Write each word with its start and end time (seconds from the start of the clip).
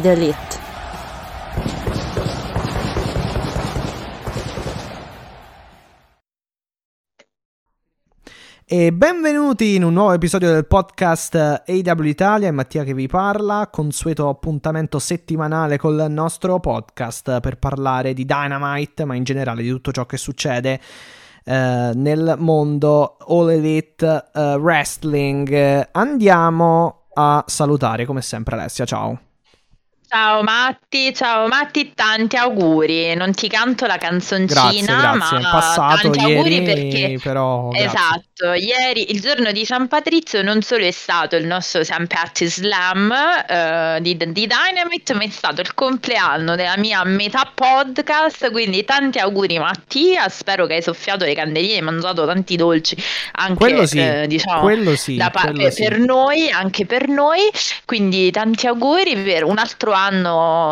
The 0.00 0.12
elite. 0.12 0.62
E 8.66 8.92
benvenuti 8.92 9.74
in 9.74 9.84
un 9.84 9.92
nuovo 9.92 10.12
episodio 10.12 10.50
del 10.50 10.66
podcast 10.66 11.34
AW 11.66 12.02
Italia, 12.04 12.48
è 12.48 12.50
Mattia 12.50 12.82
che 12.82 12.94
vi 12.94 13.06
parla, 13.06 13.68
consueto 13.70 14.28
appuntamento 14.28 14.98
settimanale 14.98 15.76
col 15.76 16.06
nostro 16.08 16.58
podcast 16.60 17.40
per 17.40 17.58
parlare 17.58 18.14
di 18.14 18.24
Dynamite, 18.24 19.04
ma 19.04 19.14
in 19.14 19.24
generale 19.24 19.62
di 19.62 19.68
tutto 19.68 19.92
ciò 19.92 20.06
che 20.06 20.16
succede 20.16 20.80
eh, 21.44 21.92
nel 21.94 22.36
mondo 22.38 23.18
All 23.28 23.50
Elite 23.50 24.30
eh, 24.32 24.54
Wrestling. 24.54 25.88
Andiamo 25.92 27.02
a 27.12 27.44
salutare 27.46 28.06
come 28.06 28.22
sempre 28.22 28.56
Alessia, 28.56 28.86
ciao. 28.86 29.33
Ciao 30.14 30.44
Matti, 30.44 31.12
ciao 31.12 31.48
Matti, 31.48 31.90
tanti 31.92 32.36
auguri. 32.36 33.16
Non 33.16 33.32
ti 33.32 33.48
canto 33.48 33.84
la 33.84 33.96
canzoncina, 33.96 34.46
Grazie, 34.46 34.84
grazie. 34.84 35.38
ma 35.40 35.50
passato 35.50 36.02
tanti 36.02 36.18
ieri, 36.20 36.34
auguri 36.36 36.62
perché 36.62 37.18
però 37.20 37.70
grazie. 37.70 37.86
Esatto, 37.88 38.52
ieri 38.52 39.10
il 39.10 39.20
giorno 39.20 39.50
di 39.50 39.64
San 39.64 39.88
Patrizio 39.88 40.40
non 40.42 40.62
solo 40.62 40.84
è 40.84 40.92
stato 40.92 41.34
il 41.34 41.46
nostro 41.46 41.82
San 41.82 42.06
Patty 42.06 42.46
Slam 42.46 43.12
eh, 43.12 43.98
di, 44.02 44.16
di 44.16 44.46
Dynamite, 44.46 45.14
ma 45.14 45.24
è 45.24 45.30
stato 45.30 45.60
il 45.60 45.74
compleanno 45.74 46.54
della 46.54 46.76
mia 46.76 47.02
metà 47.02 47.50
podcast, 47.52 48.52
quindi 48.52 48.84
tanti 48.84 49.18
auguri 49.18 49.58
Mattia, 49.58 50.28
spero 50.28 50.66
che 50.66 50.74
hai 50.74 50.82
soffiato 50.82 51.24
le 51.24 51.34
candeline, 51.34 51.74
hai 51.74 51.82
mangiato 51.82 52.24
tanti 52.24 52.54
dolci 52.54 52.96
anche 53.32 53.56
Quello 53.56 53.84
sì, 53.84 53.98
eh, 53.98 54.28
diciamo 54.28 54.60
quello 54.60 54.94
sì, 54.94 55.16
da 55.16 55.32
quello 55.32 55.64
per, 55.64 55.72
sì. 55.72 55.82
per 55.82 55.98
noi, 55.98 56.50
anche 56.52 56.86
per 56.86 57.08
noi, 57.08 57.40
quindi 57.84 58.30
tanti 58.30 58.68
auguri 58.68 59.16
per 59.16 59.42
un 59.42 59.58
altro 59.58 59.90
anno 59.90 60.02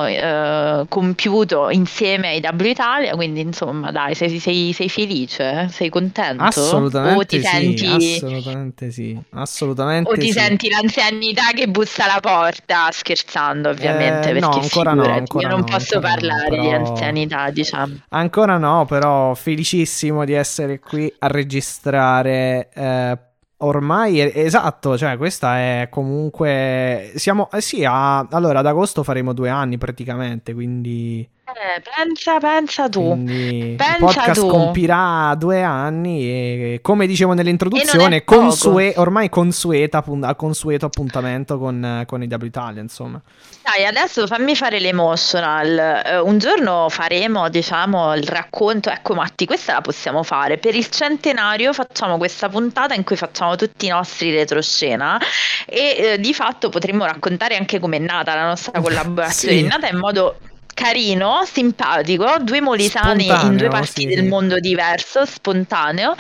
eh, 0.07 0.85
compiuto 0.89 1.71
insieme 1.71 2.29
ai 2.29 2.41
W 2.41 2.65
Italia, 2.67 3.15
quindi 3.15 3.41
insomma 3.41 3.91
dai, 3.91 4.15
sei, 4.15 4.39
sei- 4.39 4.73
sei 4.73 4.89
felice? 4.89 5.69
Sei 5.71 5.89
contento? 5.91 6.43
Assolutamente 6.45 7.19
O 7.19 7.25
ti 7.25 7.43
sì, 7.43 7.47
senti... 7.49 7.87
assolutamente 7.87 8.91
sì, 8.91 9.23
assolutamente 9.31 10.11
O 10.11 10.17
ti 10.17 10.27
sì. 10.27 10.33
senti 10.33 10.69
l'anzianità 10.69 11.53
che 11.55 11.69
bussa 11.69 12.05
alla 12.05 12.21
porta, 12.21 12.91
scherzando 12.91 13.69
ovviamente, 13.71 14.31
Eh, 14.31 14.33
perché 14.33 14.41
no, 14.41 14.53
ancora 14.61 14.95
no, 14.95 15.03
figurati, 15.03 15.19
ancora 15.19 15.49
io 15.49 15.49
non 15.49 15.59
no, 15.61 15.65
posso 15.65 15.99
ancora 15.99 16.09
no, 16.15 16.17
parlare 16.17 16.59
di 16.59 16.71
però- 16.71 16.71
anzianità, 16.71 17.51
diciamo. 17.51 17.97
Ancora 18.11 18.59
no, 18.59 18.85
però 18.85 19.35
felicissimo 19.35 20.25
di 20.25 20.33
essere 20.35 20.79
qui 20.81 21.13
a 21.21 21.27
registrare. 21.29 22.69
eh, 22.75 23.19
ormai 23.65 24.21
esatto, 24.21 24.97
cioè 24.97 25.17
questa 25.17 25.57
è 25.59 25.89
comunque. 25.91 27.13
Siamo. 27.17 27.51
Eh 27.51 27.61
sì, 27.61 27.85
a- 27.85 28.21
allora 28.31 28.61
ad 28.61 28.67
agosto 28.67 29.03
faremo 29.03 29.33
due 29.33 29.49
anni 29.49 29.79
praticamente, 29.79 30.55
quindi. 30.55 31.29
Eh, 31.55 31.83
pensa, 31.97 32.39
pensa 32.39 32.89
tu. 32.89 33.01
quindi 33.09 33.75
pensa 33.77 33.93
il 33.93 33.99
podcast 33.99 34.41
tu. 34.41 34.47
compirà 34.47 35.35
due 35.37 35.63
anni 35.63 36.23
e 36.23 36.79
come 36.83 37.07
dicevo 37.07 37.33
nell'introduzione, 37.33 38.25
consue- 38.25 38.95
ormai 38.97 39.29
consueta, 39.29 40.05
consueto 40.37 40.87
appuntamento 40.87 41.59
con, 41.59 42.05
con 42.07 42.23
i 42.23 42.27
W 42.27 42.51
Italia, 42.53 42.83
insomma. 42.83 43.21
Dai, 43.63 43.87
adesso 43.87 44.27
fammi 44.27 44.55
fare 44.55 44.79
l'emotional. 44.79 46.03
Eh, 46.05 46.19
un 46.21 46.39
giorno 46.39 46.89
faremo, 46.91 47.49
diciamo, 47.49 48.15
il 48.15 48.25
racconto. 48.25 48.91
Ecco, 48.91 49.15
Matti, 49.15 49.47
questa 49.47 49.73
la 49.73 49.81
possiamo 49.81 50.23
fare. 50.23 50.59
Per 50.59 50.75
il 50.75 50.89
centenario 50.89 51.73
facciamo 51.73 52.19
questa 52.19 52.49
puntata 52.49 52.95
in 52.95 53.05
cui 53.05 53.17
facciamo 53.17 53.57
tutti 53.57 53.87
i 53.87 53.89
nostri 53.89 54.31
retroscena 54.31 55.19
e 55.67 55.97
eh, 55.97 56.19
di 56.21 56.35
fatto 56.35 56.69
potremmo 56.69 57.05
raccontare 57.05 57.57
anche 57.57 57.79
com'è 57.79 57.99
nata 57.99 58.35
la 58.35 58.47
nostra 58.47 58.79
collaborazione. 58.83 59.57
Sì. 59.57 59.65
È 59.65 59.69
nata 59.69 59.89
in 59.89 59.99
modo 59.99 60.37
carino, 60.83 61.45
simpatico, 61.45 62.37
due 62.41 62.61
molisani 62.61 63.43
in 63.43 63.57
Spontaneo, 63.57 63.57
due 63.57 63.69
parti 63.69 64.07
sì, 64.07 64.07
del 64.07 64.25
mondo 64.25 64.59
diverso, 64.59 65.25
spontaneo. 65.25 66.15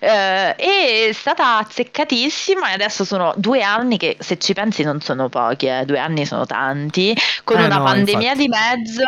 Eh, 0.00 0.54
e 0.56 1.08
è 1.08 1.12
stata 1.12 1.58
azzeccatissima 1.58 2.70
e 2.70 2.74
adesso 2.74 3.04
sono 3.04 3.32
due 3.36 3.62
anni 3.62 3.96
che 3.98 4.16
se 4.20 4.38
ci 4.38 4.52
pensi 4.54 4.82
non 4.82 5.00
sono 5.00 5.28
pochi, 5.28 5.66
eh, 5.66 5.84
due 5.84 5.98
anni 5.98 6.26
sono 6.26 6.46
tanti, 6.46 7.14
con 7.44 7.58
Eh, 7.58 7.64
una 7.64 7.78
no, 7.78 7.80
pandemia 7.80 8.32
infatti. 8.32 8.34
di 8.34 8.48
mezzo 8.48 9.02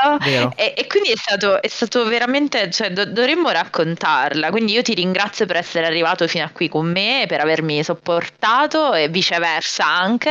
e, 0.55 0.75
e 0.77 0.87
quindi 0.87 1.11
è 1.11 1.17
stato, 1.17 1.61
è 1.63 1.69
stato 1.69 2.05
veramente, 2.07 2.71
cioè 2.71 2.91
do- 2.93 3.07
dovremmo 3.07 3.51
raccontarla, 3.51 4.51
quindi 4.51 4.73
io 4.73 4.83
ti 4.83 4.95
ringrazio 4.95 5.47
per 5.47 5.57
essere 5.57 5.87
arrivato 5.87 6.27
fino 6.29 6.45
a 6.45 6.51
qui 6.51 6.69
con 6.69 6.91
me, 6.91 7.25
per 7.29 7.41
avermi 7.41 7.83
sopportato 7.83 8.95
e 8.95 9.09
viceversa 9.09 9.85
anche, 9.87 10.31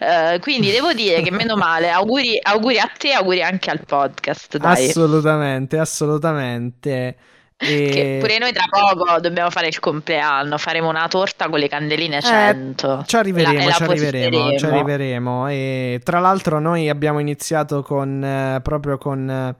Eh, 0.00 0.38
quindi 0.40 0.70
devo 0.70 0.92
dire 0.92 1.22
che 1.22 1.30
meno 1.30 1.56
male, 1.56 1.90
auguri, 1.90 2.38
auguri 2.42 2.78
a 2.78 2.90
te, 2.96 3.12
auguri 3.12 3.42
anche 3.42 3.70
al 3.70 3.84
podcast, 3.84 4.17
dai. 4.58 4.88
Assolutamente, 4.88 5.78
assolutamente. 5.78 7.16
E- 7.60 7.88
Che 7.90 8.18
pure 8.20 8.38
noi 8.38 8.52
tra 8.52 8.66
poco 8.70 9.18
dobbiamo 9.18 9.50
fare 9.50 9.66
il 9.66 9.80
compleanno, 9.80 10.58
faremo 10.58 10.88
una 10.88 11.08
torta 11.08 11.48
con 11.48 11.58
le 11.58 11.66
candeline 11.66 12.20
100. 12.22 13.00
Eh, 13.00 13.04
ci 13.04 13.16
arriveremo, 13.16 13.64
la- 13.66 13.72
ci 13.72 13.82
arriveremo, 13.82 14.56
ci 14.56 14.64
arriveremo. 14.64 15.48
E 15.48 16.00
tra 16.04 16.20
l'altro 16.20 16.60
noi 16.60 16.88
abbiamo 16.88 17.18
iniziato 17.18 17.82
con 17.82 18.22
eh, 18.22 18.60
proprio 18.62 18.96
con 18.96 19.56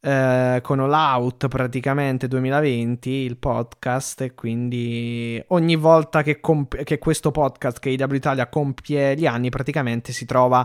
eh, 0.00 0.60
con 0.62 0.78
All 0.78 0.92
Out 0.92 1.48
praticamente 1.48 2.28
2020 2.28 3.10
il 3.10 3.36
podcast 3.38 4.20
e 4.20 4.34
quindi 4.34 5.42
ogni 5.48 5.74
volta 5.74 6.22
che, 6.22 6.38
comp- 6.38 6.80
che 6.84 6.98
questo 6.98 7.32
podcast 7.32 7.80
che 7.80 7.88
IW 7.90 8.14
Italia 8.14 8.46
compie 8.46 9.16
gli 9.16 9.26
anni 9.26 9.48
praticamente 9.48 10.12
si 10.12 10.24
trova 10.26 10.64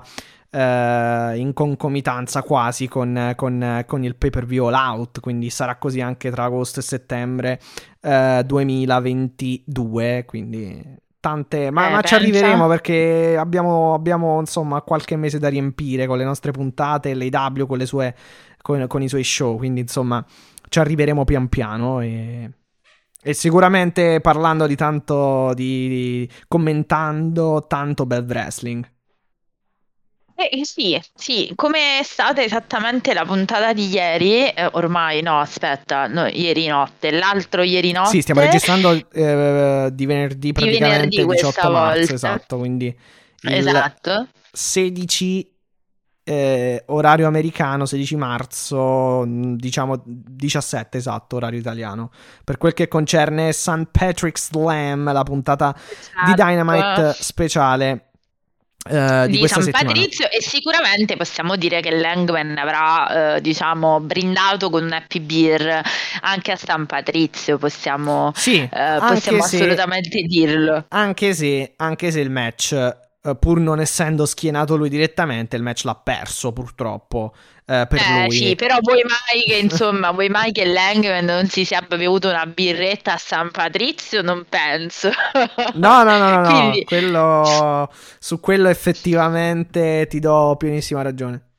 eh, 0.52 1.34
in 1.38 1.54
concomitanza 1.54 2.44
quasi 2.44 2.88
con, 2.88 3.34
con- 3.36 3.84
con 3.88 4.04
il 4.04 4.16
pay 4.16 4.30
per 4.30 4.46
view 4.46 4.66
All 4.68 4.74
Out 4.74 5.20
quindi 5.22 5.50
sarà 5.50 5.78
così 5.78 6.02
anche 6.02 6.30
tra 6.30 6.44
agosto 6.46 6.80
e 6.80 6.84
settembre 6.84 7.60
eh, 8.02 8.44
2022 8.46 10.24
quindi 10.28 11.00
tante 11.20 11.70
ma, 11.72 11.88
Eh, 11.88 11.92
ma 11.92 12.02
ci 12.02 12.16
arriveremo 12.16 12.68
perché 12.68 13.36
abbiamo, 13.38 13.94
abbiamo 13.94 14.40
insomma 14.40 14.82
qualche 14.82 15.16
mese 15.16 15.40
da 15.40 15.50
riempire 15.50 16.08
con 16.08 16.18
le 16.18 16.24
nostre 16.26 16.52
puntate 16.52 17.14
l'AW 17.14 17.66
con 17.68 17.78
le 17.78 17.86
sue 17.86 18.16
con, 18.62 18.86
con 18.88 19.02
i 19.02 19.08
suoi 19.10 19.24
show 19.24 19.58
quindi 19.58 19.82
insomma 19.82 20.24
ci 20.70 20.80
arriveremo 20.80 21.24
pian 21.26 21.48
piano 21.50 22.02
e, 22.02 22.50
e 23.24 23.34
sicuramente 23.34 24.20
parlando 24.22 24.66
di 24.68 24.76
tanto 24.76 25.54
di, 25.54 25.88
di- 25.88 26.30
commentando 26.48 27.66
tanto 27.68 28.06
bel 28.06 28.26
wrestling 28.28 28.91
Eh, 30.50 30.66
sì, 30.66 31.00
sì, 31.14 31.52
come 31.56 32.00
è 32.00 32.04
stata 32.04 32.42
esattamente 32.42 33.14
la 33.14 33.26
puntata 33.26 33.74
di 33.74 33.88
ieri, 33.90 34.48
eh, 34.48 34.70
ormai 34.74 35.22
no, 35.22 35.40
aspetta, 35.40 36.08
no, 36.08 36.26
ieri 36.28 36.68
notte, 36.68 37.12
l'altro 37.12 37.62
ieri 37.62 37.92
notte. 37.92 38.10
sì 38.10 38.22
stiamo 38.22 38.42
registrando 38.42 38.92
eh, 39.12 39.90
di 39.94 40.06
venerdì 40.06 40.52
praticamente 40.52 40.96
venerdì 40.96 41.24
questa 41.24 41.48
18 41.48 41.72
marzo 41.72 41.98
volta. 42.00 42.14
esatto 42.14 42.58
quindi 42.58 42.98
Esatto. 43.44 44.28
16 44.52 45.50
eh, 46.24 46.84
orario 46.88 47.26
americano 47.28 47.86
16 47.88 48.16
marzo 48.16 49.26
mh, 49.26 49.56
diciamo 49.56 50.02
17 50.06 50.98
esatto 50.98 51.38
orario 51.38 51.58
italiano 51.60 52.12
per 52.44 52.58
quel 52.58 52.74
che 52.74 52.88
concerne 52.88 53.52
St. 53.52 53.88
Patrick's 53.92 54.50
Slam 54.50 55.12
la 55.12 55.24
puntata 55.24 55.74
di 56.26 56.32
Esatto. 56.32 56.44
Dynamite 56.44 57.16
speciale 57.20 58.11
eh, 58.90 59.28
di, 59.28 59.40
di 59.40 59.48
San 59.48 59.62
settimana. 59.62 59.92
Patrizio 59.92 60.30
e 60.30 60.42
sicuramente 60.42 61.16
possiamo 61.16 61.56
dire 61.56 61.82
che 61.82 61.92
Langman 61.92 62.58
avrà 62.58 63.36
eh, 63.36 63.42
diciamo 63.42 64.00
brindato 64.00 64.70
con 64.70 64.84
un 64.84 64.92
happy 64.92 65.20
beer 65.20 65.82
anche 66.22 66.52
a 66.52 66.56
San 66.56 66.86
Patrizio 66.86 67.58
possiamo, 67.58 68.32
sì 68.36 68.58
eh, 68.62 69.02
possiamo 69.06 69.42
se- 69.44 69.58
assolutamente 69.58 70.22
dirlo. 70.22 70.86
anche 70.90 71.34
se, 71.34 71.74
anche 71.78 72.12
se 72.12 72.20
il 72.20 72.30
match 72.30 73.00
uh, 73.22 73.38
pur 73.38 73.60
non 73.60 73.80
essendo 73.80 74.26
schienato 74.26 74.76
lui 74.76 74.90
direttamente, 74.90 75.56
il 75.56 75.64
match 75.64 75.84
l'ha 75.84 75.96
perso 75.96 76.52
purtroppo 76.52 77.34
uh, 77.34 77.88
per 77.88 77.94
eh, 77.94 78.26
lui. 78.26 78.32
Sì, 78.32 78.56
però 78.56 78.78
vuoi 78.82 79.04
mai 79.04 79.44
che 79.46 79.58
insomma, 79.58 80.12
vuoi 80.12 80.30
mai 80.30 80.52
che 80.52 80.66
Langman 80.66 81.26
non 81.26 81.48
si 81.48 81.66
sia 81.66 81.82
bevuto 81.82 82.30
una 82.30 82.46
birretta 82.46 83.14
a 83.14 83.18
San 83.18 83.52
Patrizio? 83.52 84.22
Non 84.22 84.46
penso. 84.48 85.10
No, 85.74 86.04
no, 86.04 86.18
no, 86.18 86.42
no, 86.42 86.48
Quindi... 86.50 86.80
no. 86.80 86.86
Quello, 86.86 87.92
su 88.20 88.40
quello 88.40 88.70
effettivamente 88.70 90.08
ti 90.10 90.20
do 90.20 90.56
pienissima 90.58 91.02
ragione. 91.02 91.51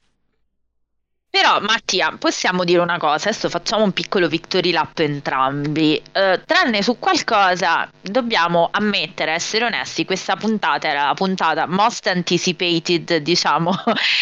Però 1.33 1.61
Mattia, 1.63 2.15
possiamo 2.19 2.63
dire 2.63 2.81
una 2.81 2.99
cosa, 2.99 3.31
adesso 3.31 3.49
facciamo 3.49 3.85
un 3.85 3.93
piccolo 3.93 4.29
victory 4.29 4.71
lap 4.71 4.99
entrambi, 4.99 5.99
uh, 6.13 6.39
tranne 6.45 6.83
su 6.83 6.99
qualcosa 6.99 7.91
dobbiamo 8.03 8.69
ammettere, 8.71 9.33
essere 9.33 9.65
onesti, 9.65 10.05
questa 10.05 10.37
puntata 10.37 10.89
era 10.89 11.07
la 11.07 11.15
puntata 11.15 11.67
most 11.67 12.07
anticipated, 12.07 13.17
diciamo, 13.25 13.75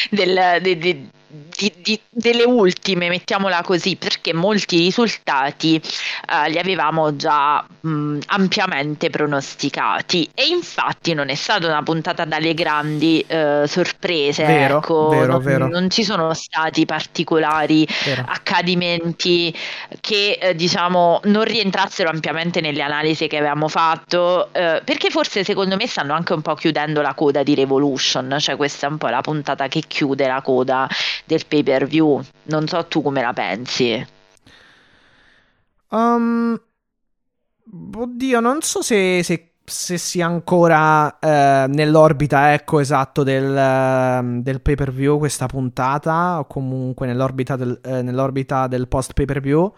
del, 0.08 0.58
de, 0.62 0.78
de, 0.78 1.08
di, 1.30 1.72
di, 1.76 2.00
delle 2.08 2.42
ultime, 2.42 3.08
mettiamola 3.08 3.62
così, 3.62 3.96
perché 3.96 4.34
molti 4.34 4.78
risultati 4.78 5.76
eh, 5.76 6.50
li 6.50 6.58
avevamo 6.58 7.14
già 7.14 7.64
mh, 7.80 8.18
ampiamente 8.26 9.10
pronosticati. 9.10 10.28
E 10.34 10.46
infatti 10.46 11.14
non 11.14 11.28
è 11.28 11.34
stata 11.34 11.66
una 11.66 11.82
puntata 11.82 12.24
dalle 12.24 12.54
grandi 12.54 13.24
eh, 13.26 13.64
sorprese, 13.66 14.44
vero, 14.44 14.78
ecco, 14.78 15.08
vero, 15.08 15.32
non, 15.32 15.42
vero. 15.42 15.68
non, 15.68 15.90
ci 15.90 16.02
sono 16.02 16.34
stati 16.34 16.84
particolari 16.84 17.86
accadimenti 18.26 19.54
che 20.00 20.38
eh, 20.40 20.54
diciamo 20.54 21.20
non 21.24 21.44
rientrassero 21.44 22.10
ampiamente 22.10 22.60
nelle 22.60 22.82
analisi 22.82 23.28
che 23.28 23.36
avevamo 23.36 23.68
fatto, 23.68 24.52
eh, 24.52 24.82
perché 24.84 25.10
forse 25.10 25.44
secondo 25.44 25.76
me 25.76 25.86
stanno 25.86 26.14
anche 26.14 26.32
un 26.32 26.42
po' 26.42 26.54
chiudendo 26.54 27.00
la 27.00 27.14
coda 27.14 27.42
di 27.42 27.54
Revolution, 27.54 28.36
cioè 28.40 28.56
questa 28.56 28.88
è 28.88 28.90
un 28.90 28.98
po' 28.98 29.08
la 29.08 29.20
puntata 29.20 29.68
che 29.68 29.82
chiude 29.86 30.26
la 30.26 30.40
coda 30.40 30.88
del 31.24 31.46
pay 31.46 31.62
per 31.62 31.86
view. 31.86 32.22
Non 32.44 32.66
so 32.66 32.86
tu 32.86 33.02
come 33.02 33.20
la 33.20 33.32
pensi. 33.32 34.06
Um, 35.90 36.60
oddio, 37.94 38.40
non 38.40 38.62
so 38.62 38.82
se, 38.82 39.22
se, 39.22 39.52
se 39.64 39.98
sia 39.98 40.26
ancora 40.26 41.18
eh, 41.18 41.66
nell'orbita, 41.68 42.52
ecco, 42.52 42.80
esatto, 42.80 43.22
del, 43.22 43.56
ehm, 43.56 44.42
del 44.42 44.60
pay 44.60 44.74
per 44.74 44.92
view 44.92 45.18
questa 45.18 45.46
puntata, 45.46 46.38
o 46.38 46.46
comunque 46.46 47.06
nell'orbita 47.06 47.56
del, 47.56 47.78
eh, 47.82 48.02
nell'orbita 48.02 48.66
del 48.66 48.88
post 48.88 49.12
pay 49.14 49.24
per 49.24 49.40
view. 49.40 49.72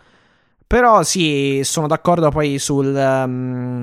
Però 0.73 1.03
sì, 1.03 1.61
sono 1.65 1.87
d'accordo 1.87 2.31
poi 2.31 2.59
sul, 2.59 2.95
um, 2.95 3.83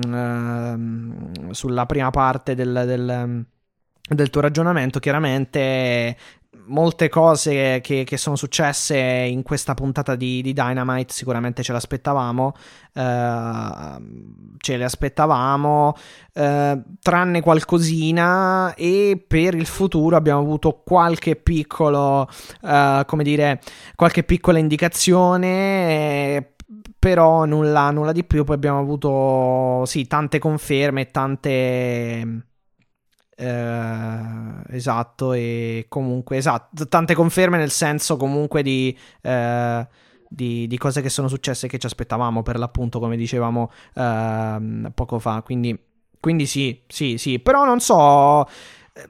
uh, 1.48 1.52
sulla 1.52 1.86
prima 1.86 2.10
parte 2.10 2.56
del, 2.56 2.82
del, 2.84 3.46
del, 4.08 4.30
tuo 4.30 4.40
ragionamento. 4.40 4.98
Chiaramente 4.98 6.16
molte 6.66 7.08
cose 7.08 7.80
che, 7.80 8.04
che, 8.04 8.16
sono 8.16 8.36
successe 8.36 8.96
in 8.96 9.42
questa 9.42 9.74
puntata 9.74 10.16
di, 10.16 10.42
di 10.42 10.52
Dynamite 10.52 11.12
sicuramente 11.12 11.62
ce 11.62 11.72
l'aspettavamo, 11.72 12.54
uh, 12.94 14.02
ce 14.58 14.76
le 14.76 14.84
aspettavamo, 14.84 15.96
uh, 16.34 16.82
tranne 17.00 17.40
qualcosina 17.40 18.74
e 18.74 19.22
per 19.26 19.54
il 19.54 19.66
futuro 19.66 20.16
abbiamo 20.16 20.40
avuto 20.40 20.82
qualche 20.84 21.36
piccolo, 21.36 22.28
uh, 22.62 23.04
come 23.06 23.22
dire, 23.22 23.60
qualche 23.94 24.24
piccola 24.24 24.58
indicazione. 24.58 26.54
però 26.98 27.44
nulla, 27.46 27.90
nulla 27.90 28.12
di 28.12 28.24
più. 28.24 28.44
Poi 28.44 28.54
abbiamo 28.54 28.78
avuto 28.78 29.84
sì, 29.86 30.06
tante 30.06 30.38
conferme, 30.38 31.10
tante 31.10 32.49
eh, 33.40 34.76
esatto, 34.76 35.32
e 35.32 35.86
comunque, 35.88 36.36
esatto, 36.36 36.86
tante 36.88 37.14
conferme 37.14 37.56
nel 37.56 37.70
senso 37.70 38.18
comunque 38.18 38.62
di, 38.62 38.96
eh, 39.22 39.88
di, 40.28 40.66
di, 40.66 40.78
cose 40.78 41.00
che 41.00 41.08
sono 41.08 41.26
successe 41.26 41.66
che 41.66 41.78
ci 41.78 41.86
aspettavamo 41.86 42.42
per 42.42 42.58
l'appunto, 42.58 42.98
come 42.98 43.16
dicevamo 43.16 43.70
eh, 43.94 44.90
poco 44.94 45.18
fa. 45.18 45.40
Quindi, 45.42 45.78
quindi 46.20 46.44
sì, 46.44 46.82
sì, 46.86 47.16
sì, 47.16 47.38
però 47.38 47.64
non 47.64 47.80
so 47.80 48.46
eh, 48.92 49.08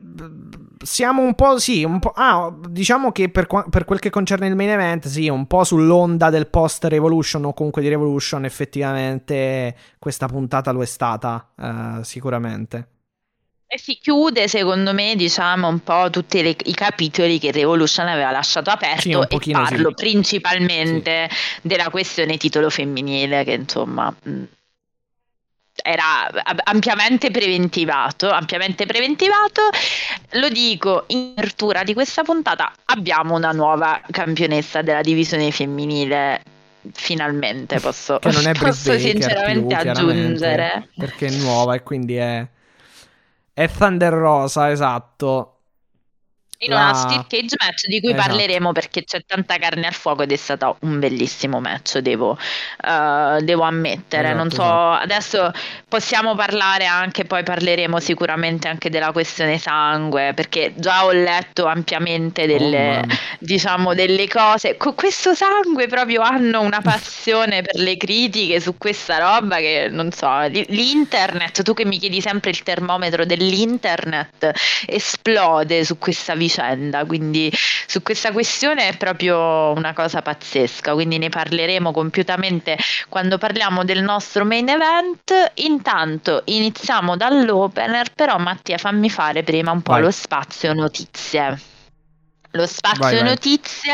siamo 0.84 1.22
un 1.22 1.34
po' 1.34 1.58
sì, 1.58 1.82
un 1.82 1.98
po'. 1.98 2.12
Ah, 2.14 2.54
diciamo 2.68 3.10
che 3.10 3.30
per, 3.30 3.48
per, 3.68 3.84
quel 3.84 3.98
che 3.98 4.10
concerne 4.10 4.46
il 4.46 4.54
main 4.54 4.70
event, 4.70 5.08
sì, 5.08 5.28
un 5.28 5.48
po' 5.48 5.64
sull'onda 5.64 6.30
del 6.30 6.46
post 6.48 6.84
Revolution 6.84 7.46
o 7.46 7.52
comunque 7.52 7.82
di 7.82 7.88
Revolution, 7.88 8.44
effettivamente 8.44 9.74
questa 9.98 10.26
puntata 10.28 10.70
lo 10.70 10.82
è 10.82 10.86
stata, 10.86 11.50
uh, 11.56 12.02
sicuramente. 12.02 12.99
E 13.72 13.78
si 13.78 14.00
chiude, 14.02 14.48
secondo 14.48 14.92
me, 14.92 15.14
diciamo 15.14 15.68
un 15.68 15.78
po' 15.84 16.10
tutti 16.10 16.42
le, 16.42 16.56
i 16.64 16.74
capitoli 16.74 17.38
che 17.38 17.52
Revolution 17.52 18.08
aveva 18.08 18.32
lasciato 18.32 18.68
aperto 18.68 19.24
sì, 19.38 19.50
e 19.50 19.52
parlo 19.52 19.90
sì. 19.90 19.94
principalmente 19.94 21.28
sì. 21.30 21.58
della 21.62 21.88
questione 21.88 22.36
titolo 22.36 22.68
femminile 22.68 23.44
che 23.44 23.52
insomma 23.52 24.12
mm, 24.28 24.42
era 25.84 26.28
ampiamente 26.64 27.30
preventivato, 27.30 28.28
ampiamente 28.28 28.86
preventivato. 28.86 29.62
Lo 30.30 30.48
dico 30.48 31.04
in 31.06 31.34
apertura 31.36 31.84
di 31.84 31.94
questa 31.94 32.24
puntata, 32.24 32.72
abbiamo 32.86 33.36
una 33.36 33.52
nuova 33.52 34.02
campionessa 34.10 34.82
della 34.82 35.02
divisione 35.02 35.52
femminile 35.52 36.42
finalmente 36.92 37.78
posso, 37.78 38.18
che 38.18 38.32
non 38.32 38.48
è 38.48 38.52
posso 38.58 38.98
sinceramente 38.98 39.76
più, 39.76 39.90
aggiungere 39.90 40.88
perché 40.96 41.26
è 41.26 41.30
nuova 41.30 41.76
e 41.76 41.84
quindi 41.84 42.16
è 42.16 42.44
è 43.60 43.68
Thunder 43.68 44.14
Rosa, 44.14 44.70
esatto 44.70 45.59
in 46.62 46.72
una 46.72 46.92
steel 46.92 47.24
cage 47.26 47.56
match 47.58 47.86
di 47.86 48.00
cui 48.00 48.12
esatto. 48.12 48.28
parleremo 48.28 48.72
perché 48.72 49.04
c'è 49.04 49.22
tanta 49.24 49.56
carne 49.56 49.86
al 49.86 49.94
fuoco 49.94 50.22
ed 50.22 50.32
è 50.32 50.36
stato 50.36 50.76
un 50.80 50.98
bellissimo 50.98 51.58
match, 51.58 51.98
devo, 51.98 52.32
uh, 52.32 53.40
devo 53.40 53.62
ammettere. 53.62 54.28
Esatto, 54.28 54.36
non 54.36 54.50
so, 54.50 54.62
esatto. 54.62 55.02
adesso 55.02 55.52
possiamo 55.88 56.34
parlare 56.34 56.84
anche, 56.84 57.24
poi 57.24 57.42
parleremo 57.42 57.98
sicuramente 57.98 58.68
anche 58.68 58.90
della 58.90 59.10
questione 59.12 59.56
sangue, 59.56 60.34
perché 60.34 60.74
già 60.76 61.06
ho 61.06 61.12
letto 61.12 61.64
ampiamente 61.64 62.46
delle, 62.46 62.98
oh, 62.98 63.14
diciamo, 63.38 63.94
delle 63.94 64.28
cose. 64.28 64.76
Con 64.76 64.94
questo 64.94 65.34
sangue 65.34 65.86
proprio 65.86 66.20
hanno 66.20 66.60
una 66.60 66.80
passione 66.84 67.62
per 67.62 67.80
le 67.80 67.96
critiche 67.96 68.60
su 68.60 68.76
questa 68.76 69.16
roba 69.16 69.56
che 69.56 69.88
non 69.90 70.12
so, 70.12 70.28
l'internet, 70.42 71.62
tu 71.62 71.72
che 71.72 71.86
mi 71.86 71.98
chiedi 71.98 72.20
sempre 72.20 72.50
il 72.50 72.62
termometro 72.62 73.24
dell'internet, 73.24 74.52
esplode 74.86 75.84
su 75.86 75.96
questa 75.96 76.34
vicenda 76.34 76.48
vicenda, 76.50 77.04
quindi 77.04 77.50
su 77.86 78.02
questa 78.02 78.32
questione 78.32 78.88
è 78.88 78.96
proprio 78.96 79.72
una 79.72 79.92
cosa 79.92 80.20
pazzesca, 80.20 80.92
quindi 80.92 81.18
ne 81.18 81.28
parleremo 81.28 81.92
compiutamente 81.92 82.76
quando 83.08 83.38
parliamo 83.38 83.84
del 83.84 84.02
nostro 84.02 84.44
main 84.44 84.68
event. 84.68 85.52
Intanto 85.54 86.42
iniziamo 86.46 87.16
dall'opener, 87.16 88.12
però 88.12 88.36
Mattia 88.38 88.78
fammi 88.78 89.08
fare 89.08 89.44
prima 89.44 89.70
un 89.70 89.82
po' 89.82 89.92
Vai. 89.92 90.02
lo 90.02 90.10
spazio 90.10 90.72
notizie. 90.72 91.69
Lo 92.52 92.66
spazio 92.66 93.20
vai, 93.20 93.22
notizie, 93.22 93.92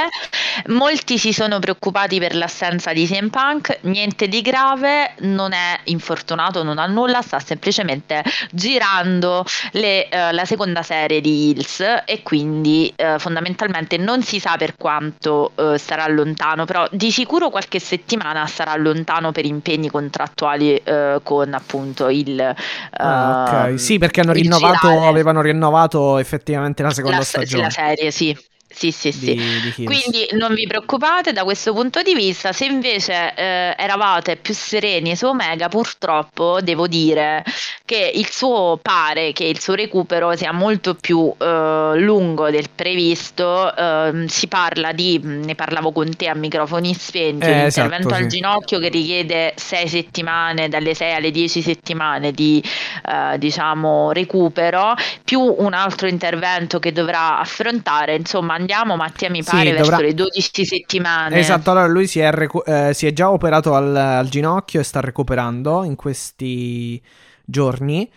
vai. 0.65 0.77
molti 0.77 1.19
si 1.19 1.35
sono 1.35 1.59
preoccupati 1.59 2.19
per 2.19 2.35
l'assenza 2.35 2.95
di 2.95 3.07
CM 3.07 3.29
Punk, 3.29 3.81
niente 3.83 4.29
di 4.29 4.41
grave, 4.41 5.13
non 5.21 5.53
è 5.53 5.79
infortunato, 5.85 6.63
non 6.63 6.79
ha 6.79 6.87
nulla, 6.87 7.21
sta 7.21 7.39
semplicemente 7.39 8.25
girando 8.51 9.45
le, 9.73 10.09
uh, 10.11 10.35
la 10.35 10.45
seconda 10.47 10.83
serie 10.83 11.21
di 11.21 11.51
Hills 11.51 11.81
e 12.07 12.23
quindi 12.23 12.93
uh, 12.97 13.19
fondamentalmente 13.19 13.99
non 13.99 14.23
si 14.23 14.41
sa 14.41 14.57
per 14.57 14.75
quanto 14.77 15.53
uh, 15.55 15.77
sarà 15.77 16.07
lontano, 16.07 16.65
però 16.65 16.87
di 16.91 17.11
sicuro 17.11 17.51
qualche 17.51 17.79
settimana 17.79 18.47
sarà 18.47 18.75
lontano 18.77 19.33
per 19.33 19.45
impegni 19.45 19.91
contrattuali 19.91 20.83
con 21.23 21.53
appunto 21.53 22.09
il... 22.09 22.55
Ah, 22.91 23.69
ok, 23.69 23.79
sì 23.81 23.99
perché 23.99 24.21
hanno 24.21 24.33
rinnovato, 24.33 25.03
avevano 25.03 25.41
rinnovato 25.41 26.19
effettivamente 26.19 26.83
la 26.83 26.91
seconda 26.91 27.19
la, 27.19 27.25
stagione. 27.25 27.63
La 27.65 27.71
serie, 27.71 28.11
sì. 28.11 28.37
Sì, 28.77 28.91
sì, 28.91 29.11
sì. 29.11 29.35
Di, 29.35 29.73
di 29.75 29.85
Quindi 29.87 30.29
non 30.33 30.53
vi 30.53 30.67
preoccupate 30.67 31.33
da 31.33 31.45
questo 31.45 31.73
punto 31.73 32.03
di 32.03 32.15
vista. 32.15 32.53
Se 32.53 32.67
invece 32.67 33.33
eh, 33.35 33.75
eravate 33.75 34.37
più 34.37 34.53
sereni 34.53 35.17
su 35.17 35.25
Omega, 35.25 35.71
purtroppo 35.71 36.61
devo 36.61 36.87
dire 36.87 37.43
che 37.87 38.11
il 38.15 38.29
suo 38.29 38.79
pare 38.83 39.33
che 39.33 39.45
il 39.45 39.61
suo 39.61 39.73
recupero 39.75 40.37
sia 40.37 40.53
molto 40.53 40.95
più 40.95 41.33
eh, 41.39 41.93
lungo 41.95 42.51
del 42.51 42.69
previsto. 42.69 43.75
Eh, 43.75 44.27
si 44.27 44.47
parla 44.47 44.93
di, 44.93 45.21
ne 45.23 45.55
parlavo 45.55 45.91
con 45.91 46.15
te 46.15 46.29
a 46.29 46.35
microfoni 46.35 46.93
spenti, 46.93 47.47
eh, 47.47 47.65
esatto, 47.65 48.09
al 48.09 48.23
sì. 48.23 48.29
ginocchio 48.29 48.79
che 48.79 48.91
richiede 48.91 49.55
6 49.57 49.89
settimane, 49.89 50.69
dalle 50.69 50.93
6 50.93 51.15
alle 51.15 51.31
10 51.31 51.63
settimane 51.63 52.33
di 52.33 52.63
eh, 53.09 53.39
diciamo 53.39 54.13
recupero, 54.13 54.95
più 55.25 55.41
un 55.41 55.73
altro 55.73 56.09
intervento 56.09 56.79
che 56.79 56.93
dovrà 56.93 57.39
affrontare, 57.39 58.17
insomma 58.17 58.66
andiamo, 58.67 58.97
Mattia, 58.97 59.31
mi 59.31 59.45
pare, 59.45 59.69
sì, 59.69 59.71
verso 59.71 59.91
dovrà... 59.91 60.05
le 60.05 60.15
12 60.15 60.65
settimane. 60.65 61.39
Esatto, 61.39 61.71
allora 61.71 61.87
lui 61.87 62.09
si 62.09 62.19
è, 62.19 62.31
recu- 62.33 62.67
eh, 62.69 62.93
si 62.93 63.07
è 63.07 63.13
già 63.13 63.31
operato 63.31 63.75
al, 63.75 63.95
al, 63.95 64.29
ginocchio 64.29 64.81
e 64.81 64.83
sta 64.83 65.01
recuperando 65.01 65.85
in 65.85 65.95
questi 65.95 67.01
giorni. 67.45 68.11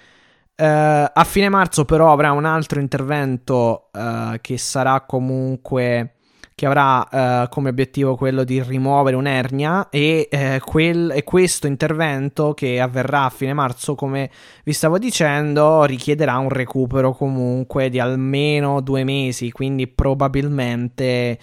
Uh, 0.55 1.07
a 1.13 1.23
fine 1.25 1.47
marzo 1.47 1.85
però 1.85 2.11
avrà 2.11 2.33
un 2.33 2.43
altro 2.43 2.81
intervento 2.81 3.89
uh, 3.93 4.37
che 4.41 4.57
sarà 4.57 5.01
comunque 5.01 6.15
che 6.59 6.65
avrà 6.65 7.07
uh, 7.09 7.47
come 7.47 7.69
obiettivo 7.69 8.17
quello 8.17 8.43
di 8.43 8.61
rimuovere 8.61 9.15
un'ernia 9.15 9.87
e, 9.87 10.27
quel, 10.65 11.11
e, 11.11 11.23
questo 11.23 11.67
intervento 11.67 12.53
che 12.53 12.81
avverrà 12.81 13.23
a 13.23 13.29
fine 13.29 13.53
marzo 13.53 13.95
come 13.95 14.29
vi 14.65 14.73
stavo 14.73 14.97
dicendo 14.97 15.85
richiederà 15.85 16.37
un 16.37 16.49
recupero 16.49 17.13
comunque 17.13 17.87
di 17.87 17.97
almeno 17.97 18.81
due 18.81 19.05
mesi 19.05 19.51
quindi 19.51 19.87
probabilmente 19.87 21.39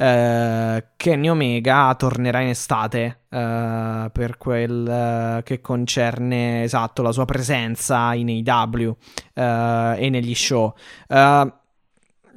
Uh, 0.00 0.82
Kenny 0.96 1.28
Omega 1.28 1.94
tornerà 1.94 2.40
in 2.40 2.48
estate 2.48 3.24
uh, 3.28 4.10
per 4.10 4.38
quel 4.38 5.36
uh, 5.38 5.42
che 5.42 5.60
concerne 5.60 6.62
esatto 6.62 7.02
la 7.02 7.12
sua 7.12 7.26
presenza 7.26 8.14
in 8.14 8.28
AEW 8.30 8.96
e 9.34 10.08
negli 10.08 10.34
show. 10.34 10.74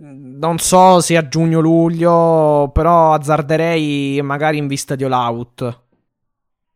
Non 0.03 0.57
so 0.59 0.99
se 0.99 1.15
a 1.15 1.27
giugno-luglio, 1.27 2.69
però 2.73 3.13
azzarderei 3.13 4.21
magari 4.21 4.57
in 4.57 4.67
vista 4.67 4.95
di 4.95 5.03
All 5.03 5.11
Out. 5.11 5.81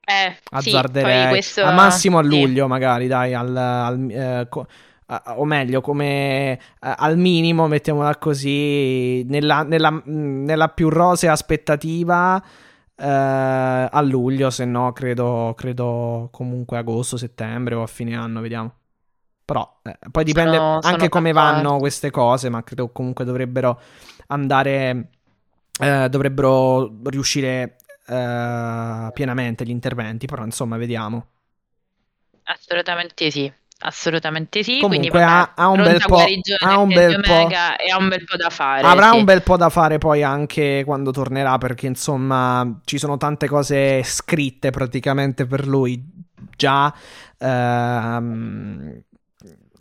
Eh, 0.10 0.38
azzarderei 0.52 1.24
sì, 1.24 1.28
questo... 1.28 1.64
al 1.66 1.74
massimo 1.74 2.18
a 2.18 2.22
luglio, 2.22 2.64
sì. 2.64 2.70
magari 2.70 3.08
dai, 3.08 3.34
al, 3.34 3.56
al 3.56 4.48
co- 4.50 4.66
o 5.08 5.46
meglio, 5.46 5.82
come 5.82 6.60
al 6.80 7.18
minimo, 7.18 7.68
mettiamola 7.68 8.18
così, 8.18 9.24
nella, 9.24 9.64
nella, 9.64 10.02
nella 10.06 10.68
più 10.70 10.90
rosea 10.90 11.32
aspettativa 11.32 12.36
uh, 12.36 13.04
a 13.04 14.02
luglio, 14.02 14.50
se 14.50 14.66
no 14.66 14.92
credo, 14.94 15.54
credo 15.56 16.30
comunque 16.32 16.78
agosto, 16.78 17.16
settembre 17.16 17.76
o 17.76 17.84
a 17.84 17.88
fine 17.88 18.16
anno, 18.16 18.42
vediamo. 18.42 18.74
Però 19.48 19.80
eh, 19.82 19.98
poi 20.12 20.26
dipende 20.26 20.58
sono, 20.58 20.74
anche 20.74 20.90
sono 20.90 21.08
come 21.08 21.32
vanno 21.32 21.78
queste 21.78 22.12
cose, 22.12 22.50
ma 22.50 22.66
credo 22.66 22.92
comunque 22.92 23.24
dovrebbero 23.24 23.80
andare, 24.28 25.12
eh, 25.80 26.10
dovrebbero 26.10 26.98
riuscire 27.06 27.78
eh, 28.08 29.10
pienamente 29.14 29.64
gli 29.64 29.70
interventi, 29.70 30.26
però 30.26 30.44
insomma 30.44 30.76
vediamo. 30.76 31.28
Assolutamente 32.44 33.32
sì. 33.32 33.50
Assolutamente 33.80 34.64
sì. 34.64 34.80
Comunque 34.82 35.10
quindi, 35.10 35.26
ha, 35.26 35.54
ha, 35.56 35.70
un 35.70 35.82
bel 35.82 36.04
po', 36.06 36.18
ha 36.18 36.80
un 36.80 36.90
bel 36.90 37.22
po', 37.22 37.50
e 37.50 37.90
ha 37.90 37.98
un 37.98 38.10
bel 38.10 38.26
po' 38.26 38.36
da 38.36 38.50
fare. 38.50 38.82
Avrà 38.82 39.12
sì. 39.12 39.18
un 39.18 39.24
bel 39.24 39.44
po' 39.44 39.56
da 39.56 39.70
fare 39.70 39.98
poi 39.98 40.24
anche 40.24 40.84
quando 40.84 41.12
tornerà, 41.12 41.58
perché 41.58 41.88
insomma 41.88 42.82
ci 42.84 42.98
sono 42.98 43.16
tante 43.16 43.48
cose 43.48 44.04
scritte 44.04 44.72
praticamente 44.72 45.46
per 45.46 45.66
lui 45.66 46.04
già. 46.58 46.94
Ehm, 47.40 49.04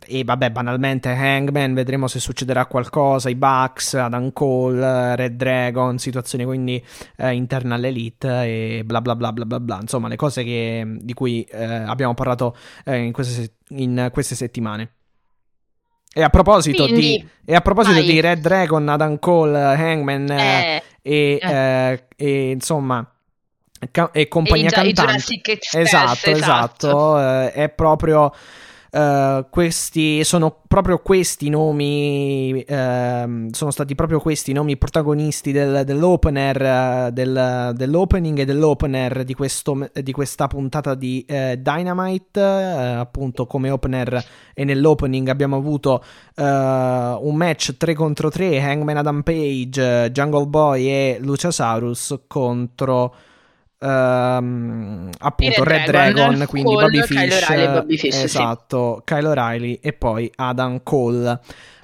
e 0.07 0.23
vabbè, 0.23 0.51
banalmente 0.51 1.09
Hangman, 1.09 1.73
vedremo 1.73 2.07
se 2.07 2.19
succederà 2.19 2.65
qualcosa, 2.65 3.29
i 3.29 3.35
Bucks, 3.35 3.93
Adam 3.93 4.31
Cole, 4.31 5.15
Red 5.15 5.35
Dragon, 5.35 5.97
situazioni 5.97 6.45
quindi 6.45 6.83
eh, 7.17 7.33
interne 7.33 7.73
all'Elite 7.73 8.43
e 8.43 8.81
bla 8.85 9.01
bla 9.01 9.15
bla 9.15 9.33
bla 9.33 9.45
bla 9.45 9.59
bla, 9.59 9.79
insomma 9.81 10.07
le 10.07 10.15
cose 10.15 10.43
che, 10.43 10.85
di 10.99 11.13
cui 11.13 11.43
eh, 11.43 11.63
abbiamo 11.63 12.13
parlato 12.13 12.55
eh, 12.85 12.97
in, 12.97 13.11
queste, 13.11 13.55
in, 13.69 14.09
queste, 14.11 14.35
settimane. 14.35 14.91
E 16.13 16.23
a 16.23 16.29
proposito, 16.29 16.85
quindi, 16.85 17.01
di, 17.01 17.27
e 17.45 17.53
a 17.53 17.61
proposito 17.61 18.01
di, 18.01 18.19
Red 18.21 18.39
Dragon, 18.39 18.87
Adam 18.87 19.19
Cole, 19.19 19.59
Hangman 19.59 20.31
eh, 20.31 20.83
e, 21.01 21.39
eh. 21.39 21.39
Eh, 21.41 22.03
e 22.15 22.49
insomma 22.51 23.07
e 24.11 24.27
compagnia 24.27 24.69
e 24.69 24.71
cantante. 24.71 25.41
Esatto, 25.73 26.29
esatto, 26.29 26.29
esatto. 26.31 27.49
è 27.49 27.69
proprio 27.69 28.31
Uh, 28.97 29.45
questi 29.51 30.23
sono 30.23 30.63
proprio 30.67 30.97
questi 30.97 31.49
nomi, 31.49 32.65
uh, 32.67 33.47
sono 33.51 33.69
stati 33.69 33.93
proprio 33.93 34.19
questi 34.19 34.53
nomi 34.53 34.75
protagonisti 34.75 35.51
del, 35.51 35.83
dell'opener, 35.85 37.07
uh, 37.07 37.11
del, 37.11 37.73
dell'opening 37.75 38.39
e 38.39 38.45
dell'opener 38.45 39.23
di, 39.23 39.35
questo, 39.35 39.87
di 39.93 40.11
questa 40.11 40.47
puntata 40.47 40.95
di 40.95 41.23
eh, 41.27 41.59
Dynamite. 41.61 42.41
appunto, 42.41 43.45
come 43.45 43.69
opener 43.69 44.25
e 44.55 44.63
nell'opening 44.63 45.27
abbiamo 45.27 45.57
avuto 45.57 46.03
un 46.37 47.35
match 47.35 47.77
3 47.77 47.93
contro 47.93 48.31
3: 48.31 48.59
Hangman 48.59 48.97
Adam 48.97 49.21
Page, 49.21 50.09
Jungle 50.11 50.47
Boy 50.47 50.87
e 50.87 51.17
Luciasaurus 51.21 52.21
contro. 52.25 53.13
Um, 53.79 55.09
appunto 55.19 55.63
Red, 55.63 55.81
Red 55.81 55.89
Dragon, 55.89 56.13
Dragon 56.13 56.47
quindi 56.47 56.73
Bobby 56.73 57.01
Fish, 57.03 57.15
Kyle 57.15 57.33
O'Reilly, 57.37 57.73
Bobby 57.73 57.97
Fish 57.97 58.23
esatto, 58.23 58.95
sì. 58.97 59.13
Kyle 59.13 59.27
O'Reilly 59.27 59.79
e 59.83 59.93
poi 59.93 60.31
Adam 60.35 60.81
Cole 60.81 61.39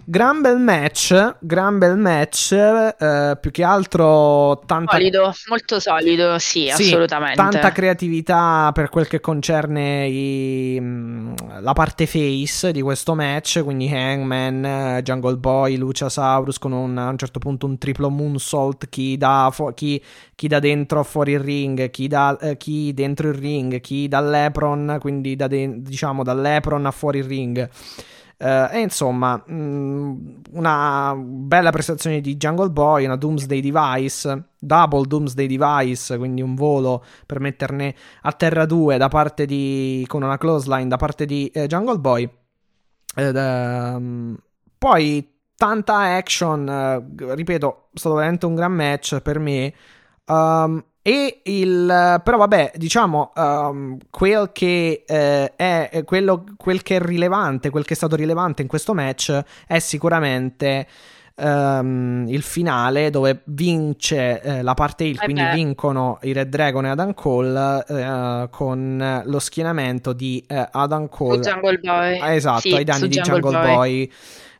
Gran 0.05 0.41
bel 0.41 0.60
match, 0.60 1.36
gran 1.39 1.77
bel 1.77 1.98
match, 1.98 2.51
eh, 2.51 3.38
più 3.39 3.51
che 3.51 3.63
altro 3.63 4.62
tanta... 4.65 4.91
Solido, 4.98 5.33
molto 5.48 5.79
solido, 5.79 6.38
sì, 6.39 6.69
sì, 6.74 6.89
assolutamente. 6.89 7.38
Tanta 7.38 7.72
creatività 7.72 8.72
per 8.74 8.89
quel 8.89 9.07
che 9.07 9.22
concerne 9.22 10.07
i, 10.07 10.77
mm, 10.77 11.33
la 11.62 11.72
parte 11.72 12.05
face 12.05 12.74
di 12.74 12.81
questo 12.81 13.15
match, 13.15 13.63
quindi 13.63 13.89
Hangman, 13.93 15.00
Jungle 15.03 15.38
Boy, 15.38 15.77
Luciasaurus 15.77 16.60
con 16.60 16.74
un, 16.74 16.98
a 16.98 17.07
un 17.07 17.17
certo 17.17 17.39
punto 17.39 17.65
un 17.65 17.77
triplo 17.77 18.10
moonsault, 18.10 18.89
chi 18.89 19.15
da, 19.15 19.50
fu- 19.53 19.74
chi, 19.74 20.03
chi 20.36 20.50
da 20.50 20.60
dentro 20.60 21.01
fuori 21.05 21.31
il 21.31 21.39
ring, 21.39 21.89
chi, 21.89 22.07
da, 22.10 22.38
eh, 22.41 22.57
chi 22.57 22.93
dentro 22.93 23.29
il 23.29 23.36
ring, 23.36 23.79
chi 23.79 24.10
dall'Epron, 24.10 24.98
quindi 25.00 25.38
da 25.38 25.48
de- 25.48 25.81
diciamo 25.81 26.24
dall'Epron 26.24 26.86
a 26.86 26.91
fuori 26.91 27.19
il 27.19 27.24
ring. 27.24 27.69
Uh, 28.43 28.67
e 28.71 28.81
insomma, 28.81 29.41
mh, 29.45 29.53
mm, 29.53 30.35
una 30.51 31.15
bella 31.17 31.71
prestazione 31.71 32.19
di 32.19 32.35
Jungle 32.35 32.71
Boy, 32.71 33.05
una 33.05 33.15
Doomsday 33.15 33.62
Device, 33.62 34.50
double 34.59 35.07
Doomsday 35.07 35.47
Device, 35.47 36.17
quindi 36.17 36.41
un 36.41 36.53
volo 36.53 37.05
per 37.25 37.39
metterne 37.39 37.95
a 38.23 38.33
terra 38.33 38.65
due 38.65 38.97
da 38.97 39.07
parte 39.07 39.45
di. 39.45 40.03
con 40.09 40.23
una 40.23 40.38
close 40.38 40.67
line 40.67 40.89
da 40.89 40.97
parte 40.97 41.25
di 41.25 41.47
eh, 41.53 41.67
Jungle 41.67 42.00
Boy. 42.00 42.29
Ed, 43.15 43.35
um, 43.38 44.38
poi 44.77 45.31
tanta 45.55 46.15
action, 46.17 46.67
uh, 46.67 47.33
ripeto, 47.33 47.88
è 47.93 47.97
stato 47.97 48.15
veramente 48.15 48.45
un 48.45 48.55
gran 48.55 48.73
match 48.73 49.21
per 49.21 49.39
me. 49.39 49.73
Um, 50.25 50.83
e 51.05 51.41
il 51.43 52.22
però, 52.24 52.38
vabbè, 52.38 52.72
diciamo 52.75 53.33
um, 53.36 53.98
quel 54.10 54.51
che 54.53 55.03
eh, 55.05 55.53
è 55.53 56.03
quello, 56.05 56.45
quel 56.55 56.81
che 56.81 56.95
è 56.95 57.00
rilevante, 57.01 57.69
quel 57.69 57.83
che 57.83 57.93
è 57.93 57.98
stato 57.98 58.15
rilevante 58.15 58.62
in 58.62 58.69
questo 58.69 58.93
match 58.93 59.38
è 59.67 59.79
sicuramente 59.79 60.88
um, 61.36 62.25
il 62.29 62.41
finale 62.41 63.10
dove 63.10 63.41
vince 63.48 64.41
eh, 64.41 64.62
la 64.62 64.74
parte 64.75 65.03
heel, 65.03 65.17
eh 65.19 65.24
quindi 65.25 65.41
beh. 65.41 65.53
vincono 65.53 66.19
i 66.22 66.31
Red 66.31 66.48
Dragon 66.48 66.86
e 66.86 66.89
Adam 66.89 67.13
Cole 67.13 67.86
eh, 67.86 68.48
con 68.50 69.22
lo 69.25 69.39
schienamento 69.39 70.13
di 70.13 70.41
eh, 70.48 70.69
Adam 70.72 71.10
Cole. 71.10 71.43
Su 71.43 71.50
Jungle 71.50 71.79
Boy. 71.79 72.19
Ah, 72.19 72.33
esatto, 72.33 72.62
sì, 72.62 72.74
ai 72.74 72.86
danni 72.86 73.10
di 73.10 73.17
Jungle, 73.17 73.41
Jungle 73.41 73.60
Boy. 73.60 73.75
Boy 73.75 74.12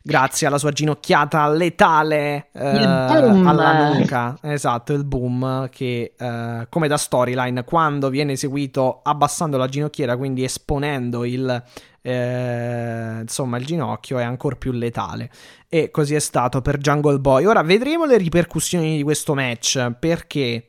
grazie 0.06 0.46
alla 0.46 0.58
sua 0.58 0.70
ginocchiata 0.70 1.48
letale 1.48 2.48
eh, 2.52 2.68
alla 2.68 3.94
nuca. 3.94 4.36
Esatto, 4.42 4.92
il 4.92 5.04
boom 5.04 5.70
che 5.70 6.12
eh, 6.16 6.66
come 6.68 6.88
da 6.88 6.98
storyline 6.98 7.64
quando 7.64 8.10
viene 8.10 8.32
eseguito 8.32 9.00
abbassando 9.02 9.56
la 9.56 9.66
ginocchiera, 9.66 10.18
quindi 10.18 10.44
esponendo 10.44 11.24
il 11.24 11.62
eh, 12.02 13.18
insomma 13.22 13.56
il 13.56 13.64
ginocchio 13.64 14.18
è 14.18 14.22
ancora 14.22 14.56
più 14.56 14.72
letale 14.72 15.30
e 15.70 15.90
così 15.90 16.14
è 16.14 16.18
stato 16.18 16.60
per 16.60 16.76
Jungle 16.76 17.18
Boy. 17.18 17.46
Ora 17.46 17.62
vedremo 17.62 18.04
le 18.04 18.18
ripercussioni 18.18 18.96
di 18.96 19.02
questo 19.02 19.32
match 19.32 19.92
perché 19.98 20.68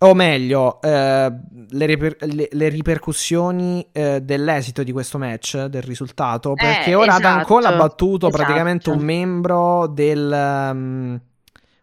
o 0.00 0.14
meglio, 0.14 0.80
eh, 0.80 1.32
le, 1.70 1.86
riper- 1.86 2.24
le, 2.32 2.48
le, 2.50 2.68
ripercussioni 2.68 3.88
eh, 3.90 4.20
dell'esito 4.22 4.82
di 4.82 4.92
questo 4.92 5.18
match, 5.18 5.64
del 5.64 5.82
risultato, 5.82 6.54
perché 6.54 6.90
eh, 6.90 6.94
ora 6.94 7.12
esatto, 7.12 7.26
Adam 7.26 7.44
Cole 7.44 7.66
ha 7.66 7.76
battuto 7.76 8.28
esatto. 8.28 8.42
praticamente 8.42 8.90
un 8.90 9.00
membro 9.00 9.86
del... 9.88 10.68
Um, 10.72 11.20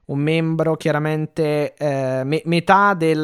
un 0.06 0.20
membro 0.20 0.76
chiaramente 0.76 1.74
eh, 1.74 2.22
me- 2.24 2.42
metà 2.46 2.94
del 2.94 3.22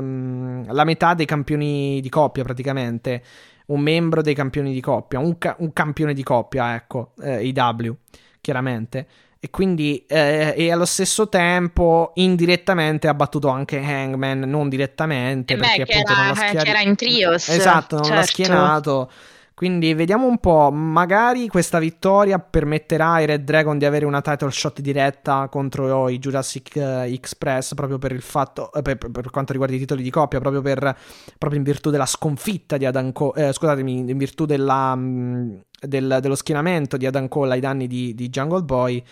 um, 0.00 0.72
la 0.72 0.84
metà 0.84 1.12
dei 1.12 1.26
campioni 1.26 2.00
di 2.00 2.08
coppia 2.08 2.42
praticamente 2.42 3.22
un 3.66 3.80
membro 3.80 4.22
dei 4.22 4.34
campioni 4.34 4.72
di 4.72 4.80
coppia 4.80 5.18
un, 5.18 5.36
ca- 5.36 5.56
un 5.58 5.74
campione 5.74 6.14
di 6.14 6.22
coppia 6.22 6.74
ecco 6.74 7.12
eh, 7.20 7.44
IW 7.46 7.94
chiaramente 8.40 9.06
e 9.44 9.50
quindi, 9.50 10.02
eh, 10.08 10.54
e 10.56 10.72
allo 10.72 10.86
stesso 10.86 11.28
tempo, 11.28 12.12
indirettamente 12.14 13.08
ha 13.08 13.12
battuto 13.12 13.48
anche 13.48 13.76
Hangman, 13.76 14.38
non 14.38 14.70
direttamente, 14.70 15.52
eh 15.52 15.56
perché 15.58 15.84
beh, 15.84 15.92
appunto 15.92 16.12
era, 16.12 16.22
non 16.22 16.30
ha 16.30 16.34
schierato. 16.34 16.70
era 16.70 16.80
in 16.80 16.96
trios. 16.96 17.48
Esatto, 17.50 17.96
non 17.96 18.04
certo. 18.04 18.20
l'ha 18.20 18.26
schienato. 18.26 19.10
Quindi 19.52 19.92
vediamo 19.92 20.26
un 20.26 20.38
po', 20.38 20.70
magari 20.70 21.46
questa 21.48 21.78
vittoria 21.78 22.38
permetterà 22.38 23.12
ai 23.12 23.26
Red 23.26 23.44
Dragon 23.44 23.76
di 23.76 23.84
avere 23.84 24.06
una 24.06 24.22
title 24.22 24.50
shot 24.50 24.80
diretta 24.80 25.48
contro 25.50 26.08
i 26.08 26.18
Jurassic 26.18 26.76
eh, 26.76 27.12
Express 27.12 27.74
proprio 27.74 27.98
per 27.98 28.12
il 28.12 28.22
fatto, 28.22 28.72
eh, 28.72 28.80
per, 28.80 28.96
per, 28.96 29.28
quanto 29.28 29.52
riguarda 29.52 29.76
i 29.76 29.78
titoli 29.78 30.02
di 30.02 30.10
coppia, 30.10 30.40
proprio, 30.40 30.62
per, 30.62 30.96
proprio 31.36 31.60
in 31.60 31.66
virtù 31.66 31.90
della 31.90 32.06
sconfitta 32.06 32.78
di 32.78 32.86
Adam 32.86 33.12
Cole, 33.12 33.48
eh, 33.48 33.52
scusatemi, 33.52 34.10
in 34.10 34.16
virtù 34.16 34.46
della, 34.46 34.96
mm, 34.96 35.54
del, 35.82 36.16
dello 36.22 36.34
schienamento 36.34 36.96
di 36.96 37.04
Adam 37.04 37.28
Cole 37.28 37.52
ai 37.52 37.60
danni 37.60 37.86
di, 37.86 38.14
di 38.14 38.30
Jungle 38.30 38.62
Boy. 38.62 39.04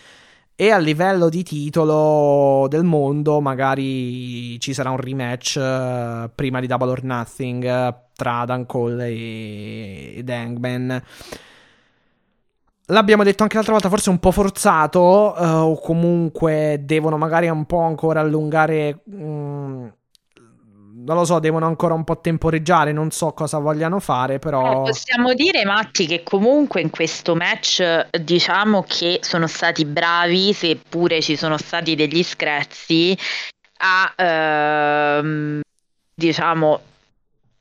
E 0.63 0.71
a 0.71 0.79
livello 0.79 1.29
di 1.29 1.43
titolo 1.43 2.69
del 2.69 2.85
mondo, 2.85 3.41
magari 3.41 4.61
ci 4.61 4.73
sarà 4.73 4.91
un 4.91 4.97
rematch 4.97 5.59
uh, 5.59 6.31
prima 6.33 6.61
di 6.61 6.69
Double 6.69 6.89
or 6.89 7.03
Nothing 7.03 7.65
uh, 7.65 7.93
tra 8.15 8.39
Adam 8.43 8.65
Cole 8.67 9.09
e, 9.09 10.13
ed 10.19 10.31
Hangman. 10.31 11.03
L'abbiamo 12.87 13.25
detto 13.25 13.43
anche 13.43 13.57
l'altra 13.57 13.73
volta, 13.73 13.89
forse 13.89 14.11
un 14.11 14.21
po' 14.21 14.31
forzato, 14.31 15.35
uh, 15.37 15.45
o 15.69 15.81
comunque 15.81 16.81
devono 16.85 17.19
magari 17.19 17.49
un 17.49 17.65
po' 17.65 17.81
ancora 17.81 18.21
allungare. 18.21 19.01
Um, 19.07 19.93
non 21.05 21.17
lo 21.17 21.25
so, 21.25 21.39
devono 21.39 21.67
ancora 21.67 21.95
un 21.95 22.05
po' 22.05 22.21
temporeggiare, 22.21 22.93
non 22.93 23.11
so 23.11 23.33
cosa 23.33 23.59
vogliano 23.59 24.01
fare, 24.01 24.39
però... 24.39 24.83
Eh, 24.83 24.91
possiamo 24.91 25.35
dire, 25.35 25.65
Matti, 25.65 26.07
che 26.07 26.23
comunque 26.23 26.81
in 26.81 26.91
questo 26.91 27.35
match 27.35 28.09
diciamo 28.19 28.85
che 28.87 29.19
sono 29.23 29.47
stati 29.47 29.85
bravi, 29.85 30.53
seppure 30.53 31.21
ci 31.21 31.37
sono 31.37 31.59
stati 31.59 31.95
degli 31.95 32.23
screzzi, 32.23 33.17
a, 33.79 34.13
ehm, 34.17 35.61
diciamo, 36.15 36.81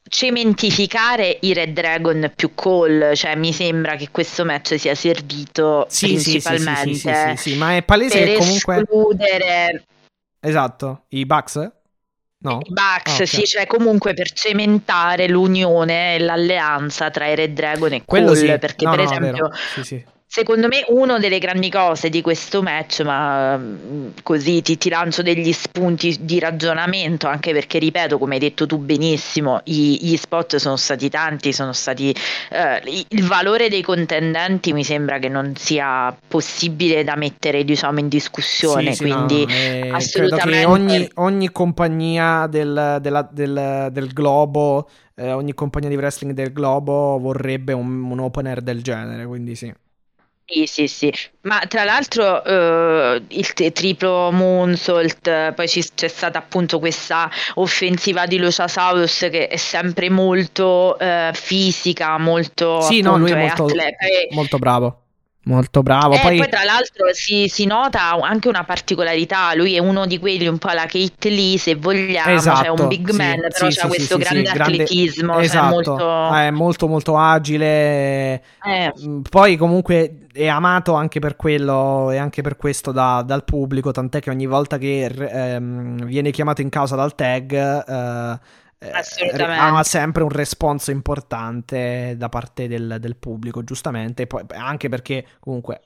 cementificare 0.07 1.37
i 1.41 1.53
Red 1.53 1.73
Dragon 1.73 2.31
più 2.35 2.53
call, 2.53 3.13
cioè 3.13 3.35
mi 3.35 3.53
sembra 3.53 3.95
che 3.95 4.09
questo 4.11 4.43
match 4.45 4.77
sia 4.77 4.93
servito 4.93 5.85
sì, 5.89 6.07
principalmente 6.07 6.93
sì, 6.93 7.37
sì, 7.37 7.51
sì, 7.51 7.57
ma 7.57 7.75
è 7.75 7.83
palese 7.83 8.19
per 8.19 8.27
che 8.27 8.37
comunque 8.37 8.75
escludere 8.77 9.85
Esatto, 10.43 11.03
i 11.09 11.25
Bucks? 11.25 11.71
No. 12.43 12.59
I 12.63 12.71
Bucks, 12.73 13.19
Ah, 13.19 13.23
ok. 13.23 13.27
sì, 13.27 13.45
cioè 13.45 13.67
comunque 13.67 14.13
per 14.13 14.31
cementare 14.31 15.27
l'unione 15.27 16.15
e 16.15 16.19
l'alleanza 16.19 17.09
tra 17.11 17.27
i 17.27 17.35
Red 17.35 17.53
Dragon 17.53 17.93
e 17.93 18.03
Quello 18.03 18.27
Cole, 18.33 18.37
sì. 18.39 18.57
perché 18.57 18.85
No, 18.85 18.91
per 18.91 18.99
no, 18.99 19.05
esempio. 19.05 19.49
Sì, 19.73 19.83
sì. 19.83 20.05
Secondo 20.33 20.69
me 20.69 20.85
una 20.87 21.19
delle 21.19 21.39
grandi 21.39 21.69
cose 21.69 22.09
di 22.09 22.21
questo 22.21 22.61
match, 22.61 23.01
ma 23.01 23.57
mh, 23.57 24.13
così 24.23 24.61
ti, 24.61 24.77
ti 24.77 24.87
lancio 24.87 25.21
degli 25.21 25.51
spunti 25.51 26.17
di 26.21 26.39
ragionamento, 26.39 27.27
anche 27.27 27.51
perché 27.51 27.79
ripeto, 27.79 28.17
come 28.17 28.35
hai 28.35 28.39
detto 28.39 28.65
tu 28.65 28.77
benissimo, 28.77 29.59
i- 29.65 29.99
gli 30.01 30.15
spot 30.15 30.55
sono 30.55 30.77
stati 30.77 31.09
tanti, 31.09 31.51
sono 31.51 31.73
stati 31.73 32.15
eh, 32.49 32.81
il 33.09 33.25
valore 33.27 33.67
dei 33.67 33.81
contendenti 33.81 34.71
mi 34.71 34.85
sembra 34.85 35.19
che 35.19 35.27
non 35.27 35.53
sia 35.57 36.15
possibile 36.29 37.03
da 37.03 37.15
mettere 37.17 37.65
diciamo 37.65 37.99
in 37.99 38.07
discussione, 38.07 38.91
Sì, 38.91 38.95
sì, 38.95 39.05
no, 39.05 39.27
quindi 39.27 39.45
eh, 39.49 39.89
assolutamente 39.89 40.65
ogni, 40.65 41.09
ogni 41.15 41.51
compagnia 41.51 42.47
del, 42.47 42.99
della- 43.01 43.27
del- 43.31 43.89
del 43.91 44.07
globo, 44.13 44.87
eh, 45.15 45.31
ogni 45.33 45.53
compagnia 45.53 45.89
di 45.89 45.95
wrestling 45.97 46.33
del 46.33 46.53
globo 46.53 47.17
vorrebbe 47.19 47.73
un, 47.73 48.03
un 48.11 48.19
opener 48.19 48.61
del 48.61 48.81
genere, 48.81 49.25
quindi 49.25 49.55
sì. 49.55 49.73
Sì, 50.53 50.65
sì, 50.65 50.87
sì, 50.87 51.13
ma 51.43 51.59
tra 51.65 51.85
l'altro 51.85 52.43
eh, 52.43 53.23
il 53.29 53.53
t- 53.53 53.71
triplo 53.71 54.31
moonsault, 54.33 55.53
poi 55.53 55.67
ci- 55.69 55.89
c'è 55.95 56.09
stata 56.09 56.39
appunto 56.39 56.77
questa 56.77 57.29
offensiva 57.53 58.25
di 58.25 58.37
Luciasaurus 58.37 59.29
che 59.31 59.47
è 59.47 59.55
sempre 59.55 60.09
molto 60.09 60.99
eh, 60.99 61.31
fisica, 61.33 62.17
molto 62.17 62.81
Sì, 62.81 62.99
no, 62.99 63.15
lui 63.15 63.31
appunto 63.31 63.45
è 63.45 63.47
molto, 63.47 63.63
atleta. 63.63 64.05
Molto 64.31 64.57
bravo. 64.59 65.01
Molto 65.43 65.81
bravo. 65.81 66.13
eh, 66.13 66.19
Poi, 66.19 66.37
poi 66.37 66.49
tra 66.49 66.63
l'altro 66.63 67.11
si, 67.13 67.47
si 67.49 67.65
nota 67.65 68.11
anche 68.21 68.47
una 68.47 68.63
particolarità, 68.63 69.55
lui 69.55 69.73
è 69.75 69.79
uno 69.79 70.05
di 70.05 70.19
quelli 70.19 70.45
un 70.47 70.59
po' 70.59 70.67
alla 70.67 70.85
Kate 70.85 71.29
Lee 71.29 71.57
se 71.57 71.73
vogliamo, 71.75 72.25
cioè 72.25 72.33
esatto, 72.35 72.73
un 72.73 72.87
big 72.87 73.09
sì, 73.09 73.17
man, 73.17 73.39
però 73.51 73.69
sì, 73.69 73.75
c'ha 73.75 73.81
sì, 73.81 73.87
questo 73.87 74.17
grande 74.17 74.45
sì, 74.45 74.53
grande- 74.53 74.83
atletismo, 74.83 75.41
cioè 75.43 75.43
Esatto, 75.43 75.67
molto... 75.67 76.33
è 76.35 76.51
molto 76.51 76.87
molto 76.87 77.17
agile. 77.17 78.43
eh, 78.63 78.93
Mm, 79.03 79.21
Poi 79.29 79.57
comunque 79.57 80.27
è 80.31 80.47
amato 80.47 80.93
anche 80.93 81.19
per 81.19 81.35
quello 81.35 82.11
e 82.11 82.17
anche 82.17 82.41
per 82.41 82.55
questo 82.55 82.91
da- 82.91 83.23
dal 83.25 83.43
pubblico, 83.43 83.91
tant'è 83.91 84.19
che 84.21 84.29
ogni 84.29 84.45
volta 84.45 84.77
che 84.77 85.05
ehm, 85.05 86.05
viene 86.05 86.31
chiamato 86.31 86.61
in 86.61 86.69
causa 86.69 86.95
dal 86.95 87.15
tag 87.15 87.51
eh, 87.53 87.83
eh. 87.87 88.39
Ha 88.89 89.83
sempre 89.83 90.23
un 90.23 90.29
responso 90.29 90.91
importante 90.91 92.15
da 92.17 92.29
parte 92.29 92.67
del, 92.67 92.97
del 92.99 93.15
pubblico, 93.15 93.63
giustamente, 93.63 94.25
poi, 94.27 94.43
anche 94.49 94.89
perché 94.89 95.25
comunque 95.39 95.81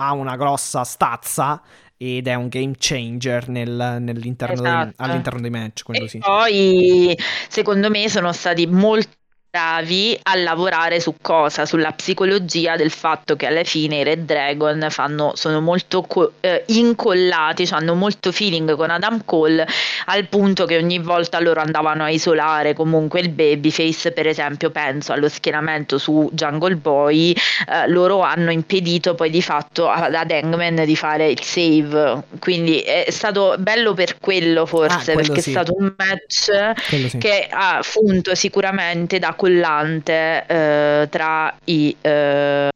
ha 0.00 0.12
una 0.12 0.36
grossa 0.36 0.84
stazza 0.84 1.60
ed 1.96 2.28
è 2.28 2.34
un 2.34 2.48
game 2.48 2.74
changer 2.78 3.48
nel- 3.48 3.96
nell'interno 4.00 4.60
dei- 4.62 4.70
Esatto. 4.70 5.02
all'interno 5.02 5.40
dei 5.40 5.50
match, 5.50 5.82
E 5.90 6.08
sì. 6.08 6.18
poi, 6.18 7.18
secondo 7.48 7.90
me, 7.90 8.08
sono 8.08 8.32
stati 8.32 8.66
molto 8.66 9.16
bravi 9.50 10.18
a 10.24 10.34
lavorare 10.36 11.00
su 11.00 11.14
cosa? 11.20 11.64
Sulla 11.64 11.92
psicologia 11.92 12.76
del 12.76 12.90
fatto 12.90 13.34
che 13.34 13.46
alla 13.46 13.64
fine 13.64 14.00
i 14.00 14.02
Red 14.04 14.24
Dragon 14.26 14.86
fanno, 14.90 15.32
sono 15.36 15.60
molto 15.60 16.02
co- 16.02 16.34
eh, 16.40 16.64
incollati, 16.66 17.66
cioè 17.66 17.78
hanno 17.78 17.94
molto 17.94 18.30
feeling 18.30 18.76
con 18.76 18.90
Adam 18.90 19.24
Cole, 19.24 19.66
al 20.06 20.28
punto 20.28 20.66
che 20.66 20.76
ogni 20.76 20.98
volta 20.98 21.40
loro 21.40 21.60
andavano 21.60 22.04
a 22.04 22.10
isolare 22.10 22.74
comunque 22.74 23.20
il 23.20 23.30
babyface, 23.30 24.12
per 24.12 24.26
esempio, 24.26 24.70
penso 24.70 25.12
allo 25.12 25.28
schienamento 25.28 25.96
su 25.98 26.28
Jungle 26.32 26.76
Boy, 26.76 27.32
eh, 27.32 27.88
loro 27.88 28.20
hanno 28.20 28.50
impedito 28.50 29.14
poi 29.14 29.30
di 29.30 29.40
fatto 29.42 29.88
ad 29.88 30.30
Hangman 30.30 30.84
di 30.84 30.96
fare 30.96 31.28
il 31.30 31.42
save, 31.42 32.22
quindi 32.38 32.80
è 32.80 33.06
stato 33.10 33.54
bello 33.58 33.94
per 33.94 34.18
quello 34.18 34.66
forse, 34.66 35.12
Ah, 35.12 35.14
perché 35.16 35.40
sì. 35.40 35.48
è 35.50 35.52
stato 35.52 35.74
un 35.76 35.94
match 35.96 36.72
sì. 37.08 37.18
che 37.18 37.46
ha 37.50 37.80
funto 37.82 38.34
sicuramente 38.34 39.18
da 39.18 39.34
collante 39.38 40.44
eh, 40.46 41.06
tra 41.08 41.54
i 41.64 41.96
eh, 42.00 42.68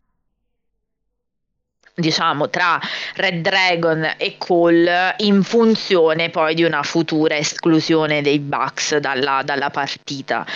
diciamo 1.94 2.48
tra 2.48 2.80
Red 3.16 3.42
Dragon 3.42 4.14
e 4.16 4.36
Cole 4.38 5.14
in 5.18 5.42
funzione 5.42 6.30
poi 6.30 6.54
di 6.54 6.62
una 6.64 6.82
futura 6.82 7.36
esclusione 7.36 8.22
dei 8.22 8.38
Bucks 8.38 8.96
dalla, 8.96 9.42
dalla 9.44 9.68
partita 9.68 10.46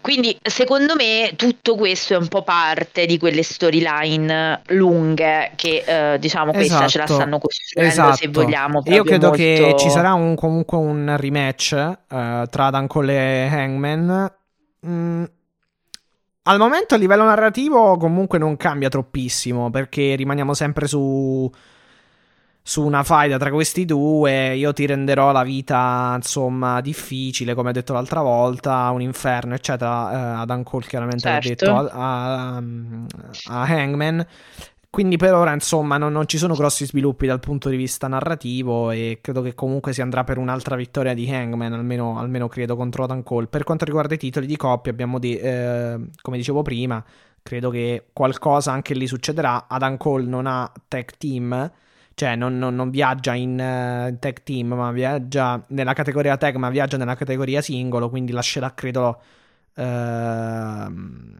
quindi 0.00 0.36
secondo 0.42 0.96
me 0.96 1.34
tutto 1.36 1.76
questo 1.76 2.14
è 2.14 2.16
un 2.16 2.26
po' 2.26 2.42
parte 2.42 3.06
di 3.06 3.18
quelle 3.18 3.44
storyline 3.44 4.62
lunghe 4.68 5.52
che 5.54 5.84
eh, 6.14 6.18
diciamo 6.18 6.50
questa 6.52 6.88
ce 6.88 6.98
la 6.98 7.04
Esatto, 7.04 7.20
stanno 7.20 7.38
costruendo 7.38 7.92
se 8.14 8.24
esatto. 8.24 8.30
vogliamo 8.42 8.82
Io 8.86 9.04
credo 9.04 9.30
che 9.30 9.58
molto- 9.60 9.76
ci 9.78 9.90
sarà 9.90 10.12
un- 10.14 10.34
comunque 10.34 10.76
un 10.76 11.14
rematch 11.16 11.72
eh, 11.72 12.46
tra 12.50 12.70
Dan 12.70 12.86
Cole 12.88 13.12
e 13.44 13.46
Hangman. 13.46 14.32
Mm, 14.86 15.24
al 16.44 16.58
momento 16.58 16.94
a 16.94 16.98
livello 16.98 17.24
narrativo 17.24 17.96
comunque 17.96 18.38
non 18.38 18.56
cambia 18.56 18.88
troppissimo 18.88 19.70
perché 19.70 20.14
rimaniamo 20.16 20.54
sempre 20.54 20.86
su, 20.86 21.50
su 22.62 22.84
una 22.84 23.02
faida 23.02 23.38
tra 23.38 23.50
questi 23.50 23.84
due. 23.84 24.54
Io 24.56 24.72
ti 24.72 24.86
renderò 24.86 25.32
la 25.32 25.42
vita 25.42 26.12
insomma 26.16 26.80
difficile, 26.80 27.54
come 27.54 27.70
ho 27.70 27.72
detto 27.72 27.92
l'altra 27.92 28.20
volta, 28.22 28.90
un 28.90 29.00
inferno, 29.02 29.54
eccetera. 29.54 30.12
Eh, 30.12 30.40
Adam 30.42 30.62
Cole 30.62 30.86
chiaramente 30.86 31.28
l'ha 31.28 31.40
Certo. 31.40 31.64
detto 31.64 31.76
a, 31.90 32.56
a- 32.56 32.62
a 33.48 33.62
Hangman. 33.64 34.26
Quindi 34.90 35.16
per 35.16 35.34
ora, 35.34 35.52
insomma, 35.52 35.98
non, 35.98 36.10
non 36.12 36.26
ci 36.26 36.36
sono 36.36 36.54
grossi 36.54 36.84
sviluppi 36.84 37.26
dal 37.26 37.38
punto 37.38 37.68
di 37.68 37.76
vista 37.76 38.08
narrativo 38.08 38.90
e 38.90 39.20
credo 39.22 39.40
che 39.40 39.54
comunque 39.54 39.92
si 39.92 40.00
andrà 40.02 40.24
per 40.24 40.36
un'altra 40.36 40.74
vittoria 40.74 41.14
di 41.14 41.30
Hangman, 41.30 41.72
almeno, 41.72 42.18
almeno 42.18 42.48
credo, 42.48 42.74
contro 42.74 43.04
Adam 43.04 43.22
Cole. 43.22 43.46
Per 43.46 43.62
quanto 43.62 43.84
riguarda 43.84 44.14
i 44.14 44.18
titoli 44.18 44.46
di 44.46 44.56
coppia, 44.56 44.90
abbiamo 44.90 45.20
di- 45.20 45.38
eh, 45.38 45.96
come 46.20 46.36
dicevo 46.36 46.62
prima, 46.62 47.02
credo 47.40 47.70
che 47.70 48.06
qualcosa 48.12 48.72
anche 48.72 48.94
lì 48.94 49.06
succederà. 49.06 49.68
Adam 49.68 49.96
Cole 49.96 50.24
non 50.26 50.46
ha 50.46 50.70
tag 50.88 51.10
team, 51.16 51.70
cioè 52.14 52.34
non, 52.34 52.58
non- 52.58 52.74
non 52.74 52.90
viaggia 52.90 53.34
in 53.34 53.60
eh, 53.60 54.16
tag 54.18 54.42
team, 54.42 54.72
ma 54.74 54.90
viaggia 54.90 55.64
nella 55.68 55.92
categoria 55.92 56.36
tag, 56.36 56.56
ma 56.56 56.68
viaggia 56.68 56.96
nella 56.96 57.14
categoria 57.14 57.60
singolo, 57.62 58.10
quindi 58.10 58.32
lascerà, 58.32 58.74
credo... 58.74 59.20
ehm, 59.74 61.38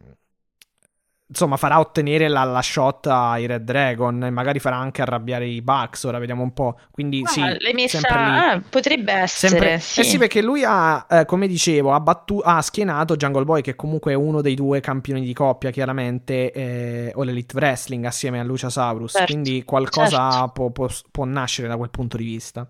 insomma, 1.30 1.56
farà 1.56 1.78
ottenere 1.78 2.26
la, 2.26 2.42
la 2.42 2.60
shot 2.60 3.06
ai 3.06 3.46
Red 3.46 3.62
Dragon 3.62 4.24
e 4.24 4.30
magari 4.30 4.58
farà 4.58 4.76
anche 4.76 5.00
arrabbiare 5.00 5.46
i 5.46 5.62
Bucks. 5.62 6.02
Ora 6.02 6.18
vediamo 6.18 6.42
un 6.42 6.52
po'. 6.52 6.76
Quindi, 6.90 7.22
Ah, 7.24 7.28
sì, 7.28 7.40
l'hai 7.40 7.72
messa 7.72 8.00
ah, 8.08 8.60
potrebbe 8.68 9.12
essere 9.12 9.52
Sempre, 9.52 9.78
sì. 9.78 10.00
eh 10.00 10.04
sì, 10.04 10.18
perché 10.18 10.42
lui 10.42 10.64
ha, 10.64 11.06
eh, 11.08 11.24
come 11.24 11.46
dicevo, 11.46 11.92
ha, 11.92 12.00
battu- 12.00 12.42
ha 12.44 12.60
schienato 12.60 13.14
Jungle 13.16 13.44
Boy, 13.44 13.62
che 13.62 13.76
comunque 13.76 14.12
è 14.12 14.16
uno 14.16 14.40
dei 14.40 14.54
due 14.54 14.80
campioni 14.80 15.20
di 15.22 15.32
coppia, 15.32 15.70
chiaramente, 15.70 16.50
eh, 16.52 17.12
o 17.14 17.22
l'Elite 17.22 17.56
Wrestling 17.56 18.04
assieme 18.04 18.40
a 18.40 18.42
Luciasaurus. 18.44 19.12
Certo, 19.12 19.32
quindi 19.32 19.64
qualcosa 19.64 20.30
certo. 20.30 20.48
può, 20.52 20.70
può- 20.70 20.88
può 21.10 21.24
nascere 21.24 21.68
da 21.68 21.76
quel 21.76 21.90
punto 21.90 22.16
di 22.16 22.24
vista. 22.24 22.68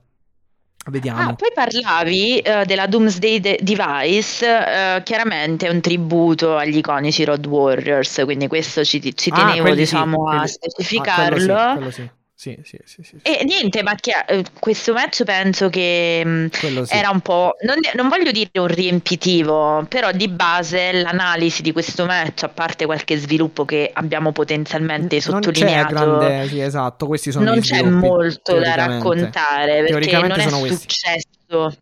Vediamo. 0.86 1.20
Ah, 1.30 1.34
poi 1.34 1.50
parlavi 1.54 2.38
eh, 2.38 2.64
della 2.64 2.86
Doomsday 2.86 3.38
De- 3.38 3.58
Device, 3.60 4.46
eh, 4.96 5.02
chiaramente 5.02 5.66
è 5.66 5.70
un 5.70 5.80
tributo 5.80 6.56
agli 6.56 6.78
iconici 6.78 7.22
Road 7.24 7.44
Warriors, 7.46 8.22
quindi 8.24 8.46
questo 8.48 8.82
ci, 8.82 9.14
ci 9.14 9.30
Ah, 9.30 9.34
tenevo 9.34 9.68
sì, 9.68 9.74
diciamo 9.74 10.24
a 10.24 10.28
quelli- 10.30 10.42
ah, 10.42 10.46
specificarlo. 10.46 11.36
quello 11.36 11.58
sì, 11.58 11.72
quello 11.74 11.90
sì. 11.90 12.10
Sì, 12.40 12.58
sì, 12.64 12.78
sì, 12.86 13.02
sì. 13.02 13.16
E 13.20 13.44
niente, 13.44 13.82
ma 13.82 13.94
chi- 13.96 14.12
eh, 14.26 14.42
questo 14.58 14.94
match 14.94 15.24
penso 15.24 15.68
che 15.68 16.48
sì. 16.50 16.86
era 16.88 17.10
un 17.10 17.20
po', 17.20 17.56
non, 17.66 17.76
non 17.96 18.08
voglio 18.08 18.30
dire 18.30 18.48
un 18.54 18.66
riempitivo, 18.66 19.84
però 19.86 20.10
di 20.10 20.26
base 20.26 20.90
l'analisi 20.90 21.60
di 21.60 21.70
questo 21.70 22.06
match, 22.06 22.44
a 22.44 22.48
parte 22.48 22.86
qualche 22.86 23.18
sviluppo 23.18 23.66
che 23.66 23.90
abbiamo 23.92 24.32
potenzialmente 24.32 25.20
Non 25.26 25.40
c'è 25.40 25.48
sottolineato, 25.50 25.92
grande, 25.92 26.48
sì, 26.48 26.60
esatto, 26.60 27.06
questi 27.06 27.30
sono 27.30 27.44
non 27.44 27.60
c'è 27.60 27.82
molto 27.82 28.58
da 28.58 28.74
raccontare 28.74 29.84
perché 29.84 30.18
non 30.18 30.40
è 30.40 30.48
successo. 30.48 31.76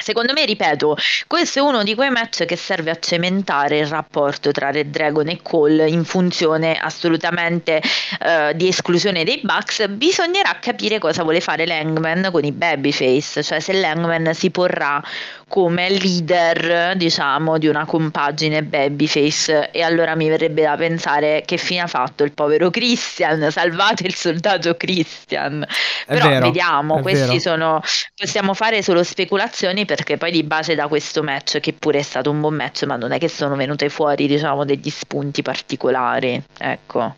Secondo 0.00 0.32
me, 0.32 0.44
ripeto, 0.44 0.96
questo 1.26 1.58
è 1.58 1.62
uno 1.62 1.82
di 1.82 1.94
quei 1.94 2.10
match 2.10 2.44
che 2.44 2.56
serve 2.56 2.90
a 2.90 2.98
cementare 2.98 3.78
il 3.78 3.86
rapporto 3.86 4.50
tra 4.50 4.70
Red 4.70 4.90
Dragon 4.90 5.28
e 5.28 5.40
Cole 5.42 5.88
in 5.88 6.04
funzione 6.04 6.76
assolutamente 6.76 7.82
eh, 8.20 8.52
di 8.54 8.68
esclusione 8.68 9.24
dei 9.24 9.40
Bucks. 9.42 9.88
Bisognerà 9.88 10.58
capire 10.60 10.98
cosa 10.98 11.22
vuole 11.22 11.40
fare 11.40 11.66
Langman 11.66 12.28
con 12.32 12.44
i 12.44 12.52
Babyface, 12.52 13.42
cioè 13.42 13.60
se 13.60 13.72
Langman 13.74 14.32
si 14.34 14.50
porrà 14.50 15.02
come 15.50 15.90
leader, 15.90 16.96
diciamo, 16.96 17.58
di 17.58 17.66
una 17.66 17.84
compagine 17.84 18.62
Babyface. 18.62 19.72
E 19.72 19.82
allora 19.82 20.14
mi 20.14 20.28
verrebbe 20.28 20.62
da 20.62 20.76
pensare 20.76 21.42
che 21.44 21.56
fine 21.56 21.80
ha 21.80 21.86
fatto 21.88 22.22
il 22.22 22.30
povero 22.32 22.70
Christian, 22.70 23.50
salvate 23.50 24.06
il 24.06 24.14
soldato 24.14 24.76
Christian. 24.76 25.66
È 26.06 26.12
Però 26.14 26.28
vero, 26.28 26.46
vediamo, 26.46 27.00
questi 27.00 27.26
vero. 27.26 27.38
sono 27.40 27.82
possiamo 28.14 28.54
fare 28.54 28.80
solo 28.80 29.02
speculazioni 29.02 29.84
perché 29.84 30.16
poi 30.16 30.30
di 30.30 30.44
base 30.44 30.76
da 30.76 30.86
questo 30.86 31.24
match, 31.24 31.58
che 31.58 31.72
pure 31.72 31.98
è 31.98 32.02
stato 32.02 32.30
un 32.30 32.40
buon 32.40 32.54
match, 32.54 32.84
ma 32.84 32.94
non 32.94 33.10
è 33.10 33.18
che 33.18 33.28
sono 33.28 33.56
venute 33.56 33.88
fuori, 33.88 34.28
diciamo, 34.28 34.64
degli 34.64 34.88
spunti 34.88 35.42
particolari. 35.42 36.40
Ecco. 36.58 37.16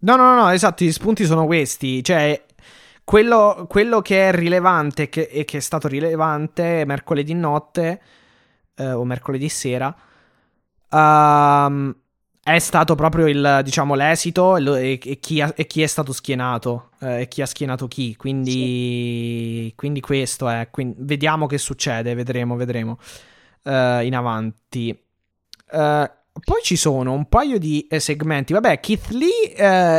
No, 0.00 0.16
no, 0.16 0.34
no, 0.34 0.42
no, 0.42 0.48
esatto, 0.50 0.84
gli 0.84 0.92
spunti 0.92 1.24
sono 1.24 1.46
questi. 1.46 2.04
Cioè, 2.04 2.38
quello, 3.04 3.66
quello 3.68 4.00
che 4.02 4.28
è 4.28 4.32
rilevante 4.32 5.08
che- 5.08 5.28
e 5.30 5.44
che 5.44 5.58
è 5.58 5.60
stato 5.60 5.88
rilevante 5.88 6.84
mercoledì 6.86 7.34
notte 7.34 8.00
eh, 8.76 8.92
o 8.92 9.04
mercoledì 9.04 9.48
sera 9.48 9.94
ehm, 10.90 11.96
è 12.42 12.58
stato 12.58 12.94
proprio 12.94 13.26
il, 13.26 13.60
diciamo, 13.64 13.94
l'esito 13.94 14.56
e, 14.56 15.00
e- 15.02 15.18
chi, 15.18 15.40
ha- 15.40 15.52
e 15.56 15.66
chi 15.66 15.82
è 15.82 15.86
stato 15.86 16.12
schienato 16.12 16.90
eh, 17.00 17.22
e 17.22 17.28
chi 17.28 17.40
ha 17.42 17.46
schienato 17.46 17.88
chi. 17.88 18.14
Quindi, 18.16 19.72
quindi 19.76 20.00
questo 20.00 20.48
è. 20.48 20.68
quindi 20.70 20.96
vediamo 21.00 21.46
che 21.46 21.56
succede, 21.58 22.14
vedremo, 22.14 22.54
vedremo 22.56 22.98
eh, 23.64 24.04
in 24.06 24.14
avanti. 24.14 24.90
Eh, 25.70 26.10
poi 26.42 26.60
ci 26.62 26.74
sono 26.76 27.12
un 27.12 27.26
paio 27.28 27.58
di 27.58 27.86
eh, 27.88 28.00
segmenti. 28.00 28.52
Vabbè, 28.52 28.80
Keith 28.80 29.08
Lee 29.10 29.54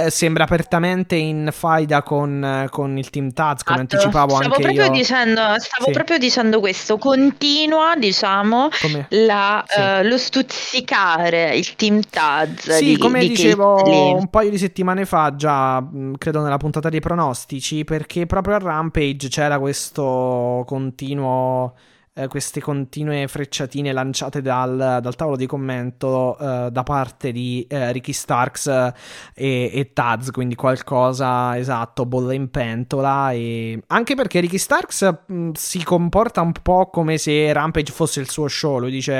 eh, 0.05 0.09
sembra 0.09 0.43
apertamente 0.43 1.15
in 1.15 1.49
faida 1.51 2.03
con, 2.03 2.43
eh, 2.43 2.67
con 2.69 2.97
il 2.97 3.09
team 3.09 3.31
Taz, 3.31 3.63
come 3.63 3.79
Esatto. 3.79 3.95
anticipavo 3.95 4.35
Stavo 4.35 4.43
anche 4.55 4.61
proprio 4.61 4.83
io. 4.85 4.91
dicendo, 4.91 5.41
stavo 5.59 5.85
Sì. 5.85 5.91
proprio 5.91 6.17
dicendo 6.17 6.59
questo, 6.59 6.97
continua, 6.97 7.95
diciamo, 7.95 8.67
la, 9.09 9.63
Sì. 9.65 9.79
eh, 9.79 10.03
lo 10.03 10.17
stuzzicare 10.17 11.55
il 11.55 11.75
team 11.75 12.01
Taz 12.09 12.69
Sì, 12.69 12.85
di, 12.85 12.97
come 12.97 13.21
di 13.21 13.29
dicevo 13.29 14.13
un 14.17 14.27
paio 14.29 14.49
di 14.49 14.57
settimane 14.57 15.05
fa, 15.05 15.35
già 15.35 15.79
mh, 15.79 16.15
credo 16.17 16.41
nella 16.41 16.57
puntata 16.57 16.89
dei 16.89 16.99
pronostici, 16.99 17.83
perché 17.85 18.25
proprio 18.25 18.55
a 18.55 18.59
Rampage 18.59 19.29
c'era 19.29 19.57
questo 19.57 20.63
continuo. 20.67 21.73
Eh, 22.17 22.27
queste 22.27 22.61
continue 22.61 23.27
frecciatine 23.27 23.91
lanciate 23.91 24.41
dal, 24.41 24.99
dal 25.01 25.15
tavolo 25.15 25.35
di 25.35 25.45
commento 25.45 26.37
eh, 26.37 26.69
da 26.71 26.83
parte 26.83 27.33
di 27.33 27.67
eh, 27.69 27.91
Ricky 27.91 28.13
Starks 28.13 28.67
eh, 28.67 28.93
e, 29.33 29.71
e 29.73 29.91
Taz, 29.91 30.31
quindi 30.31 30.55
qualcosa 30.55 31.57
esatto, 31.57 32.05
bolla 32.05 32.33
in 32.33 32.49
pentola. 32.49 33.31
E... 33.33 33.83
Anche 33.87 34.15
perché 34.15 34.39
Ricky 34.39 34.57
Starks 34.57 35.23
mh, 35.27 35.51
si 35.53 35.83
comporta 35.83 36.39
un 36.39 36.53
po' 36.53 36.89
come 36.89 37.17
se 37.17 37.51
Rampage 37.51 37.91
fosse 37.91 38.21
il 38.21 38.29
suo 38.29 38.47
show. 38.47 38.79
Lui 38.79 38.91
dice 38.91 39.11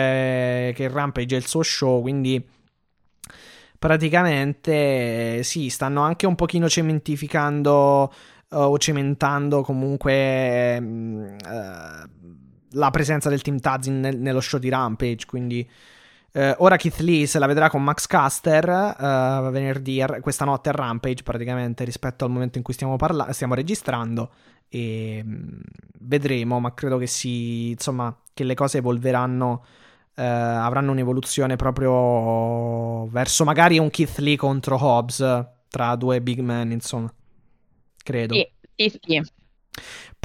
che 0.73 0.87
Rampage 0.89 1.35
è 1.35 1.39
il 1.39 1.47
suo 1.47 1.63
show, 1.63 2.01
quindi 2.01 2.43
praticamente 3.77 5.39
eh, 5.39 5.43
sì, 5.43 5.69
stanno 5.69 6.01
anche 6.01 6.25
un 6.25 6.35
pochino 6.35 6.69
cementificando 6.69 8.11
eh, 8.51 8.55
o 8.55 8.77
cementando 8.77 9.61
comunque 9.63 10.79
mm, 10.79 11.23
eh, 11.23 12.09
la 12.75 12.91
presenza 12.91 13.29
del 13.29 13.41
team 13.41 13.59
Taz 13.59 13.87
in- 13.87 13.99
nel- 13.99 14.19
nello 14.19 14.41
show 14.41 14.59
di 14.59 14.69
Rampage, 14.69 15.25
quindi 15.25 15.67
eh, 16.33 16.53
ora 16.59 16.75
Keith 16.75 16.99
Lee 16.99 17.25
se 17.27 17.39
la 17.39 17.45
vedrà 17.47 17.69
con 17.69 17.81
Max 17.83 18.07
Caster 18.07 18.67
eh, 18.69 19.49
venerdì, 19.51 20.03
questa 20.21 20.45
notte 20.45 20.69
a 20.69 20.73
Rampage 20.73 21.23
praticamente 21.23 21.83
rispetto 21.85 22.25
al 22.25 22.31
momento 22.31 22.57
in 22.57 22.63
cui 22.63 22.73
stiamo, 22.73 22.97
parla- 22.97 23.31
stiamo 23.31 23.53
registrando 23.53 24.31
e 24.67 25.21
mm, 25.23 25.59
vedremo, 26.01 26.59
ma 26.59 26.73
credo 26.73 26.97
che 26.97 27.07
si, 27.07 27.69
insomma, 27.71 28.15
che 28.33 28.43
le 28.43 28.53
cose 28.53 28.79
evolveranno 28.79 29.63
eh, 30.15 30.23
avranno 30.23 30.91
un'evoluzione 30.91 31.55
proprio 31.55 33.07
verso 33.07 33.43
magari 33.43 33.77
un 33.77 33.89
Keith 33.89 34.17
Lee 34.17 34.37
contro 34.37 34.77
Hobbs 34.81 35.45
tra 35.69 35.95
due 35.95 36.21
big 36.21 36.39
man, 36.39 36.71
insomma. 36.71 37.11
Credo. 38.03 38.33
Sì, 38.33 38.49
sì, 38.89 38.99
sì. 39.01 39.21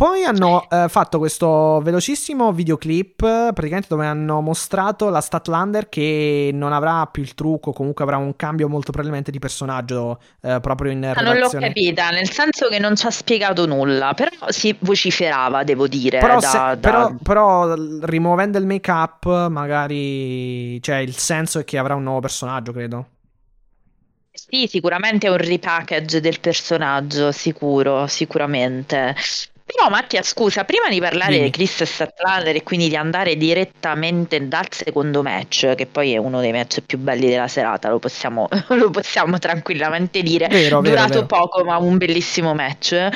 Poi 0.01 0.25
hanno 0.25 0.67
eh, 0.71 0.87
fatto 0.89 1.19
questo 1.19 1.79
velocissimo 1.83 2.55
videoclip, 2.55 3.17
praticamente 3.19 3.89
dove 3.91 4.07
hanno 4.07 4.41
mostrato 4.41 5.11
la 5.11 5.21
Statlander 5.21 5.91
che 5.91 6.49
non 6.55 6.73
avrà 6.73 7.05
più 7.05 7.21
il 7.23 7.35
trucco, 7.35 7.75
comunque 7.75 8.03
avrà 8.03 8.17
un 8.17 8.35
cambio 8.35 8.67
molto 8.67 8.93
probabilmente 8.93 9.31
di 9.31 9.39
personaggio 9.39 10.19
eh, 10.41 10.59
proprio 10.63 10.91
in 10.93 11.05
Ah, 11.05 11.21
non 11.21 11.37
l'ho 11.37 11.51
capita, 11.51 12.09
nel 12.09 12.31
senso 12.31 12.69
che 12.69 12.79
non 12.79 12.97
ci 12.97 13.05
ha 13.05 13.11
spiegato 13.11 13.67
nulla, 13.67 14.15
però 14.15 14.31
si 14.49 14.75
vociferava, 14.79 15.65
devo 15.65 15.87
dire, 15.87 16.19
Però, 16.19 16.39
da- 16.39 16.49
se- 16.49 16.59
da- 16.59 16.77
però- 16.81 17.15
però, 17.23 17.75
rimuovendo 18.01 18.57
il 18.57 18.65
make 18.65 18.91
up, 18.91 19.49
magari. 19.49 20.81
Cioè, 20.81 20.97
il 20.97 21.15
senso 21.15 21.59
è 21.59 21.65
che 21.65 21.77
avrà 21.77 21.95
un 21.95 22.05
nuovo 22.05 22.21
personaggio, 22.21 22.73
credo. 22.73 23.07
Sì, 24.33 24.67
sicuramente 24.67 25.27
è 25.27 25.31
un 25.31 25.37
repackage 25.37 26.23
del 26.23 26.41
personaggio, 26.41 27.33
sicuro, 27.33 28.07
sicuramente. 28.07 29.15
Però 29.73 29.89
Mattia, 29.89 30.23
scusa, 30.23 30.65
prima 30.65 30.89
di 30.89 30.99
parlare 31.01 31.33
Dimmi. 31.35 31.45
di 31.45 31.51
Chris 31.51 31.85
Statlander 31.85 32.57
e 32.57 32.63
quindi 32.65 32.89
di 32.89 32.97
andare 32.97 33.37
direttamente 33.37 34.49
dal 34.49 34.67
secondo 34.71 35.23
match, 35.23 35.75
che 35.75 35.87
poi 35.87 36.13
è 36.13 36.17
uno 36.17 36.41
dei 36.41 36.51
match 36.53 36.81
più 36.81 36.99
belli 36.99 37.29
della 37.29 37.47
serata, 37.47 37.89
lo 37.89 37.99
possiamo, 38.01 38.49
lo 38.69 38.91
possiamo 38.91 39.39
tranquillamente 39.39 40.23
dire, 40.23 40.49
Vero, 40.49 40.81
vero, 40.81 40.95
durato 40.95 41.13
vero. 41.15 41.27
poco 41.27 41.65
ma 41.65 41.77
un 41.79 41.97
bellissimo 41.99 42.53
match. 42.53 43.09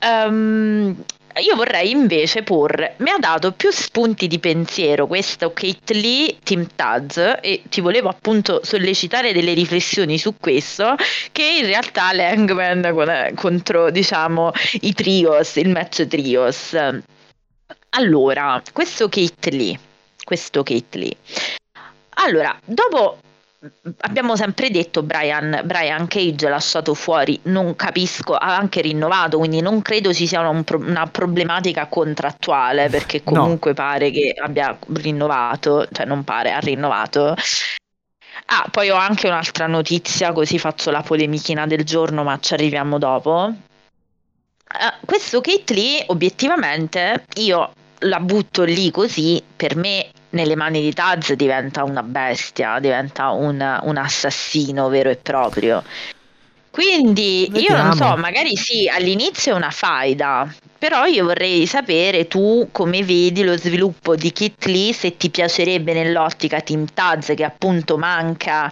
Ehm, 0.00 1.02
io 1.40 1.54
vorrei 1.54 1.90
invece 1.90 2.42
porre, 2.42 2.94
mi 2.98 3.10
ha 3.10 3.18
dato 3.18 3.52
più 3.52 3.70
spunti 3.70 4.26
di 4.26 4.38
pensiero 4.38 5.06
questo 5.06 5.52
Kate 5.52 5.94
Lee 5.94 6.38
Team 6.42 6.66
Taz 6.74 7.16
e 7.40 7.62
ti 7.68 7.80
volevo 7.80 8.08
appunto 8.08 8.60
sollecitare 8.62 9.32
delle 9.32 9.52
riflessioni 9.52 10.18
su 10.18 10.34
questo 10.40 10.94
che 11.32 11.58
in 11.60 11.66
realtà 11.66 12.12
l'Hangman 12.12 12.90
con- 12.92 13.32
contro 13.34 13.90
diciamo 13.90 14.52
i 14.80 14.94
trios, 14.94 15.56
il 15.56 15.68
match 15.68 16.06
trios. 16.06 16.74
Allora, 17.90 18.62
questo 18.72 19.08
Kate 19.08 19.50
Lee, 19.50 19.78
questo 20.24 20.62
Kate 20.62 20.98
Lee. 20.98 21.16
Allora, 22.18 22.58
dopo 22.64 23.18
abbiamo 23.98 24.36
sempre 24.36 24.70
detto 24.70 25.02
Brian, 25.02 25.62
Brian 25.64 26.06
Cage 26.06 26.48
lasciato 26.48 26.94
fuori, 26.94 27.38
non 27.44 27.76
capisco, 27.76 28.34
ha 28.34 28.56
anche 28.56 28.80
rinnovato, 28.80 29.38
quindi 29.38 29.60
non 29.60 29.82
credo 29.82 30.12
ci 30.12 30.26
sia 30.26 30.48
un 30.48 30.64
pro- 30.64 30.78
una 30.78 31.06
problematica 31.06 31.86
contrattuale 31.86 32.88
perché 32.88 33.22
No. 33.24 33.32
comunque 33.32 33.74
pare 33.74 34.10
che 34.10 34.34
abbia 34.36 34.76
rinnovato, 34.88 35.86
cioè 35.92 36.06
non 36.06 36.24
pare, 36.24 36.52
ha 36.52 36.58
rinnovato. 36.58 37.34
Ah, 38.46 38.66
poi 38.70 38.90
ho 38.90 38.96
anche 38.96 39.26
un'altra 39.26 39.66
notizia, 39.66 40.32
così 40.32 40.58
faccio 40.58 40.90
la 40.90 41.02
polemichina 41.02 41.66
del 41.66 41.84
giorno, 41.84 42.22
ma 42.22 42.38
ci 42.38 42.54
arriviamo 42.54 42.98
dopo. 42.98 43.52
Eh, 44.68 44.94
questo 45.04 45.40
Kate 45.40 45.74
Lee, 45.74 46.04
obiettivamente, 46.08 47.24
io 47.36 47.70
la 48.00 48.20
butto 48.20 48.62
lì 48.64 48.90
così, 48.90 49.42
per 49.56 49.74
me 49.76 50.10
nelle 50.30 50.56
mani 50.56 50.80
di 50.80 50.92
Taz 50.92 51.32
diventa 51.32 51.84
una 51.84 52.02
bestia, 52.02 52.78
diventa 52.78 53.30
un, 53.30 53.80
un 53.82 53.96
assassino 53.96 54.88
vero 54.88 55.10
e 55.10 55.16
proprio. 55.16 55.82
Quindi 56.70 57.50
io 57.54 57.74
non 57.74 57.92
so, 57.92 58.00
Vediamo. 58.00 58.16
magari 58.16 58.54
sì, 58.54 58.86
all'inizio 58.86 59.52
è 59.52 59.56
una 59.56 59.70
faida, 59.70 60.54
però 60.78 61.06
io 61.06 61.24
vorrei 61.24 61.66
sapere 61.66 62.28
tu 62.28 62.68
come 62.70 63.02
vedi 63.02 63.42
lo 63.42 63.56
sviluppo 63.56 64.14
di 64.14 64.30
Kit 64.30 64.66
Lee, 64.66 64.92
se 64.92 65.16
ti 65.16 65.30
piacerebbe 65.30 65.94
nell'ottica 65.94 66.60
Team 66.60 66.84
Taz 66.92 67.32
che 67.34 67.44
appunto 67.44 67.96
manca, 67.96 68.70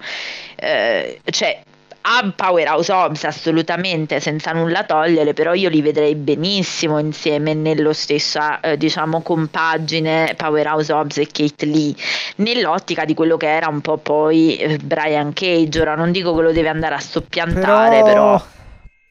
eh, 0.56 1.18
cioè 1.30 1.62
a 2.06 2.32
Powerhouse 2.34 2.92
Hobbs 2.92 3.24
assolutamente 3.24 4.20
senza 4.20 4.52
nulla 4.52 4.84
togliere, 4.84 5.32
però 5.32 5.54
io 5.54 5.70
li 5.70 5.80
vedrei 5.80 6.14
benissimo 6.14 6.98
insieme 6.98 7.54
nello 7.54 7.94
stesso, 7.94 8.40
eh, 8.60 8.76
diciamo, 8.76 9.22
compagine 9.22 10.34
Powerhouse 10.36 10.92
Hobbs 10.92 11.18
e 11.18 11.26
Kate 11.26 11.64
Lee, 11.64 11.94
nell'ottica 12.36 13.06
di 13.06 13.14
quello 13.14 13.36
che 13.38 13.48
era 13.50 13.68
un 13.68 13.80
po' 13.80 13.96
poi 13.96 14.56
eh, 14.56 14.78
Brian 14.78 15.32
Cage. 15.32 15.80
Ora 15.80 15.94
non 15.94 16.12
dico 16.12 16.34
che 16.34 16.42
lo 16.42 16.52
deve 16.52 16.68
andare 16.68 16.94
a 16.94 17.00
soppiantare, 17.00 18.02
però... 18.02 18.36
però... 18.36 18.53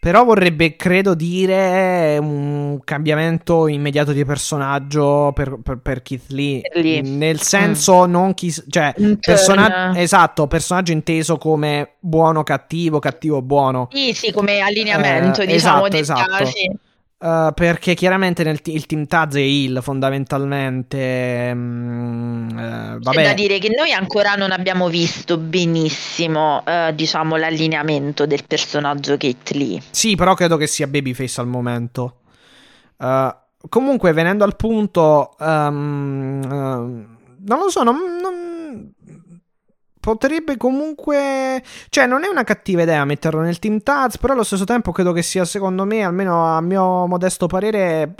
Però 0.03 0.25
vorrebbe, 0.25 0.75
credo, 0.75 1.13
dire 1.13 2.17
un 2.17 2.77
cambiamento 2.83 3.69
immediato 3.69 4.11
di 4.11 4.25
personaggio 4.25 5.31
per, 5.33 5.57
per, 5.63 5.77
per 5.77 6.01
Keith 6.01 6.25
Lee. 6.27 6.61
Lee. 6.73 7.01
Nel 7.01 7.39
senso, 7.39 8.05
mm. 8.05 8.11
non 8.11 8.33
chi. 8.33 8.53
Cioè, 8.67 8.93
persona- 9.21 9.97
esatto, 9.97 10.47
personaggio 10.47 10.91
inteso 10.91 11.37
come 11.37 11.93
buono, 11.99 12.43
cattivo, 12.43 12.99
cattivo, 12.99 13.41
buono. 13.41 13.87
Sì, 13.93 14.11
sì, 14.11 14.33
come 14.33 14.59
allineamento, 14.59 15.39
eh, 15.39 15.45
diciamo. 15.45 15.85
Esatto, 15.85 16.43
esatto. 16.43 16.79
Uh, 17.23 17.53
perché 17.53 17.93
chiaramente 17.93 18.43
nel 18.43 18.59
t- 18.59 18.67
il 18.67 18.85
team 18.85 19.05
Taz 19.05 19.35
è 19.35 19.39
Hill 19.39 19.79
fondamentalmente. 19.79 21.51
Um, 21.53 22.49
uh, 22.51 22.99
vabbè. 22.99 23.15
C'è 23.15 23.23
da 23.23 23.33
dire 23.33 23.59
che 23.59 23.69
noi 23.69 23.93
ancora 23.93 24.35
non 24.35 24.51
abbiamo 24.51 24.89
visto 24.89 25.37
benissimo, 25.37 26.61
uh, 26.65 26.93
diciamo, 26.93 27.37
l'allineamento 27.37 28.25
del 28.25 28.43
personaggio 28.45 29.15
Kate 29.15 29.53
Lee. 29.53 29.81
Sì, 29.91 30.15
però 30.15 30.33
credo 30.33 30.57
che 30.57 30.67
sia 30.67 30.85
babyface 30.85 31.39
al 31.39 31.47
momento. 31.47 32.17
comunque, 33.69 34.11
venendo 34.11 34.43
al 34.43 34.57
punto, 34.57 35.33
um, 35.39 36.41
non 37.45 37.57
lo 37.57 37.69
so, 37.69 37.83
non, 37.83 37.95
non 38.21 38.42
potrebbe 40.03 40.57
comunque. 40.57 41.63
Cioè, 41.87 42.05
non 42.07 42.25
è 42.25 42.27
una 42.27 42.43
cattiva 42.43 42.81
idea 42.81 43.05
metterlo 43.05 43.39
nel 43.39 43.57
Team 43.57 43.79
Taz, 43.79 44.17
però 44.17 44.33
allo 44.33 44.43
stesso 44.43 44.65
tempo 44.65 44.91
credo 44.91 45.13
che 45.13 45.21
sia, 45.21 45.45
secondo 45.45 45.85
me, 45.85 46.03
almeno 46.03 46.45
a 46.45 46.59
mio 46.59 47.07
modesto 47.07 47.47
parere, 47.47 48.13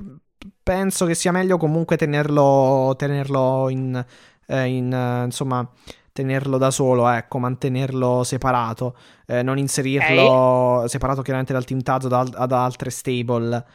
penso 0.64 1.06
che 1.06 1.14
sia 1.14 1.34
meglio 1.34 1.58
comunque 1.58 1.98
tenerlo, 1.98 2.96
tenerlo 2.98 3.68
in, 3.68 4.04
eh, 4.48 4.66
in 4.66 4.94
uh, 4.94 5.26
insomma, 5.26 5.70
tenerlo 6.14 6.58
da 6.58 6.72
solo, 6.72 7.10
ecco, 7.10 7.38
mantenerlo 7.40 8.24
separato, 8.24 8.96
eh, 9.26 9.44
non 9.44 9.58
inserirlo 9.58 10.32
okay. 10.32 10.88
separato 10.88 11.22
chiaramente 11.22 11.52
dal 11.52 11.66
Team 11.66 11.82
Taz 11.82 12.06
o 12.06 12.08
da, 12.08 12.24
da 12.24 12.64
altre 12.64 12.92
stable. 12.92 13.66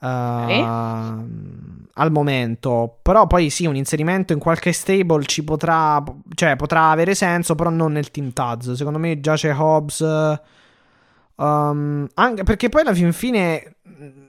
Uh, 0.00 0.06
al 1.94 2.12
momento, 2.12 2.98
però 3.02 3.26
poi 3.26 3.50
sì, 3.50 3.66
un 3.66 3.74
inserimento 3.74 4.32
in 4.32 4.38
qualche 4.38 4.72
stable 4.72 5.24
ci 5.24 5.42
potrà, 5.42 6.02
cioè 6.34 6.54
potrà 6.54 6.90
avere 6.90 7.16
senso, 7.16 7.56
però 7.56 7.70
non 7.70 7.92
nel 7.92 8.10
team 8.10 8.32
Taz. 8.32 8.72
Secondo 8.72 8.98
me 8.98 9.20
già 9.20 9.34
c'è 9.34 9.52
Hobbs. 9.52 10.00
Um, 11.34 12.06
anche 12.14 12.42
perché 12.42 12.68
poi 12.68 12.82
alla 12.82 12.94
fin 12.94 13.12
fine 13.12 13.76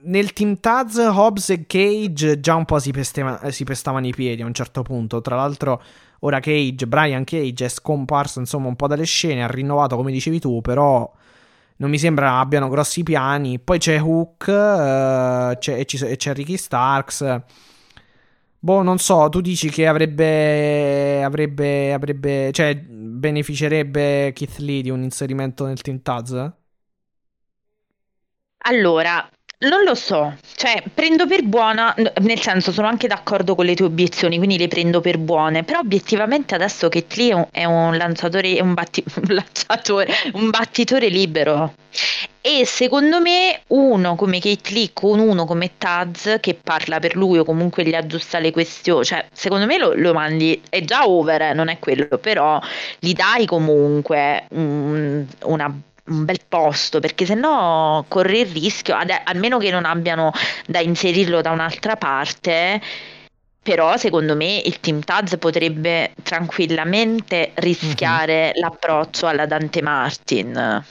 nel 0.03 0.33
team 0.33 0.59
Taz 0.59 0.97
Hobbs 0.97 1.49
e 1.49 1.65
Cage 1.67 2.39
già 2.39 2.55
un 2.55 2.65
po' 2.65 2.79
si, 2.79 2.91
pesteva, 2.91 3.51
si 3.51 3.63
pestavano 3.63 4.07
i 4.07 4.13
piedi 4.13 4.41
a 4.41 4.45
un 4.45 4.53
certo 4.53 4.81
punto. 4.81 5.21
Tra 5.21 5.35
l'altro, 5.35 5.81
ora 6.21 6.39
Cage, 6.39 6.87
Brian 6.87 7.23
Cage 7.23 7.65
è 7.65 7.69
scomparso 7.69 8.39
insomma 8.39 8.67
un 8.67 8.75
po' 8.75 8.87
dalle 8.87 9.05
scene, 9.05 9.43
ha 9.43 9.47
rinnovato 9.47 9.95
come 9.95 10.11
dicevi 10.11 10.39
tu, 10.39 10.61
però 10.61 11.11
non 11.79 11.89
mi 11.89 11.97
sembra 11.97 12.39
abbiano 12.39 12.69
grossi 12.69 13.03
piani. 13.03 13.59
Poi 13.59 13.77
c'è 13.79 13.99
Hook 13.99 14.47
uh, 14.47 15.57
c'è, 15.57 15.85
c'è, 15.85 16.15
c'è 16.15 16.33
Ricky 16.33 16.57
Starks. 16.57 17.41
Boh, 18.61 18.81
non 18.81 18.97
so, 18.97 19.29
tu 19.29 19.39
dici 19.39 19.69
che 19.69 19.87
avrebbe, 19.87 21.23
avrebbe, 21.23 21.93
avrebbe, 21.93 22.51
cioè, 22.51 22.75
beneficerebbe 22.75 24.33
Keith 24.33 24.57
Lee 24.57 24.81
di 24.81 24.89
un 24.89 25.01
inserimento 25.03 25.65
nel 25.65 25.81
Team 25.81 26.01
Taz? 26.01 26.51
Allora, 28.57 29.29
non 29.61 29.83
lo 29.83 29.93
so, 29.93 30.37
cioè 30.55 30.81
prendo 30.93 31.27
per 31.27 31.43
buona, 31.43 31.93
nel 32.21 32.39
senso 32.39 32.71
sono 32.71 32.87
anche 32.87 33.07
d'accordo 33.07 33.55
con 33.55 33.65
le 33.65 33.75
tue 33.75 33.87
obiezioni, 33.87 34.37
quindi 34.37 34.57
le 34.57 34.69
prendo 34.69 35.01
per 35.01 35.17
buone, 35.17 35.63
però 35.63 35.79
obiettivamente 35.79 36.55
adesso 36.55 36.87
che 36.87 37.05
Lee 37.15 37.47
è 37.51 37.65
un 37.65 37.97
lanciatore, 37.97 38.61
un, 38.61 38.73
batti, 38.73 39.03
un, 39.27 39.35
lanciatore, 39.35 40.13
un 40.33 40.49
battitore 40.49 41.09
libero. 41.09 41.73
E 42.39 42.65
secondo 42.65 43.19
me 43.19 43.63
uno 43.67 44.15
come 44.15 44.39
Kate 44.39 44.71
Lee 44.71 44.91
con 44.93 45.19
uno 45.19 45.43
come 45.43 45.71
Taz 45.77 46.37
che 46.39 46.53
parla 46.55 46.99
per 46.99 47.17
lui 47.17 47.37
o 47.37 47.43
comunque 47.43 47.83
gli 47.83 47.93
aggiusta 47.93 48.39
le 48.39 48.51
questioni, 48.51 49.03
cioè 49.03 49.25
secondo 49.33 49.65
me 49.65 49.77
lo, 49.77 49.93
lo 49.93 50.13
mandi, 50.13 50.61
è 50.69 50.81
già 50.85 51.05
over, 51.05 51.41
eh, 51.41 51.53
non 51.53 51.67
è 51.67 51.79
quello, 51.79 52.17
però 52.17 52.61
gli 52.97 53.11
dai 53.11 53.45
comunque 53.45 54.45
un, 54.51 55.25
una 55.43 55.81
un 56.09 56.25
bel 56.25 56.41
posto 56.47 56.99
perché 56.99 57.25
sennò 57.25 58.03
corri 58.07 58.41
il 58.41 58.47
rischio, 58.47 58.95
ad, 58.95 59.11
almeno 59.23 59.57
che 59.57 59.71
non 59.71 59.85
abbiano 59.85 60.31
da 60.67 60.79
inserirlo 60.79 61.41
da 61.41 61.51
un'altra 61.51 61.95
parte. 61.95 62.81
Però 63.61 63.97
secondo 63.97 64.35
me 64.35 64.57
il 64.57 64.79
Team 64.79 65.01
Taz 65.01 65.37
potrebbe 65.37 66.13
tranquillamente 66.23 67.51
rischiare 67.55 68.45
mm-hmm. 68.45 68.61
l'approccio 68.61 69.27
alla 69.27 69.45
Dante 69.45 69.81
Martin. 69.81 70.85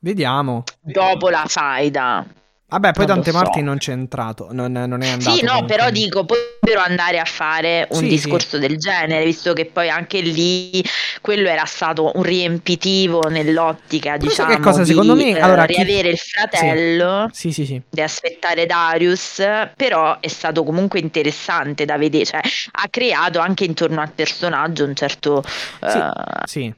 Vediamo. 0.00 0.62
Dopo 0.80 1.28
la 1.28 1.44
faida. 1.46 2.24
Vabbè, 2.70 2.92
poi 2.92 3.06
Dante 3.06 3.30
so. 3.30 3.36
Martin 3.38 3.64
non 3.64 3.78
c'è 3.78 3.92
entrato, 3.92 4.48
non, 4.50 4.70
non 4.70 5.00
è 5.00 5.08
andato. 5.08 5.34
Sì, 5.34 5.42
no, 5.42 5.64
però 5.64 5.88
dico, 5.88 6.26
potrebbero 6.26 6.84
andare 6.84 7.18
a 7.18 7.24
fare 7.24 7.88
un 7.92 8.00
sì, 8.00 8.08
discorso 8.08 8.56
sì. 8.56 8.58
del 8.58 8.76
genere, 8.76 9.24
visto 9.24 9.54
che 9.54 9.64
poi 9.64 9.88
anche 9.88 10.20
lì 10.20 10.84
quello 11.22 11.48
era 11.48 11.64
stato 11.64 12.12
un 12.14 12.22
riempitivo 12.22 13.22
nell'ottica, 13.30 14.18
però 14.18 14.28
diciamo, 14.28 14.54
che 14.54 14.60
cosa, 14.60 14.84
secondo 14.84 15.14
di, 15.14 15.32
me, 15.32 15.40
allora, 15.40 15.64
riavere 15.64 16.08
chi... 16.08 16.14
il 16.14 16.18
fratello, 16.18 17.30
sì. 17.32 17.52
Sì, 17.52 17.64
sì, 17.64 17.80
di 17.88 18.02
aspettare 18.02 18.66
Darius, 18.66 19.42
però 19.74 20.20
è 20.20 20.28
stato 20.28 20.62
comunque 20.62 21.00
interessante 21.00 21.86
da 21.86 21.96
vedere, 21.96 22.26
cioè 22.26 22.40
ha 22.72 22.88
creato 22.90 23.38
anche 23.38 23.64
intorno 23.64 24.02
al 24.02 24.10
personaggio 24.10 24.84
un 24.84 24.94
certo... 24.94 25.42
Sì, 25.42 25.96
uh... 25.96 26.10
sì. 26.44 26.74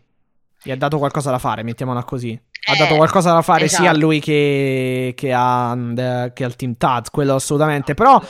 Gli 0.62 0.70
ha 0.70 0.76
dato 0.76 0.98
qualcosa 0.98 1.30
da 1.30 1.38
fare, 1.38 1.62
mettiamola 1.62 2.04
così 2.04 2.40
ha 2.64 2.76
dato 2.76 2.94
eh, 2.94 2.96
qualcosa 2.96 3.32
da 3.32 3.42
fare 3.42 3.64
esatto. 3.64 3.82
sia 3.82 3.90
a 3.90 3.92
esatto. 3.92 4.06
lui 4.06 4.20
che, 4.20 5.12
che, 5.16 5.32
a, 5.32 5.76
che, 6.32 6.44
al 6.44 6.56
team 6.56 6.76
Taz, 6.76 7.10
quello 7.10 7.34
assolutamente. 7.34 7.94
Però, 7.94 8.20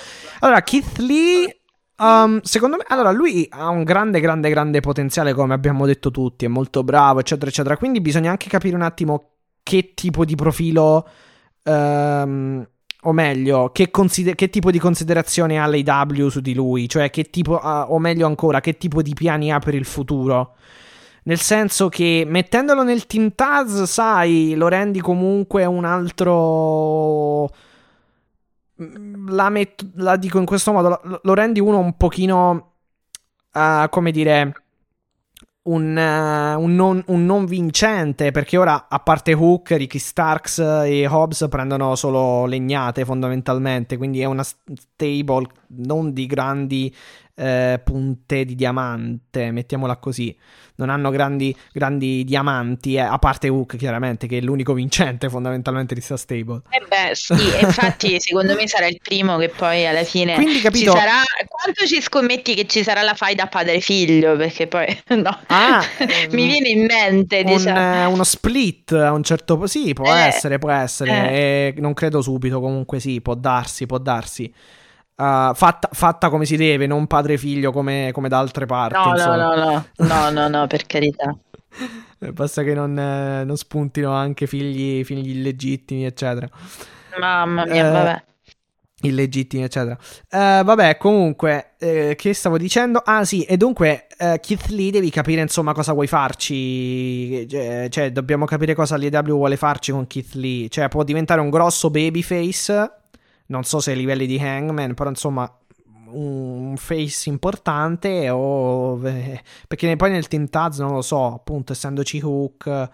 allora, 0.41 0.63
Keith 0.63 0.99
Lee. 0.99 1.55
Um, 2.01 2.41
secondo 2.41 2.77
me, 2.77 2.85
allora 2.89 3.11
lui 3.11 3.47
ha 3.51 3.69
un 3.69 3.85
grande, 3.85 4.21
grande, 4.21 4.49
grande 4.49 4.81
potenziale, 4.81 5.35
come 5.35 5.53
abbiamo 5.53 5.85
detto 5.85 6.11
tutti, 6.11 6.47
è 6.47 6.49
molto 6.49 6.83
bravo, 6.83 7.21
eccetera, 7.21 7.51
eccetera. 7.51 7.77
Quindi 7.77 8.01
bisogna 8.01 8.31
anche 8.31 8.49
capire 8.49 8.75
un 8.75 8.81
attimo 8.81 9.33
che 9.63 9.93
tipo 9.93 10.25
di 10.25 10.35
profilo, 10.35 11.07
um, 11.65 12.67
o 13.03 13.13
meglio, 13.13 13.71
che, 13.73 13.91
consider- 13.91 14.35
che, 14.35 14.49
tipo 14.49 14.71
di 14.71 14.79
considerazione 14.79 15.61
ha 15.61 15.67
l'AW 15.67 16.31
su 16.31 16.41
di 16.41 16.55
lui, 16.55 16.89
cioè 16.89 17.11
che 17.11 17.25
tipo, 17.25 17.61
uh, 17.63 17.93
o 17.93 17.99
meglio 17.99 18.27
ancora, 18.27 18.61
che 18.61 18.79
tipo 18.79 19.03
di 19.03 19.13
piani 19.13 19.53
ha 19.53 19.59
per 19.59 19.75
il 19.75 19.85
futuro. 19.85 20.55
Nel 21.25 21.39
senso 21.39 21.89
che 21.89 22.25
mettendolo 22.27 22.83
nel 22.83 23.07
Team 23.07 23.35
Taz, 23.35 23.83
sai, 23.83 24.55
lo 24.55 24.69
rendi 24.69 25.01
comunque 25.01 25.65
un 25.67 25.85
altro. 25.85 27.51
La, 29.29 29.51
met- 29.51 29.87
la 29.97 30.17
dico 30.17 30.39
in 30.39 30.47
questo 30.47 30.73
modo: 30.73 31.01
lo, 31.03 31.21
lo 31.23 31.35
rendi 31.35 31.61
uno 31.61 31.79
un 31.79 31.97
pochino. 31.97 32.73
Uh, 33.53 33.89
come 33.91 34.11
dire. 34.11 34.53
Un, 35.63 35.95
uh, 35.95 36.59
un, 36.59 36.75
non, 36.75 37.05
un, 37.09 37.27
non, 37.27 37.45
vincente 37.45 38.31
perché 38.31 38.57
ora 38.57 38.87
a 38.89 38.99
parte 38.99 39.35
Hook, 39.35 39.73
Ricky 39.73 39.99
Starks 39.99 40.59
e 40.59 41.07
Hobbs 41.07 41.47
prendono 41.51 41.95
solo 41.97 42.47
legnate 42.47 43.05
fondamentalmente 43.05 43.99
quindi 43.99 44.23
è 44.23 44.25
una 44.25 44.43
stable 44.43 45.47
non 45.67 46.15
di 46.15 46.25
grandi 46.25 46.93
eh, 47.41 47.81
punte 47.83 48.45
di 48.45 48.55
diamante 48.55 49.51
mettiamola 49.51 49.97
così 49.97 50.37
non 50.81 50.89
hanno 50.89 51.11
grandi, 51.11 51.55
grandi 51.73 52.25
diamanti, 52.25 52.95
eh, 52.95 53.01
a 53.01 53.19
parte 53.19 53.49
Hook 53.49 53.77
chiaramente, 53.77 54.27
che 54.27 54.39
è 54.39 54.41
l'unico 54.41 54.73
vincente 54.73 55.29
fondamentalmente 55.29 55.95
di 55.95 56.01
sta 56.01 56.17
stable. 56.17 56.63
Eh 56.71 56.83
beh, 56.89 57.15
sì, 57.15 57.35
infatti 57.61 58.19
secondo 58.19 58.55
me 58.55 58.67
sarà 58.67 58.87
il 58.87 58.99
primo 59.01 59.37
che 59.37 59.51
poi 59.51 59.87
alla 59.87 60.05
fine 60.05 60.35
Quindi, 60.35 60.61
capito... 60.61 60.93
ci 60.93 60.99
sarà... 60.99 61.23
Quanto 61.47 61.87
ci 61.87 62.01
scommetti 62.01 62.55
che 62.55 62.67
ci 62.67 62.83
sarà 62.83 63.03
la 63.03 63.15
faida 63.15 63.47
padre-figlio? 63.47 64.37
Perché 64.37 64.67
poi, 64.67 64.87
no, 65.17 65.39
ah, 65.49 65.85
mi 66.33 66.47
viene 66.47 66.69
in 66.69 66.87
mente, 66.87 67.43
un, 67.45 67.53
diciamo. 67.53 68.09
Uno 68.09 68.25
split 68.25 68.93
a 68.93 69.13
un 69.13 69.23
certo 69.23 69.55
punto, 69.55 69.69
sì, 69.69 69.93
può 69.93 70.13
eh, 70.15 70.27
essere, 70.27 70.59
può 70.59 70.71
essere, 70.71 71.31
eh. 71.31 71.75
non 71.77 71.93
credo 71.93 72.23
subito, 72.23 72.61
comunque 72.61 72.99
sì, 73.01 73.21
può 73.21 73.35
darsi, 73.35 73.85
può 73.85 73.99
darsi. 73.99 74.53
Uh, 75.21 75.53
fatta, 75.53 75.91
fatta, 75.93 76.31
come 76.31 76.47
si 76.47 76.57
deve, 76.57 76.87
non 76.87 77.07
padre-figlio 77.07 77.73
come, 77.73 78.09
come 78.11 78.31
da 78.31 78.39
altre 78.39 78.65
parti. 78.65 78.97
No, 78.97 79.37
no, 79.37 79.37
no, 79.37 79.55
no, 79.55 79.85
no, 79.97 80.31
no, 80.31 80.49
no, 80.49 80.67
per 80.67 80.87
carità. 80.87 81.37
Eh, 82.23 82.33
basta 82.33 82.63
che 82.63 82.75
non, 82.75 82.99
eh, 82.99 83.45
non 83.45 83.57
spuntino 83.57 84.13
anche 84.13 84.47
figli, 84.47 85.03
figli 85.05 85.31
illegittimi, 85.31 86.05
eccetera. 86.05 86.47
Mamma 87.19 87.65
mia, 87.65 87.89
eh, 87.89 87.91
vabbè. 87.91 88.25
illegittimi, 89.03 89.63
eccetera. 89.63 89.97
Uh, 90.31 90.63
vabbè, 90.63 90.99
comunque, 90.99 91.77
eh, 91.79 92.17
che 92.19 92.35
stavo 92.35 92.59
dicendo? 92.59 93.01
Ah, 93.03 93.25
sì, 93.25 93.45
e 93.45 93.57
dunque, 93.57 94.07
Keith 94.19 94.67
Lee, 94.67 94.91
devi 94.91 95.09
capire 95.09 95.41
insomma 95.41 95.73
cosa 95.73 95.95
vuoi 95.95 96.09
farci. 96.09 97.49
Cioè, 97.49 97.87
cioè, 97.89 98.13
dobbiamo 98.13 98.45
capire 98.45 98.75
cosa 98.75 98.97
l'EW 98.97 99.37
vuole 99.37 99.57
farci 99.57 99.91
con 99.91 100.07
Keith 100.07 100.35
Lee. 100.35 100.69
Cioè, 100.69 100.89
può 100.89 101.05
diventare 101.05 101.41
un 101.41 101.49
grosso 101.49 101.89
babyface. 101.89 103.00
Non 103.51 103.65
so 103.65 103.81
se 103.81 103.91
ai 103.91 103.97
livelli 103.97 104.27
di 104.27 104.39
Hangman, 104.39 104.95
però 104.95 105.11
insomma, 105.11 105.51
un 106.13 106.75
face 106.77 107.29
importante. 107.29 108.31
O... 108.31 109.01
Eh, 109.07 109.43
perché 109.67 109.97
poi 109.97 110.11
nel 110.11 110.29
Team 110.29 110.49
Taz 110.49 110.79
non 110.79 110.93
lo 110.93 111.03
so, 111.03 111.27
appunto, 111.35 111.73
essendoci 111.73 112.21
Hook. 112.23 112.91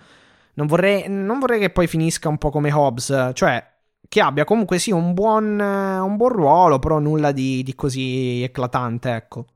Non 0.55 0.66
vorrei, 0.66 1.05
non 1.09 1.38
vorrei 1.38 1.61
che 1.61 1.71
poi 1.71 1.87
finisca 1.87 2.29
un 2.29 2.38
po' 2.38 2.51
come 2.51 2.73
Hobbs. 2.73 3.31
Cioè 3.35 3.75
che 4.09 4.21
abbia 4.21 4.45
comunque 4.45 4.79
sì 4.79 4.92
un 4.92 5.14
buon, 5.14 5.59
un 5.61 6.16
buon 6.16 6.31
ruolo, 6.31 6.79
però 6.79 6.99
nulla 6.99 7.33
di, 7.33 7.62
di 7.62 7.75
così 7.75 8.42
eclatante, 8.42 9.11
ecco. 9.14 9.47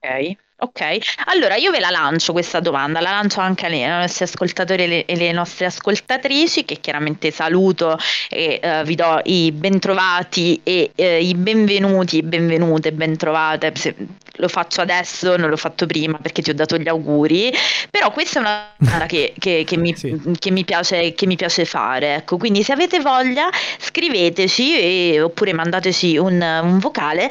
Ok. 0.00 0.36
Ok, 0.56 0.80
allora 1.26 1.56
io 1.56 1.72
ve 1.72 1.80
la 1.80 1.90
lancio 1.90 2.32
questa 2.32 2.60
domanda, 2.60 3.00
la 3.00 3.10
lancio 3.10 3.40
anche 3.40 3.66
ai 3.66 3.84
nostri 3.86 4.22
ascoltatori 4.22 4.84
e 4.84 4.86
le, 4.86 5.04
e 5.04 5.16
le 5.16 5.32
nostre 5.32 5.66
ascoltatrici 5.66 6.64
che 6.64 6.78
chiaramente 6.80 7.32
saluto 7.32 7.98
e 8.30 8.60
uh, 8.62 8.84
vi 8.84 8.94
do 8.94 9.20
i 9.24 9.50
bentrovati 9.50 10.60
e 10.62 10.92
uh, 10.94 11.02
i 11.02 11.34
benvenuti, 11.34 12.22
benvenute, 12.22 12.92
bentrovate, 12.92 13.72
Se 13.74 13.96
lo 14.36 14.46
faccio 14.46 14.80
adesso, 14.80 15.36
non 15.36 15.50
l'ho 15.50 15.56
fatto 15.56 15.86
prima 15.86 16.18
perché 16.18 16.40
ti 16.40 16.50
ho 16.50 16.54
dato 16.54 16.78
gli 16.78 16.88
auguri, 16.88 17.52
però 17.90 18.12
questa 18.12 18.38
è 18.38 18.42
una 18.42 18.74
domanda 18.78 19.06
che, 19.06 19.34
che, 19.36 19.64
che, 19.66 19.76
mi, 19.76 19.92
sì. 19.96 20.16
che, 20.38 20.52
mi 20.52 20.64
piace, 20.64 21.14
che 21.14 21.26
mi 21.26 21.34
piace 21.34 21.64
fare, 21.64 22.14
ecco, 22.14 22.36
quindi 22.36 22.62
se 22.62 22.72
avete 22.72 23.00
voglia 23.00 23.48
scriveteci 23.78 24.78
e, 24.78 25.20
oppure 25.20 25.52
mandateci 25.52 26.16
un, 26.16 26.40
un 26.62 26.78
vocale 26.78 27.28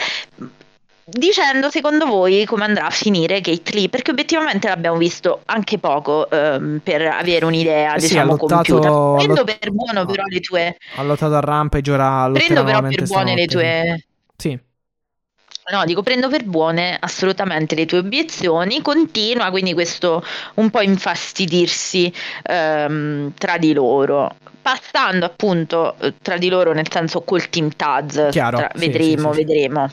dicendo 1.05 1.69
secondo 1.69 2.05
voi 2.05 2.45
come 2.45 2.63
andrà 2.63 2.85
a 2.85 2.89
finire 2.89 3.41
Gate 3.41 3.73
Lee? 3.73 3.89
Perché 3.89 4.11
obiettivamente 4.11 4.67
l'abbiamo 4.67 4.97
visto 4.97 5.41
anche 5.45 5.77
poco 5.77 6.29
ehm, 6.29 6.79
per 6.83 7.01
avere 7.01 7.45
un'idea 7.45 7.95
eh 7.95 7.99
sì, 7.99 8.07
diciamo 8.07 8.37
lottato, 8.37 8.53
compiuta. 8.53 9.15
prendo 9.15 9.43
lot... 9.43 9.57
per 9.59 9.71
buono 9.71 10.05
però 10.05 10.23
le 10.25 10.39
tue. 10.39 10.77
ha 10.95 11.03
lottato 11.03 11.35
a 11.35 11.39
Rampage 11.39 11.91
ora 11.91 12.29
prendo 12.31 12.63
però 12.63 12.81
per 12.81 13.03
buone 13.03 13.35
le 13.35 13.45
tue. 13.45 14.05
Sì. 14.37 14.59
No, 15.71 15.85
dico 15.85 16.03
prendo 16.03 16.27
per 16.27 16.43
buone 16.43 16.97
assolutamente 16.99 17.73
le 17.73 17.85
tue 17.85 17.99
obiezioni, 17.99 18.81
continua 18.81 19.49
quindi 19.49 19.73
questo 19.73 20.21
un 20.55 20.69
po' 20.69 20.81
infastidirsi 20.81 22.11
ehm, 22.43 23.33
tra 23.37 23.57
di 23.57 23.71
loro. 23.71 24.35
Passando 24.61 25.25
appunto 25.25 25.95
eh, 25.99 26.15
tra 26.21 26.37
di 26.37 26.49
loro, 26.49 26.73
nel 26.73 26.89
senso 26.89 27.21
col 27.21 27.49
team 27.49 27.69
Taz, 27.75 28.27
Chiaro, 28.31 28.57
tra, 28.57 28.71
sì, 28.73 28.87
vedremo, 28.87 29.31
sì, 29.31 29.39
sì. 29.39 29.45
vedremo. 29.45 29.89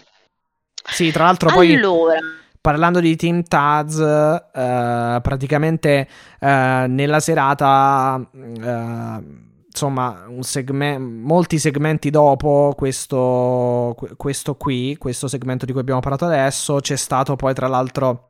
Sì, 0.84 1.10
tra 1.10 1.24
l'altro 1.24 1.50
poi... 1.50 1.76
Allora... 1.76 2.18
Parlando 2.62 3.00
di 3.00 3.16
Team 3.16 3.42
Taz, 3.42 3.96
uh, 3.96 5.20
praticamente 5.22 6.06
uh, 6.40 6.46
nella 6.88 7.18
serata, 7.18 8.20
uh, 8.30 9.24
insomma, 9.64 10.26
segme- 10.40 10.98
molti 10.98 11.58
segmenti 11.58 12.10
dopo 12.10 12.74
questo, 12.76 13.96
questo 14.18 14.56
qui, 14.56 14.94
questo 14.98 15.26
segmento 15.26 15.64
di 15.64 15.72
cui 15.72 15.80
abbiamo 15.80 16.00
parlato 16.00 16.26
adesso, 16.26 16.80
c'è 16.80 16.96
stato 16.96 17.34
poi 17.34 17.54
tra 17.54 17.66
l'altro 17.66 18.28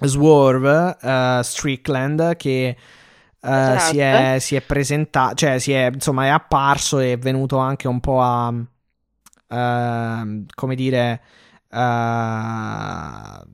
Swerve, 0.00 0.96
Strickland, 1.42 2.36
che 2.36 2.74
esatto. 3.38 3.80
si, 3.80 3.98
è, 3.98 4.36
si 4.38 4.56
è 4.56 4.62
presentato, 4.62 5.34
cioè 5.34 5.58
si 5.58 5.72
è, 5.72 5.90
insomma, 5.92 6.24
è 6.24 6.28
apparso 6.28 7.00
e 7.00 7.12
è 7.12 7.18
venuto 7.18 7.58
anche 7.58 7.86
un 7.86 8.00
po' 8.00 8.22
a, 8.22 8.54
come 10.54 10.74
dire 10.74 11.20
Uh, 11.70 13.44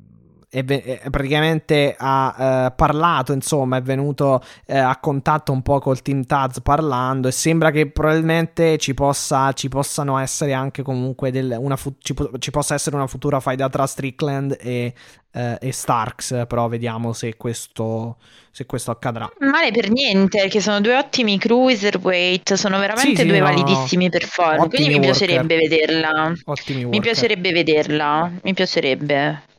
è, 0.62 1.10
praticamente 1.10 1.96
ha 1.98 2.66
uh, 2.68 2.74
parlato, 2.76 3.32
insomma, 3.32 3.78
è 3.78 3.82
venuto 3.82 4.40
uh, 4.66 4.74
a 4.76 4.96
contatto 5.00 5.50
un 5.50 5.62
po' 5.62 5.80
col 5.80 6.00
team 6.00 6.24
Taz 6.24 6.60
parlando 6.60 7.26
e 7.26 7.32
sembra 7.32 7.72
che 7.72 7.90
probabilmente 7.90 8.78
ci, 8.78 8.94
possa, 8.94 9.52
ci 9.52 9.68
possano 9.68 10.16
essere 10.18 10.52
anche 10.52 10.82
comunque 10.82 11.32
del, 11.32 11.56
una 11.58 11.76
fu- 11.76 11.96
ci, 11.98 12.14
po- 12.14 12.30
ci, 12.38 12.52
possa 12.52 12.74
essere 12.74 12.94
una 12.94 13.08
futura 13.08 13.40
faida 13.40 13.68
tra 13.68 13.84
Strickland 13.86 14.56
e, 14.60 14.94
uh, 15.32 15.56
e 15.58 15.72
Starks, 15.72 16.44
però 16.46 16.68
vediamo 16.68 17.12
se 17.12 17.36
questo, 17.36 18.18
se 18.52 18.64
questo 18.66 18.92
accadrà. 18.92 19.28
Male 19.40 19.72
per 19.72 19.90
niente, 19.90 20.46
che 20.46 20.60
sono 20.60 20.80
due 20.80 20.96
ottimi 20.96 21.36
cruiserweight, 21.36 22.54
sono 22.54 22.78
veramente 22.78 23.16
sì, 23.16 23.22
sì, 23.22 23.26
due 23.26 23.38
no, 23.40 23.46
validissimi 23.46 24.08
performance, 24.08 24.68
quindi 24.68 24.88
mi 24.88 24.94
worker. 24.94 25.16
piacerebbe 25.16 25.56
vederla. 25.56 26.32
Ottimi 26.44 26.84
mi 26.84 27.00
piacerebbe 27.00 27.50
vederla, 27.50 28.30
mi 28.42 28.54
piacerebbe. 28.54 29.52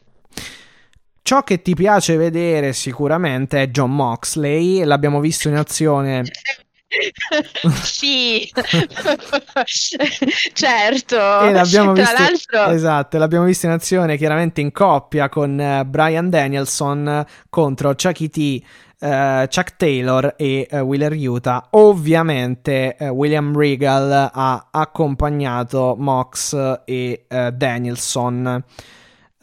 Ciò 1.28 1.42
che 1.42 1.64
ti 1.64 1.74
piace 1.74 2.18
vedere 2.18 2.72
sicuramente 2.72 3.60
è 3.60 3.70
John 3.70 3.96
Moxley, 3.96 4.84
l'abbiamo 4.84 5.20
visto 5.20 5.48
in 5.48 5.56
azione. 5.56 6.22
sì, 7.82 8.48
certo. 10.54 11.16
E 11.16 11.52
l'abbiamo 11.52 11.94
Tra 11.94 12.04
visto, 12.04 12.22
l'altro... 12.22 12.66
Esatto, 12.76 13.18
l'abbiamo 13.18 13.46
visto 13.46 13.66
in 13.66 13.72
azione 13.72 14.18
chiaramente 14.18 14.62
in 14.62 14.72
coppia 14.72 15.28
con 15.28 15.58
uh, 15.58 15.84
Brian 15.84 16.30
Danielson 16.30 17.26
contro 17.50 17.96
Chucky 17.96 18.30
T. 18.30 18.64
Uh, 19.00 19.48
Chuck 19.48 19.78
Taylor 19.78 20.36
e 20.38 20.68
uh, 20.70 20.76
Wheeler 20.78 21.14
Utah. 21.14 21.70
Ovviamente 21.72 22.98
uh, 23.00 23.06
William 23.06 23.58
Regal 23.58 24.30
ha 24.32 24.68
accompagnato 24.70 25.96
Mox 25.98 26.82
e 26.86 27.26
Danielson. 27.28 28.64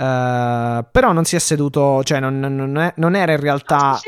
Uh, 0.02 0.84
però 0.90 1.12
non 1.12 1.24
si 1.24 1.36
è 1.36 1.38
seduto, 1.38 2.02
cioè 2.02 2.18
non, 2.18 2.40
non, 2.40 2.76
è, 2.76 2.92
non 2.96 3.14
era 3.14 3.34
in 3.34 3.40
realtà. 3.40 4.00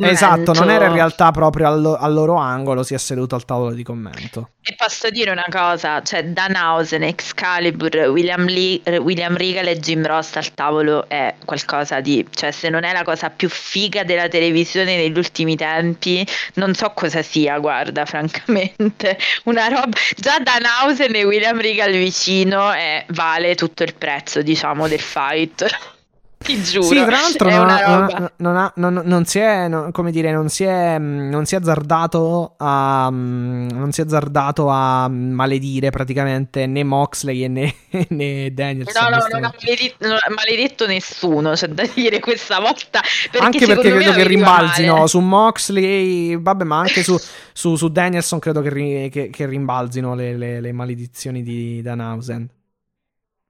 Esatto, 0.00 0.52
non 0.54 0.70
era 0.70 0.86
in 0.86 0.92
realtà 0.92 1.30
proprio 1.30 1.68
al, 1.68 1.96
al, 2.00 2.12
loro 2.12 2.34
angolo, 2.34 2.82
si 2.82 2.94
è 2.94 2.98
seduto 2.98 3.36
al 3.36 3.44
tavolo 3.44 3.74
di 3.74 3.84
commento. 3.84 4.50
E 4.60 4.74
posso 4.76 5.08
dire 5.10 5.30
una 5.30 5.46
cosa: 5.48 6.02
cioè 6.02 6.24
Danhausen, 6.24 7.04
Excalibur, 7.04 7.94
William, 8.08 8.44
Lee, 8.46 8.80
William 8.98 9.36
Regal 9.36 9.68
e 9.68 9.78
Jim 9.78 10.04
Ross 10.04 10.34
al 10.34 10.52
tavolo 10.52 11.08
è 11.08 11.32
qualcosa 11.44 12.00
di. 12.00 12.26
cioè, 12.30 12.50
se 12.50 12.68
non 12.68 12.82
è 12.82 12.92
la 12.92 13.04
cosa 13.04 13.30
più 13.30 13.48
figa 13.48 14.02
della 14.02 14.26
televisione 14.26 14.96
negli 14.96 15.16
ultimi 15.16 15.54
tempi, 15.54 16.26
non 16.54 16.74
so 16.74 16.90
cosa 16.90 17.22
sia, 17.22 17.56
guarda, 17.58 18.02
francamente. 18.04 19.16
Una 19.44 19.68
roba. 19.68 19.96
Già 20.16 20.40
Danhausen 20.40 21.14
e 21.14 21.24
William 21.24 21.60
Regal 21.60 21.92
vicino 21.92 22.72
è, 22.72 23.04
vale 23.10 23.54
tutto 23.54 23.84
il 23.84 23.94
prezzo, 23.94 24.42
diciamo 24.42 24.86
del 24.88 25.00
fight. 25.00 25.66
Ti 26.38 26.62
giuro. 26.62 26.86
Sì, 26.86 26.94
tra 26.94 27.10
l'altro 27.10 27.50
non, 27.50 27.68
ha, 27.68 28.32
non, 28.36 28.56
ha, 28.56 28.72
non, 28.76 29.02
non, 29.04 29.24
si 29.24 29.40
è, 29.40 29.68
come 29.90 30.12
dire, 30.12 30.30
non 30.30 30.48
si 30.48 30.62
è, 30.62 30.96
non 30.96 31.44
si 31.44 31.56
è 31.56 31.58
azzardato 31.58 32.54
a, 32.56 33.08
non 33.10 33.88
si 33.90 34.00
è 34.00 34.04
azzardato 34.04 34.68
a 34.68 35.08
maledire 35.08 35.90
praticamente 35.90 36.66
né 36.66 36.84
Moxley 36.84 37.48
né, 37.48 37.74
né 38.10 38.54
Danielson. 38.54 39.02
No, 39.02 39.16
no, 39.16 39.26
non 39.32 39.44
ha 39.44 39.54
maledetto, 39.60 40.06
maledetto 40.34 40.86
nessuno, 40.86 41.52
c'è 41.52 41.68
da 41.68 41.84
dire 41.92 42.20
questa 42.20 42.60
volta. 42.60 43.02
Perché 43.30 43.44
anche 43.44 43.66
perché 43.66 43.90
credo 43.90 44.12
che 44.12 44.26
rimbalzino 44.26 45.06
su 45.08 45.18
Moxley, 45.18 46.40
vabbè, 46.40 46.64
ma 46.64 46.78
anche 46.78 47.02
su, 47.02 47.18
su, 47.52 47.74
su 47.74 47.88
Danielson 47.88 48.38
credo 48.38 48.62
che, 48.62 49.08
che, 49.10 49.28
che 49.28 49.46
rimbalzino 49.46 50.14
le, 50.14 50.36
le, 50.36 50.60
le 50.60 50.72
maledizioni 50.72 51.42
di 51.42 51.82
Danhausen. 51.82 52.48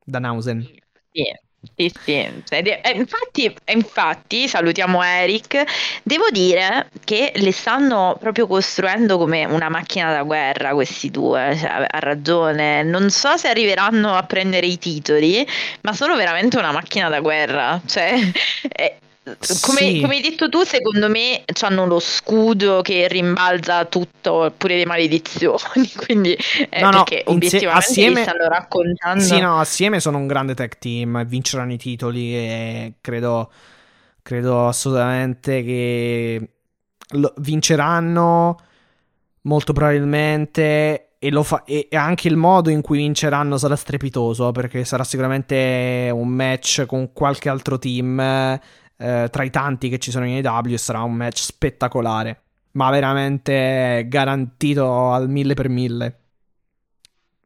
Danhausen. 0.05 0.67
Sì. 1.13 1.25
Sì, 1.75 1.91
sì. 2.05 2.13
Eh, 2.13 2.93
infatti, 2.95 3.53
infatti, 3.67 4.47
salutiamo 4.47 5.03
Eric. 5.03 5.65
Devo 6.05 6.31
dire 6.31 6.89
che 7.05 7.33
le 7.35 7.51
stanno 7.53 8.17
proprio 8.21 8.47
costruendo 8.47 9.19
come 9.19 9.45
una 9.45 9.69
macchina 9.69 10.13
da 10.13 10.23
guerra 10.23 10.73
questi 10.75 11.11
due. 11.11 11.57
Cioè, 11.59 11.87
ha 11.91 11.99
ragione. 11.99 12.85
Non 12.85 13.11
so 13.11 13.37
se 13.37 13.49
arriveranno 13.49 14.15
a 14.15 14.23
prendere 14.25 14.67
i 14.67 14.79
titoli, 14.79 15.45
ma 15.83 15.93
sono 15.95 16.15
veramente 16.17 16.57
una 16.59 16.71
macchina 16.73 17.09
da 17.09 17.21
guerra. 17.21 17.81
Cioè, 17.85 18.15
eh, 18.71 18.99
come, 19.61 19.79
sì. 19.79 20.01
come, 20.01 20.15
hai 20.17 20.21
detto 20.21 20.49
tu, 20.49 20.63
secondo 20.63 21.09
me 21.09 21.45
hanno 21.63 21.87
lo 21.87 21.99
scudo 21.99 22.83
che 22.83 23.09
rimbalza 23.09 23.85
tutto, 23.85 24.53
pure 24.57 24.77
le 24.77 24.87
maledizioni. 24.87 25.91
Quindi, 26.07 26.37
eh, 26.71 26.81
no, 26.81 26.91
no, 26.91 27.05
perché 27.05 27.23
obiettivamente 27.27 27.91
assieme, 27.91 28.23
stanno 28.23 28.49
raccontando. 28.49 29.23
Sì, 29.23 29.41
no, 29.41 29.59
assieme 29.59 30.01
sono 30.01 30.19
un 30.19 30.27
grande 30.27 30.55
tag 30.55 30.79
team, 30.79 31.25
vinceranno 31.27 31.73
i 31.73 31.79
titoli 31.79 32.35
e 32.35 32.95
credo, 33.01 33.51
credo 34.23 34.69
assolutamente 34.69 35.63
che 35.63 36.49
lo, 37.11 37.35
vinceranno 37.39 38.57
molto 39.43 39.73
probabilmente. 39.73 41.05
E, 41.21 41.33
fa- 41.43 41.65
e, 41.65 41.89
anche 41.91 42.29
il 42.29 42.37
modo 42.37 42.71
in 42.71 42.81
cui 42.81 42.99
vinceranno 42.99 43.59
sarà 43.59 43.75
strepitoso 43.75 44.53
perché 44.53 44.85
sarà 44.85 45.03
sicuramente 45.03 46.11
un 46.13 46.29
match 46.29 46.87
con 46.87 47.13
qualche 47.13 47.49
altro 47.49 47.77
team 47.77 48.59
eh, 48.99 49.29
tra 49.31 49.45
i 49.45 49.51
tanti 49.51 49.89
che 49.89 49.99
ci 49.99 50.11
sono 50.11 50.27
in 50.27 50.45
AW 50.47 50.77
sarà 50.77 51.03
un 51.03 51.15
match 51.15 51.39
spettacolare, 51.39 52.43
ma 52.73 52.91
veramente 52.91 54.05
garantito 54.09 55.13
al 55.13 55.29
mille 55.29 55.55
per 55.55 55.69
mille. 55.69 56.19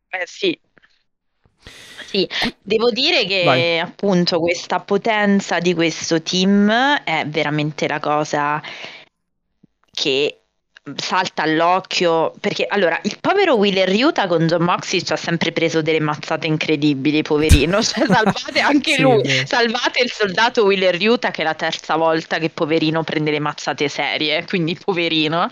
Eh 0.09 0.25
sì. 0.27 0.59
Sì, 2.07 2.29
devo 2.61 2.91
dire 2.91 3.25
che 3.25 3.45
Vai. 3.45 3.79
appunto 3.79 4.39
questa 4.39 4.81
potenza 4.81 5.61
di 5.61 5.73
questo 5.73 6.21
team 6.21 6.71
è 7.05 7.25
veramente 7.27 7.89
la 7.89 8.01
cosa 8.01 8.61
che 9.91 10.42
salta 10.97 11.43
all'occhio 11.43 12.33
perché 12.41 12.67
allora 12.69 12.99
il 13.05 13.17
povero 13.21 13.55
Wheeler 13.55 13.89
Utah 14.05 14.27
con 14.27 14.49
John 14.49 14.65
Moxley 14.65 15.03
ci 15.05 15.13
ha 15.13 15.17
sempre 15.17 15.53
preso 15.53 15.81
delle 15.81 16.01
mazzate 16.01 16.47
incredibili 16.49 17.23
poverino. 17.23 17.81
Cioè 17.93 18.07
salvate 18.07 18.59
anche 18.61 18.95
Sì, 18.95 19.01
lui. 19.03 19.23
vero. 19.23 19.47
salvate 19.47 20.03
il 20.03 20.11
soldato 20.11 20.65
Wheeler 20.65 20.97
Utah 21.01 21.31
che 21.31 21.43
è 21.43 21.45
la 21.45 21.55
terza 21.55 21.95
volta 21.97 22.39
che 22.39 22.51
poverino 22.51 23.03
prende 23.05 23.31
le 23.31 23.39
mazzate 23.39 23.89
serie 23.89 24.45
quindi 24.45 24.77
poverino. 24.83 25.47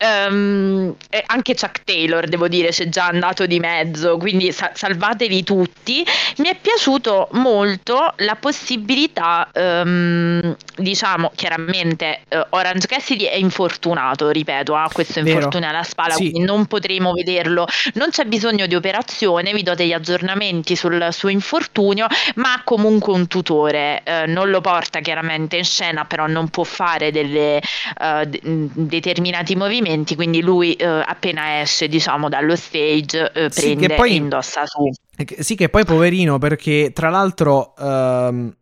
E 0.00 1.22
anche 1.26 1.54
Chuck 1.54 1.82
Taylor 1.84 2.26
devo 2.26 2.48
dire 2.48 2.68
c'è 2.70 2.88
già 2.88 3.06
andato 3.06 3.46
di 3.46 3.58
mezzo 3.58 4.16
quindi 4.16 4.52
sa- 4.52 4.70
salvateli 4.74 5.42
tutti. 5.44 6.04
Mi 6.38 6.48
è 6.48 6.56
piaciuto 6.56 7.28
molto 7.32 8.12
la 8.18 8.36
possibilità 8.36 9.48
ehm, 9.52 10.56
diciamo 10.76 11.32
chiaramente 11.34 12.20
eh, 12.28 12.46
Orange 12.50 12.86
Cassidy 12.86 13.24
è 13.24 13.34
infortunato 13.36 14.30
ripeto 14.38 14.74
ha 14.74 14.88
questo 14.92 15.22
Vero. 15.22 15.36
infortunio 15.36 15.68
alla 15.68 15.82
spalla 15.82 16.14
Sì. 16.14 16.30
quindi 16.30 16.40
non 16.46 16.66
potremo 16.66 17.12
vederlo 17.12 17.66
non 17.94 18.10
c'è 18.10 18.24
bisogno 18.24 18.66
di 18.66 18.74
operazione 18.74 19.52
vi 19.52 19.62
do 19.62 19.74
degli 19.74 19.92
aggiornamenti 19.92 20.76
sul 20.76 21.06
suo 21.10 21.28
infortunio 21.28 22.06
ma 22.36 22.54
ha 22.54 22.62
comunque 22.64 23.12
un 23.12 23.26
tutore 23.26 24.02
eh, 24.04 24.26
non 24.26 24.50
lo 24.50 24.60
porta 24.60 25.00
chiaramente 25.00 25.56
in 25.56 25.64
scena 25.64 26.04
però 26.04 26.26
non 26.26 26.48
può 26.48 26.64
fare 26.64 27.10
delle, 27.10 27.60
eh, 27.60 28.26
de- 28.26 28.40
mh, 28.42 28.66
determinati 28.74 29.56
movimenti 29.56 30.14
quindi 30.14 30.40
lui 30.40 30.74
eh, 30.74 30.84
appena 30.86 31.60
esce 31.60 31.88
diciamo 31.88 32.28
dallo 32.28 32.56
stage 32.56 33.30
eh, 33.34 33.50
Sì, 33.50 33.60
prende 33.76 33.94
poi- 33.94 34.10
e 34.12 34.14
indossa 34.14 34.64
su 34.66 34.90
E 35.16 35.24
che- 35.24 35.42
Sì, 35.42 35.56
che 35.56 35.68
poi 35.68 35.84
poverino 35.84 36.38
perché 36.38 36.92
tra 36.94 37.08
l'altro 37.10 37.74
ehm, 37.76 38.54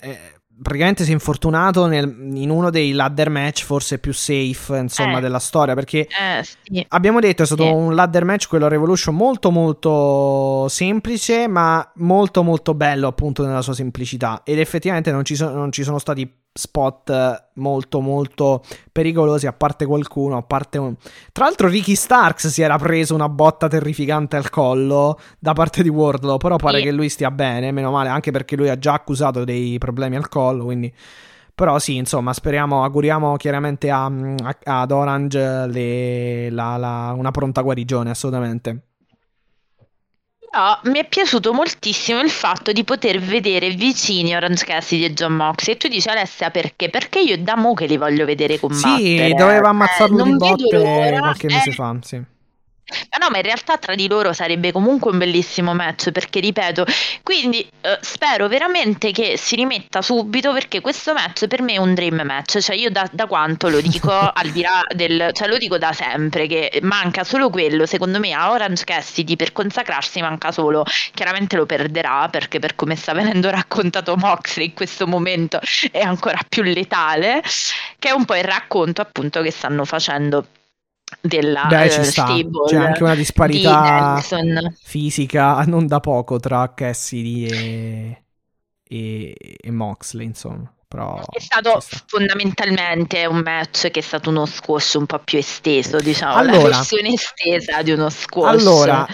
eh, 0.00 0.18
praticamente 0.62 1.04
si 1.04 1.10
è 1.10 1.12
infortunato 1.12 1.86
nel- 1.86 2.14
in 2.34 2.48
uno 2.50 2.70
dei 2.70 2.92
ladder 2.92 3.28
match 3.30 3.64
forse 3.64 3.98
più 3.98 4.12
safe 4.12 4.76
insomma 4.78 5.18
Eh. 5.18 5.20
della 5.20 5.38
storia 5.38 5.74
perché 5.74 6.00
eh, 6.06 6.42
sì. 6.62 6.84
abbiamo 6.88 7.20
detto 7.20 7.42
è 7.42 7.46
stato 7.46 7.64
Sì. 7.64 7.70
un 7.70 7.94
ladder 7.94 8.24
match 8.24 8.48
quello 8.48 8.68
Revolution 8.68 9.14
molto 9.14 9.50
molto 9.50 10.68
semplice 10.68 11.48
ma 11.48 11.90
molto 11.96 12.42
molto 12.42 12.74
bello 12.74 13.08
appunto 13.08 13.44
nella 13.44 13.62
sua 13.62 13.74
semplicità 13.74 14.42
ed 14.44 14.58
effettivamente 14.58 15.10
non 15.10 15.24
ci, 15.24 15.34
so- 15.34 15.50
non 15.50 15.72
ci 15.72 15.82
sono 15.82 15.98
stati 15.98 16.30
spot 16.54 17.48
molto 17.54 18.00
molto 18.00 18.62
pericolosi 18.92 19.46
a 19.46 19.52
parte 19.52 19.86
qualcuno 19.86 20.36
a 20.36 20.42
parte 20.42 20.78
un... 20.78 20.94
tra 21.32 21.44
l'altro 21.44 21.68
Ricky 21.68 21.94
Starks 21.94 22.48
si 22.48 22.60
era 22.62 22.76
preso 22.78 23.14
una 23.14 23.28
botta 23.28 23.68
terrificante 23.68 24.36
al 24.36 24.50
collo 24.50 25.18
da 25.38 25.54
parte 25.54 25.82
di 25.82 25.88
Wardlow 25.88 26.36
però 26.36 26.56
pare 26.56 26.78
Sì. 26.78 26.84
che 26.84 26.92
lui 26.92 27.08
stia 27.08 27.30
bene 27.30 27.72
meno 27.72 27.90
male 27.90 28.10
anche 28.10 28.30
perché 28.30 28.56
lui 28.56 28.68
ha 28.68 28.78
già 28.78 28.92
accusato 28.92 29.44
dei 29.44 29.78
problemi 29.78 30.16
al 30.16 30.28
collo 30.28 30.64
quindi 30.64 30.92
però 31.54 31.78
sì, 31.78 31.96
insomma, 31.96 32.32
speriamo, 32.32 32.82
auguriamo 32.82 33.36
chiaramente 33.36 33.90
a- 33.90 34.06
a- 34.06 34.80
ad 34.80 34.90
Orange 34.90 35.66
le- 35.66 36.48
la- 36.50 36.78
la- 36.78 37.14
una 37.14 37.30
pronta 37.30 37.60
guarigione, 37.60 38.08
assolutamente. 38.08 38.86
Però 40.52 40.78
mi 40.82 40.98
è 40.98 41.08
piaciuto 41.08 41.54
moltissimo 41.54 42.20
il 42.20 42.28
fatto 42.28 42.72
di 42.72 42.84
poter 42.84 43.18
vedere 43.20 43.70
vicini 43.70 44.34
Orange 44.36 44.66
Cassidy 44.66 45.04
e 45.04 45.14
John 45.14 45.32
Moxley. 45.32 45.74
E 45.74 45.78
tu 45.78 45.88
dici 45.88 46.06
Alessia 46.10 46.50
perché? 46.50 46.90
Perché 46.90 47.20
io 47.20 47.38
da 47.38 47.56
mo 47.56 47.72
che 47.72 47.86
li 47.86 47.96
voglio 47.96 48.26
vedere 48.26 48.58
combattere. 48.60 49.28
Sì, 49.28 49.32
doveva 49.34 49.70
ammazzarlo 49.70 50.20
Eh, 50.20 50.24
di 50.24 50.36
botte 50.36 51.16
qualche 51.18 51.46
Eh, 51.46 51.54
mese 51.54 51.72
fa, 51.72 51.96
sì. 52.02 52.22
Ma 53.10 53.24
no, 53.24 53.30
ma 53.30 53.38
in 53.38 53.42
realtà 53.44 53.78
tra 53.78 53.94
di 53.94 54.08
loro 54.08 54.32
sarebbe 54.32 54.72
comunque 54.72 55.10
un 55.10 55.18
bellissimo 55.18 55.74
match 55.74 56.10
perché 56.10 56.40
ripeto, 56.40 56.84
quindi 57.22 57.66
eh, 57.80 57.98
spero 58.00 58.48
veramente 58.48 59.12
che 59.12 59.36
si 59.36 59.56
rimetta 59.56 60.02
subito 60.02 60.52
perché 60.52 60.80
questo 60.80 61.12
match 61.12 61.46
per 61.46 61.62
me 61.62 61.74
è 61.74 61.76
un 61.78 61.94
dream 61.94 62.22
match, 62.24 62.58
cioè 62.58 62.76
io 62.76 62.90
da, 62.90 63.08
da 63.12 63.26
quanto 63.26 63.68
lo 63.68 63.80
dico 63.80 64.10
al 64.12 64.50
di 64.50 64.62
là 64.62 64.82
del, 64.94 65.30
cioè 65.32 65.48
lo 65.48 65.58
dico 65.58 65.78
da 65.78 65.92
sempre 65.92 66.46
che 66.46 66.80
manca 66.82 67.24
solo 67.24 67.50
quello, 67.50 67.86
secondo 67.86 68.18
me 68.18 68.32
a 68.32 68.50
Orange 68.50 68.84
Cassidy 68.84 69.36
per 69.36 69.52
consacrarsi 69.52 70.20
manca 70.20 70.52
solo, 70.52 70.84
chiaramente 71.12 71.56
lo 71.56 71.66
perderà 71.66 72.28
perché 72.30 72.58
per 72.58 72.74
come 72.74 72.96
sta 72.96 73.12
venendo 73.12 73.50
raccontato 73.50 74.16
Moxley 74.16 74.66
in 74.66 74.74
questo 74.74 75.06
momento 75.06 75.60
è 75.90 76.00
ancora 76.00 76.38
più 76.48 76.62
letale, 76.62 77.42
che 77.98 78.08
è 78.08 78.12
un 78.12 78.24
po' 78.24 78.36
il 78.36 78.44
racconto 78.44 79.00
appunto 79.00 79.42
che 79.42 79.50
stanno 79.50 79.84
facendo 79.84 80.46
della 81.20 81.66
Beh, 81.68 81.84
eh, 81.84 81.90
ci 81.90 82.04
stable 82.04 82.64
C'è 82.66 82.76
anche 82.76 83.02
una 83.02 83.12
di 83.12 83.18
disparità 83.18 84.20
fisica 84.80 85.62
non 85.66 85.86
da 85.86 86.00
poco 86.00 86.38
tra 86.38 86.72
Cassidy 86.74 87.46
e, 87.46 88.24
e, 88.88 89.36
e 89.60 89.70
Moxley, 89.70 90.26
insomma. 90.26 90.72
Però 90.92 91.22
È 91.30 91.40
stato 91.40 91.82
fondamentalmente 92.06 93.24
un 93.24 93.38
match 93.38 93.90
che 93.90 94.00
è 94.00 94.02
stato 94.02 94.28
uno 94.28 94.44
squash 94.44 94.94
un 94.94 95.06
po' 95.06 95.20
più 95.20 95.38
esteso, 95.38 95.96
diciamo, 95.96 96.34
Allora. 96.34 96.58
la 96.58 96.76
versione 96.76 97.14
estesa 97.14 97.80
di 97.80 97.92
uno 97.92 98.10
squash. 98.10 98.60
Allora, 98.60 99.06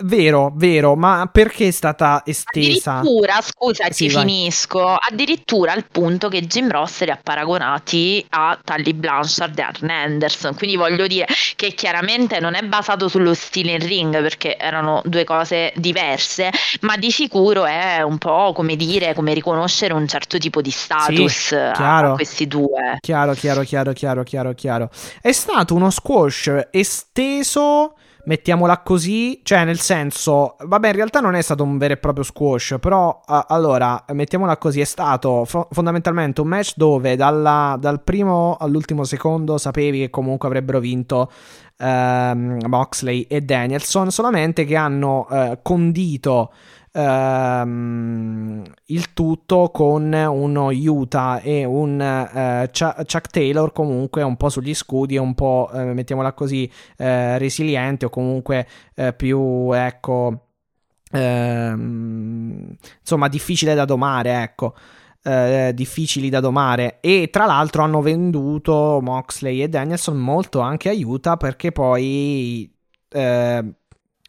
vero, 0.00 0.52
vero, 0.56 0.96
ma 0.96 1.28
perché 1.30 1.68
è 1.68 1.70
stata 1.70 2.22
estesa? 2.24 2.98
Addirittura, 2.98 3.40
scusa, 3.40 3.84
Sì, 3.90 4.06
ti 4.08 4.12
vai. 4.12 4.24
finisco. 4.24 4.94
Addirittura 4.94 5.72
al 5.72 5.84
punto 5.90 6.28
che 6.28 6.42
Jim 6.46 6.70
Ross 6.70 7.02
li 7.04 7.10
ha 7.10 7.18
paragonati 7.22 8.24
a 8.30 8.58
Tully 8.62 8.94
Blanchard 8.94 9.58
e 9.58 9.62
Arn 9.62 9.90
Anderson. 9.90 10.54
Quindi 10.56 10.76
voglio 10.76 11.06
dire 11.06 11.26
che 11.56 11.72
chiaramente 11.74 12.40
non 12.40 12.54
è 12.54 12.62
basato 12.62 13.08
sullo 13.08 13.34
stile 13.34 13.72
in 13.72 13.86
ring 13.86 14.20
perché 14.22 14.56
erano 14.56 15.02
due 15.04 15.24
cose 15.24 15.72
diverse, 15.76 16.50
ma 16.80 16.96
di 16.96 17.10
sicuro 17.10 17.64
è 17.66 18.00
un 18.02 18.18
po' 18.18 18.52
come 18.54 18.76
dire, 18.76 19.14
come 19.14 19.34
riconoscere 19.34 19.92
un 19.94 20.08
certo 20.08 20.38
tipo 20.38 20.60
di 20.62 20.70
status 20.70 21.48
chiaro. 21.74 22.12
a 22.12 22.14
questi 22.14 22.46
due. 22.48 22.96
Chiaro, 23.00 23.34
chiaro, 23.34 23.62
chiaro, 23.62 23.92
chiaro, 23.92 24.22
chiaro, 24.22 24.52
chiaro. 24.54 24.90
È 25.20 25.32
stato 25.32 25.74
uno 25.74 25.90
squash 25.90 26.50
esteso, 26.70 27.94
mettiamola 28.24 28.78
così, 28.82 29.40
cioè 29.42 29.64
nel 29.64 29.80
senso, 29.80 30.56
vabbè, 30.64 30.88
in 30.88 30.94
realtà 30.94 31.20
non 31.20 31.34
è 31.34 31.42
stato 31.42 31.62
un 31.64 31.76
vero 31.78 31.94
e 31.94 31.96
proprio 31.96 32.24
squash, 32.24 32.76
però 32.80 33.20
a- 33.24 33.46
allora, 33.48 34.04
mettiamola 34.12 34.56
così, 34.58 34.80
è 34.80 34.84
stato 34.84 35.44
fo- 35.44 35.68
fondamentalmente 35.72 36.40
un 36.40 36.48
match 36.48 36.74
dove 36.76 37.16
dalla- 37.16 37.76
dal 37.80 38.02
primo 38.02 38.56
all'ultimo 38.58 39.04
secondo 39.04 39.58
sapevi 39.58 39.98
che 40.00 40.10
comunque 40.10 40.46
avrebbero 40.48 40.78
vinto 40.78 41.30
ehm, 41.78 42.58
Moxley 42.68 43.22
e 43.22 43.40
Danielson, 43.40 44.10
solamente 44.10 44.64
che 44.64 44.76
hanno 44.76 45.26
eh, 45.30 45.58
condito 45.62 46.52
ehm, 46.92 48.62
il 48.86 49.12
tutto 49.12 49.70
con 49.70 50.12
uno 50.12 50.68
Utah 50.70 51.40
e 51.40 51.64
un 51.64 52.00
eh, 52.00 52.70
Chuck 52.70 53.28
Taylor 53.28 53.72
comunque 53.72 54.22
un 54.22 54.36
po' 54.36 54.48
sugli 54.48 54.74
scudi 54.74 55.16
un 55.16 55.34
po' 55.34 55.70
eh, 55.72 55.84
mettiamola 55.84 56.32
così 56.32 56.70
eh, 56.96 57.38
resiliente 57.38 58.06
o 58.06 58.10
comunque 58.10 58.66
eh, 58.94 59.12
più 59.12 59.72
ecco 59.72 60.46
ehm, 61.10 62.76
insomma 63.00 63.28
difficile 63.28 63.74
da 63.74 63.84
domare 63.84 64.42
ecco 64.42 64.74
eh, 65.22 65.72
difficili 65.74 66.28
da 66.28 66.40
domare. 66.40 66.98
E 67.00 67.28
tra 67.30 67.46
l'altro 67.46 67.82
hanno 67.82 68.00
venduto 68.02 68.98
Moxley 69.02 69.62
e 69.62 69.68
Danielson 69.68 70.16
molto 70.16 70.60
anche 70.60 70.88
a 70.88 70.92
Utah 70.92 71.36
perché 71.36 71.72
poi 71.72 72.70
eh, 73.08 73.74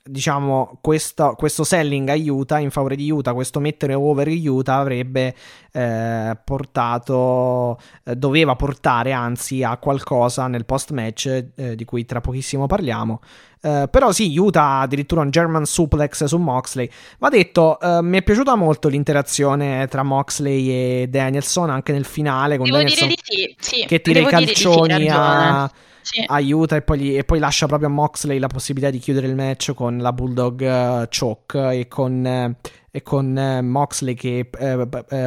diciamo 0.04 0.80
questo, 0.82 1.34
questo 1.38 1.64
selling 1.64 2.10
a 2.10 2.16
Utah 2.16 2.60
in 2.60 2.72
favore 2.72 2.98
di 2.98 3.10
Utah 3.10 3.34
questo 3.34 3.62
mettere 3.62 3.94
over 3.94 4.28
Utah 4.28 4.76
avrebbe 4.76 5.34
eh, 5.72 6.38
portato 6.44 7.80
eh, 8.04 8.16
doveva 8.16 8.56
portare 8.56 9.14
anzi 9.14 9.64
a 9.64 9.78
qualcosa 9.78 10.48
nel 10.48 10.66
post 10.66 10.92
match 10.92 11.46
eh, 11.56 11.76
di 11.76 11.86
cui 11.86 12.04
tra 12.06 12.20
pochissimo 12.20 12.68
parliamo 12.68 13.22
eh, 13.66 13.88
però 13.90 14.12
sì, 14.12 14.38
Utah 14.38 14.82
addirittura 14.82 15.22
un 15.22 15.30
German 15.30 15.66
suplex 15.66 16.26
su 16.26 16.38
Moxley. 16.38 16.90
Va 17.18 17.30
detto, 17.30 17.80
eh, 17.80 18.02
mi 18.02 18.18
è 18.18 18.22
piaciuta 18.22 18.56
molto 18.56 18.90
l'interazione 18.90 19.88
tra 19.88 20.04
Moxley 20.04 20.70
e 20.70 21.08
Danielson 21.08 21.70
anche 21.70 21.94
nel 21.94 22.04
finale 22.04 22.58
con 22.58 22.66
Devo 22.66 22.80
Danielson 22.80 23.08
di 23.08 23.18
sì, 23.22 23.56
sì, 23.58 23.86
che 23.86 24.02
tira 24.02 24.20
i 24.20 24.24
devo 24.26 24.36
dire 24.38 24.52
di 24.52 24.54
sì, 24.54 24.64
calcioni 24.64 25.08
ragione. 25.08 25.72
Sì. 26.04 26.24
aiuta 26.28 26.76
e 26.76 26.82
poi, 26.82 27.00
gli- 27.00 27.18
e 27.18 27.24
poi 27.24 27.40
lascia 27.40 27.66
proprio 27.66 27.88
a 27.88 27.92
Moxley 27.92 28.38
la 28.38 28.48
possibilità 28.48 28.92
di 28.92 29.00
chiudere 29.00 29.26
il 29.26 29.36
match 29.36 29.74
con 29.74 29.98
la 29.98 30.14
Bulldog 30.14 30.62
eh, 30.62 31.08
Choke 31.10 31.72
e 31.72 31.88
con, 31.88 32.26
eh, 32.26 32.56
e 32.92 33.02
con 33.02 33.38
eh, 33.38 33.62
Moxley 33.62 34.14
che 34.14 34.50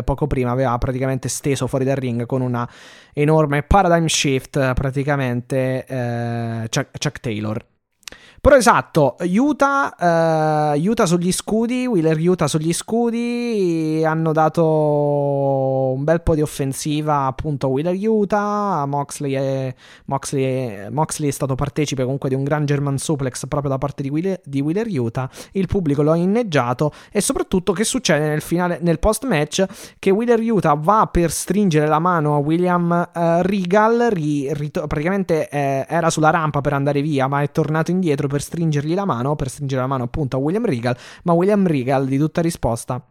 poco 0.04 0.26
prima 0.26 0.50
aveva 0.52 0.76
praticamente 0.78 1.28
steso 1.28 1.66
fuori 1.66 1.84
dal 1.84 1.96
ring 1.96 2.26
con 2.26 2.40
una 2.42 2.68
enorme 3.12 3.62
paradigm 3.62 4.06
shift 4.06 4.74
praticamente 4.74 5.84
Chuck, 6.70 6.90
Chuck 6.98 7.20
Taylor. 7.20 7.64
Però 8.46 8.58
esatto, 8.58 9.16
Utah, 9.22 10.72
eh, 10.72 10.88
Utah 10.88 11.04
sugli 11.04 11.32
scudi, 11.32 11.84
Wheeler 11.84 12.16
Utah 12.16 12.46
sugli 12.46 12.72
scudi 12.72 14.04
hanno 14.06 14.30
dato 14.30 15.92
un 15.92 16.04
bel 16.04 16.22
po' 16.22 16.36
di 16.36 16.42
offensiva 16.42 17.26
appunto 17.26 17.66
a 17.66 17.70
Wheeler 17.70 17.96
Utah, 17.96 18.84
Moxley 18.86 19.32
è, 19.32 19.74
Moxley, 20.04 20.44
è, 20.44 20.88
Moxley 20.90 21.28
è 21.28 21.32
stato 21.32 21.56
partecipe 21.56 22.04
comunque 22.04 22.28
di 22.28 22.36
un 22.36 22.44
gran 22.44 22.66
German 22.66 22.98
suplex 22.98 23.48
proprio 23.48 23.68
da 23.68 23.78
parte 23.78 24.04
di 24.04 24.10
Wheeler, 24.10 24.40
di 24.44 24.60
Wheeler 24.60 24.86
Utah, 24.90 25.28
il 25.54 25.66
pubblico 25.66 26.02
lo 26.02 26.12
ha 26.12 26.16
inneggiato 26.16 26.92
e 27.10 27.20
soprattutto 27.20 27.72
che 27.72 27.82
succede 27.82 28.28
nel, 28.28 28.42
finale, 28.42 28.78
nel 28.80 29.00
post 29.00 29.26
match 29.26 29.64
che 29.98 30.10
Wheeler 30.10 30.38
Utah 30.38 30.74
va 30.74 31.08
per 31.10 31.32
stringere 31.32 31.88
la 31.88 31.98
mano 31.98 32.36
a 32.36 32.38
William 32.38 33.10
uh, 33.12 33.20
Regal, 33.40 34.06
ri, 34.12 34.54
ri, 34.54 34.70
praticamente 34.70 35.48
eh, 35.48 35.84
era 35.88 36.10
sulla 36.10 36.30
rampa 36.30 36.60
per 36.60 36.74
andare 36.74 37.02
via 37.02 37.26
ma 37.26 37.42
è 37.42 37.50
tornato 37.50 37.90
indietro 37.90 38.28
per 38.28 38.34
stringergli 38.40 38.94
la 38.94 39.04
mano, 39.04 39.36
per 39.36 39.48
stringere 39.48 39.80
la 39.80 39.86
mano 39.86 40.04
appunto 40.04 40.36
a 40.36 40.40
William 40.40 40.64
Regal, 40.64 40.96
ma 41.24 41.32
William 41.32 41.66
Regal 41.66 42.06
di 42.06 42.18
tutta 42.18 42.40
risposta 42.40 43.04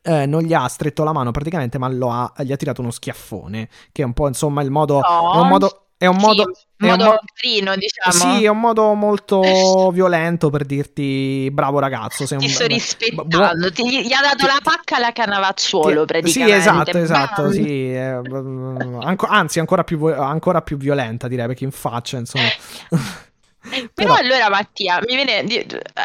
eh, 0.00 0.26
non 0.26 0.42
gli 0.42 0.54
ha 0.54 0.66
stretto 0.68 1.04
la 1.04 1.12
mano 1.12 1.30
praticamente, 1.30 1.78
ma 1.78 1.86
ha, 1.88 2.42
gli 2.42 2.52
ha 2.52 2.56
tirato 2.56 2.80
uno 2.80 2.90
schiaffone. 2.90 3.68
Che 3.92 4.02
è 4.02 4.04
un 4.04 4.12
po' 4.12 4.28
insomma 4.28 4.62
il 4.62 4.70
modo. 4.70 5.00
No, 5.00 5.32
è 5.32 5.38
un 5.38 5.48
modo. 5.48 5.76
È 6.02 6.06
un 6.06 6.16
modo, 6.16 6.50
sì, 6.52 6.84
è 6.84 6.88
modo 6.88 7.04
un 7.04 7.10
mo- 7.10 7.18
carino, 7.32 7.76
diciamo. 7.76 8.34
Sì, 8.34 8.44
è 8.44 8.48
un 8.48 8.58
modo 8.58 8.92
molto 8.94 9.40
violento 9.94 10.50
per 10.50 10.64
dirti 10.64 11.48
bravo 11.52 11.78
ragazzo. 11.78 12.26
Sei 12.26 12.38
Ti 12.38 12.44
un, 12.46 12.50
sto 12.50 12.66
rispettando. 12.66 13.68
Bu- 13.68 13.70
Ti, 13.70 14.04
gli 14.04 14.12
ha 14.12 14.20
dato 14.20 14.46
la 14.46 14.58
pacca 14.60 14.96
alla 14.96 15.12
canavacciuolo, 15.12 16.04
praticamente. 16.04 16.60
Sì, 16.60 16.68
esatto, 16.68 16.98
esatto. 16.98 17.50
Sì, 17.52 17.92
eh, 17.94 18.20
anco, 19.00 19.26
anzi, 19.26 19.60
ancora 19.60 19.84
più, 19.84 20.04
ancora 20.06 20.60
più 20.62 20.76
violenta, 20.76 21.28
direi, 21.28 21.46
perché 21.46 21.62
in 21.62 21.70
faccia, 21.70 22.18
insomma. 22.18 22.48
Però, 23.62 23.86
Però, 23.94 24.14
allora 24.14 24.48
Mattia, 24.48 24.98
mi 25.06 25.14
viene 25.14 25.44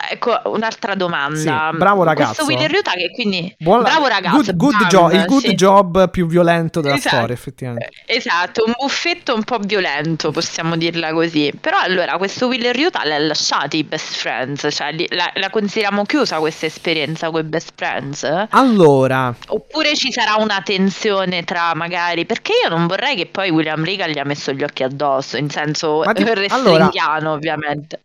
ecco 0.10 0.40
un'altra 0.46 0.96
domanda. 0.96 1.70
Sì, 1.72 1.78
bravo 1.78 2.04
ragazzo. 2.04 2.46
Questo 2.46 2.46
Wheeler 2.46 2.72
Utah 2.72 2.92
che 2.92 3.12
quindi 3.12 3.56
Buon, 3.58 3.82
bravo 3.82 4.08
ragazzo. 4.08 4.56
Good, 4.56 4.56
good 4.56 4.88
job, 4.88 5.12
il 5.14 5.26
good 5.26 5.42
sì. 5.42 5.56
job 5.56 6.10
più 6.10 6.28
violento 6.28 6.82
della 6.82 6.96
esatto, 6.96 7.16
storia, 7.16 7.34
effettivamente. 7.34 7.90
Esatto, 8.06 8.64
un 8.66 8.74
buffetto 8.78 9.34
un 9.34 9.44
po' 9.44 9.58
violento, 9.60 10.32
possiamo 10.32 10.76
dirla 10.76 11.12
così. 11.14 11.52
Però 11.60 11.80
allora 11.80 12.18
questo 12.18 12.48
Wheeler 12.48 12.78
Utah 12.78 13.04
l'ha 13.06 13.18
lasciato 13.18 13.76
i 13.76 13.84
best 13.84 14.16
friends, 14.16 14.68
cioè 14.70 14.94
la, 15.10 15.32
la 15.34 15.50
consideriamo 15.50 16.04
chiusa 16.04 16.38
questa 16.38 16.68
esperienza 16.68 17.30
con 17.32 17.42
i 17.42 17.44
best 17.44 17.72
friends? 17.76 18.46
Allora, 18.50 19.34
oppure 19.48 19.96
ci 19.96 20.12
sarà 20.12 20.36
una 20.36 20.62
tensione 20.62 21.44
tra 21.44 21.74
magari 21.74 22.26
perché 22.26 22.54
io 22.64 22.70
non 22.70 22.88
vorrei 22.88 23.16
che 23.16 23.26
poi 23.26 23.50
William 23.50 23.84
Regal 23.84 24.12
gli 24.12 24.20
ha 24.20 24.26
messo 24.26 24.52
gli 24.52 24.64
occhi 24.64 24.84
addosso, 24.84 25.38
in 25.38 25.50
senso 25.50 26.04
ti, 26.14 26.24
restringhiano, 26.34 27.34
allora, 27.34 27.40
ovviamente. 27.50 28.02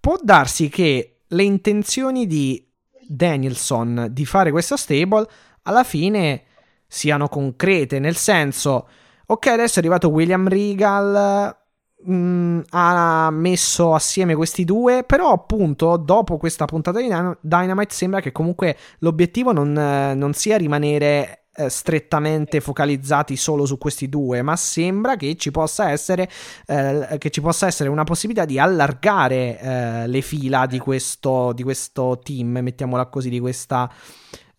Può 0.00 0.16
darsi 0.22 0.68
che 0.68 1.18
le 1.26 1.42
intenzioni 1.42 2.26
di 2.26 2.64
Danielson 3.06 4.08
di 4.10 4.24
fare 4.24 4.50
questa 4.50 4.76
stable 4.76 5.26
alla 5.62 5.84
fine 5.84 6.42
siano 6.86 7.28
concrete, 7.28 7.98
nel 7.98 8.16
senso, 8.16 8.88
ok, 9.26 9.46
adesso 9.48 9.76
è 9.76 9.78
arrivato 9.78 10.08
William 10.08 10.46
Regal, 10.48 11.56
mh, 12.04 12.14
mm, 12.14 12.60
ha 12.70 13.30
messo 13.30 13.94
assieme 13.94 14.34
questi 14.34 14.64
due, 14.64 15.02
però 15.04 15.32
appunto 15.32 15.96
dopo 15.96 16.36
questa 16.36 16.64
puntata 16.64 17.00
di 17.00 17.08
Dynamite 17.40 17.94
sembra 17.94 18.20
che 18.20 18.30
comunque 18.30 18.76
l'obiettivo 18.98 19.52
non, 19.52 19.72
non 19.72 20.32
sia 20.32 20.56
rimanere 20.56 21.45
eh, 21.56 21.68
strettamente 21.68 22.60
focalizzati 22.60 23.36
solo 23.36 23.64
su 23.66 23.78
questi 23.78 24.08
due, 24.08 24.42
ma 24.42 24.56
sembra 24.56 25.16
che 25.16 25.36
ci 25.36 25.50
possa 25.50 25.90
essere, 25.90 26.28
eh, 26.66 27.16
che 27.18 27.30
ci 27.30 27.40
possa 27.40 27.66
essere 27.66 27.88
una 27.88 28.04
possibilità 28.04 28.44
di 28.44 28.58
allargare 28.58 29.58
eh, 29.58 30.06
le 30.06 30.20
fila 30.20 30.66
di 30.66 30.78
questo, 30.78 31.52
di 31.52 31.62
questo 31.62 32.20
team, 32.22 32.58
mettiamola 32.58 33.06
così, 33.06 33.30
di 33.30 33.40
questa... 33.40 33.90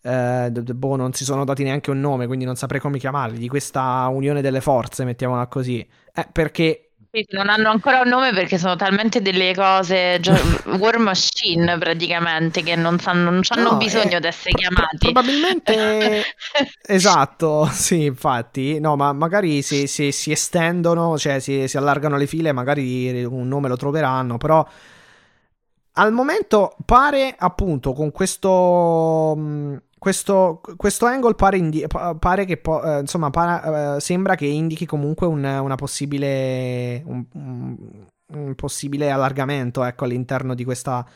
Eh, 0.00 0.50
boh, 0.50 0.96
non 0.96 1.12
si 1.12 1.24
sono 1.24 1.44
dati 1.44 1.62
neanche 1.62 1.90
un 1.90 2.00
nome, 2.00 2.26
quindi 2.26 2.44
non 2.44 2.56
saprei 2.56 2.80
come 2.80 2.98
chiamarli, 2.98 3.38
di 3.38 3.48
questa 3.48 4.06
unione 4.08 4.40
delle 4.40 4.60
forze, 4.60 5.04
mettiamola 5.04 5.46
così. 5.48 5.86
Eh, 6.14 6.28
perché 6.32 6.87
non 7.30 7.48
hanno 7.48 7.70
ancora 7.70 8.00
un 8.00 8.08
nome 8.08 8.32
perché 8.32 8.58
sono 8.58 8.76
talmente 8.76 9.20
delle 9.22 9.54
cose 9.54 10.20
war 10.78 10.98
machine 10.98 11.78
praticamente 11.78 12.62
che 12.62 12.76
non, 12.76 12.98
sanno, 12.98 13.30
non 13.30 13.40
hanno 13.48 13.70
no, 13.70 13.76
bisogno 13.76 14.16
eh, 14.16 14.20
di 14.20 14.26
essere 14.26 14.54
chiamati. 14.54 14.96
probabilmente 14.98 16.24
esatto, 16.86 17.66
sì, 17.72 18.04
infatti. 18.04 18.78
No, 18.78 18.96
ma 18.96 19.12
magari 19.12 19.62
se, 19.62 19.86
se 19.86 20.12
si 20.12 20.30
estendono, 20.32 21.16
cioè 21.18 21.40
si, 21.40 21.66
si 21.66 21.76
allargano 21.76 22.16
le 22.16 22.26
file, 22.26 22.52
magari 22.52 23.24
un 23.24 23.48
nome 23.48 23.68
lo 23.68 23.76
troveranno, 23.76 24.36
però 24.36 24.66
al 25.92 26.12
momento 26.12 26.76
pare 26.84 27.34
appunto 27.36 27.92
con 27.92 28.12
questo 28.12 29.34
questo, 29.98 30.60
questo 30.76 31.06
angle 31.06 31.34
pare, 31.34 31.56
indi- 31.56 31.84
pare 32.18 32.44
che 32.44 32.56
po- 32.56 32.82
eh, 32.82 33.00
insomma 33.00 33.30
para- 33.30 33.96
eh, 33.96 34.00
sembra 34.00 34.34
che 34.34 34.46
indichi 34.46 34.86
comunque 34.86 35.26
un, 35.26 35.44
una 35.44 35.74
possibile 35.74 37.02
un, 37.04 37.24
un, 37.32 38.54
possibile 38.54 39.10
allargamento 39.10 39.82
ecco, 39.84 40.04
all'interno 40.04 40.54
di 40.54 40.64
questa 40.64 41.06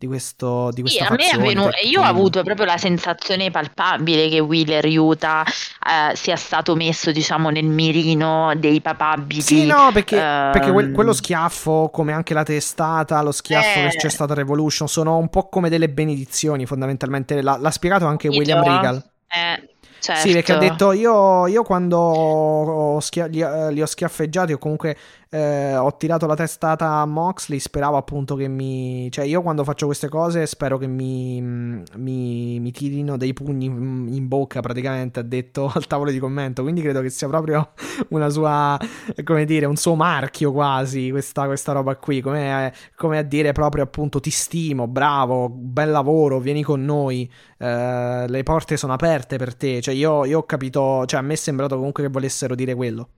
di, 0.00 0.06
questo, 0.06 0.70
di 0.72 0.80
questa 0.80 1.04
sì, 1.04 1.12
a 1.12 1.14
me 1.14 1.28
è 1.28 1.36
venuto, 1.36 1.72
io 1.84 2.00
ho 2.00 2.04
avuto 2.04 2.42
proprio 2.42 2.64
la 2.64 2.78
sensazione 2.78 3.50
palpabile 3.50 4.30
che 4.30 4.40
Wheeler 4.40 4.86
Utah 4.86 5.44
eh, 5.44 6.16
sia 6.16 6.36
stato 6.36 6.74
messo 6.74 7.12
diciamo 7.12 7.50
nel 7.50 7.66
mirino 7.66 8.54
dei 8.56 8.80
papabili 8.80 9.42
sì 9.42 9.66
no 9.66 9.90
perché, 9.92 10.16
um... 10.16 10.52
perché 10.52 10.72
que- 10.72 10.90
quello 10.92 11.12
schiaffo 11.12 11.90
come 11.92 12.14
anche 12.14 12.32
la 12.32 12.44
testata 12.44 13.20
lo 13.20 13.30
schiaffo 13.30 13.78
eh... 13.78 13.88
che 13.90 13.96
c'è 13.98 14.08
stata 14.08 14.32
Revolution 14.32 14.88
sono 14.88 15.18
un 15.18 15.28
po' 15.28 15.50
come 15.50 15.68
delle 15.68 15.90
benedizioni 15.90 16.64
fondamentalmente. 16.64 17.42
L'ha, 17.42 17.58
l'ha 17.58 17.70
spiegato 17.70 18.06
anche 18.06 18.28
io 18.28 18.38
William 18.38 18.64
Regal 18.64 19.04
eh. 19.28 19.68
Certo. 20.00 20.26
Sì, 20.26 20.32
perché 20.32 20.52
ha 20.52 20.56
detto 20.56 20.92
io, 20.92 21.46
io 21.46 21.62
quando 21.62 22.96
schia- 23.02 23.26
li, 23.26 23.44
li, 23.74 23.82
ho 23.82 23.86
schiaffeggiati 23.86 24.54
o 24.54 24.58
comunque 24.58 24.96
eh, 25.32 25.76
ho 25.76 25.96
tirato 25.96 26.26
la 26.26 26.34
testata 26.34 26.96
a 26.96 27.06
Moxley, 27.06 27.60
speravo 27.60 27.96
appunto 27.96 28.34
che 28.34 28.48
mi... 28.48 29.08
Cioè 29.12 29.24
io 29.24 29.42
quando 29.42 29.62
faccio 29.62 29.86
queste 29.86 30.08
cose 30.08 30.44
spero 30.46 30.76
che 30.76 30.88
mi, 30.88 31.40
mi, 31.40 32.58
mi 32.58 32.72
tirino 32.72 33.16
dei 33.16 33.32
pugni 33.32 33.66
in 33.66 34.26
bocca 34.26 34.60
praticamente, 34.60 35.20
ha 35.20 35.22
detto 35.22 35.70
al 35.72 35.86
tavolo 35.86 36.10
di 36.10 36.18
commento, 36.18 36.62
quindi 36.62 36.80
credo 36.82 37.00
che 37.00 37.10
sia 37.10 37.28
proprio 37.28 37.72
una 38.10 38.28
sua, 38.28 38.76
come 39.22 39.44
dire, 39.44 39.66
un 39.66 39.76
suo 39.76 39.94
marchio 39.94 40.50
quasi 40.50 41.10
questa, 41.10 41.46
questa 41.46 41.72
roba 41.72 41.94
qui, 41.94 42.20
come, 42.20 42.72
come, 42.96 43.18
a 43.18 43.22
dire 43.22 43.52
proprio 43.52 43.84
appunto 43.84 44.18
ti 44.18 44.30
stimo, 44.30 44.88
bravo, 44.88 45.48
bel 45.48 45.90
lavoro, 45.90 46.40
vieni 46.40 46.64
con 46.64 46.84
noi, 46.84 47.30
eh, 47.56 48.24
le 48.26 48.42
porte 48.42 48.76
sono 48.76 48.94
aperte 48.94 49.38
per 49.38 49.54
te, 49.54 49.80
cioè 49.80 49.94
io, 49.94 50.24
io 50.24 50.38
ho 50.38 50.44
capito, 50.44 51.06
cioè 51.06 51.20
a 51.20 51.22
me 51.22 51.34
è 51.34 51.36
sembrato 51.36 51.76
comunque 51.76 52.02
che 52.02 52.08
volessero 52.10 52.56
dire 52.56 52.74
quello. 52.74 53.08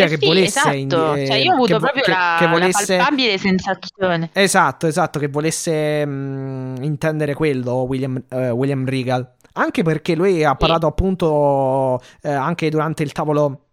Cioè, 0.00 0.06
eh 0.06 0.16
che 0.16 0.18
sì, 0.20 0.26
volesse. 0.26 0.58
Esatto. 0.58 0.76
Indi- 0.76 1.26
cioè, 1.26 1.36
io 1.36 1.50
ho 1.50 1.54
avuto 1.54 1.74
che, 1.74 1.80
proprio 1.80 2.02
che, 2.02 2.10
la, 2.10 2.36
che 2.38 2.46
volesse... 2.46 2.96
la 2.96 3.02
palpabile 3.04 3.38
sensazione. 3.38 4.30
Esatto, 4.32 4.86
esatto, 4.86 5.18
che 5.18 5.28
volesse 5.28 6.06
mh, 6.06 6.82
intendere 6.82 7.34
quello 7.34 7.74
William, 7.82 8.22
uh, 8.30 8.36
William 8.50 8.86
Regal. 8.86 9.34
Anche 9.54 9.82
perché 9.82 10.14
lui 10.14 10.44
ha 10.44 10.54
parlato 10.54 10.86
sì. 10.86 10.92
appunto 10.92 12.00
eh, 12.22 12.30
anche 12.30 12.70
durante 12.70 13.02
il 13.02 13.12
tavolo. 13.12 13.64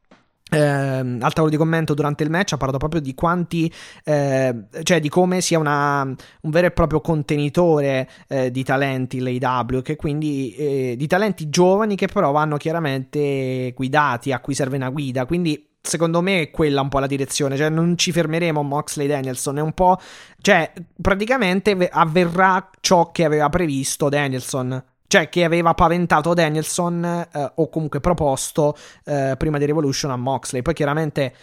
Eh, 0.50 0.58
al 0.58 1.34
tavolo 1.34 1.50
di 1.50 1.58
commento 1.58 1.94
durante 1.94 2.24
il 2.24 2.30
match 2.30 2.54
ha 2.54 2.58
parlato 2.58 2.78
proprio 2.78 3.02
di 3.02 3.14
quanti, 3.14 3.70
eh, 4.06 4.56
cioè 4.82 5.02
di 5.02 5.10
come 5.10 5.42
sia 5.42 5.60
una, 5.60 6.04
un 6.04 6.50
vero 6.50 6.68
e 6.68 6.72
proprio 6.72 7.02
contenitore 7.02 8.08
eh, 8.30 8.50
di 8.50 8.64
talenti 8.64 9.20
l'AW, 9.20 9.82
che 9.82 9.98
quindi 9.98 10.56
eh, 10.56 10.96
di 10.98 11.06
talenti 11.06 11.50
giovani 11.50 11.98
che 11.98 12.08
però 12.08 12.32
vanno 12.32 12.56
chiaramente 12.56 13.74
guidati, 13.76 14.32
a 14.32 14.40
cui 14.40 14.54
serve 14.54 14.78
una 14.78 14.90
guida. 14.90 15.26
Quindi 15.26 15.67
secondo 15.88 16.22
me 16.22 16.42
è 16.42 16.52
quella 16.52 16.82
un 16.82 16.90
po' 16.90 17.00
la 17.00 17.08
direzione, 17.08 17.56
cioè 17.56 17.70
non 17.70 17.98
ci 17.98 18.12
fermeremo 18.12 18.62
Moxley 18.62 19.08
Danielson, 19.08 19.58
è 19.58 19.62
un 19.62 19.74
po'... 19.74 19.98
cioè 20.42 20.72
praticamente 21.02 21.76
avverrà 21.90 22.70
ciò 22.82 23.12
che 23.12 23.24
aveva 23.24 23.50
previsto 23.50 24.10
Danielson, 24.10 24.84
cioè 25.08 25.30
che 25.30 25.44
aveva 25.44 25.74
paventato 25.74 26.34
Danielson 26.34 27.28
eh, 27.32 27.52
o 27.56 27.70
comunque 27.70 28.00
proposto 28.00 28.76
eh, 29.06 29.36
prima 29.38 29.58
di 29.58 29.66
Revolution 29.66 30.12
a 30.12 30.18
Moxley, 30.18 30.62
poi 30.62 30.74
chiaramente 30.74 31.34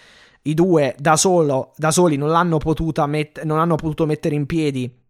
i 0.42 0.54
due 0.54 0.94
da, 0.98 1.16
solo, 1.16 1.72
da 1.76 1.90
soli 1.90 2.16
non 2.16 2.28
met- 3.06 3.42
non 3.44 3.58
hanno 3.58 3.76
potuto 3.76 4.04
mettere 4.04 4.34
in 4.34 4.44
piedi 4.44 5.02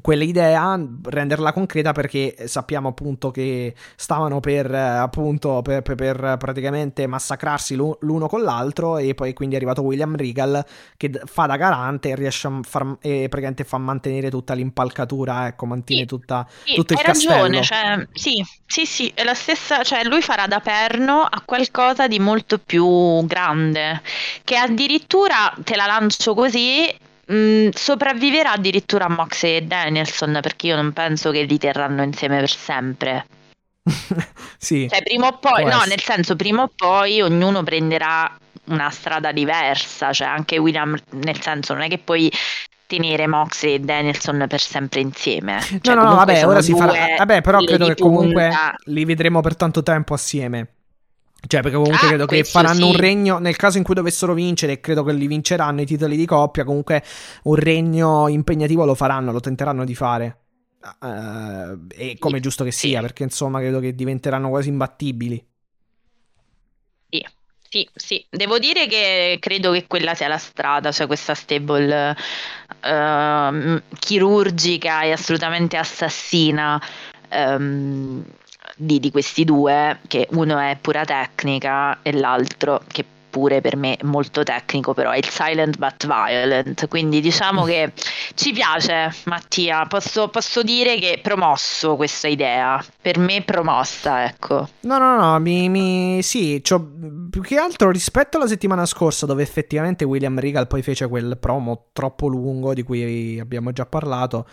quell'idea, 0.00 0.78
renderla 1.04 1.52
concreta 1.52 1.92
perché 1.92 2.34
sappiamo 2.46 2.88
appunto 2.88 3.30
che 3.30 3.74
stavano 3.96 4.40
per, 4.40 4.72
appunto, 4.74 5.62
per, 5.62 5.82
per, 5.82 5.94
per, 5.94 6.36
praticamente 6.38 7.06
massacrarsi 7.06 7.74
l'uno 7.74 8.26
con 8.26 8.42
l'altro 8.42 8.98
e 8.98 9.14
poi 9.14 9.32
quindi 9.32 9.54
è 9.54 9.58
arrivato 9.58 9.82
William 9.82 10.16
Regal 10.16 10.64
che 10.96 11.10
fa 11.24 11.46
da 11.46 11.56
garante 11.56 12.10
e 12.10 12.14
riesce 12.14 12.46
a 12.46 12.60
far, 12.62 12.96
e 13.00 13.26
praticamente 13.28 13.64
fa 13.64 13.78
mantenere 13.78 14.30
tutta 14.30 14.54
l'impalcatura, 14.54 15.46
ecco, 15.46 15.66
mantiene 15.66 16.02
sì, 16.02 16.08
tutta, 16.08 16.46
sì, 16.64 16.74
tutto 16.74 16.92
il 16.92 16.98
hai 16.98 17.04
castello. 17.04 17.34
ragione, 17.34 17.62
cioè, 17.62 18.08
sì, 18.12 18.44
sì, 18.66 18.86
sì, 18.86 19.12
è 19.14 19.24
la 19.24 19.34
stessa, 19.34 19.82
cioè 19.82 20.04
lui 20.04 20.22
farà 20.22 20.46
da 20.46 20.60
perno 20.60 21.22
a 21.22 21.42
qualcosa 21.44 22.08
di 22.08 22.18
molto 22.18 22.58
più 22.58 23.24
grande, 23.26 24.02
che 24.42 24.56
addirittura 24.56 25.54
te 25.62 25.76
la 25.76 25.86
lancio 25.86 26.34
così 26.34 26.92
Mm, 27.32 27.68
sopravviverà 27.72 28.52
addirittura 28.52 29.08
Moxley 29.08 29.56
e 29.56 29.62
Danielson 29.62 30.38
perché 30.42 30.66
io 30.68 30.76
non 30.76 30.92
penso 30.92 31.30
che 31.30 31.42
li 31.42 31.58
terranno 31.58 32.02
insieme 32.02 32.38
per 32.38 32.50
sempre. 32.50 33.26
sì. 34.58 34.88
Cioè, 34.90 35.02
prima 35.02 35.28
o 35.28 35.38
poi, 35.38 35.64
no, 35.64 35.82
nel 35.86 36.00
senso, 36.00 36.36
prima 36.36 36.62
o 36.62 36.70
poi 36.74 37.20
ognuno 37.20 37.62
prenderà 37.62 38.30
una 38.66 38.90
strada 38.90 39.32
diversa, 39.32 40.12
cioè 40.12 40.28
anche 40.28 40.58
William, 40.58 40.96
nel 41.10 41.40
senso, 41.40 41.74
non 41.74 41.82
è 41.82 41.88
che 41.88 41.98
puoi 41.98 42.30
tenere 42.86 43.26
Moxley 43.26 43.74
e 43.74 43.78
Danielson 43.80 44.44
per 44.48 44.60
sempre 44.60 45.00
insieme. 45.00 45.60
Cioè, 45.60 45.94
no, 45.94 46.02
no, 46.02 46.14
vabbè, 46.14 46.46
ora 46.46 46.62
si 46.62 46.74
farà. 46.74 47.16
Vabbè, 47.18 47.40
però 47.40 47.58
credo 47.60 47.86
che 47.86 47.94
comunque 47.94 48.48
punta. 48.48 48.74
li 48.84 49.04
vedremo 49.04 49.40
per 49.40 49.56
tanto 49.56 49.82
tempo 49.82 50.14
assieme. 50.14 50.73
Cioè, 51.46 51.60
perché 51.60 51.76
comunque 51.76 52.06
Ah, 52.06 52.08
credo 52.08 52.26
che 52.26 52.44
faranno 52.44 52.86
un 52.86 52.92
sì. 52.94 53.00
regno. 53.00 53.38
Nel 53.38 53.56
caso 53.56 53.78
in 53.78 53.84
cui 53.84 53.94
dovessero 53.94 54.34
vincere, 54.34 54.72
e 54.72 54.80
credo 54.80 55.02
che 55.04 55.12
li 55.12 55.26
vinceranno 55.26 55.82
i 55.82 55.86
titoli 55.86 56.16
di 56.16 56.26
coppia. 56.26 56.64
Comunque, 56.64 57.02
un 57.44 57.54
regno 57.56 58.28
impegnativo 58.28 58.84
lo 58.84 58.94
faranno, 58.94 59.32
lo 59.32 59.40
tenteranno 59.40 59.84
di 59.84 59.94
fare. 59.94 60.38
Eh, 61.02 61.78
e 62.10 62.16
come 62.18 62.38
è 62.38 62.40
giusto 62.40 62.64
che 62.64 62.72
sì. 62.72 62.88
sia, 62.88 63.00
perché 63.00 63.22
insomma, 63.22 63.58
credo 63.60 63.80
che 63.80 63.94
diventeranno 63.94 64.48
quasi 64.48 64.68
imbattibili. 64.68 65.46
Sì, 67.10 67.24
sì, 67.68 67.88
sì. 67.94 68.26
Devo 68.30 68.58
dire 68.58 68.86
che 68.86 69.36
credo 69.40 69.72
che 69.72 69.86
quella 69.86 70.14
sia 70.14 70.28
la 70.28 70.38
strada, 70.38 70.92
cioè 70.92 71.06
questa 71.06 71.34
stable 71.34 72.16
ehm, 72.80 73.82
chirurgica 73.98 75.02
e 75.02 75.12
assolutamente 75.12 75.76
assassina 75.76 76.80
ehm, 77.28 78.24
di, 78.76 78.98
di 79.00 79.10
questi 79.10 79.44
due, 79.44 80.00
che 80.06 80.26
uno 80.32 80.58
è 80.58 80.76
pura 80.80 81.04
tecnica 81.04 81.98
e 82.02 82.12
l'altro 82.12 82.82
che 82.86 83.04
pure 83.34 83.60
per 83.60 83.74
me 83.76 83.98
molto 84.02 84.44
tecnico, 84.44 84.94
però 84.94 85.10
è 85.10 85.16
il 85.16 85.28
silent 85.28 85.76
but 85.76 86.06
violent. 86.06 86.86
Quindi 86.86 87.20
diciamo 87.20 87.64
che 87.64 87.90
ci 88.34 88.52
piace, 88.52 89.12
Mattia. 89.24 89.84
Posso, 89.86 90.28
posso 90.28 90.62
dire 90.62 91.00
che 91.00 91.18
promosso 91.20 91.96
questa 91.96 92.28
idea. 92.28 92.80
Per 93.02 93.18
me 93.18 93.42
promossa, 93.42 94.24
ecco. 94.24 94.68
No, 94.82 94.98
no, 94.98 95.18
no, 95.18 95.40
mi, 95.40 95.68
mi- 95.68 96.22
sì, 96.22 96.60
c'ho- 96.62 96.88
più 97.28 97.42
che 97.42 97.56
altro 97.56 97.90
rispetto 97.90 98.36
alla 98.36 98.46
settimana 98.46 98.86
scorsa 98.86 99.26
dove 99.26 99.42
effettivamente 99.42 100.04
William 100.04 100.38
Regal 100.38 100.68
poi 100.68 100.82
fece 100.82 101.08
quel 101.08 101.36
promo 101.40 101.86
troppo 101.92 102.28
lungo 102.28 102.72
di 102.72 102.84
cui 102.84 103.40
abbiamo 103.40 103.72
già 103.72 103.84
parlato. 103.84 104.46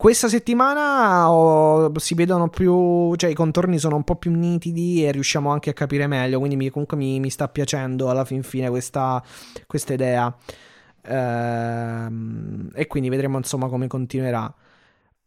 Questa 0.00 0.28
settimana 0.28 1.28
oh, 1.28 1.92
si 1.98 2.14
vedono 2.14 2.48
più, 2.48 3.16
cioè 3.16 3.30
i 3.30 3.34
contorni 3.34 3.80
sono 3.80 3.96
un 3.96 4.04
po' 4.04 4.14
più 4.14 4.30
nitidi 4.32 5.04
e 5.04 5.10
riusciamo 5.10 5.50
anche 5.50 5.70
a 5.70 5.72
capire 5.72 6.06
meglio, 6.06 6.38
quindi 6.38 6.54
mi- 6.54 6.70
comunque 6.70 6.96
mi, 6.96 7.18
mi 7.18 7.30
sta 7.30 7.48
piacendo 7.48 8.08
alla 8.08 8.24
fin 8.24 8.44
fine 8.44 8.68
questa, 8.70 9.20
questa 9.66 9.94
idea. 9.94 10.32
Ehm, 11.02 12.70
e 12.74 12.86
quindi 12.86 13.08
vedremo 13.08 13.38
insomma 13.38 13.66
come 13.68 13.88
continuerà. 13.88 14.54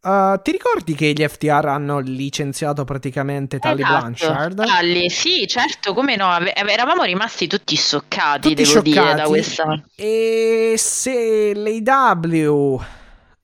Uh, 0.04 0.40
ti 0.42 0.50
ricordi 0.52 0.94
che 0.94 1.12
gli 1.12 1.22
FTR 1.22 1.66
hanno 1.66 1.98
licenziato 1.98 2.84
praticamente 2.84 3.58
Tally 3.58 3.82
Esatto. 3.82 3.98
Blanchard? 3.98 4.64
Tally, 4.64 5.10
sì, 5.10 5.46
certo, 5.46 5.92
come 5.92 6.16
no, 6.16 6.28
ave- 6.28 6.54
eravamo 6.54 7.02
rimasti 7.02 7.46
tutti 7.46 7.76
scioccati, 7.76 8.48
Tutti 8.48 8.54
devo 8.54 8.80
dire, 8.80 9.14
da 9.14 9.26
scioccati. 9.26 9.28
questa. 9.28 9.82
E 9.94 10.74
se 10.78 11.52
l'AW 11.54 12.80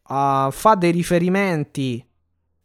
uh, 0.08 0.50
fa 0.50 0.74
dei 0.74 0.90
riferimenti 0.90 2.04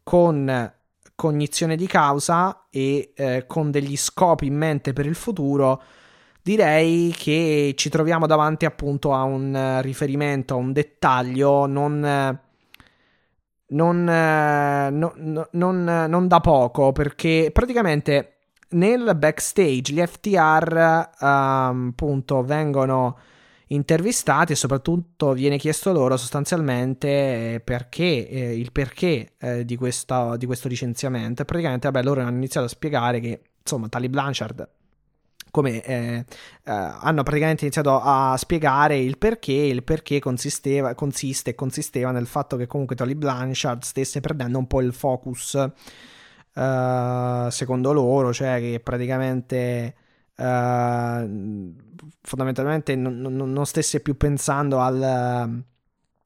con 0.04 0.74
cognizione 1.16 1.76
di 1.76 1.88
causa 1.88 2.66
e 2.70 3.14
eh, 3.16 3.46
con 3.48 3.72
degli 3.72 3.96
scopi 3.96 4.48
in 4.48 4.56
mente 4.56 4.94
per 4.94 5.06
il 5.06 5.16
futuro, 5.16 5.82
direi 6.42 7.14
che 7.16 7.74
ci 7.78 7.90
troviamo 7.90 8.26
davanti 8.28 8.66
appunto 8.66 9.14
a 9.14 9.24
un 9.24 9.56
eh, 9.56 9.82
riferimento, 9.82 10.56
a 10.56 10.58
un 10.58 10.74
dettaglio 10.74 11.66
non. 11.66 12.04
eh, 12.06 12.40
non, 13.74 14.08
eh, 14.08 14.90
no- 14.92 15.14
no- 15.16 15.48
non, 15.52 15.84
non 15.84 16.28
da 16.28 16.40
poco 16.42 16.92
perché 16.92 17.50
praticamente 17.52 18.34
nel 18.70 19.16
backstage 19.16 19.94
gli 19.94 20.02
FTR 20.06 21.10
ehm, 21.20 21.90
appunto 21.92 22.44
vengono 22.44 23.18
intervistati 23.68 24.54
e 24.54 24.56
soprattutto 24.56 25.34
viene 25.34 25.58
chiesto 25.58 25.92
loro 25.92 26.18
sostanzialmente 26.18 27.08
eh, 27.56 27.62
perché 27.64 28.28
eh, 28.28 28.58
il 28.58 28.72
perché 28.72 29.34
eh, 29.38 29.66
di, 29.66 29.76
questa- 29.76 30.36
di 30.38 30.46
questo 30.46 30.68
licenziamento. 30.68 31.42
E 31.42 31.46
praticamente 31.46 31.90
vabbè 31.90 32.06
loro 32.06 32.22
hanno 32.22 32.38
iniziato 32.38 32.66
a 32.68 32.70
spiegare 32.70 33.20
che 33.20 33.42
insomma 33.62 33.88
Tally 33.88 34.10
Blanchard 34.10 34.70
come 35.54 35.84
eh, 35.84 36.26
eh, 36.26 36.26
hanno 36.64 37.22
praticamente 37.22 37.62
iniziato 37.62 38.02
a 38.02 38.36
spiegare 38.38 38.98
il 38.98 39.20
perché, 39.20 39.52
il 39.52 39.84
perché 39.84 40.20
consisteva, 40.20 40.96
consiste 40.96 41.52
e 41.52 41.56
consisteva 41.56 42.10
nel 42.10 42.26
fatto 42.26 42.58
che 42.58 42.66
comunque 42.66 42.96
Tolly 42.96 43.14
Blanchard 43.14 43.84
stesse 43.84 44.20
perdendo 44.20 44.58
un 44.58 44.66
po' 44.66 44.82
il 44.82 44.94
focus 44.94 45.54
eh, 46.56 47.48
secondo 47.52 47.94
loro, 47.94 48.34
cioè 48.34 48.60
che 48.60 48.80
praticamente 48.84 49.96
eh, 50.36 51.74
fondamentalmente 52.22 52.96
non, 52.96 53.20
non- 53.20 53.66
stesse 53.66 54.02
più 54.02 54.16
pensando 54.18 54.80
al, 54.80 55.64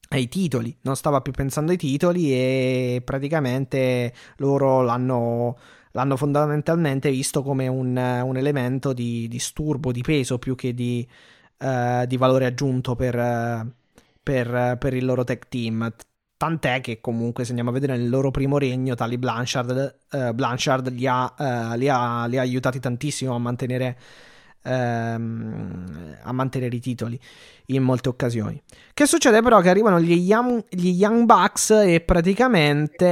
ai 0.09 0.27
titoli, 0.29 0.75
non 0.81 0.95
stava 0.95 1.21
più 1.21 1.31
pensando 1.33 1.71
ai 1.71 1.77
titoli 1.77 2.31
e 2.33 3.01
praticamente 3.03 4.13
loro 4.37 4.81
l'hanno 4.81 5.57
l'hanno 5.91 6.15
fondamentalmente 6.15 7.09
visto 7.09 7.41
come 7.41 7.67
un, 7.67 7.97
un 7.97 8.37
elemento 8.37 8.93
di 8.93 9.27
disturbo, 9.27 9.91
di 9.91 10.03
peso 10.03 10.37
più 10.37 10.53
che 10.53 10.73
di, 10.75 11.07
eh, 11.57 12.05
di 12.07 12.17
valore 12.17 12.45
aggiunto 12.45 12.95
per, 12.95 13.17
eh, 13.17 13.67
per- 14.21 14.77
per 14.77 14.93
il 14.93 15.05
loro 15.05 15.23
tech 15.23 15.47
team. 15.49 15.91
Tant'è 16.37 16.81
che 16.81 17.01
comunque 17.01 17.43
se 17.43 17.49
andiamo 17.49 17.71
a 17.71 17.73
vedere 17.73 17.97
nel 17.97 18.09
loro 18.09 18.29
primo 18.29 18.59
regno, 18.59 18.93
tali 18.93 19.17
Blanchard, 19.17 20.01
eh, 20.11 20.33
Blanchard 20.35 20.91
li, 20.91 21.07
ha, 21.07 21.33
eh, 21.35 21.77
li 21.77 21.89
ha- 21.89 22.25
li 22.27 22.37
ha 22.37 22.41
aiutati 22.41 22.79
tantissimo 22.79 23.33
a 23.33 23.39
mantenere, 23.39 23.97
ehm, 24.61 26.17
a 26.21 26.31
mantenere 26.31 26.75
i 26.75 26.79
titoli 26.79 27.19
in 27.67 27.81
molte 27.81 28.09
occasioni. 28.09 28.61
Che 28.93 29.05
succede 29.07 29.41
però 29.41 29.61
che 29.61 29.69
arrivano 29.69 29.99
gli 29.99 30.13
Young, 30.13 30.65
gli 30.69 30.89
Young 30.89 31.25
Bucks 31.25 31.71
e 31.71 32.01
praticamente 32.01 33.05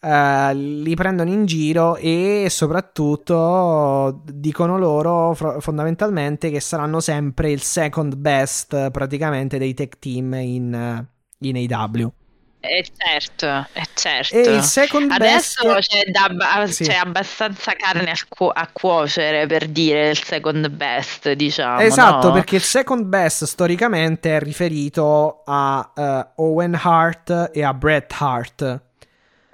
eh, 0.00 0.54
li 0.54 0.94
prendono 0.94 1.30
in 1.30 1.46
giro 1.46 1.96
e 1.96 2.46
soprattutto 2.50 4.22
dicono 4.24 4.76
loro 4.78 5.34
fro- 5.34 5.60
fondamentalmente 5.60 6.50
che 6.50 6.60
saranno 6.60 7.00
sempre 7.00 7.50
il 7.50 7.60
second 7.62 8.16
best 8.16 8.90
praticamente 8.90 9.58
dei 9.58 9.72
tech 9.74 9.98
team 9.98 10.34
in, 10.34 11.06
in 11.40 11.56
AW. 11.70 12.12
Eh, 12.58 12.84
certo, 12.96 13.46
eh, 13.74 13.82
certo. 13.94 14.34
E 14.34 14.54
il 14.56 14.62
second 14.62 15.08
Adesso 15.12 15.72
best 15.74 15.88
c'è, 15.88 16.10
da- 16.10 16.34
a- 16.54 16.66
Sì. 16.66 16.82
c'è 16.84 16.94
abbastanza 16.94 17.74
carne 17.74 18.10
a, 18.10 18.16
cu- 18.28 18.50
a 18.52 18.68
cuocere 18.72 19.46
per 19.46 19.68
dire 19.68 20.08
il 20.10 20.20
second 20.20 20.68
best, 20.70 21.30
diciamo. 21.32 21.78
Esatto, 21.80 22.28
no? 22.28 22.32
perché 22.32 22.56
il 22.56 22.62
second 22.62 23.04
best 23.04 23.44
storicamente 23.44 24.34
è 24.36 24.40
riferito 24.40 25.42
a 25.44 25.92
eh, 25.94 26.26
Owen 26.36 26.76
Hart 26.82 27.50
e 27.52 27.62
a 27.62 27.72
Bret 27.72 28.12
Hart. 28.18 28.80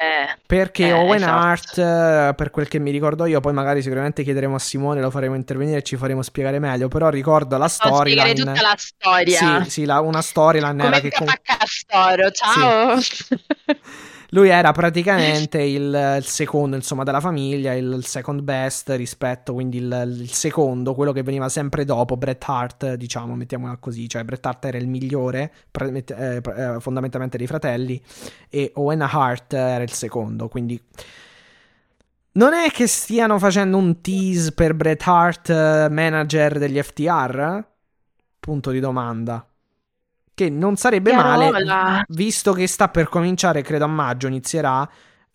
Eh, 0.02 0.36
Perché 0.44 0.88
Eh, 0.88 0.92
Owen 0.92 1.22
esatto. 1.22 1.32
Hart, 1.32 1.78
eh, 1.78 2.34
per 2.34 2.50
quel 2.50 2.66
che 2.66 2.78
mi 2.78 2.90
ricordo 2.90 3.24
io, 3.24 3.40
poi 3.40 3.52
magari 3.52 3.82
sicuramente 3.82 4.22
chiederemo 4.24 4.56
a 4.56 4.58
Simone, 4.58 5.00
lo 5.00 5.10
faremo 5.10 5.34
intervenire 5.36 5.78
e 5.78 5.82
ci 5.82 5.96
faremo 5.96 6.22
spiegare 6.22 6.58
meglio. 6.58 6.88
Però 6.88 7.08
ricordo 7.08 7.56
la 7.56 7.66
posso 7.66 7.96
spiegare 8.00 8.34
tutta 8.34 8.60
la 8.60 8.74
storia. 8.76 9.62
Sì, 9.64 9.70
sì, 9.70 9.84
la- 9.84 10.00
una 10.00 10.20
storyline 10.20 10.84
era 10.84 11.00
che 11.00 11.10
Castoro, 11.10 12.30
ciao. 12.30 12.98
lui 14.34 14.48
era 14.48 14.72
praticamente 14.72 15.60
il, 15.60 16.16
il 16.18 16.24
secondo, 16.24 16.74
insomma, 16.76 17.02
della 17.02 17.20
famiglia, 17.20 17.74
il, 17.74 17.92
il 17.98 18.04
second 18.06 18.40
best 18.40 18.88
rispetto, 18.90 19.52
quindi 19.52 19.76
il, 19.76 20.16
il 20.20 20.32
secondo, 20.32 20.94
quello 20.94 21.12
che 21.12 21.22
veniva 21.22 21.50
sempre 21.50 21.84
dopo 21.84 22.16
Bret 22.16 22.42
Hart, 22.46 22.94
diciamo, 22.94 23.34
mettiamola 23.34 23.76
così, 23.76 24.08
cioè 24.08 24.24
Bret 24.24 24.44
Hart 24.46 24.64
era 24.64 24.78
il 24.78 24.88
migliore, 24.88 25.52
pre- 25.70 25.92
eh, 25.92 26.40
pre- 26.40 26.76
eh, 26.76 26.80
fondamentalmente 26.80 27.36
dei 27.36 27.46
fratelli, 27.46 28.02
e 28.48 28.72
Owen 28.76 29.02
Hart 29.02 29.52
era 29.52 29.82
il 29.82 29.92
secondo, 29.92 30.48
quindi... 30.48 30.80
Non 32.34 32.54
è 32.54 32.70
che 32.70 32.86
stiano 32.86 33.38
facendo 33.38 33.76
un 33.76 34.00
tease 34.00 34.52
per 34.52 34.72
Bret 34.72 35.02
Hart, 35.04 35.50
eh, 35.50 35.88
manager 35.90 36.58
degli 36.58 36.80
FTR? 36.80 37.62
Punto 38.40 38.70
di 38.70 38.80
domanda. 38.80 39.46
Che 40.34 40.48
non 40.48 40.76
sarebbe 40.76 41.12
male, 41.12 41.50
Chiarola. 41.50 42.04
visto 42.08 42.52
che 42.52 42.66
sta 42.66 42.88
per 42.88 43.08
cominciare, 43.08 43.62
credo 43.62 43.84
a 43.84 43.88
maggio, 43.88 44.28
inizierà 44.28 44.88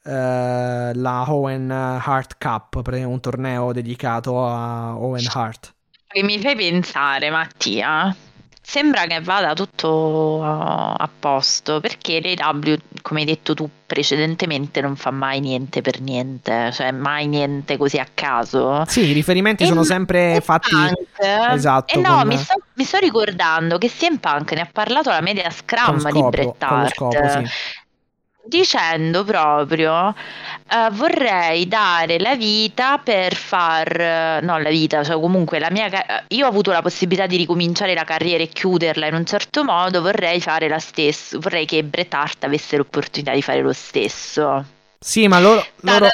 eh, 0.03 0.91
la 0.93 1.25
Owen 1.31 1.69
Hart 1.69 2.37
Cup, 2.39 2.81
un 2.91 3.19
torneo 3.19 3.73
dedicato 3.73 4.45
a 4.45 4.97
Owen 4.97 5.27
Hart. 5.31 5.75
Che 6.07 6.23
mi 6.23 6.39
fai 6.39 6.55
pensare, 6.55 7.29
Mattia? 7.29 8.15
Sembra 8.69 9.05
che 9.05 9.21
vada 9.21 9.53
tutto 9.53 10.43
a, 10.43 10.93
a 10.93 11.09
posto 11.19 11.79
perché 11.79 12.19
l'AW, 12.19 12.75
come 13.01 13.21
hai 13.21 13.25
detto 13.25 13.53
tu 13.53 13.69
precedentemente, 13.85 14.81
non 14.81 14.97
fa 14.97 15.09
mai 15.09 15.39
niente 15.39 15.79
per 15.81 16.01
niente, 16.01 16.71
cioè 16.73 16.91
mai 16.91 17.27
niente 17.27 17.77
così 17.77 17.97
a 17.97 18.05
caso. 18.13 18.83
Sì, 18.85 19.05
i 19.05 19.13
riferimenti 19.13 19.63
E 19.63 19.67
sono 19.67 19.83
sempre 19.83 20.41
fatti... 20.41 20.75
Punk, 20.75 21.53
Esatto, 21.53 21.97
E 21.97 22.01
no, 22.01 22.17
con- 22.17 22.27
mi, 22.27 22.37
sto, 22.37 22.55
mi 22.73 22.83
sto 22.83 22.97
ricordando 22.97 23.77
che 23.77 23.87
CM 23.89 24.17
Punk 24.17 24.51
ne 24.51 24.61
ha 24.61 24.69
parlato 24.69 25.09
alla 25.11 25.21
media 25.21 25.49
scrum 25.49 26.03
di 26.03 26.09
scopo, 26.09 26.29
Bret 26.29 26.65
con 26.65 26.79
lo 26.79 26.83
Hart. 26.83 26.93
scopo, 26.93 27.27
sì. 27.29 27.47
Dicendo 28.47 29.23
proprio 29.23 30.09
eh, 30.09 30.89
vorrei 30.91 31.67
dare 31.67 32.19
la 32.19 32.35
vita 32.35 32.97
per 32.97 33.35
far 33.35 33.99
eh, 33.99 34.39
no 34.41 34.57
la 34.57 34.69
vita 34.69 35.03
cioè 35.03 35.19
comunque 35.19 35.59
la 35.59 35.69
mia 35.71 35.89
io 36.27 36.45
ho 36.45 36.49
avuto 36.49 36.71
la 36.71 36.81
possibilità 36.81 37.27
di 37.27 37.37
ricominciare 37.37 37.93
la 37.93 38.03
carriera 38.03 38.43
e 38.43 38.47
chiuderla 38.47 39.07
in 39.07 39.13
un 39.13 39.25
certo 39.25 39.63
modo 39.63 40.01
vorrei 40.01 40.41
fare 40.41 40.67
la 40.67 40.79
stessa 40.79 41.37
vorrei 41.39 41.65
che 41.65 41.83
Bret 41.83 42.13
Hart 42.13 42.43
avesse 42.43 42.77
l'opportunità 42.77 43.33
di 43.33 43.41
fare 43.41 43.61
lo 43.61 43.73
stesso 43.73 44.65
Sì, 44.99 45.27
ma 45.27 45.39
loro, 45.39 45.63
loro, 45.81 46.07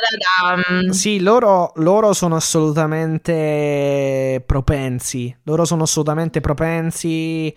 sì, 0.91 1.21
loro, 1.21 1.71
loro 1.75 2.11
sono 2.11 2.35
assolutamente 2.35 4.43
propensi. 4.45 5.33
Loro 5.43 5.63
sono 5.63 5.83
assolutamente 5.83 6.41
propensi 6.41 7.47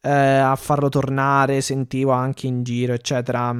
eh, 0.00 0.10
a 0.10 0.54
farlo 0.56 0.88
tornare. 0.88 1.60
Sentivo 1.62 2.12
anche 2.12 2.46
in 2.46 2.62
giro, 2.62 2.92
eccetera. 2.92 3.52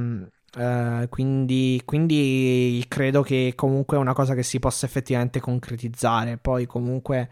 Eh, 0.55 1.07
quindi, 1.09 1.81
quindi 1.85 2.85
credo 2.89 3.23
che 3.23 3.55
comunque 3.57 3.97
è 3.97 4.01
una 4.01 4.13
cosa 4.13 4.35
che 4.35 4.43
si 4.43 4.59
possa 4.59 4.85
effettivamente 4.87 5.41
concretizzare. 5.41 6.37
Poi, 6.39 6.67
comunque, 6.67 7.31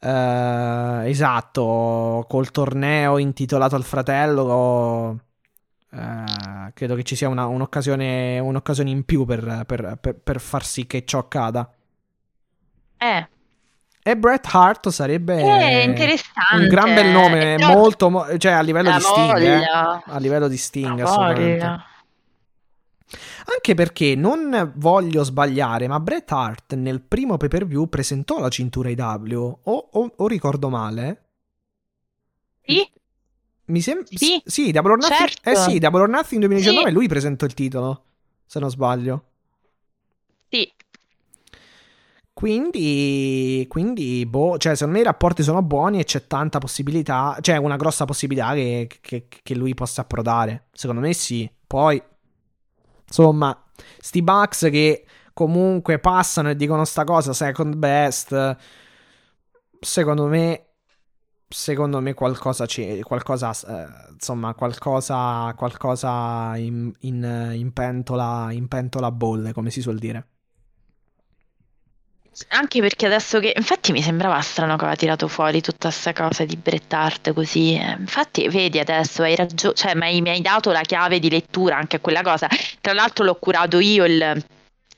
eh, 0.00 1.02
esatto, 1.06 2.24
col 2.28 2.50
torneo 2.50 3.18
intitolato 3.18 3.74
al 3.76 3.84
fratello. 3.84 5.20
eh, 5.92 6.72
credo 6.74 6.94
che 6.96 7.02
ci 7.04 7.16
sia 7.16 7.28
una- 7.28 7.46
un'occasione, 7.46 8.38
un'occasione 8.40 8.90
in 8.90 9.04
più 9.04 9.24
per, 9.24 9.64
per- 9.66 9.96
per- 10.00 10.16
per 10.16 10.40
far 10.40 10.64
sì 10.64 10.86
che 10.86 11.04
ciò 11.06 11.18
accada. 11.20 11.70
eh 13.00 13.26
E 14.02 14.16
Bret 14.16 14.46
Hart 14.50 14.88
sarebbe 14.88 15.82
interessante. 15.82 16.56
un 16.56 16.66
gran 16.68 16.94
bel 16.94 17.08
nome, 17.08 17.58
molto, 17.58 18.08
mo- 18.08 18.38
cioè 18.38 18.52
a 18.52 18.62
livello 18.62 18.88
La 18.88 18.94
di 18.96 19.00
Sting, 19.02 19.38
eh. 19.42 19.62
a 20.06 20.18
livello 20.18 20.48
di 20.48 20.56
Sting, 20.56 21.00
assolutamente. 21.00 21.58
voglia. 21.58 21.84
Anche 23.54 23.74
perché 23.74 24.14
non 24.14 24.72
voglio 24.76 25.22
sbagliare, 25.24 25.88
ma 25.88 25.98
Bret 26.00 26.30
Hart 26.30 26.74
nel 26.74 27.00
primo 27.00 27.36
pay 27.36 27.48
per 27.48 27.66
view 27.66 27.88
presentò 27.88 28.38
la 28.38 28.48
cintura 28.50 28.90
IW, 28.90 29.58
o, 29.64 29.88
o- 29.92 30.12
o 30.16 30.26
ricordo 30.26 30.68
male? 30.68 31.22
Sì, 32.66 32.90
Mi 33.66 33.80
sembra 33.80 34.04
Sì, 34.10 34.40
sì, 34.44 34.70
Double 34.72 34.92
or 34.92 34.98
Nothing, 34.98 35.18
certo. 35.18 35.50
eh 35.50 35.54
sì, 35.56 35.78
Double 35.78 36.00
or 36.02 36.08
Nothing 36.08 36.40
2019 36.40 36.88
Sì. 36.88 36.94
lui 36.94 37.08
presentò 37.08 37.44
il 37.46 37.54
titolo, 37.54 38.04
se 38.46 38.58
non 38.60 38.70
sbaglio. 38.70 39.24
sì. 40.50 40.72
Quindi, 42.32 43.64
quindi, 43.68 44.24
boh, 44.24 44.58
cioè, 44.58 44.74
secondo 44.76 44.94
me 44.96 45.02
i 45.02 45.06
rapporti 45.06 45.42
sono 45.42 45.60
buoni 45.62 45.98
e 45.98 46.04
c'è 46.04 46.28
tanta 46.28 46.58
possibilità, 46.60 47.36
c'è 47.40 47.56
una 47.56 47.74
grossa 47.76 48.04
possibilità 48.04 48.52
che, 48.54 48.86
che- 49.00 49.26
che 49.42 49.54
lui 49.56 49.74
possa 49.74 50.02
approdare. 50.02 50.68
Secondo 50.72 51.00
me 51.00 51.12
sì. 51.14 51.50
Poi, 51.66 52.00
insomma, 53.08 53.56
sti 53.98 54.22
Bucks 54.22 54.68
che 54.70 55.04
comunque 55.32 55.98
passano 55.98 56.50
e 56.50 56.56
dicono 56.56 56.84
sta 56.84 57.04
cosa, 57.04 57.32
second 57.32 57.74
best, 57.76 58.56
secondo 59.80 60.26
me, 60.26 60.66
secondo 61.48 62.00
me 62.00 62.14
qualcosa 62.14 62.66
c'è, 62.66 63.00
qualcosa, 63.00 63.50
eh, 63.50 64.12
insomma, 64.12 64.54
qualcosa, 64.54 65.52
qualcosa 65.56 66.56
in, 66.56 66.92
in, 67.00 67.52
in 67.54 67.72
pentola, 67.72 68.48
in 68.52 68.68
pentola 68.68 69.10
bolle, 69.10 69.52
come 69.52 69.70
si 69.70 69.80
suol 69.80 69.98
dire. 69.98 70.26
Anche 72.48 72.80
perché 72.80 73.06
adesso 73.06 73.40
che 73.40 73.52
infatti 73.56 73.92
mi 73.92 74.02
sembrava 74.02 74.40
strano 74.40 74.76
che 74.76 74.82
aveva 74.82 74.96
tirato 74.96 75.28
fuori 75.28 75.60
tutta 75.60 75.88
questa 75.88 76.12
cosa 76.12 76.44
di 76.44 76.56
Bret 76.56 76.92
Hart 76.92 77.32
così. 77.32 77.74
eh. 77.74 77.96
Infatti, 77.98 78.48
vedi 78.48 78.78
adesso 78.78 79.22
hai 79.22 79.34
ragione, 79.34 79.74
cioè 79.74 79.94
mi 79.94 80.02
hai, 80.02 80.20
mi 80.20 80.30
hai 80.30 80.40
dato 80.40 80.70
la 80.70 80.82
chiave 80.82 81.18
di 81.18 81.30
lettura 81.30 81.76
anche 81.76 81.96
a 81.96 82.00
quella 82.00 82.22
cosa. 82.22 82.48
Tra 82.80 82.92
l'altro 82.92 83.24
l'ho 83.24 83.34
curato 83.34 83.78
io 83.80 84.04
il, 84.04 84.44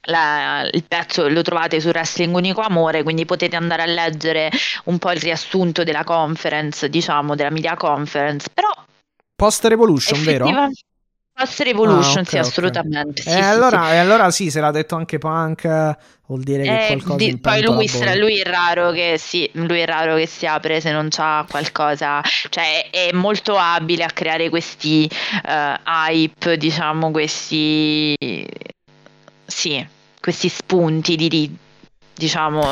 la- 0.02 0.68
il 0.70 0.84
pezzo, 0.84 1.28
lo 1.28 1.42
trovate 1.42 1.80
su 1.80 1.88
Wrestling 1.88 2.34
Unico 2.34 2.60
Amore, 2.60 3.02
quindi 3.02 3.24
potete 3.24 3.56
andare 3.56 3.82
a 3.82 3.86
leggere 3.86 4.50
un 4.84 4.98
po' 4.98 5.10
il 5.10 5.20
riassunto 5.20 5.82
della 5.84 6.04
conference, 6.04 6.88
diciamo, 6.88 7.34
della 7.34 7.50
media 7.50 7.74
conference. 7.76 8.48
Però 8.52 8.70
Post 9.34 9.64
Revolution, 9.64 10.22
vero? 10.22 10.68
Post 11.40 11.60
Revolution, 11.60 12.18
Ah, 12.18 12.20
ok, 12.20 12.28
sì, 12.28 12.36
ok. 12.36 12.46
assolutamente. 12.46 13.20
E 13.20 13.24
sì, 13.24 13.30
sì, 13.30 13.38
allora, 13.38 13.86
sì. 13.86 13.92
e 13.92 13.96
allora 13.96 14.30
sì, 14.30 14.50
se 14.50 14.60
l'ha 14.60 14.70
detto 14.70 14.94
anche 14.96 15.18
Punk, 15.18 15.64
eh, 15.64 15.96
vuol 16.26 16.42
dire 16.42 16.64
che 16.64 16.70
Eh, 16.74 16.86
qualcosa 16.88 17.16
di- 17.16 17.38
poi 17.38 17.62
lui, 17.62 17.88
sarà- 17.88 18.14
lui 18.14 18.38
è 18.40 18.44
raro 18.44 18.90
che 18.90 19.16
sì, 19.18 19.48
lui 19.54 19.80
è 19.80 19.86
raro 19.86 20.16
che 20.16 20.26
si 20.26 20.46
apre 20.46 20.80
se 20.80 20.92
non 20.92 21.08
c'ha 21.10 21.44
qualcosa, 21.48 22.20
cioè 22.50 22.90
è 22.90 23.10
molto 23.12 23.56
abile 23.56 24.04
a 24.04 24.10
creare 24.12 24.48
questi 24.50 25.08
eh, 25.46 25.78
hype, 25.86 26.56
diciamo, 26.56 27.10
questi 27.10 28.14
sì, 29.46 29.86
questi 30.20 30.48
spunti 30.48 31.16
di, 31.16 31.28
di- 31.28 31.56
diciamo 32.20 32.62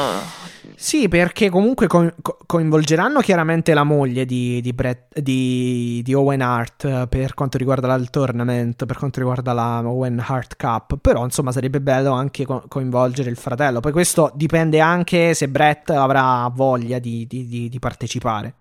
Sì, 0.77 1.09
perché 1.09 1.49
comunque 1.49 1.87
co- 1.87 2.13
co- 2.23 2.37
coinvolgeranno 2.47 3.21
chiaramente 3.21 3.73
la 3.75 3.83
moglie 3.83 4.25
di, 4.27 4.61
di, 4.61 4.73
Bret- 4.73 5.19
di- 5.19 6.03
di 6.05 6.15
Owen 6.15 6.41
Hart 6.43 6.85
eh, 6.85 7.07
per 7.09 7.35
quanto 7.35 7.57
riguarda 7.59 7.93
il 7.95 8.11
tournament, 8.11 8.85
per 8.85 8.97
quanto 8.99 9.19
riguarda 9.19 9.53
la 9.55 9.81
Owen 9.85 10.23
Hart 10.25 10.57
Cup, 10.57 10.99
però 11.01 11.25
insomma 11.25 11.51
sarebbe 11.51 11.81
bello 11.81 12.13
anche 12.13 12.45
co- 12.45 12.65
coinvolgere 12.69 13.31
il 13.31 13.37
fratello. 13.37 13.81
Poi 13.81 13.91
questo 13.93 14.31
dipende 14.35 14.79
anche 14.81 15.33
se 15.35 15.49
Brett 15.49 15.91
avrà 15.91 16.49
voglia 16.55 16.99
di- 17.01 17.27
di 17.27 17.79
partecipare. 17.79 18.55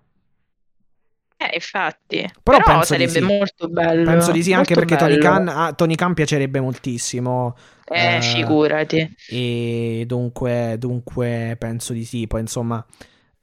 Eh, 1.40 1.54
infatti, 1.54 2.28
Però 2.42 2.58
però, 2.58 2.82
sarebbe 2.82 3.10
sì. 3.12 3.20
molto 3.20 3.68
bello. 3.68 4.10
Penso 4.10 4.32
di 4.32 4.42
sì, 4.42 4.52
anche 4.52 4.74
perché 4.74 4.96
Tony. 4.96 5.18
Khan, 5.18 5.46
a 5.46 5.72
Tony 5.72 5.94
Khan 5.94 6.12
piacerebbe 6.12 6.58
moltissimo. 6.58 7.56
Eh, 7.86 8.16
eh, 8.16 8.22
figurati. 8.22 9.14
E 9.28 10.02
dunque, 10.04 10.74
dunque 10.78 11.54
penso 11.56 11.92
di 11.92 12.04
sì. 12.04 12.26
Poi 12.26 12.40
insomma, 12.40 12.84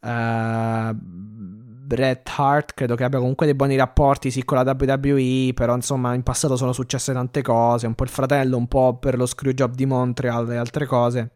eh, 0.01 0.93
Bret 0.93 2.29
Hart 2.35 2.73
credo 2.73 2.95
che 2.95 3.05
abbia 3.05 3.19
comunque 3.19 3.45
dei 3.45 3.55
buoni 3.55 3.77
rapporti 3.77 4.29
sì 4.29 4.43
con 4.43 4.61
la 4.61 4.75
WWE, 4.77 5.51
però 5.53 5.73
insomma 5.73 6.13
in 6.13 6.23
passato 6.23 6.57
sono 6.57 6.73
successe 6.73 7.13
tante 7.13 7.41
cose, 7.41 7.87
un 7.87 7.95
po' 7.95 8.03
il 8.03 8.09
fratello, 8.09 8.57
un 8.57 8.67
po' 8.67 8.97
per 8.97 9.15
lo 9.15 9.25
screwjob 9.25 9.73
di 9.73 9.85
Montreal 9.85 10.51
e 10.51 10.57
altre 10.57 10.85
cose. 10.85 11.29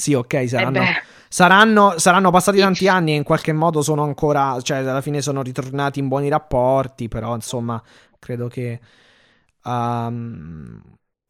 Sì, 0.00 0.14
ok, 0.14 0.34
Eh 0.34 0.46
saranno, 0.48 0.80
saranno, 1.28 1.98
saranno 1.98 2.30
passati 2.30 2.58
tanti 2.58 2.88
anni 2.88 3.12
e 3.12 3.16
in 3.16 3.22
qualche 3.22 3.52
modo 3.52 3.82
sono 3.82 4.02
ancora, 4.02 4.58
cioè 4.62 4.78
alla 4.78 5.00
fine 5.02 5.20
sono 5.20 5.42
ritornati 5.42 5.98
in 5.98 6.08
buoni 6.08 6.28
rapporti, 6.28 7.08
però 7.08 7.34
insomma 7.34 7.82
credo 8.18 8.48
che 8.48 8.80
um, 9.64 10.82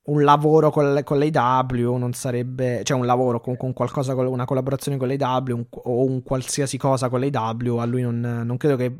un 0.02 0.22
lavoro 0.24 0.70
con, 0.70 0.92
le- 0.94 1.02
con 1.04 1.18
l'AW 1.18 1.96
non 1.96 2.12
sarebbe, 2.12 2.82
cioè 2.84 2.98
un 2.98 3.06
lavoro 3.06 3.40
con, 3.40 3.56
con 3.56 3.72
qualcosa, 3.72 4.14
con 4.14 4.26
una 4.26 4.44
collaborazione 4.44 4.96
con 4.96 5.08
l'AW 5.08 5.54
un- 5.56 5.66
o 5.70 6.04
un 6.04 6.22
qualsiasi 6.22 6.78
cosa 6.78 7.08
con 7.08 7.20
l'AW, 7.20 7.76
a 7.78 7.84
lui 7.84 8.02
non, 8.02 8.42
non 8.44 8.56
credo 8.56 8.76
che... 8.76 8.94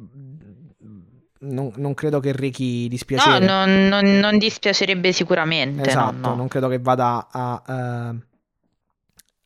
Non, 1.43 1.73
non 1.77 1.95
credo 1.95 2.21
che 2.21 2.33
rechi 2.33 2.83
no, 2.83 2.89
dispiacere. 2.91 3.47
non, 3.47 3.89
non- 3.89 4.18
non 4.18 4.37
dispiacerebbe 4.37 5.12
sicuramente. 5.12 5.81
no, 5.81 5.89
Esatto, 5.89 6.29
no. 6.29 6.35
non 6.35 6.49
credo 6.49 6.68
che 6.68 6.79
vada 6.79 7.29
a, 7.31 7.62
eh, 8.14 8.27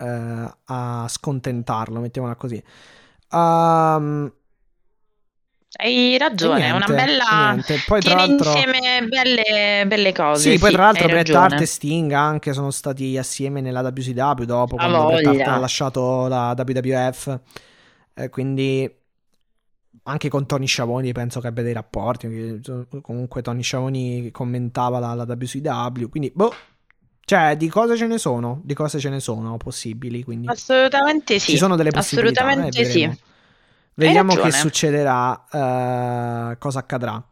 eh, 0.04 0.54
a 0.66 1.06
scontentarlo, 1.08 2.00
mettiamola 2.00 2.34
così. 2.36 2.62
Ehm, 3.30 4.32
Hai 5.76 6.16
ragione, 6.18 6.60
e 6.60 6.64
è 6.66 6.70
una 6.70 6.84
niente, 6.86 6.94
bella. 7.04 7.50
niente. 7.52 7.82
Poi 7.84 8.00
tra 8.00 8.14
l'altro... 8.14 8.48
insieme 8.52 9.06
belle, 9.08 9.84
belle 9.88 10.12
cose. 10.12 10.52
Sì, 10.52 10.58
poi 10.58 10.70
tra 10.70 10.84
l'altro 10.84 11.08
Bret. 11.08 11.28
Hart 11.34 11.60
e 11.60 11.66
Sting 11.66 12.12
anche 12.12 12.52
sono 12.52 12.70
stati 12.70 13.18
assieme 13.18 13.60
nella 13.60 13.80
WCW 13.80 14.44
dopo 14.44 14.76
Ha 14.76 14.86
quando 14.86 15.06
Bret 15.06 15.26
Hart 15.26 15.36
voglia. 15.36 15.54
ha 15.54 15.58
lasciato 15.58 16.28
la 16.28 16.54
WWF. 16.56 17.40
Eh, 18.14 18.28
quindi 18.28 18.88
anche 20.04 20.28
con 20.28 20.46
Tony 20.46 20.66
Schiavone 20.68 21.10
penso 21.12 21.40
che 21.40 21.48
abbia 21.48 21.64
dei 21.64 21.72
rapporti. 21.72 22.60
Comunque 23.02 23.42
Tony 23.42 23.62
Schiavone 23.64 24.30
commentava 24.30 25.00
la, 25.00 25.14
la 25.14 25.24
WCW. 25.24 26.08
Quindi, 26.08 26.30
boh. 26.32 26.54
Cioè, 27.24 27.56
di 27.56 27.68
cose 27.68 27.96
ce 27.96 28.06
ne 28.06 28.18
sono, 28.18 28.60
di 28.62 28.74
cose 28.74 28.98
ce 28.98 29.08
ne 29.08 29.20
sono 29.20 29.56
possibili. 29.56 30.22
Quindi 30.22 30.46
Assolutamente 30.48 31.38
sì. 31.38 31.52
ci 31.52 31.56
sono 31.56 31.76
delle 31.76 31.90
possibilità. 31.90 32.44
Assolutamente 32.44 32.80
eh, 32.80 32.84
sì. 32.84 33.18
Vediamo 33.94 34.34
che 34.34 34.50
succederà, 34.50 35.44
eh, 35.50 36.58
cosa 36.58 36.78
accadrà. 36.80 37.22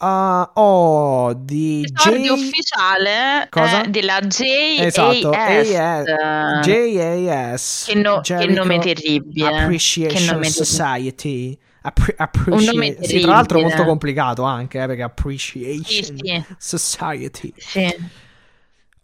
Ah, 0.00 0.52
oh, 0.54 1.32
di 1.34 1.80
J... 1.80 2.28
ufficiale 2.30 3.48
eh, 3.52 3.88
della 3.88 4.20
JAS. 4.20 4.78
Esatto, 4.78 5.32
eh, 5.32 5.76
AS, 5.76 6.64
JAS. 6.64 7.84
che, 7.88 7.94
no- 7.94 8.20
che 8.20 8.34
Jericho 8.34 8.60
nome 8.60 8.78
terribile. 8.78 9.48
Che 9.50 9.56
Appreciation 9.56 10.24
nome 10.26 10.50
terribile. 10.50 10.64
Society. 10.64 11.58
Appre- 11.80 12.16
Un 12.50 12.62
nome 12.64 12.98
sì, 13.00 13.20
tra 13.20 13.32
l'altro 13.32 13.60
molto 13.60 13.84
complicato 13.84 14.42
anche, 14.42 14.80
eh, 14.82 14.86
perché 14.86 15.00
Sì, 15.00 15.02
Appreciation 15.02 16.16
sì, 16.18 16.44
Society. 16.58 17.52
sì. 17.56 17.96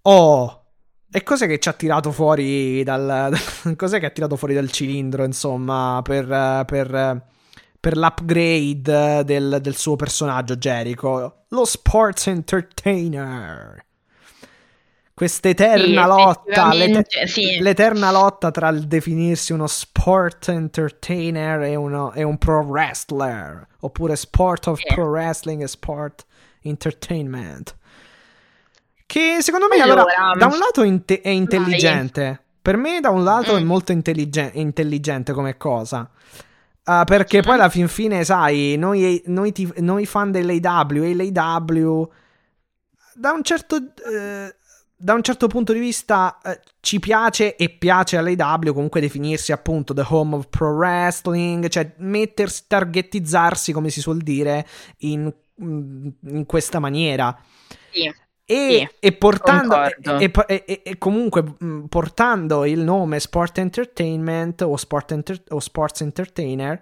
Oh, 0.07 0.63
e 1.11 1.23
cos'è 1.23 1.47
che 1.47 1.59
ci 1.59 1.69
ha 1.69 1.73
tirato 1.73 2.11
fuori 2.13 2.83
dal... 2.83 3.33
cos'è 3.77 3.99
che 4.01 4.07
ha 4.07 4.11
tirato 4.11 4.37
fuori 4.37 4.55
dal 4.55 4.71
cilindro, 4.71 5.25
insomma, 5.25 6.01
per... 6.03 6.27
per 6.67 7.23
per 7.85 7.99
l'upgrade 7.99 9.25
del, 9.27 9.59
del 9.61 9.77
suo 9.77 9.95
personaggio 9.95 10.57
Jericho, 10.57 11.45
lo 11.49 11.65
sports 11.67 12.29
entertainer. 12.29 13.85
Questa 15.13 15.49
eterna 15.49 16.03
Sì, 16.03 16.09
lotta, 16.09 16.73
l'ete- 16.73 16.99
effettivamente, 17.01 17.27
sì. 17.27 17.59
l'eterna 17.61 18.11
lotta 18.11 18.51
tra 18.51 18.69
il 18.71 18.87
definirsi 18.89 19.53
uno 19.53 19.67
sport 19.69 20.49
entertainer 20.49 21.61
e, 21.63 21.77
uno- 21.77 22.13
e 22.13 22.23
un 22.25 22.37
pro 22.37 22.61
wrestler, 22.63 23.65
oppure 23.81 24.17
sport 24.17 24.67
of 24.67 24.81
Sì. 24.81 24.87
pro 24.87 25.05
wrestling 25.11 25.63
e 25.63 25.69
sport 25.69 26.27
entertainment. 26.63 27.77
Che 29.07 29.37
secondo 29.41 29.67
me 29.69 29.81
allora, 29.81 30.03
Allora, 30.03 30.35
da 30.39 30.47
un 30.47 30.59
lato 30.59 30.83
inte- 30.83 31.21
è 31.21 31.29
intelligente, 31.29 32.41
per 32.61 32.77
me 32.77 33.01
da 33.01 33.11
un 33.11 33.23
lato 33.23 33.57
è 33.57 33.61
Mm. 33.61 33.67
molto 33.67 33.93
intelligen- 33.93 34.51
intelligente 34.55 35.33
come 35.33 35.57
cosa. 35.57 36.09
Ah, 36.85 37.05
perché 37.05 37.41
poi 37.43 37.55
alla 37.55 37.69
fin 37.69 37.89
fine, 37.89 38.25
sai, 38.25 38.77
noi, 38.77 39.23
noi, 39.27 39.53
tif- 39.53 39.77
noi 39.79 40.05
fan 40.07 40.31
dell'AW 40.31 41.03
e 41.03 41.15
l'AW 41.15 42.11
da 43.15 43.31
un 43.33 43.43
certo 43.43 43.77
eh, 43.77 44.55
da 44.97 45.13
un 45.15 45.23
certo 45.23 45.47
punto 45.49 45.73
di 45.73 45.79
vista 45.81 46.39
eh, 46.43 46.61
ci 46.81 46.99
piace 46.99 47.57
e 47.57 47.69
piace 47.71 48.17
all'AW 48.17 48.73
comunque 48.73 49.01
definirsi 49.01 49.53
appunto 49.53 49.93
the 49.93 50.05
home 50.07 50.35
of 50.37 50.47
pro 50.49 50.73
wrestling, 50.75 51.69
cioè 51.69 51.93
mettersi, 51.99 52.65
targetizzarsi 52.67 53.73
come 53.73 53.91
si 53.91 54.01
suol 54.01 54.19
dire 54.19 54.67
in, 54.99 55.31
in 55.59 56.45
questa 56.47 56.79
maniera. 56.81 57.37
Sì. 57.93 58.13
E, 58.47 58.89
Sì, 58.91 58.97
e 59.01 59.13
portando 59.13 59.75
e, 60.19 60.83
e- 60.85 60.99
comunque 60.99 61.43
mh, 61.59 61.85
portando 61.89 62.65
il 62.67 62.81
nome 62.81 63.19
Sport 63.19 63.59
Entertainment 63.59 64.61
o, 64.63 64.77
sport 64.77 65.13
enter- 65.13 65.43
o 65.49 65.61
Sports 65.61 66.03
Entertainer 66.03 66.81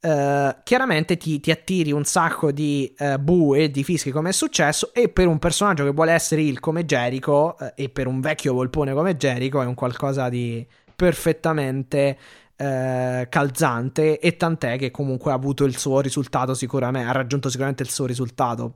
eh, 0.00 0.56
chiaramente 0.62 1.16
ti, 1.16 1.40
ti 1.40 1.50
attiri 1.50 1.92
un 1.92 2.04
sacco 2.04 2.52
di 2.52 2.92
eh, 2.98 3.18
bu 3.18 3.54
e 3.54 3.70
di 3.70 3.82
fischi 3.84 4.10
come 4.10 4.30
è 4.30 4.32
successo 4.32 4.92
e 4.92 5.08
per 5.08 5.26
un 5.26 5.38
personaggio 5.38 5.84
che 5.84 5.90
vuole 5.90 6.12
essere 6.12 6.42
il 6.42 6.60
come 6.60 6.84
Jericho 6.84 7.56
eh, 7.58 7.72
e 7.76 7.88
per 7.88 8.06
un 8.06 8.20
vecchio 8.20 8.52
volpone 8.54 8.92
come 8.92 9.16
Jericho 9.16 9.60
è 9.62 9.66
un 9.66 9.74
qualcosa 9.74 10.28
di 10.28 10.66
perfettamente 10.94 12.18
eh, 12.56 13.26
calzante 13.28 14.18
e 14.18 14.36
tant'è 14.36 14.78
che 14.78 14.90
comunque 14.90 15.30
ha 15.30 15.34
avuto 15.34 15.64
il 15.64 15.76
suo 15.76 16.00
risultato 16.00 16.54
sicuramente 16.54 17.08
ha 17.08 17.12
raggiunto 17.12 17.48
sicuramente 17.48 17.82
il 17.82 17.90
suo 17.90 18.06
risultato. 18.06 18.74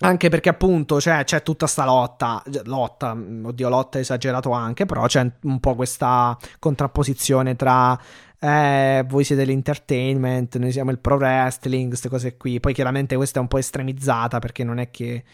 Anche 0.00 0.28
perché 0.28 0.48
appunto 0.48 0.96
c'è, 0.96 1.24
c'è 1.24 1.42
tutta 1.42 1.66
sta 1.66 1.84
lotta, 1.84 2.42
lotta, 2.64 3.14
mm, 3.14 3.46
oddio 3.46 3.68
lotta 3.68 3.98
esagerato 3.98 4.50
anche, 4.52 4.86
però 4.86 5.06
c'è 5.06 5.30
un 5.42 5.60
po' 5.60 5.74
questa 5.74 6.36
contrapposizione 6.58 7.56
tra 7.56 7.98
eh, 8.38 9.04
voi 9.06 9.24
siete 9.24 9.44
l'entertainment, 9.44 10.56
noi 10.56 10.72
siamo 10.72 10.90
il 10.90 10.98
pro 10.98 11.16
wrestling, 11.16 11.88
queste 11.88 12.08
cose 12.08 12.36
qui. 12.36 12.60
Poi 12.60 12.72
chiaramente 12.72 13.16
questa 13.16 13.38
è 13.38 13.42
un 13.42 13.48
po' 13.48 13.58
estremizzata 13.58 14.38
perché 14.38 14.64
non 14.64 14.78
è 14.78 14.90
che 14.90 15.24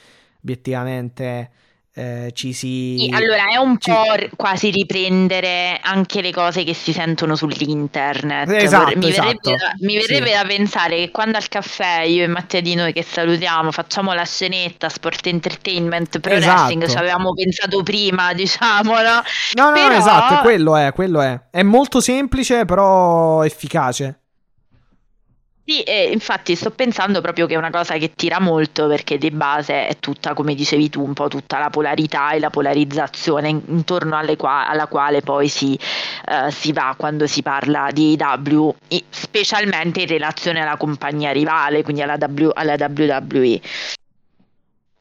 obiettivamente 0.41 1.51
eh, 1.99 2.31
ci 2.35 2.53
si... 2.53 3.09
Allora 3.11 3.45
è 3.51 3.57
un 3.57 3.79
ci- 3.81 3.91
po' 3.91 4.05
quasi 4.37 4.71
riprendere 4.71 5.79
anche 5.83 6.21
le 6.21 6.31
cose 6.31 6.63
che 6.63 6.75
si 6.75 6.93
sentono 6.93 7.35
sull'internet. 7.37 8.51
Esatto, 8.51 8.99
mi 8.99 9.07
verrebbe, 9.07 9.09
esatto. 9.09 9.51
da, 9.51 9.73
mi 9.81 9.95
verrebbe 9.97 10.27
Sì. 10.27 10.33
da 10.35 10.45
pensare 10.47 10.97
che 10.97 11.11
quando 11.11 11.39
al 11.39 11.49
caffè 11.49 12.01
io 12.03 12.25
e 12.25 12.27
Mattia 12.27 12.61
di 12.61 12.75
noi 12.75 12.93
che 12.93 13.03
salutiamo 13.03 13.71
facciamo 13.73 14.13
la 14.13 14.25
scenetta 14.25 14.91
Sport 14.91 15.27
Entertainment 15.27 16.21
Pro 16.21 16.35
Esatto. 16.35 16.55
Wrestling, 16.61 16.87
ci 16.89 16.97
avevamo 16.99 17.33
pensato 17.33 17.83
prima, 17.83 18.33
diciamo, 18.35 18.93
no? 18.95 19.01
No, 19.03 19.23
no, 19.55 19.69
no, 19.69 19.73
Però- 19.73 19.95
esatto, 19.97 20.43
quello 20.43 20.77
è, 20.77 20.93
quello 20.93 21.21
è. 21.23 21.41
È 21.51 21.63
molto 21.63 22.01
semplice, 22.01 22.65
però 22.67 23.43
efficace. 23.43 24.21
Sì, 25.69 25.83
e 25.83 26.13
infatti 26.13 26.55
sto 26.55 26.71
pensando 26.71 27.21
proprio 27.21 27.47
che 27.47 27.55
è 27.55 27.57
una 27.57 27.71
cosa 27.71 27.97
che 27.99 28.13
tira 28.15 28.39
molto 28.39 28.87
perché 28.87 29.19
di 29.19 29.33
base 29.33 29.89
è 29.89 29.97
tutta, 29.99 30.33
come 30.33 30.55
dicevi 30.55 30.89
tu, 30.91 31.03
un 31.03 31.13
po' 31.13 31.27
tutta 31.27 31.59
la 31.59 31.71
polarità 31.71 32.31
e 32.31 32.39
la 32.39 32.51
polarizzazione 32.51 33.49
in- 33.49 33.63
intorno 33.67 34.17
alle 34.17 34.37
qua- 34.37 34.69
alla 34.69 34.87
quale 34.87 35.23
poi 35.23 35.49
si, 35.49 35.77
eh, 36.29 36.53
si 36.53 36.71
va 36.73 36.95
quando 36.97 37.27
si 37.27 37.43
parla 37.43 37.89
di 37.93 38.17
e 38.89 39.03
specialmente 39.11 40.03
in 40.03 40.07
relazione 40.07 40.61
alla 40.61 40.77
compagnia 40.77 41.33
rivale, 41.33 41.83
quindi 41.83 42.01
alla, 42.03 42.17
W- 42.17 42.51
alla 42.55 42.77
WWE. 42.79 43.61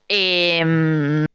E, 0.07 0.61
mm, 0.63 1.26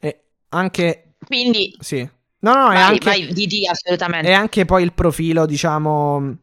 E 0.00 0.20
anche... 0.50 1.14
quindi 1.26 1.74
Sì. 1.80 2.08
No, 2.44 2.52
no, 2.54 2.70
è 2.70 2.74
vai, 2.74 2.82
anche... 2.82 3.08
vai, 3.08 3.32
di, 3.32 3.46
di, 3.46 3.66
assolutamente. 3.66 4.28
E 4.28 4.32
anche 4.34 4.64
poi 4.66 4.82
il 4.82 4.92
profilo, 4.92 5.46
diciamo. 5.46 6.36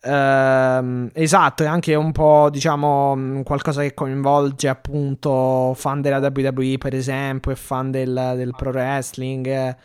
ehm, 0.00 1.10
esatto, 1.12 1.62
è 1.64 1.66
anche 1.66 1.94
un 1.94 2.12
po', 2.12 2.48
diciamo, 2.50 3.42
qualcosa 3.44 3.82
che 3.82 3.92
coinvolge 3.94 4.68
appunto 4.68 5.74
fan 5.74 6.00
della 6.00 6.18
WWE, 6.18 6.78
per 6.78 6.94
esempio, 6.94 7.50
e 7.50 7.56
fan 7.56 7.90
del, 7.90 8.32
del 8.36 8.54
pro 8.56 8.70
wrestling. 8.70 9.76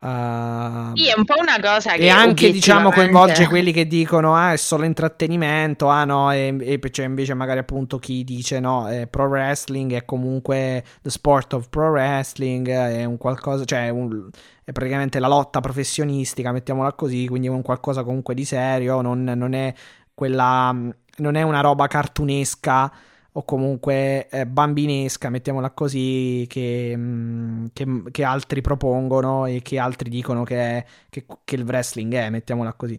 Ehm, 0.00 0.94
Sì, 0.94 1.08
è 1.08 1.14
un 1.16 1.24
po' 1.24 1.34
una 1.38 1.58
cosa 1.60 1.92
che 1.92 2.02
e 2.02 2.08
anche, 2.08 2.50
diciamo, 2.50 2.90
coinvolge 2.90 3.46
quelli 3.46 3.72
che 3.72 3.86
dicono, 3.86 4.34
ah, 4.34 4.52
è 4.52 4.56
solo 4.56 4.84
intrattenimento, 4.84 5.88
ah, 5.88 6.04
no, 6.04 6.32
e, 6.32 6.56
e 6.60 6.78
c'è 6.78 7.04
invece 7.04 7.34
magari 7.34 7.60
appunto 7.60 7.98
chi 7.98 8.24
dice, 8.24 8.60
no, 8.60 8.88
eh, 8.90 9.06
pro 9.06 9.26
wrestling 9.26 9.92
è 9.94 10.04
comunque 10.04 10.84
the 11.02 11.10
sport 11.10 11.52
of 11.54 11.68
pro 11.68 11.90
wrestling, 11.90 12.68
è 12.68 13.04
un 13.04 13.16
qualcosa, 13.18 13.64
cioè, 13.64 13.88
un- 13.90 14.28
è 14.64 14.72
praticamente 14.72 15.18
la 15.18 15.28
lotta 15.28 15.60
professionistica, 15.60 16.52
mettiamola 16.52 16.92
così, 16.94 17.26
quindi 17.28 17.46
è 17.48 17.50
un 17.50 17.62
qualcosa 17.62 18.02
comunque 18.02 18.34
di 18.34 18.44
serio, 18.44 19.00
non, 19.00 19.22
non 19.24 19.52
è 19.52 19.72
quella, 20.14 20.72
non 20.72 21.34
è 21.34 21.42
una 21.42 21.60
roba 21.60 21.86
cartunesca 21.86 22.92
o 23.32 23.44
comunque 23.44 24.28
eh, 24.28 24.46
bambinesca, 24.46 25.30
mettiamola 25.30 25.70
così, 25.70 26.46
che, 26.48 26.94
mm, 26.96 27.66
che- 27.72 28.02
che 28.10 28.24
altri 28.24 28.60
propongono 28.60 29.46
e 29.46 29.62
che 29.62 29.78
altri 29.78 30.10
dicono 30.10 30.44
che, 30.44 30.56
è- 30.56 30.84
che- 31.08 31.26
che 31.44 31.54
il 31.54 31.62
wrestling 31.64 32.12
è, 32.14 32.30
mettiamola 32.30 32.72
così. 32.74 32.98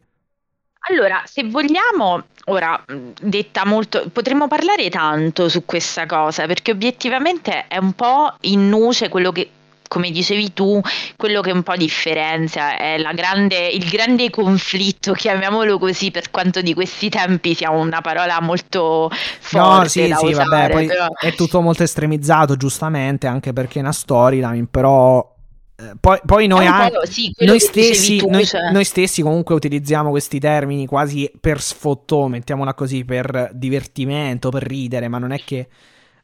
Allora, 0.89 1.21
se 1.25 1.43
vogliamo, 1.47 2.25
ora 2.45 2.83
mh, 2.87 3.11
detta 3.21 3.65
molto, 3.65 4.09
potremmo 4.11 4.47
parlare 4.47 4.89
tanto 4.89 5.47
su 5.47 5.63
questa 5.63 6.05
cosa, 6.05 6.47
perché 6.47 6.71
obiettivamente 6.71 7.67
è 7.67 7.77
un 7.77 7.93
po' 7.93 8.33
in 8.41 8.67
nuce 8.67 9.07
quello 9.07 9.31
che, 9.31 9.49
come 9.91 10.09
dicevi 10.09 10.53
tu, 10.53 10.79
quello 11.17 11.41
che 11.41 11.51
un 11.51 11.63
po' 11.63 11.75
differenzia, 11.75 12.77
è 12.77 12.97
la 12.97 13.11
grande, 13.11 13.67
il 13.67 13.89
grande 13.89 14.29
conflitto, 14.29 15.11
chiamiamolo 15.11 15.77
così, 15.77 16.11
per 16.11 16.31
quanto 16.31 16.61
di 16.61 16.73
questi 16.73 17.09
tempi 17.09 17.53
sia 17.53 17.71
una 17.71 17.99
parola 17.99 18.39
molto 18.39 19.09
forte 19.39 19.57
no, 19.57 19.83
sì, 19.85 20.13
sì, 20.13 20.31
usare, 20.31 20.33
vabbè, 20.33 20.69
poi 20.69 20.85
però- 20.85 21.07
è 21.19 21.33
tutto 21.35 21.59
molto 21.61 21.83
estremizzato, 21.83 22.55
giustamente, 22.55 23.27
anche 23.27 23.51
perché 23.51 23.79
è 23.79 23.81
una 23.81 23.91
storyline, 23.91 24.67
però... 24.71 25.35
eh, 25.75 25.91
Poi, 25.99 26.19
poi 26.25 26.47
noi, 26.47 26.65
È 26.65 26.69
un 26.69 26.73
an- 26.73 26.89
po', 26.89 27.05
sì, 27.05 27.33
noi 27.39 27.59
stessi, 27.59 28.17
tu, 28.17 28.29
noi, 28.29 28.45
cioè. 28.45 28.71
noi 28.71 28.85
stessi 28.85 29.21
comunque 29.21 29.55
utilizziamo 29.55 30.09
questi 30.09 30.39
termini 30.39 30.85
quasi 30.85 31.29
per 31.39 31.59
sfottò, 31.61 32.27
mettiamola 32.27 32.73
così, 32.73 33.03
per 33.03 33.49
divertimento, 33.53 34.49
per 34.49 34.63
ridere, 34.63 35.07
ma 35.09 35.17
non 35.17 35.31
è 35.31 35.43
che... 35.43 35.67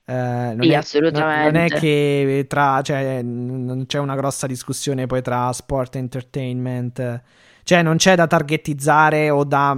eh, 0.09 0.53
non, 0.55 0.69
Sì, 0.69 0.71
è, 0.71 0.75
assolutamente. 0.75 1.29
non 1.33 1.55
è 1.55 1.71
che 1.71 2.45
tra, 2.47 2.81
cioè, 2.81 3.21
non 3.21 3.85
c'è 3.87 3.99
una 3.99 4.15
grossa 4.15 4.47
discussione 4.47 5.05
poi 5.07 5.21
tra 5.21 5.51
sport 5.53 5.95
e 5.95 5.99
entertainment. 5.99 7.21
Cioè, 7.63 7.81
non 7.83 7.97
c'è 7.97 8.15
da 8.15 8.27
targetizzare 8.27 9.29
o 9.29 9.43
da 9.43 9.71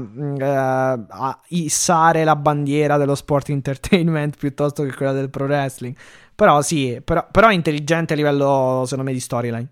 a- 1.10 1.42
issare 1.50 2.24
la 2.24 2.36
bandiera 2.36 2.98
dello 2.98 3.16
sport 3.16 3.50
entertainment 3.52 4.38
piuttosto 4.38 4.84
che 4.84 4.94
quella 4.94 5.12
del 5.14 5.30
pro 5.30 5.46
wrestling. 5.46 5.96
Però 6.36 6.62
sì, 6.62 7.02
però, 7.04 7.28
però 7.32 7.48
è 7.50 7.54
intelligente 7.54 8.14
a 8.14 8.16
livello, 8.16 8.84
secondo 8.86 9.04
me, 9.10 9.14
di 9.14 9.20
storyline. 9.20 9.68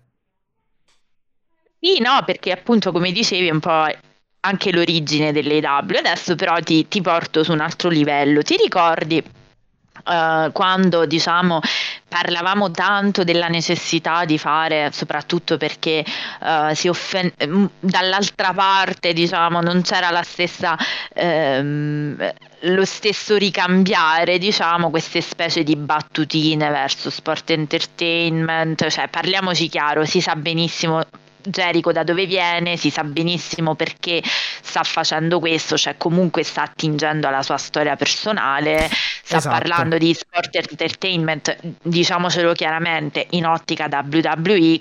Sì, 1.80 2.00
no, 2.00 2.22
perché 2.24 2.50
appunto 2.52 2.92
come 2.92 3.12
dicevi 3.12 3.46
è 3.48 3.52
un 3.52 3.60
po' 3.60 3.84
anche 4.40 4.72
l'origine 4.72 5.32
delle 5.32 5.60
W. 5.60 5.96
Adesso 5.96 6.34
però 6.34 6.58
ti, 6.60 6.86
ti 6.88 7.00
porto 7.00 7.42
su 7.44 7.52
un 7.52 7.60
altro 7.60 7.88
livello. 7.88 8.42
Ti 8.42 8.56
ricordi 8.56 9.22
eh, 10.06 10.50
quando 10.52 11.06
diciamo 11.06 11.60
parlavamo 12.08 12.70
tanto 12.70 13.22
della 13.22 13.48
necessità 13.48 14.24
di 14.24 14.38
fare, 14.38 14.90
soprattutto 14.92 15.56
perché 15.58 16.04
eh, 16.42 16.74
si 16.74 16.88
offen- 16.88 17.32
mm, 17.44 17.64
dall'altra 17.80 18.52
parte 18.52 19.12
diciamo 19.12 19.60
non 19.60 19.82
c'era 19.82 20.10
la 20.10 20.22
stessa 20.22 20.76
ehm, 21.12 22.32
lo 22.62 22.84
stesso 22.84 23.36
ricambiare, 23.36 24.38
diciamo, 24.38 24.90
queste 24.90 25.20
specie 25.20 25.62
di 25.62 25.76
battutine 25.76 26.68
verso 26.70 27.08
sport 27.10 27.50
entertainment, 27.50 28.88
cioè 28.88 29.08
parliamoci 29.08 29.68
chiaro, 29.68 30.04
si 30.04 30.20
sa 30.20 30.34
benissimo 30.34 31.04
Jericho 31.42 31.92
da 31.92 32.02
dove 32.02 32.26
viene, 32.26 32.76
si 32.76 32.90
sa 32.90 33.04
benissimo 33.04 33.74
perché 33.74 34.22
sta 34.24 34.82
facendo 34.82 35.38
questo, 35.38 35.76
cioè 35.76 35.96
comunque 35.96 36.42
sta 36.42 36.62
attingendo 36.62 37.28
alla 37.28 37.42
sua 37.42 37.56
storia 37.56 37.96
personale, 37.96 38.88
sta 39.22 39.36
Esatto. 39.38 39.56
parlando 39.56 39.98
di 39.98 40.14
sport 40.14 40.54
entertainment, 40.54 41.56
diciamocelo 41.82 42.52
chiaramente, 42.52 43.26
in 43.30 43.46
ottica 43.46 43.88
WWE 43.90 44.80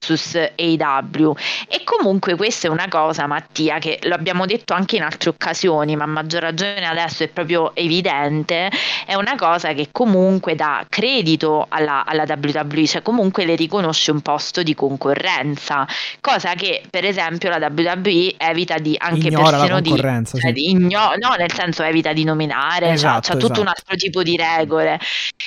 AW. 0.00 1.34
E 1.68 1.82
comunque 1.84 2.36
questa 2.36 2.68
è 2.68 2.70
una 2.70 2.86
cosa, 2.88 3.26
Mattia, 3.26 3.78
che 3.78 3.98
lo 4.04 4.14
abbiamo 4.14 4.46
detto 4.46 4.72
anche 4.72 4.96
in 4.96 5.02
altre 5.02 5.30
occasioni, 5.30 5.96
ma 5.96 6.04
a 6.04 6.06
maggior 6.06 6.42
ragione 6.42 6.86
adesso 6.86 7.24
è 7.24 7.28
proprio 7.28 7.74
evidente, 7.74 8.70
è 9.04 9.14
una 9.14 9.34
cosa 9.36 9.72
che 9.72 9.88
comunque 9.90 10.54
dà 10.54 10.86
credito 10.88 11.66
alla, 11.68 12.04
alla 12.06 12.24
WWE, 12.26 12.86
cioè 12.86 13.02
comunque 13.02 13.44
le 13.44 13.56
riconosce 13.56 14.10
un 14.10 14.20
posto 14.20 14.62
di 14.62 14.74
concorrenza, 14.74 15.86
cosa 16.20 16.54
che 16.54 16.82
per 16.88 17.04
esempio 17.04 17.50
la 17.50 17.70
WWE 17.74 18.34
evita 18.36 18.78
di 18.78 18.94
anche 18.98 19.28
Ignora 19.28 19.50
la 19.50 19.66
persino 19.66 19.80
di, 19.80 19.96
cioè, 19.96 20.40
sì. 20.40 20.52
di 20.52 20.70
igno- 20.70 21.14
no, 21.18 21.34
nel 21.36 21.52
senso 21.52 21.82
evita 21.82 22.12
di 22.12 22.24
nominare, 22.24 22.86
cioè, 22.86 22.94
Esatto, 23.08 23.32
tutto 23.32 23.44
esatto. 23.44 23.60
un 23.60 23.68
altro 23.68 23.96
tipo 23.96 24.22
di 24.22 24.36
regole. 24.36 24.98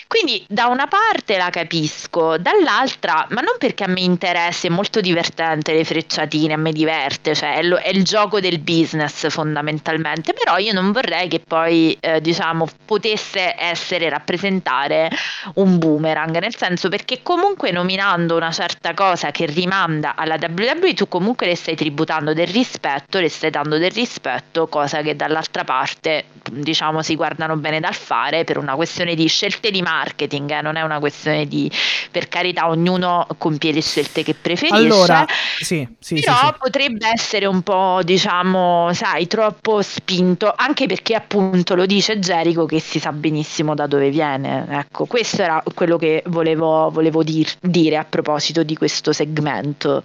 Quindi 0.07 0.43
da 0.47 0.65
una 0.67 0.87
parte 0.87 1.37
la 1.37 1.49
capisco, 1.49 2.37
dall'altra, 2.37 3.25
ma 3.29 3.41
non 3.41 3.55
perché 3.57 3.83
a 3.83 3.87
me 3.87 4.01
interessi, 4.41 4.67
è 4.67 4.69
molto 4.69 5.01
divertente 5.01 5.73
le 5.73 5.83
frecciatine, 5.83 6.53
a 6.53 6.57
me 6.57 6.71
diverte, 6.71 7.35
cioè 7.35 7.55
è, 7.55 7.63
lo- 7.63 7.77
è 7.77 7.89
il 7.89 8.03
gioco 8.03 8.39
del 8.39 8.59
business 8.59 9.29
fondamentalmente, 9.29 10.33
però 10.33 10.57
io 10.57 10.73
non 10.73 10.91
vorrei 10.91 11.27
che 11.27 11.39
poi 11.39 11.95
eh, 11.99 12.21
diciamo 12.21 12.67
potesse 12.85 13.55
essere 13.57 14.09
rappresentare 14.09 15.09
un 15.55 15.77
boomerang, 15.77 16.37
nel 16.39 16.55
senso 16.55 16.89
perché 16.89 17.21
comunque 17.21 17.71
nominando 17.71 18.35
una 18.35 18.51
certa 18.51 18.93
cosa 18.93 19.31
che 19.31 19.45
rimanda 19.45 20.15
alla 20.15 20.37
WWE 20.39 20.93
tu 20.93 21.07
comunque 21.07 21.47
le 21.47 21.55
stai 21.55 21.75
tributando 21.75 22.33
del 22.33 22.47
rispetto, 22.47 23.19
le 23.19 23.29
stai 23.29 23.49
dando 23.51 23.77
del 23.77 23.91
rispetto, 23.91 24.67
cosa 24.67 25.01
che 25.01 25.15
dall'altra 25.15 25.63
parte 25.63 26.25
diciamo 26.51 27.01
si 27.01 27.15
guardano 27.15 27.55
bene 27.55 27.79
dal 27.79 27.93
fare 27.93 28.43
per 28.43 28.57
una 28.57 28.75
questione 28.75 29.15
di 29.15 29.27
scelte 29.27 29.71
di 29.71 29.81
marketing, 29.81 30.51
eh, 30.51 30.61
non 30.61 30.75
è 30.75 30.81
una 30.81 30.99
questione 30.99 31.47
di 31.47 31.71
per 32.09 32.27
carità 32.27 32.67
ognuno 32.67 33.27
compie 33.37 33.71
le 33.71 33.81
scelte 33.81 34.23
che 34.23 34.30
preferisce. 34.33 34.75
Allora, 34.75 35.25
sì, 35.59 35.87
sì, 35.99 36.19
Però 36.19 36.47
sì. 36.47 36.53
potrebbe 36.57 37.07
essere 37.07 37.45
un 37.45 37.61
po', 37.61 38.01
diciamo, 38.03 38.91
sai, 38.93 39.27
troppo 39.27 39.81
spinto, 39.81 40.53
anche 40.55 40.85
perché 40.87 41.15
appunto 41.15 41.75
lo 41.75 41.85
dice 41.85 42.19
Jericho 42.19 42.65
che 42.65 42.79
si 42.79 42.99
sa 42.99 43.11
benissimo 43.11 43.75
da 43.75 43.87
dove 43.87 44.09
viene. 44.09 44.65
Ecco, 44.69 45.05
questo 45.05 45.41
era 45.41 45.63
quello 45.73 45.97
che 45.97 46.23
volevo, 46.27 46.89
volevo 46.91 47.23
dir- 47.23 47.57
dire 47.61 47.97
a 47.97 48.05
proposito 48.05 48.63
di 48.63 48.75
questo 48.75 49.13
segmento. 49.13 50.03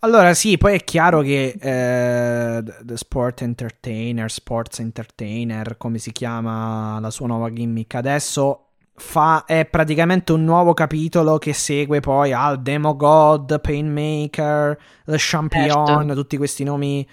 Allora, 0.00 0.32
sì, 0.32 0.56
poi 0.58 0.76
è 0.76 0.84
chiaro 0.84 1.22
che 1.22 1.56
eh, 1.60 2.62
The 2.82 2.96
Sport 2.96 3.42
Entertainer, 3.42 4.30
Sports 4.30 4.78
Entertainer, 4.78 5.76
come 5.76 5.98
si 5.98 6.12
chiama 6.12 7.00
la 7.00 7.10
sua 7.10 7.26
nuova 7.26 7.52
gimmick 7.52 7.94
adesso, 7.96 8.67
fa, 8.98 9.44
è 9.44 9.64
praticamente 9.66 10.32
un 10.32 10.44
nuovo 10.44 10.74
capitolo 10.74 11.38
che 11.38 11.52
segue 11.52 12.00
poi 12.00 12.32
al 12.32 12.60
Demogod, 12.62 13.60
Painmaker, 13.60 14.78
The 15.04 15.16
Champion, 15.18 16.06
Certo. 16.06 16.14
tutti 16.14 16.36
questi 16.36 16.64
nomi 16.64 17.06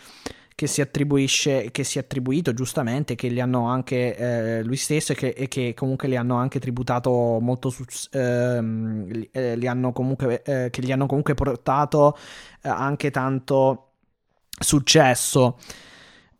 che 0.55 0.67
si 0.67 0.79
attribuisce, 0.81 1.69
che 1.71 1.83
si 1.83 1.97
è 1.97 2.01
attribuito 2.01 2.53
giustamente, 2.53 3.15
che 3.15 3.27
li 3.27 3.41
hanno 3.41 3.67
anche 3.67 4.15
eh, 4.15 4.63
lui 4.63 4.77
stesso 4.77 5.11
e 5.11 5.15
che, 5.15 5.27
e 5.29 5.47
che 5.49 5.73
comunque 5.75 6.07
li 6.07 6.15
hanno 6.15 6.35
anche 6.37 6.59
tributato 6.59 7.39
molto 7.41 7.69
su, 7.69 7.83
ehm, 8.11 9.05
li, 9.07 9.29
eh, 9.33 9.55
li 9.57 9.67
hanno 9.67 9.91
comunque, 9.91 10.41
eh, 10.43 10.69
che 10.69 10.81
gli 10.81 10.91
hanno 10.93 11.07
comunque 11.07 11.33
portato 11.33 12.15
eh, 12.61 12.69
anche 12.69 13.11
tanto 13.11 13.89
successo. 14.57 15.57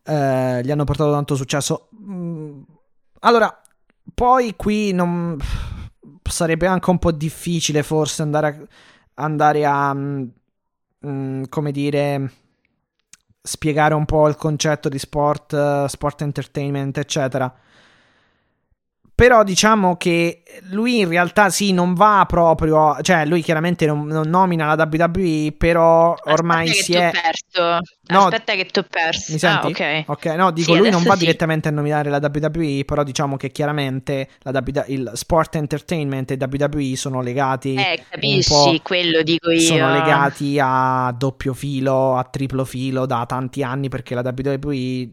Eh, 0.02 0.60
gli 0.62 0.70
hanno 0.70 0.84
portato 0.84 1.10
tanto 1.12 1.34
successo. 1.34 1.88
Mm, 2.00 2.62
Allora, 3.20 3.60
poi 4.14 4.54
qui 4.56 4.92
non 4.92 5.38
sarebbe 6.22 6.66
anche 6.66 6.90
un 6.90 6.98
po' 6.98 7.12
difficile 7.12 7.82
forse 7.82 8.22
andare 8.22 8.46
a, 8.46 8.66
andare 9.22 9.64
a 9.64 9.94
mm, 9.94 10.22
mm, 11.06 11.42
come 11.48 11.72
dire 11.72 12.32
spiegare 13.46 13.94
un 13.94 14.04
po' 14.04 14.28
il 14.28 14.36
concetto 14.36 14.88
di 14.88 14.98
sport, 14.98 15.52
eh, 15.52 15.86
sport 15.88 16.22
entertainment, 16.22 16.98
eccetera. 16.98 17.52
Però 19.16 19.42
diciamo 19.44 19.96
che 19.96 20.42
lui 20.68 20.98
in 20.98 21.08
realtà 21.08 21.48
sì, 21.48 21.72
non 21.72 21.94
va 21.94 22.26
proprio, 22.28 22.98
cioè 23.00 23.24
lui 23.24 23.40
chiaramente 23.40 23.86
non, 23.86 24.06
non 24.06 24.28
nomina 24.28 24.74
la 24.74 24.86
WWE, 24.90 25.54
però 25.56 26.14
ormai 26.24 26.68
Aspetta 26.68 26.84
si 26.84 26.92
è... 26.92 27.10
perso. 27.12 27.78
No, 28.08 28.24
Aspetta 28.26 28.52
che 28.52 28.66
ti 28.66 28.78
ho 28.78 28.84
perso. 28.88 29.32
Mi 29.32 29.38
senti? 29.38 29.66
Ah, 29.82 30.02
ok. 30.02 30.04
Ok, 30.08 30.24
no, 30.36 30.50
dico 30.50 30.72
Sì, 30.74 30.78
lui 30.78 30.90
non 30.90 31.02
va 31.02 31.14
sì. 31.14 31.20
direttamente 31.20 31.68
a 31.68 31.70
nominare 31.70 32.10
la 32.10 32.18
WWE, 32.22 32.82
però 32.84 33.02
diciamo 33.04 33.38
che 33.38 33.50
chiaramente 33.50 34.28
la 34.40 34.50
W- 34.50 34.84
il 34.88 35.10
sport 35.14 35.54
entertainment 35.56 36.32
e 36.32 36.36
WWE 36.38 36.94
sono 36.96 37.22
legati 37.22 37.72
Eh, 37.74 37.96
un 37.98 38.04
capisci, 38.10 38.48
po' 38.52 38.78
quello 38.82 39.22
dico 39.22 39.50
io. 39.50 39.60
sono 39.60 39.90
legati 39.92 40.58
a 40.62 41.10
doppio 41.16 41.54
filo, 41.54 42.16
a 42.18 42.24
triplo 42.24 42.66
filo 42.66 43.06
da 43.06 43.24
tanti 43.26 43.62
anni 43.62 43.88
perché 43.88 44.14
la 44.14 44.20
WWE 44.22 45.08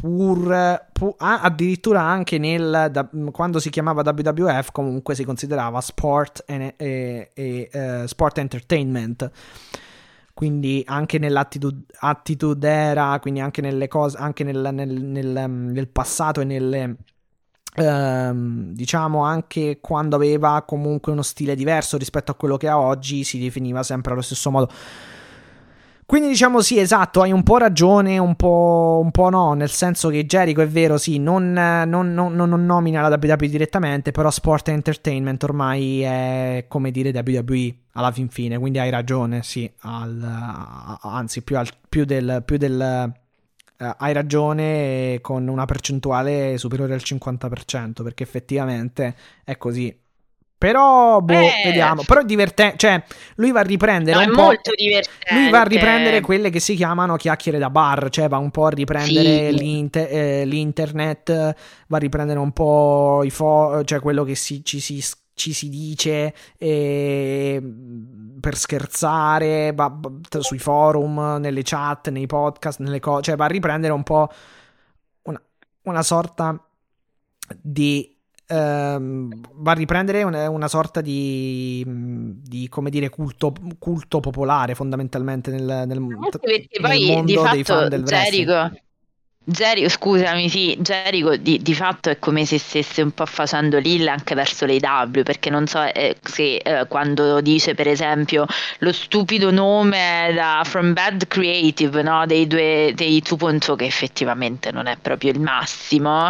pur, 0.00 0.86
pu- 0.92 1.14
ah, 1.18 1.40
addirittura 1.40 2.02
anche 2.02 2.38
nel 2.38 2.88
da- 2.90 3.08
quando 3.32 3.58
si 3.58 3.68
chiamava 3.70 4.02
WWF 4.02 4.70
comunque 4.70 5.14
si 5.14 5.24
considerava 5.24 5.80
sport 5.80 6.44
e, 6.46 6.74
e- 6.76 7.30
e, 7.34 7.68
eh, 7.72 8.04
sport 8.06 8.38
entertainment. 8.38 9.30
Quindi 10.34 10.84
anche 10.86 11.18
nell'attitude 11.18 11.86
attitude 11.98 12.68
era 12.68 13.18
quindi 13.20 13.40
anche 13.40 13.60
nelle 13.60 13.88
cose 13.88 14.16
anche 14.18 14.44
nel, 14.44 14.68
nel- 14.72 15.02
nel, 15.02 15.42
um, 15.44 15.70
nel 15.72 15.88
passato 15.88 16.40
e 16.40 16.44
nelle 16.44 16.96
ehm, 17.74 18.72
diciamo 18.72 19.24
anche 19.24 19.78
quando 19.80 20.14
aveva 20.14 20.62
comunque 20.64 21.10
uno 21.10 21.22
stile 21.22 21.56
diverso 21.56 21.96
rispetto 21.96 22.30
a 22.30 22.34
quello 22.34 22.56
che 22.56 22.68
ha 22.68 22.78
oggi 22.78 23.24
si 23.24 23.40
definiva 23.40 23.82
sempre 23.82 24.12
allo 24.12 24.22
stesso 24.22 24.50
modo 24.52 24.70
quindi 26.08 26.28
diciamo 26.28 26.62
sì, 26.62 26.78
esatto, 26.78 27.20
hai 27.20 27.32
un 27.32 27.42
po' 27.42 27.58
ragione, 27.58 28.16
un 28.16 28.34
po', 28.34 28.98
un 29.04 29.10
po' 29.10 29.28
no, 29.28 29.52
nel 29.52 29.68
senso 29.68 30.08
che 30.08 30.24
Jericho 30.24 30.62
è 30.62 30.66
vero, 30.68 30.96
sì, 30.96 31.18
non, 31.18 31.52
non- 31.52 32.14
non- 32.14 32.34
non 32.34 32.64
nomina 32.64 33.06
la 33.06 33.18
WWE 33.20 33.48
direttamente, 33.48 34.10
però 34.10 34.30
Sport 34.30 34.68
Entertainment 34.68 35.42
ormai 35.42 36.00
è 36.00 36.64
come 36.66 36.90
dire 36.90 37.10
WWE 37.14 37.74
alla 37.92 38.10
fin 38.10 38.30
fine, 38.30 38.58
quindi 38.58 38.78
hai 38.78 38.88
ragione, 38.88 39.42
sì, 39.42 39.70
al- 39.80 40.98
anzi 41.02 41.42
più, 41.42 41.58
al- 41.58 41.68
più 41.88 42.04
del... 42.06 42.42
Più 42.44 42.56
del 42.56 43.12
eh, 43.80 43.94
hai 43.98 44.12
ragione 44.12 45.18
con 45.20 45.46
una 45.46 45.64
percentuale 45.64 46.58
superiore 46.58 46.94
al 46.94 47.00
50%, 47.02 48.02
perché 48.02 48.22
effettivamente 48.22 49.14
è 49.44 49.56
così. 49.56 49.94
Però, 50.58 51.20
boh, 51.20 51.32
Eh. 51.34 51.52
vediamo. 51.66 52.02
Però 52.04 52.20
è 52.20 52.24
divertente, 52.24 52.76
cioè, 52.78 53.00
lui 53.36 53.52
va 53.52 53.60
a 53.60 53.62
riprendere 53.62 54.16
No, 54.16 54.22
è 54.24 54.26
un 54.26 54.34
po'... 54.34 54.42
molto 54.42 54.72
divertente. 54.74 55.34
Lui 55.34 55.50
va 55.50 55.60
a 55.60 55.64
riprendere 55.64 56.20
quelle 56.20 56.50
che 56.50 56.58
si 56.58 56.74
chiamano 56.74 57.14
chiacchiere 57.14 57.58
da 57.58 57.70
bar, 57.70 58.08
cioè 58.10 58.28
va 58.28 58.38
un 58.38 58.50
po' 58.50 58.66
a 58.66 58.70
riprendere 58.70 59.50
Sì. 59.52 59.56
l'inte- 59.56 60.08
eh, 60.10 60.44
l'internet, 60.44 61.54
va 61.86 61.96
a 61.96 62.00
riprendere 62.00 62.40
un 62.40 62.50
po' 62.50 63.22
i 63.22 63.30
fo- 63.30 63.84
cioè 63.84 64.00
quello 64.00 64.24
che 64.24 64.34
si- 64.34 64.64
ci, 64.64 64.80
si, 64.80 65.00
ci 65.34 65.52
si 65.52 65.68
dice 65.68 66.34
eh, 66.58 67.62
per 68.40 68.56
scherzare 68.56 69.72
va- 69.72 69.94
va- 69.96 70.40
sui 70.40 70.58
forum, 70.58 71.36
nelle 71.38 71.62
chat, 71.62 72.08
nei 72.10 72.26
podcast, 72.26 72.80
nelle 72.80 72.98
cose, 72.98 73.22
cioè 73.22 73.36
va 73.36 73.44
a 73.44 73.48
riprendere 73.48 73.92
un 73.92 74.02
po' 74.02 74.28
una, 75.22 75.40
una 75.82 76.02
sorta 76.02 76.60
di 77.60 78.12
ehm, 78.48 79.40
va 79.52 79.70
a 79.70 79.74
riprendere 79.74 80.22
una, 80.22 80.48
una 80.50 80.68
sorta 80.68 81.00
di, 81.00 81.84
di 81.86 82.68
come 82.68 82.90
dire 82.90 83.08
culto, 83.10 83.52
culto 83.78 84.20
popolare 84.20 84.74
fondamentalmente 84.74 85.50
nel, 85.50 85.84
nel, 85.86 86.00
perché 86.40 86.68
nel 86.72 86.80
poi 86.80 86.98
di 86.98 87.06
mondo 87.06 87.48
dei 87.50 87.64
fan 87.64 87.76
fatto 87.76 87.88
del 87.88 88.02
wrestling. 88.02 88.46
Jericho, 88.46 88.80
Jericho, 89.44 89.88
scusami, 89.88 90.48
sì, 90.48 90.76
Jericho 90.80 91.36
di, 91.36 91.62
di 91.62 91.74
fatto 91.74 92.10
è 92.10 92.18
come 92.18 92.44
se 92.44 92.58
stesse 92.58 93.00
un 93.00 93.12
po' 93.12 93.24
facendo 93.24 93.78
l'IL 93.78 94.06
anche 94.08 94.34
verso 94.34 94.66
le 94.66 94.76
W, 94.76 95.22
perché 95.22 95.48
non 95.48 95.66
so 95.66 95.82
eh, 95.82 96.16
se 96.22 96.56
eh, 96.56 96.86
quando 96.86 97.40
dice 97.40 97.74
per 97.74 97.88
esempio 97.88 98.46
lo 98.80 98.92
stupido 98.92 99.50
nome 99.50 100.32
da 100.34 100.62
From 100.64 100.92
Bad 100.92 101.28
Creative, 101.28 102.02
no, 102.02 102.26
dei 102.26 102.46
due 102.46 102.92
dei 102.94 103.22
2.0 103.22 103.74
che 103.76 103.86
effettivamente 103.86 104.70
non 104.70 104.86
è 104.86 104.96
proprio 105.00 105.32
il 105.32 105.40
massimo. 105.40 106.28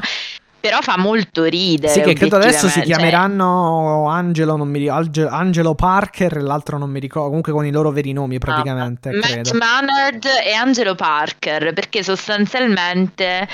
Però 0.68 0.82
fa 0.82 0.98
molto 0.98 1.44
ridere. 1.44 1.92
Sì, 1.92 2.00
che 2.02 2.12
credo 2.12 2.36
adesso 2.36 2.68
si 2.68 2.74
cioè- 2.80 2.84
chiameranno 2.84 4.06
Angelo, 4.06 4.56
non 4.56 4.68
mi 4.68 4.80
ricordo, 4.80 4.98
Ange- 5.00 5.26
Angelo 5.26 5.74
Parker 5.74 6.36
e 6.36 6.40
l'altro 6.40 6.76
non 6.76 6.90
mi 6.90 7.00
ricordo, 7.00 7.28
comunque 7.28 7.52
con 7.52 7.64
i 7.64 7.70
loro 7.70 7.90
veri 7.90 8.12
nomi 8.12 8.38
praticamente, 8.38 9.10
Matt 9.10 9.26
credo. 9.30 9.50
Maynard 9.56 10.24
e 10.44 10.52
Angelo 10.52 10.94
Parker 10.94 11.72
perché 11.72 12.02
sostanzialmente 12.02 13.48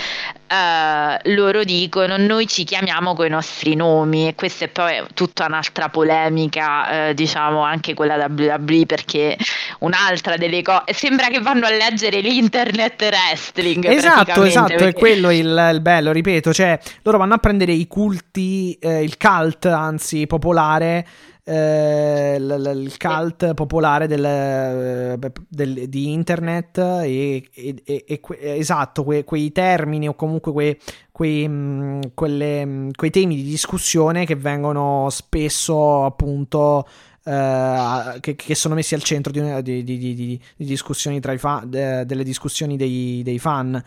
uh, 0.54 1.30
loro 1.34 1.64
dicono 1.64 2.16
noi 2.16 2.46
ci 2.46 2.64
chiamiamo 2.64 3.14
con 3.14 3.26
i 3.26 3.30
nostri 3.30 3.74
nomi 3.74 4.28
e 4.28 4.34
questa 4.34 4.66
è 4.66 4.68
poi 4.68 5.02
tutta 5.14 5.46
un'altra 5.46 5.88
polemica, 5.88 7.08
uh, 7.08 7.12
diciamo 7.12 7.62
anche 7.62 7.94
quella 7.94 8.26
WWE 8.28 8.86
perché 8.86 9.36
un'altra 9.80 10.36
delle 10.36 10.62
cose 10.62 10.92
sembra 10.92 11.28
che 11.28 11.40
vanno 11.40 11.66
a 11.66 11.70
leggere 11.70 12.20
l'internet 12.20 13.00
wrestling. 13.02 13.84
Esatto, 13.86 14.42
esatto, 14.44 14.68
perché... 14.68 14.88
è 14.88 14.92
quello 14.92 15.30
il, 15.30 15.70
il, 15.72 15.80
bello, 15.80 16.12
ripeto, 16.12 16.52
cioè 16.52 16.78
loro 17.02 17.18
vanno 17.18 17.34
a 17.34 17.38
prendere 17.38 17.72
i 17.72 17.86
culti, 17.86 18.76
eh, 18.80 19.02
il 19.02 19.16
cult 19.16 19.66
anzi 19.66 20.26
popolare 20.26 21.06
eh, 21.46 22.38
l- 22.38 22.46
l- 22.46 22.82
il 22.82 22.96
cult 22.96 23.52
popolare 23.52 24.06
del, 24.06 24.24
eh, 24.24 25.18
del, 25.46 25.88
di 25.88 26.10
internet 26.10 26.78
e, 26.78 27.46
e, 27.52 28.04
e, 28.06 28.20
que- 28.20 28.38
esatto, 28.56 29.04
que- 29.04 29.24
quei 29.24 29.52
termini 29.52 30.08
o 30.08 30.14
comunque 30.14 30.52
que- 30.52 30.78
quei, 31.12 31.46
mh, 31.46 31.52
mm, 31.52 32.00
quelle, 32.14 32.64
mh, 32.64 32.70
mm, 32.70 32.90
quei 32.96 33.10
temi 33.10 33.36
di 33.36 33.42
discussione 33.42 34.24
che 34.24 34.36
vengono 34.36 35.08
spesso 35.10 36.04
appunto 36.04 36.86
Uh, 37.26 38.20
che, 38.20 38.36
che, 38.36 38.54
sono 38.54 38.74
messi 38.74 38.94
al 38.94 39.02
centro 39.02 39.32
di, 39.32 39.62
di, 39.62 39.82
di, 39.82 40.14
di 40.14 40.40
discussioni 40.56 41.20
tra 41.20 41.32
i 41.32 41.38
fan, 41.38 41.70
de, 41.70 42.04
delle 42.04 42.22
discussioni 42.22 42.76
dei, 42.76 43.22
dei 43.24 43.38
fan 43.38 43.82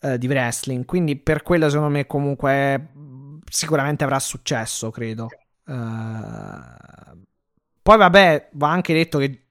uh, 0.00 0.16
di 0.16 0.26
wrestling. 0.26 0.84
Quindi 0.84 1.14
per 1.14 1.44
quello 1.44 1.68
secondo 1.68 1.92
me 1.92 2.08
comunque 2.08 2.88
sicuramente 3.48 4.02
avrà 4.02 4.18
successo, 4.18 4.90
credo. 4.90 5.28
Uh, 5.66 7.22
poi 7.82 7.96
vabbè, 7.96 8.48
va 8.52 8.70
anche 8.70 8.92
detto 8.92 9.18
che 9.18 9.44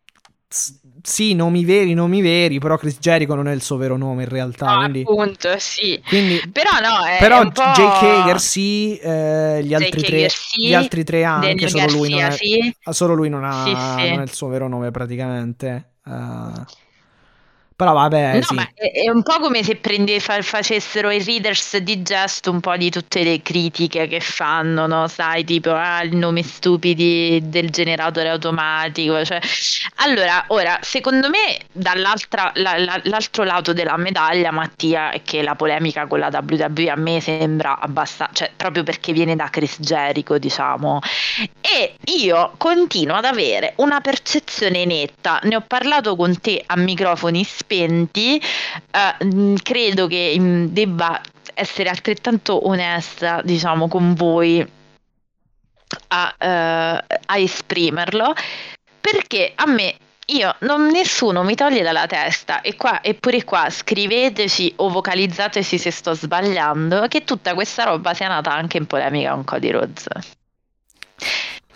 sì, 1.02 1.34
nomi 1.34 1.64
veri, 1.64 1.94
nomi 1.94 2.22
veri, 2.22 2.60
però 2.60 2.78
Chris 2.78 2.98
Jericho 3.00 3.36
non 3.36 3.48
è 3.48 3.54
il 3.54 3.62
suo 3.62 3.78
vero 3.78 3.98
nome 3.98 4.24
in 4.24 4.30
realtà. 4.30 4.74
No, 4.74 4.80
quindi, 4.80 5.02
appunto, 5.02 5.58
sì. 5.58 6.02
Quindi, 6.06 6.42
però 6.52 6.72
no, 6.82 7.06
è 7.06 7.18
però 7.20 7.42
un 7.42 7.52
po'... 7.52 7.62
Jake 7.62 8.06
Hager 8.06 8.40
sì, 8.40 8.98
eh, 8.98 9.62
gli, 9.64 9.74
altri 9.74 10.02
tre, 10.02 10.30
sì, 10.30 10.68
gli 10.68 10.74
altri 10.74 11.04
tre 11.04 11.24
anche, 11.24 11.68
solo, 11.68 11.84
Garcia, 11.84 11.98
lui 11.98 12.10
non 12.10 12.20
è, 12.20 12.32
sì. 12.32 12.76
solo 12.90 13.14
lui 13.14 13.30
non, 13.30 13.44
ha, 13.44 13.64
sì. 13.64 14.10
non 14.10 14.20
è 14.20 14.24
il 14.24 14.34
suo 14.34 14.48
vero 14.48 14.68
nome 14.68 14.92
praticamente. 14.92 15.94
Uh, 16.04 16.64
però 17.80 17.94
vabbè, 17.94 18.36
no, 18.36 18.42
sì. 18.42 18.56
ma 18.56 18.68
è, 18.74 18.92
è, 18.92 19.10
un 19.10 19.24
po' 19.24 19.40
come 19.40 19.64
se 19.64 19.78
prende, 19.78 20.20
fa, 20.20 20.42
facessero 20.42 21.12
i 21.12 21.24
readers 21.24 21.78
digest 21.78 22.48
un 22.48 22.60
po' 22.60 22.76
di 22.76 22.90
tutte 22.90 23.24
le 23.24 23.42
critiche 23.42 24.06
che 24.10 24.20
fanno, 24.20 24.86
no? 24.86 25.08
Sai, 25.08 25.46
tipo, 25.46 25.72
ah, 25.72 26.04
il 26.04 26.14
nome 26.14 26.44
stupidi 26.44 27.40
del 27.42 27.70
generatore 27.70 28.28
automatico. 28.28 29.24
Cioè. 29.24 29.40
Allora, 29.96 30.44
ora, 30.48 30.78
secondo 30.82 31.30
me, 31.30 31.58
dall'altro 31.72 32.52
la, 32.56 32.78
la, 32.80 33.02
lato 33.46 33.72
della 33.72 33.96
medaglia, 33.96 34.52
Mattia, 34.52 35.12
è 35.12 35.22
che 35.24 35.42
la 35.42 35.56
polemica 35.56 36.06
con 36.06 36.20
la 36.20 36.30
WWE 36.34 36.90
a 36.90 36.98
me 36.98 37.22
sembra 37.22 37.80
abbastanza, 37.80 38.34
cioè, 38.34 38.52
proprio 38.58 38.84
perché 38.84 39.14
viene 39.14 39.38
da 39.38 39.48
Chris 39.50 39.78
Jericho, 39.80 40.38
diciamo. 40.38 41.00
E 41.62 41.96
io 42.18 42.56
continuo 42.58 43.16
ad 43.16 43.24
avere 43.24 43.72
una 43.78 44.02
percezione 44.02 44.84
netta, 44.84 45.40
ne 45.44 45.56
ho 45.56 45.64
parlato 45.66 46.18
con 46.18 46.42
te 46.42 46.62
a 46.66 46.76
microfoni 46.76 47.42
spenti 47.46 47.68
spenti, 47.70 48.42
uh, 48.92 49.54
credo 49.62 50.08
che 50.08 50.36
um, 50.38 50.68
debba 50.70 51.22
essere 51.54 51.90
altrettanto 51.90 52.68
onesta, 52.68 53.42
diciamo, 53.44 53.88
con 53.88 54.16
voi 54.16 54.68
a, 56.08 56.36
uh, 56.40 57.16
a 57.26 57.38
esprimerlo, 57.38 58.34
perché 59.00 59.52
a 59.54 59.68
me 59.68 59.96
io 60.28 60.56
non, 60.60 60.88
nessuno 60.88 61.44
mi 61.44 61.56
toglie 61.56 61.84
dalla 61.84 62.08
testa. 62.08 62.62
E 62.62 62.76
qua 62.76 63.04
eppure 63.04 63.44
qua 63.44 63.70
scriveteci 63.70 64.74
o 64.78 64.90
vocalizzateci 64.90 65.78
se 65.78 65.92
sto 65.92 66.14
sbagliando 66.14 67.08
che 67.08 67.24
tutta 67.24 67.54
questa 67.54 67.84
roba 67.84 68.14
sia 68.14 68.28
nata 68.28 68.52
anche 68.52 68.78
in 68.78 68.86
polemica 68.88 69.32
con 69.32 69.44
Cody 69.44 69.70
Rhodes. 69.70 70.08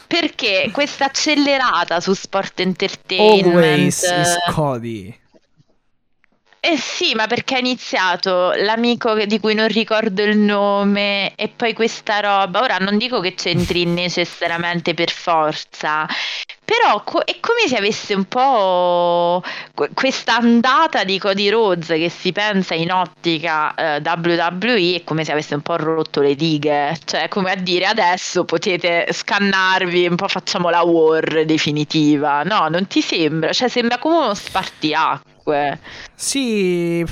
Perché 0.06 0.70
questa 0.72 1.06
accelerata 1.06 2.00
su 2.00 2.14
sport 2.14 2.60
entertainment 2.60 3.46
always 3.48 4.04
is 4.04 4.38
Cody 4.54 5.22
eh 6.66 6.78
sì, 6.78 7.14
ma 7.14 7.28
perché 7.28 7.56
ha 7.56 7.60
iniziato 7.60 8.54
l'amico 8.54 9.14
di 9.26 9.38
cui 9.42 9.54
non 9.54 9.68
ricordo 9.68 10.22
il 10.24 10.38
nome 10.38 11.36
e 11.36 11.50
poi 11.50 11.74
questa 11.74 12.22
roba. 12.22 12.62
Ora 12.62 12.78
non 12.78 12.98
dico 12.98 13.20
che 13.20 13.34
c'entri 13.36 13.84
necessariamente 13.86 14.94
per 14.94 15.12
forza, 15.12 16.08
però 16.64 17.04
co- 17.04 17.24
è 17.26 17.38
come 17.42 17.68
se 17.68 17.76
avesse 17.76 18.14
un 18.14 18.24
po' 18.26 19.44
questa 19.94 20.38
andata 20.38 21.04
di 21.04 21.20
Cody 21.20 21.50
Rhodes 21.50 21.88
che 21.88 22.08
si 22.10 22.32
pensa 22.32 22.76
in 22.76 22.94
ottica 22.94 23.76
eh, 23.76 24.02
WWE, 24.02 24.96
è 24.96 25.04
come 25.04 25.26
se 25.26 25.34
avesse 25.34 25.56
un 25.56 25.62
po' 25.62 25.76
rotto 25.76 26.22
le 26.22 26.34
dighe, 26.34 26.98
cioè 27.04 27.28
come 27.28 27.52
a 27.52 27.56
dire 27.56 27.88
adesso 27.88 28.46
potete 28.46 29.08
scannarvi, 29.12 30.08
un 30.08 30.16
po' 30.16 30.30
facciamo 30.30 30.70
la 30.70 30.82
war 30.84 31.44
definitiva. 31.44 32.44
No, 32.44 32.70
non 32.70 32.88
ti 32.88 33.02
sembra? 33.02 33.52
Cioè 33.52 33.68
sembra 33.68 33.98
come 33.98 34.16
uno 34.16 34.34
spartiacque 34.34 35.33
comunque. 35.44 35.80
Sì. 36.16 37.06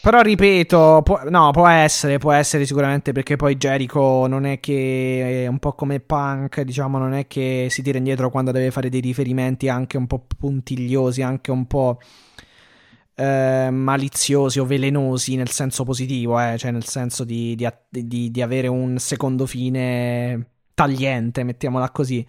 Però 0.00 0.20
ripeto, 0.20 1.02
può, 1.04 1.20
no, 1.28 1.50
può 1.50 1.68
essere, 1.68 2.18
può 2.18 2.32
essere 2.32 2.64
sicuramente 2.64 3.12
perché 3.12 3.36
poi 3.36 3.56
Jericho 3.56 4.26
non 4.26 4.46
è 4.46 4.58
che 4.60 5.42
è 5.44 5.46
un 5.46 5.58
po' 5.58 5.74
come 5.74 6.00
Punk, 6.00 6.62
diciamo, 6.62 6.98
non 6.98 7.12
è 7.12 7.26
che 7.26 7.66
si 7.68 7.82
tira 7.82 7.98
indietro 7.98 8.30
quando 8.30 8.50
deve 8.52 8.70
fare 8.70 8.88
dei 8.88 9.00
riferimenti 9.00 9.68
anche 9.68 9.96
un 9.98 10.06
po' 10.06 10.24
puntigliosi, 10.38 11.20
anche 11.20 11.50
un 11.50 11.66
po' 11.66 11.98
eh, 13.16 13.68
maliziosi 13.70 14.60
o 14.60 14.64
velenosi 14.64 15.36
nel 15.36 15.50
senso 15.50 15.84
positivo, 15.84 16.40
eh, 16.40 16.56
cioè 16.56 16.70
nel 16.70 16.84
senso 16.84 17.24
di, 17.24 17.54
di, 17.56 17.68
di, 17.88 18.30
di 18.30 18.42
avere 18.42 18.68
un 18.68 18.98
secondo 18.98 19.44
fine 19.46 20.46
tagliente, 20.74 21.42
mettiamola 21.42 21.90
così. 21.90 22.26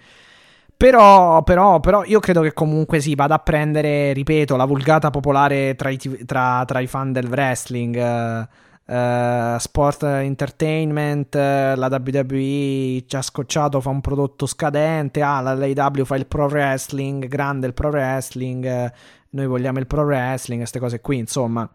Però, 0.80 1.44
però, 1.44 1.82
però, 1.82 2.06
io 2.06 2.22
credo 2.22 2.40
che 2.40 2.54
comunque 2.54 3.02
si 3.02 3.14
vada 3.14 3.36
a 3.36 3.40
prendere, 3.40 4.14
ripeto, 4.14 4.56
la 4.56 4.64
vulgata 4.64 5.10
popolare 5.10 5.76
tra 5.76 5.90
i, 5.90 5.98
tra, 6.26 6.64
tra 6.66 6.80
i 6.80 6.88
fan 6.88 7.12
del 7.12 7.28
wrestling. 7.28 7.98
Uh, 7.98 8.94
uh, 8.94 9.58
sport 9.58 10.04
entertainment, 10.04 11.36
uh, 11.36 11.76
la 11.78 11.90
WWE 11.92 13.04
ci 13.06 13.16
ha 13.18 13.22
scocciato, 13.22 13.82
fa 13.82 13.90
un 13.90 14.00
prodotto 14.00 14.46
scadente. 14.46 15.22
Ah, 15.22 15.42
la 15.42 15.54
l'AW 15.54 16.06
fa 16.06 16.16
il 16.16 16.28
pro 16.28 16.46
wrestling, 16.46 17.28
grande 17.28 17.68
il 17.68 17.74
pro 17.74 17.90
wrestling. 17.90 18.94
noi 19.32 19.48
vogliamo 19.48 19.80
il 19.80 19.86
pro 19.86 20.04
wrestling, 20.04 20.62
queste 20.62 20.80
cose 20.80 21.02
qui, 21.02 21.18
insomma 21.18 21.70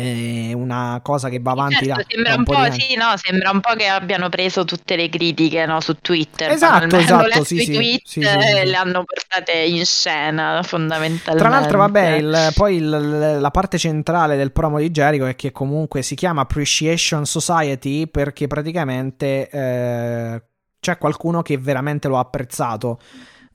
una 0.00 1.00
cosa 1.02 1.28
che 1.28 1.38
va 1.40 1.52
avanti 1.52 1.86
certo, 1.86 1.94
da, 1.94 2.04
sembra 2.08 2.30
da 2.30 2.36
un, 2.36 2.38
un 2.38 2.44
po', 2.44 2.72
sì, 2.72 2.94
no, 2.96 3.14
sembra 3.16 3.50
un 3.50 3.60
po' 3.60 3.74
che 3.74 3.86
abbiano 3.86 4.28
preso 4.28 4.64
tutte 4.64 4.96
le 4.96 5.08
critiche 5.08 5.64
no, 5.66 5.80
su 5.80 5.96
Twitter 6.00 6.50
esatto, 6.50 6.96
esatto 6.96 7.44
sì, 7.44 7.58
sì, 7.58 7.72
tweet 7.72 8.00
sì, 8.04 8.20
e 8.20 8.64
le 8.64 8.74
hanno 8.74 9.04
portate 9.04 9.52
in 9.52 9.84
scena 9.84 10.62
fondamentalmente. 10.64 11.36
Tra 11.36 11.48
l'altro 11.48 11.78
vabbè 11.78 12.08
il, 12.16 12.50
poi 12.54 12.76
il, 12.76 13.38
la 13.40 13.50
parte 13.50 13.78
centrale 13.78 14.36
del 14.36 14.52
promo 14.52 14.78
di 14.78 14.90
Jericho 14.90 15.26
è 15.26 15.36
che 15.36 15.52
comunque 15.52 16.02
si 16.02 16.14
chiama 16.14 16.42
Appreciation 16.42 17.24
Society 17.24 18.08
perché 18.08 18.46
praticamente 18.46 19.48
eh, 19.48 20.42
c'è 20.80 20.98
qualcuno 20.98 21.42
che 21.42 21.56
veramente 21.56 22.08
lo 22.08 22.16
ha 22.16 22.20
apprezzato 22.20 22.98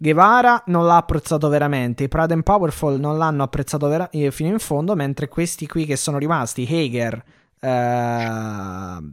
Guevara 0.02 0.64
non 0.68 0.86
l'ha 0.86 0.96
apprezzato 0.96 1.50
veramente, 1.50 2.06
i 2.06 2.08
Pride 2.08 2.34
and 2.34 2.44
Powerful 2.44 2.98
non 2.98 3.18
l'hanno 3.18 3.44
apprezzato 3.44 3.86
vera- 3.90 4.10
eh, 4.12 4.32
fino 4.32 4.50
in 4.50 4.60
fondo, 4.60 4.96
mentre 4.96 5.28
questi 5.28 5.68
qui 5.68 5.86
che 5.86 5.98
sono 5.98 6.18
rimasti, 6.18 6.66
Hager, 6.70 7.24
Uh, 7.62 7.68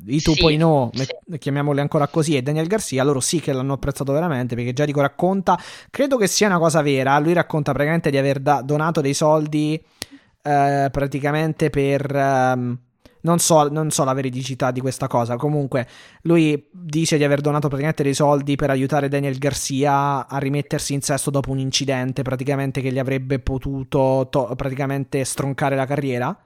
i 0.06 0.20
2.0, 0.20 0.90
sì, 0.92 1.04
sì. 1.04 1.38
chiamiamoli 1.38 1.80
ancora 1.80 2.06
così, 2.06 2.36
e 2.36 2.42
Daniel 2.42 2.68
Garcia, 2.68 3.02
loro 3.02 3.18
sì 3.18 3.40
che 3.40 3.52
l'hanno 3.52 3.72
apprezzato 3.72 4.12
veramente 4.12 4.54
perché 4.54 4.72
Jericho 4.72 5.00
racconta, 5.00 5.58
credo 5.90 6.16
che 6.16 6.28
sia 6.28 6.46
una 6.46 6.60
cosa 6.60 6.80
vera, 6.80 7.18
lui 7.18 7.32
racconta 7.32 7.72
praticamente 7.72 8.08
di 8.08 8.18
aver 8.18 8.38
da- 8.38 8.62
donato 8.62 9.00
dei 9.00 9.14
soldi 9.14 9.82
uh, 9.82 10.90
praticamente 10.92 11.70
per... 11.70 12.14
Um, 12.14 12.78
non 13.26 13.40
so, 13.40 13.68
non 13.68 13.90
so, 13.90 14.04
la 14.04 14.12
veridicità 14.12 14.70
di 14.70 14.80
questa 14.80 15.08
cosa. 15.08 15.34
Comunque, 15.36 15.86
lui 16.22 16.68
dice 16.70 17.16
di 17.16 17.24
aver 17.24 17.40
donato 17.40 17.66
praticamente 17.66 18.04
dei 18.04 18.14
soldi 18.14 18.54
per 18.54 18.70
aiutare 18.70 19.08
Daniel 19.08 19.36
Garcia 19.36 20.28
a 20.28 20.38
rimettersi 20.38 20.94
in 20.94 21.02
sesto 21.02 21.30
dopo 21.30 21.50
un 21.50 21.58
incidente, 21.58 22.22
praticamente 22.22 22.80
che 22.80 22.92
gli 22.92 23.00
avrebbe 23.00 23.40
potuto 23.40 24.28
to- 24.30 24.52
praticamente 24.56 25.24
stroncare 25.24 25.74
la 25.74 25.86
carriera. 25.86 26.38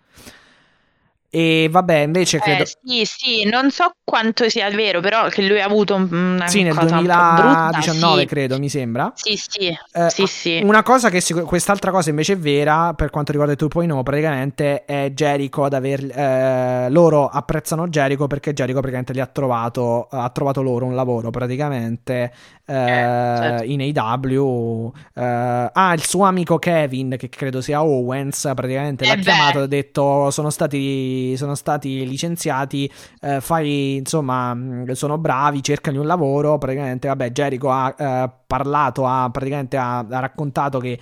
E 1.32 1.68
vabbè, 1.70 1.98
invece 1.98 2.38
eh, 2.38 2.40
credo. 2.40 2.64
sì, 2.64 3.04
sì, 3.04 3.44
non 3.44 3.70
so 3.70 3.92
quanto 4.02 4.48
sia 4.48 4.68
vero, 4.70 4.98
però 4.98 5.28
che 5.28 5.46
lui 5.46 5.60
ha 5.60 5.64
avuto 5.64 5.94
una 5.94 6.48
sì, 6.48 6.64
nel 6.64 6.74
cosa 6.74 6.96
2019, 6.96 8.20
sì. 8.20 8.26
credo, 8.26 8.58
mi 8.58 8.68
sembra. 8.68 9.12
Sì, 9.14 9.36
sì, 9.36 9.68
eh, 9.68 10.10
sì, 10.10 10.26
sì. 10.26 10.60
Una 10.64 10.82
cosa 10.82 11.08
che 11.08 11.20
sicur- 11.20 11.46
quest'altra 11.46 11.92
cosa 11.92 12.10
invece 12.10 12.32
è 12.32 12.36
vera 12.36 12.94
per 12.94 13.10
quanto 13.10 13.30
riguarda 13.30 13.54
il 13.54 13.58
2.0, 13.60 14.02
praticamente 14.02 14.84
è 14.84 15.12
Jericho 15.12 15.62
ad 15.62 15.74
aver. 15.74 16.02
Eh, 16.10 16.90
loro 16.90 17.28
apprezzano 17.28 17.86
Jericho 17.86 18.26
perché 18.26 18.52
Jericho 18.52 18.80
praticamente 18.80 19.12
li 19.12 19.20
ha 19.20 19.26
trovato. 19.26 20.08
Ha 20.10 20.30
trovato 20.30 20.62
loro 20.62 20.84
un 20.84 20.96
lavoro 20.96 21.30
praticamente 21.30 22.32
eh, 22.70 23.36
certo. 23.36 23.64
in 23.64 23.80
AW. 23.80 24.92
Eh, 25.14 25.70
ah, 25.72 25.92
il 25.92 26.04
suo 26.04 26.24
amico 26.24 26.58
Kevin, 26.58 27.16
che 27.18 27.28
credo 27.28 27.60
sia 27.60 27.82
Owens, 27.82 28.50
praticamente 28.54 29.04
l'ha 29.06 29.16
beh. 29.16 29.22
chiamato 29.22 29.58
e 29.58 29.62
ha 29.62 29.66
detto: 29.66 30.30
Sono 30.30 30.50
stati 30.50 31.36
sono 31.36 31.56
stati 31.56 32.06
licenziati, 32.06 32.90
eh, 33.20 33.40
fai, 33.40 33.96
insomma, 33.96 34.56
sono 34.92 35.18
bravi, 35.18 35.62
cercano 35.62 36.00
un 36.00 36.06
lavoro, 36.06 36.58
praticamente, 36.58 37.08
vabbè, 37.08 37.30
Jericho 37.32 37.70
ha 37.70 37.94
eh, 37.98 38.30
parlato, 38.46 39.06
ha 39.06 39.28
praticamente 39.30 39.76
ha, 39.76 39.98
ha 39.98 40.18
raccontato 40.20 40.78
che... 40.78 40.98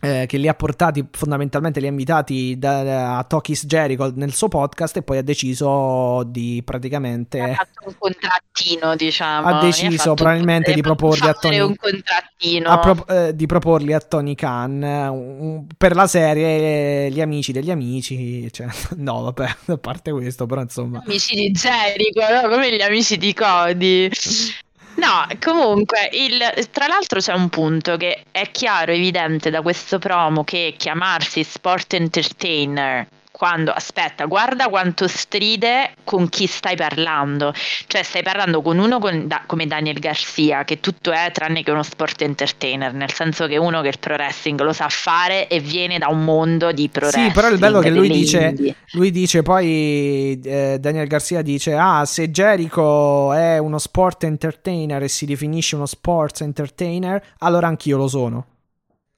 Eh, 0.00 0.22
eh, 0.22 0.26
che 0.26 0.36
li 0.36 0.46
ha 0.46 0.54
portati 0.54 1.04
fondamentalmente 1.10 1.80
li 1.80 1.86
ha 1.86 1.90
invitati 1.90 2.56
da, 2.56 2.82
da, 2.84 3.18
a 3.18 3.24
Tokis 3.24 3.66
Jericho 3.66 4.12
nel 4.14 4.32
suo 4.32 4.46
podcast 4.46 4.96
e 4.96 5.02
poi 5.02 5.18
ha 5.18 5.22
deciso 5.22 6.22
di 6.24 6.62
praticamente 6.64 7.40
ha 7.40 7.54
fatto 7.54 7.88
un 7.88 7.94
contrattino 7.98 8.94
diciamo 8.94 9.48
ha 9.48 9.60
deciso 9.60 10.14
probabilmente 10.14 10.72
di 10.72 10.82
proporli 10.82 11.26
a 11.26 11.34
Tony 11.34 11.58
un 11.58 11.74
contrattino 11.74 12.70
a 12.70 12.78
pro, 12.78 13.06
eh, 13.08 13.34
di 13.34 13.46
proporli 13.46 13.92
a 13.92 13.98
Tony 13.98 14.36
Khan 14.36 14.82
un, 14.82 15.66
per 15.76 15.96
la 15.96 16.06
serie 16.06 17.10
Gli 17.10 17.20
amici 17.20 17.50
degli 17.50 17.70
amici 17.70 18.50
cioè, 18.52 18.68
no 18.98 19.22
vabbè 19.22 19.56
a 19.66 19.78
parte 19.78 20.12
questo 20.12 20.46
però 20.46 20.60
insomma 20.60 21.02
amici 21.04 21.34
di 21.34 21.50
Jericho 21.50 22.20
no? 22.20 22.48
come 22.48 22.72
gli 22.72 22.82
amici 22.82 23.16
di 23.16 23.34
Cody 23.34 24.08
No, 24.94 25.26
comunque, 25.40 26.08
il, 26.12 26.68
tra 26.70 26.86
l'altro 26.88 27.20
c'è 27.20 27.32
un 27.32 27.48
punto 27.48 27.96
che 27.96 28.24
è 28.30 28.50
chiaro, 28.50 28.92
evidente 28.92 29.50
da 29.50 29.62
questo 29.62 29.98
promo 29.98 30.42
che 30.42 30.74
chiamarsi 30.76 31.44
Sport 31.44 31.94
Entertainer 31.94 33.06
quando 33.38 33.70
aspetta, 33.70 34.24
guarda 34.24 34.68
quanto 34.68 35.06
stride 35.06 35.92
con 36.02 36.28
chi 36.28 36.46
stai 36.48 36.74
parlando. 36.74 37.54
Cioè, 37.86 38.02
stai 38.02 38.24
parlando 38.24 38.62
con 38.62 38.78
uno 38.78 38.98
con, 38.98 39.28
da, 39.28 39.44
come 39.46 39.68
Daniel 39.68 40.00
Garcia, 40.00 40.64
che 40.64 40.80
tutto 40.80 41.12
è 41.12 41.30
tranne 41.32 41.62
che 41.62 41.70
uno 41.70 41.84
sport 41.84 42.20
entertainer, 42.22 42.92
nel 42.92 43.12
senso 43.12 43.46
che 43.46 43.56
uno 43.56 43.80
che 43.80 43.88
il 43.88 43.98
pro 44.00 44.14
wrestling 44.14 44.60
lo 44.60 44.72
sa 44.72 44.88
fare 44.88 45.46
e 45.46 45.60
viene 45.60 45.98
da 45.98 46.08
un 46.08 46.24
mondo 46.24 46.72
di 46.72 46.88
pro 46.88 47.08
sì, 47.10 47.20
wrestling. 47.20 47.28
Sì, 47.28 47.40
però 47.40 47.52
il 47.52 47.58
bello 47.60 47.78
che 47.78 47.90
lui 47.90 48.08
dice, 48.08 48.54
lui 48.94 49.12
dice 49.12 49.42
poi, 49.42 50.40
eh, 50.42 50.78
Daniel 50.80 51.06
Garcia 51.06 51.40
dice, 51.40 51.74
ah, 51.74 52.04
se 52.04 52.32
Jericho 52.32 53.32
è 53.32 53.58
uno 53.58 53.78
sport 53.78 54.24
entertainer 54.24 55.00
e 55.04 55.08
si 55.08 55.26
definisce 55.26 55.76
uno 55.76 55.86
sports 55.86 56.40
entertainer, 56.40 57.22
allora 57.38 57.68
anch'io 57.68 57.96
lo 57.96 58.08
sono. 58.08 58.46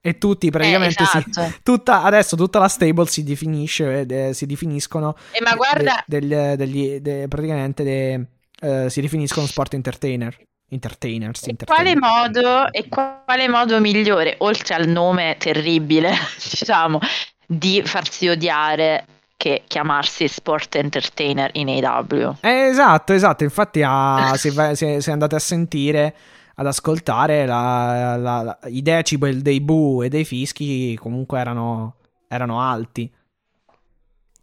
E 0.03 0.17
tutti 0.17 0.49
praticamente 0.51 1.03
eh, 1.03 1.07
esatto. 1.07 1.43
si, 1.43 1.61
tutta, 1.63 2.03
adesso 2.03 2.35
tutta 2.35 2.59
la 2.59 2.69
stable 2.69 3.07
si 3.07 3.23
definisce, 3.23 4.07
eh, 4.09 4.33
si 4.33 4.47
definiscono. 4.47 5.15
Eh, 5.33 5.43
ma 5.43 5.55
guarda, 5.55 6.03
de, 6.07 6.21
del, 6.21 6.57
degli, 6.57 7.01
de, 7.01 7.29
praticamente 7.29 7.83
de, 7.83 8.27
uh, 8.63 8.89
si 8.89 9.01
definiscono 9.01 9.47
sport 9.47 9.75
entertainer. 9.75 10.37
Entertainers. 10.73 11.49
E 11.49 11.57
quale 11.65 11.97
modo, 11.97 12.71
e 12.71 12.89
quale 12.89 13.49
modo 13.49 13.81
migliore, 13.81 14.37
oltre 14.39 14.75
al 14.75 14.87
nome 14.87 15.37
terribile, 15.37 16.15
diciamo, 16.49 17.01
di 17.45 17.83
farsi 17.85 18.29
odiare 18.29 19.05
che 19.37 19.65
chiamarsi 19.67 20.29
sport 20.29 20.77
entertainer 20.77 21.51
in 21.55 21.69
AW? 21.69 22.37
Eh, 22.41 22.69
esatto, 22.69 23.13
esatto. 23.13 23.43
Infatti, 23.43 23.83
ah, 23.85 24.35
se, 24.37 24.53
se, 24.77 25.01
se 25.01 25.11
andate 25.11 25.35
a 25.35 25.41
sentire 25.41 26.15
ad 26.55 26.67
ascoltare 26.67 27.47
la, 27.47 28.17
la, 28.17 28.43
la, 28.43 28.59
i 28.67 28.83
decibel 28.83 29.41
dei 29.41 29.61
bu 29.61 30.03
e 30.03 30.09
dei 30.09 30.25
fischi 30.25 30.97
comunque 31.01 31.39
erano, 31.39 31.97
erano 32.29 32.61
alti. 32.61 33.11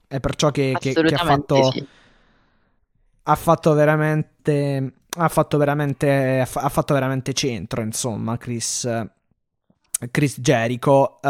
È 0.07 0.19
perciò 0.19 0.51
che, 0.51 0.75
che, 0.79 0.93
che 0.93 1.15
ha 1.15 1.25
fatto 1.25 1.71
sì. 1.71 1.85
ha 3.23 3.35
fatto 3.35 3.73
veramente 3.73 4.93
ha 5.19 5.27
fatto 5.27 5.57
veramente 5.57 6.39
ha 6.39 6.69
fatto 6.69 6.93
veramente 6.93 7.33
centro 7.33 7.81
insomma 7.81 8.37
Chris 8.37 8.87
Chris 10.11 10.39
Jericho 10.39 11.19
uh, 11.21 11.27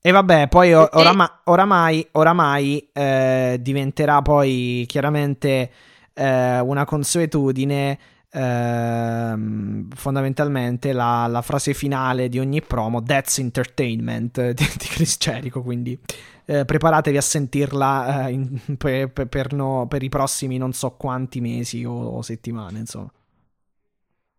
e 0.00 0.10
vabbè 0.10 0.48
poi 0.48 0.74
orama, 0.74 1.40
oramai 1.44 2.06
oramai 2.12 2.90
eh, 2.92 3.58
diventerà 3.60 4.20
poi 4.22 4.84
chiaramente 4.86 5.70
eh, 6.12 6.60
una 6.60 6.84
consuetudine 6.84 7.98
Ehm, 8.38 9.88
fondamentalmente 9.94 10.92
la, 10.92 11.26
la, 11.26 11.40
frase 11.40 11.72
finale 11.72 12.28
di 12.28 12.38
ogni 12.38 12.60
promo 12.60 13.02
That's 13.02 13.38
Entertainment 13.38 14.50
di, 14.52 14.68
di 14.76 14.86
Chris 14.88 15.16
Jericho 15.16 15.62
quindi 15.62 15.98
eh, 16.44 16.66
preparatevi 16.66 17.16
a 17.16 17.22
sentirla 17.22 18.26
eh, 18.26 18.32
in, 18.32 18.60
per, 18.76 19.10
per, 19.10 19.54
no, 19.54 19.86
per, 19.88 20.02
i 20.02 20.10
prossimi 20.10 20.58
non 20.58 20.74
so 20.74 20.90
quanti 20.98 21.40
mesi 21.40 21.82
o, 21.86 21.94
o 21.94 22.20
settimane 22.20 22.80
insomma 22.80 23.10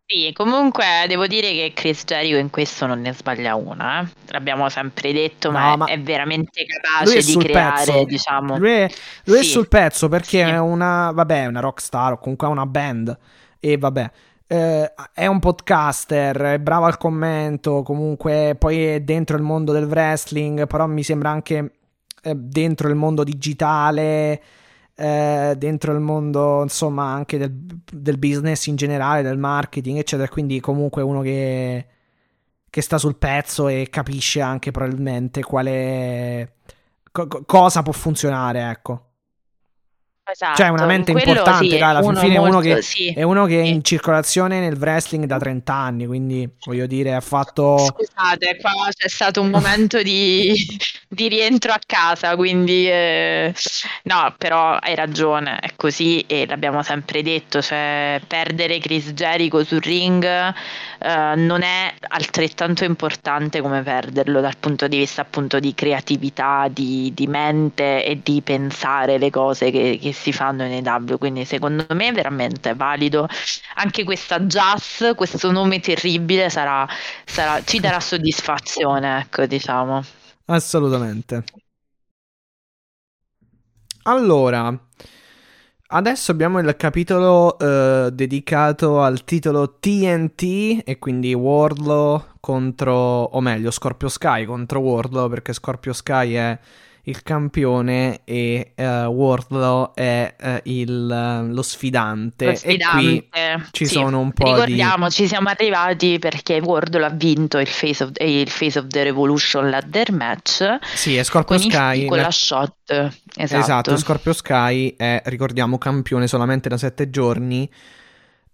sì, 0.05 0.31
comunque 0.31 0.85
devo 1.07 1.25
dire 1.25 1.51
che 1.51 1.71
Chris 1.73 2.03
Jericho 2.05 2.37
in 2.37 2.51
questo 2.51 2.85
non 2.85 3.01
ne 3.01 3.13
sbaglia 3.13 3.55
una, 3.55 4.03
eh? 4.03 4.07
l'abbiamo 4.27 4.69
sempre 4.69 5.11
detto, 5.11 5.49
no, 5.49 5.57
ma, 5.57 5.75
ma, 5.75 5.85
è 5.87 5.99
veramente 5.99 6.63
capace 6.65 7.17
è 7.17 7.21
di 7.21 7.35
creare, 7.35 7.83
pezzo. 7.83 8.05
diciamo. 8.05 8.57
Lui 8.57 8.69
è, 8.69 8.89
lui 9.25 9.37
sì. 9.37 9.41
è 9.41 9.43
sul 9.43 9.67
pezzo 9.67 10.07
perché 10.07 10.45
sì. 10.45 10.51
è 10.51 10.57
una, 10.59 11.11
vabbè, 11.11 11.47
una 11.47 11.59
rockstar 11.59 12.13
o 12.13 12.19
comunque 12.19 12.47
una 12.47 12.65
band 12.65 13.17
e 13.59 13.77
vabbè. 13.77 14.11
Eh, 14.49 14.93
è 15.13 15.25
un 15.27 15.39
podcaster, 15.39 16.37
è 16.37 16.59
bravo 16.59 16.85
al 16.85 16.97
commento, 16.97 17.83
comunque 17.83 18.55
poi 18.57 18.85
è 18.85 19.01
dentro 19.01 19.35
il 19.35 19.43
mondo 19.43 19.73
del 19.73 19.85
wrestling, 19.85 20.67
però 20.67 20.87
mi 20.87 21.03
sembra 21.03 21.29
anche 21.31 21.73
eh, 22.23 22.35
dentro 22.35 22.87
il 22.87 22.95
mondo 22.95 23.23
digitale, 23.23 24.41
eh, 24.95 25.53
dentro 25.57 25.93
il 25.93 25.99
mondo 25.99 26.61
insomma 26.63 27.11
anche 27.11 27.37
del, 27.37 27.51
del, 27.53 28.17
business 28.17 28.65
in 28.67 28.75
generale, 28.75 29.21
del 29.21 29.37
marketing, 29.37 29.97
eccetera. 29.97 30.29
Quindi 30.29 30.59
comunque 30.59 31.01
uno 31.01 31.21
che, 31.21 31.85
che 32.69 32.81
sta 32.81 32.97
sul 32.97 33.17
pezzo 33.17 33.67
e 33.67 33.87
capisce 33.89 34.41
anche 34.41 34.71
probabilmente 34.71 35.43
quale 35.43 36.55
co- 37.11 37.43
cosa 37.45 37.81
può 37.83 37.93
funzionare, 37.93 38.69
ecco. 38.69 39.06
Esatto, 40.29 40.57
cioè, 40.57 40.67
una 40.67 40.85
mente 40.85 41.11
importante, 41.11 41.63
sì, 41.63 41.77
dai, 41.77 41.81
alla 41.81 41.99
uno 41.99 42.19
fine 42.19 42.35
è 42.35 42.37
uno 42.37 42.51
molto, 42.51 42.67
che 42.67 42.81
sì. 42.81 43.13
è 43.13 43.23
uno 43.23 43.45
che 43.45 43.61
è 43.61 43.63
in 43.63 43.81
circolazione 43.81 44.59
nel 44.59 44.75
wrestling 44.75 45.23
da 45.23 45.37
30 45.37 45.73
anni, 45.73 46.05
quindi 46.05 46.49
voglio 46.65 46.85
dire, 46.85 47.13
ha 47.13 47.21
fatto 47.21 47.77
Scusate, 47.77 48.57
qua 48.59 48.71
c'è 48.93 49.07
stato 49.07 49.39
un 49.39 49.49
momento 49.49 50.01
di, 50.01 50.53
di 51.07 51.29
rientro 51.29 51.71
a 51.71 51.79
casa, 51.85 52.35
quindi 52.35 52.89
eh, 52.89 53.53
no, 54.03 54.35
però 54.37 54.73
hai 54.73 54.95
ragione, 54.95 55.59
è 55.59 55.69
così 55.77 56.19
e 56.27 56.45
l'abbiamo 56.45 56.83
sempre 56.83 57.21
detto, 57.21 57.61
cioè 57.61 58.19
perdere 58.27 58.79
Chris 58.79 59.13
Jericho 59.13 59.63
sul 59.63 59.81
ring 59.81 60.25
eh, 60.25 61.35
non 61.35 61.61
è 61.61 61.93
altrettanto 62.09 62.83
importante 62.83 63.61
come 63.61 63.81
perderlo 63.81 64.41
dal 64.41 64.57
punto 64.59 64.89
di 64.89 64.97
vista 64.97 65.21
appunto 65.21 65.59
di 65.59 65.73
creatività, 65.73 66.67
di, 66.69 67.13
di 67.13 67.27
mente 67.27 68.03
e 68.03 68.19
di 68.21 68.41
pensare 68.41 69.17
le 69.17 69.29
cose 69.29 69.71
che, 69.71 69.97
che 70.01 70.15
si 70.17 70.33
fanno 70.33 70.63
in 70.65 70.85
EW, 70.85 71.17
quindi 71.17 71.45
secondo 71.45 71.85
me 71.93 72.07
è 72.07 72.11
veramente 72.11 72.73
valido 72.73 73.27
anche 73.75 74.03
questa 74.03 74.39
Jazz, 74.41 75.03
questo 75.15 75.51
nome 75.51 75.79
terribile 75.79 76.49
sarà, 76.49 76.87
sarà, 77.25 77.63
ci 77.63 77.79
darà 77.79 77.99
soddisfazione, 78.01 79.19
ecco 79.19 79.45
diciamo. 79.45 80.03
Assolutamente. 80.45 81.43
Allora, 84.03 84.73
adesso 85.87 86.31
abbiamo 86.31 86.59
il 86.59 86.75
capitolo 86.77 87.57
eh, 87.59 88.09
dedicato 88.13 89.01
al 89.01 89.23
titolo 89.25 89.77
TNT 89.79 90.83
e 90.85 90.97
quindi 90.97 91.33
Wardlow 91.33 92.23
contro, 92.39 92.93
o 92.95 93.41
meglio, 93.41 93.69
Scorpio 93.71 94.07
Sky 94.07 94.45
contro 94.45 94.79
Wardlow 94.79 95.29
perché 95.29 95.51
Scorpio 95.53 95.91
Sky 95.93 96.33
è 96.33 96.59
il 97.07 97.23
campione 97.23 98.21
e 98.25 98.73
uh, 98.75 98.83
Wardlow 98.83 99.93
è 99.93 100.35
uh, 100.39 100.59
il, 100.63 101.07
lo, 101.51 101.61
sfidante. 101.61 102.45
lo, 102.45 102.55
sfidante. 102.55 103.07
E 103.07 103.23
qui 103.29 103.61
ci 103.71 103.85
sì. 103.85 103.93
sono 103.93 104.19
un 104.19 104.33
po' 104.33 104.51
Ricordiamo, 104.51 105.07
di... 105.07 105.13
ci 105.13 105.27
siamo 105.27 105.47
arrivati 105.47 106.19
perché 106.19 106.59
Wardlow 106.59 107.05
ha 107.05 107.09
vinto 107.09 107.59
il 107.59 107.67
Face 107.67 108.03
of, 108.03 108.11
il 108.19 108.49
face 108.49 108.79
of 108.79 108.87
the 108.87 109.03
Revolution 109.03 109.69
Ladder 109.69 110.11
Match. 110.11 110.63
Sì, 110.95 111.15
è 111.15 111.23
Scorpio 111.23 111.57
con 111.57 111.69
Sky. 111.69 112.01
Il, 112.01 112.07
con 112.07 112.17
la 112.17 112.31
shot. 112.31 112.75
Esatto. 112.89 113.61
esatto, 113.61 113.97
Scorpio 113.97 114.33
Sky 114.33 114.95
è, 114.97 115.21
ricordiamo, 115.25 115.77
campione 115.77 116.27
solamente 116.27 116.67
da 116.67 116.77
sette 116.77 117.09
giorni. 117.09 117.69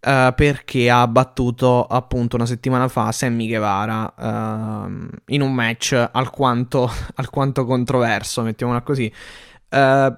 Uh, 0.03 0.34
perché 0.35 0.89
ha 0.89 1.07
battuto 1.07 1.85
appunto 1.85 2.35
una 2.35 2.45
settimana 2.45 2.89
fa 2.89 3.09
Sammy 3.13 3.47
Guevara 3.47 4.13
uh, 4.13 5.07
in 5.27 5.41
un 5.41 5.53
match 5.53 6.09
alquanto, 6.11 6.91
alquanto 7.15 7.63
controverso, 7.63 8.41
mettiamola 8.41 8.81
così. 8.81 9.09
Uh, 9.69 10.13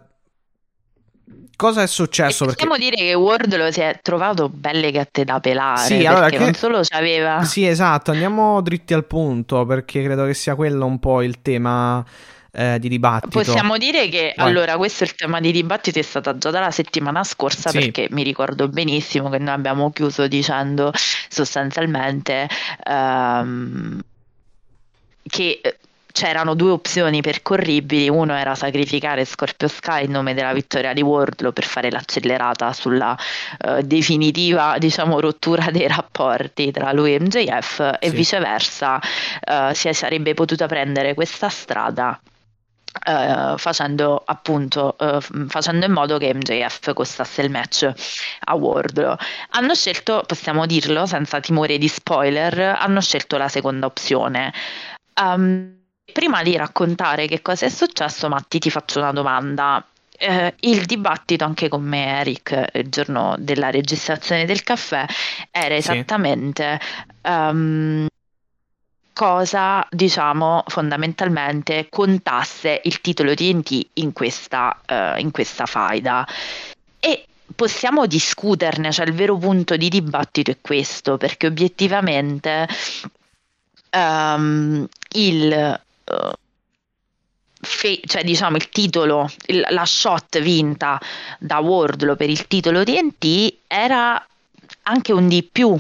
cosa 1.56 1.84
è 1.84 1.88
successo? 1.88 2.45
E 2.45 2.48
possiamo 2.48 2.74
perché... 2.74 2.90
dire 2.90 3.10
che 3.10 3.14
Wardlow 3.14 3.70
si 3.70 3.82
è 3.82 3.99
trovato 4.02 4.49
belle 4.49 4.90
gatte 4.90 5.24
da 5.24 5.40
pelare. 5.40 5.82
Sì, 5.82 5.94
perché 5.94 6.07
allora 6.07 6.30
che... 6.30 6.40
non 6.40 6.53
solo 6.56 6.82
c'aveva. 6.82 7.44
Sì, 7.44 7.68
esatto, 7.68 8.10
andiamo 8.10 8.62
dritti 8.62 8.95
al 8.95 9.06
punto 9.06 9.68
perché 9.68 10.03
credo 10.03 10.26
che 10.26 10.34
sia 10.34 10.56
quello 10.56 10.88
un 10.88 10.98
po' 10.98 11.22
il 11.22 11.44
tema 11.44 12.03
eh, 12.56 12.80
di 12.80 12.88
dibattito. 12.88 13.40
Possiamo 13.40 13.77
dire 13.77 14.07
che 14.07 14.34
Vai. 14.36 14.48
allora 14.48 14.77
questo 14.77 15.03
è 15.03 15.07
il 15.07 15.15
tema 15.15 15.40
di 15.40 15.52
dibattito 15.52 15.99
è 15.99 16.02
stato 16.02 16.38
già 16.38 16.49
dalla 16.52 16.72
settimana 16.72 17.23
scorsa 17.23 17.69
Sì. 17.69 17.80
perché 17.80 18.07
mi 18.11 18.23
ricordo 18.23 18.68
benissimo 18.68 19.30
che 19.30 19.38
noi 19.38 19.53
abbiamo 19.53 19.91
chiuso 19.91 20.27
dicendo 20.27 20.91
sostanzialmente 21.27 22.48
ehm, 22.86 24.02
che 25.27 25.60
eh, 25.61 25.77
c'erano 26.15 26.53
due 26.53 26.72
opzioni 26.72 27.19
percorribili, 27.19 28.07
uno 28.07 28.36
era 28.36 28.56
sacrificare 28.56 29.26
Scorpio 29.26 29.68
Sky 29.68 30.06
in 30.06 30.11
nome 30.11 30.34
della 30.34 30.53
vittoria 30.53 30.94
di 30.94 31.02
Wardlow 31.02 31.52
per 31.52 31.65
fare 31.65 31.91
l'accelerata 31.91 32.72
sulla 32.72 33.18
uh, 33.68 33.82
definitiva 33.82 34.77
diciamo, 34.77 35.19
rottura 35.19 35.72
dei 35.76 35.90
rapporti 35.90 36.72
tra 36.72 36.94
lui 36.94 37.15
e 37.15 37.19
MJF 37.19 37.98
e 37.99 38.10
viceversa 38.11 38.98
uh, 38.98 39.73
si 39.73 39.91
sarebbe 39.91 40.34
potuta 40.34 40.68
prendere 40.68 41.14
questa 41.15 41.49
strada 41.49 42.18
Uh, 43.06 43.58
facendo 43.58 44.24
appunto 44.26 44.96
uh, 44.98 45.20
facendo 45.48 45.86
in 45.86 45.92
modo 45.92 46.18
che 46.18 46.34
MJF 46.34 46.94
costasse 46.94 47.42
il 47.42 47.52
match 47.52 47.92
a 48.40 48.56
Wardlow 48.56 49.18
hanno 49.50 49.76
scelto 49.76 50.24
possiamo 50.26 50.66
dirlo 50.66 51.06
senza 51.06 51.42
timore 51.42 51.78
di 51.78 51.90
spoiler 51.90 52.58
hanno 52.80 53.02
scelto 53.02 53.36
la 53.38 53.50
seconda 53.50 53.86
opzione. 53.86 54.54
Um, 55.22 55.76
prima 56.12 56.44
di 56.44 56.56
raccontare 56.56 57.28
che 57.28 57.42
cosa 57.42 57.66
è 57.66 57.70
successo 57.70 58.30
Matti 58.30 58.60
ti 58.60 58.70
faccio 58.70 59.00
una 59.00 59.12
domanda. 59.12 59.86
Eh, 60.18 60.54
il 60.62 60.86
dibattito 60.86 61.44
anche 61.44 61.68
con 61.68 61.84
me 61.84 62.20
Eric 62.20 62.70
il 62.76 62.90
giorno 62.90 63.36
della 63.38 63.70
registrazione 63.70 64.46
del 64.46 64.64
caffè 64.64 65.06
era 65.52 65.76
esattamente 65.76 66.80
sì. 66.82 67.30
um, 67.30 68.08
cosa, 69.16 69.88
diciamo, 69.90 70.66
fondamentalmente 70.68 71.88
contasse 71.90 72.82
il 72.84 73.00
titolo 73.00 73.34
TNT 73.34 73.88
in 73.94 74.12
questa, 74.12 74.78
uh, 74.86 75.18
in 75.18 75.32
questa 75.32 75.66
faida. 75.66 76.28
E 77.00 77.26
possiamo 77.56 78.08
discuterne, 78.08 78.92
cioè 78.92 79.06
il 79.06 79.14
vero 79.14 79.38
punto 79.38 79.78
di 79.78 79.88
dibattito 79.88 80.52
è 80.52 80.58
questo, 80.60 81.16
perché 81.16 81.48
obiettivamente 81.48 82.68
um, 83.92 84.86
il... 85.14 85.80
Uh, 86.04 86.32
Fe- 87.68 88.02
cioè 88.06 88.24
diciamo 88.24 88.58
il 88.58 88.70
titolo, 88.70 89.28
il, 89.48 89.66
la 89.70 89.86
shot 89.88 90.40
vinta 90.40 91.02
da 91.40 91.58
Wardlow 91.58 92.16
per 92.16 92.30
il 92.30 92.46
titolo 92.46 92.84
TNT 92.84 93.56
era 93.66 94.24
anche 94.84 95.12
un 95.12 95.28
di 95.28 95.42
più 95.42 95.76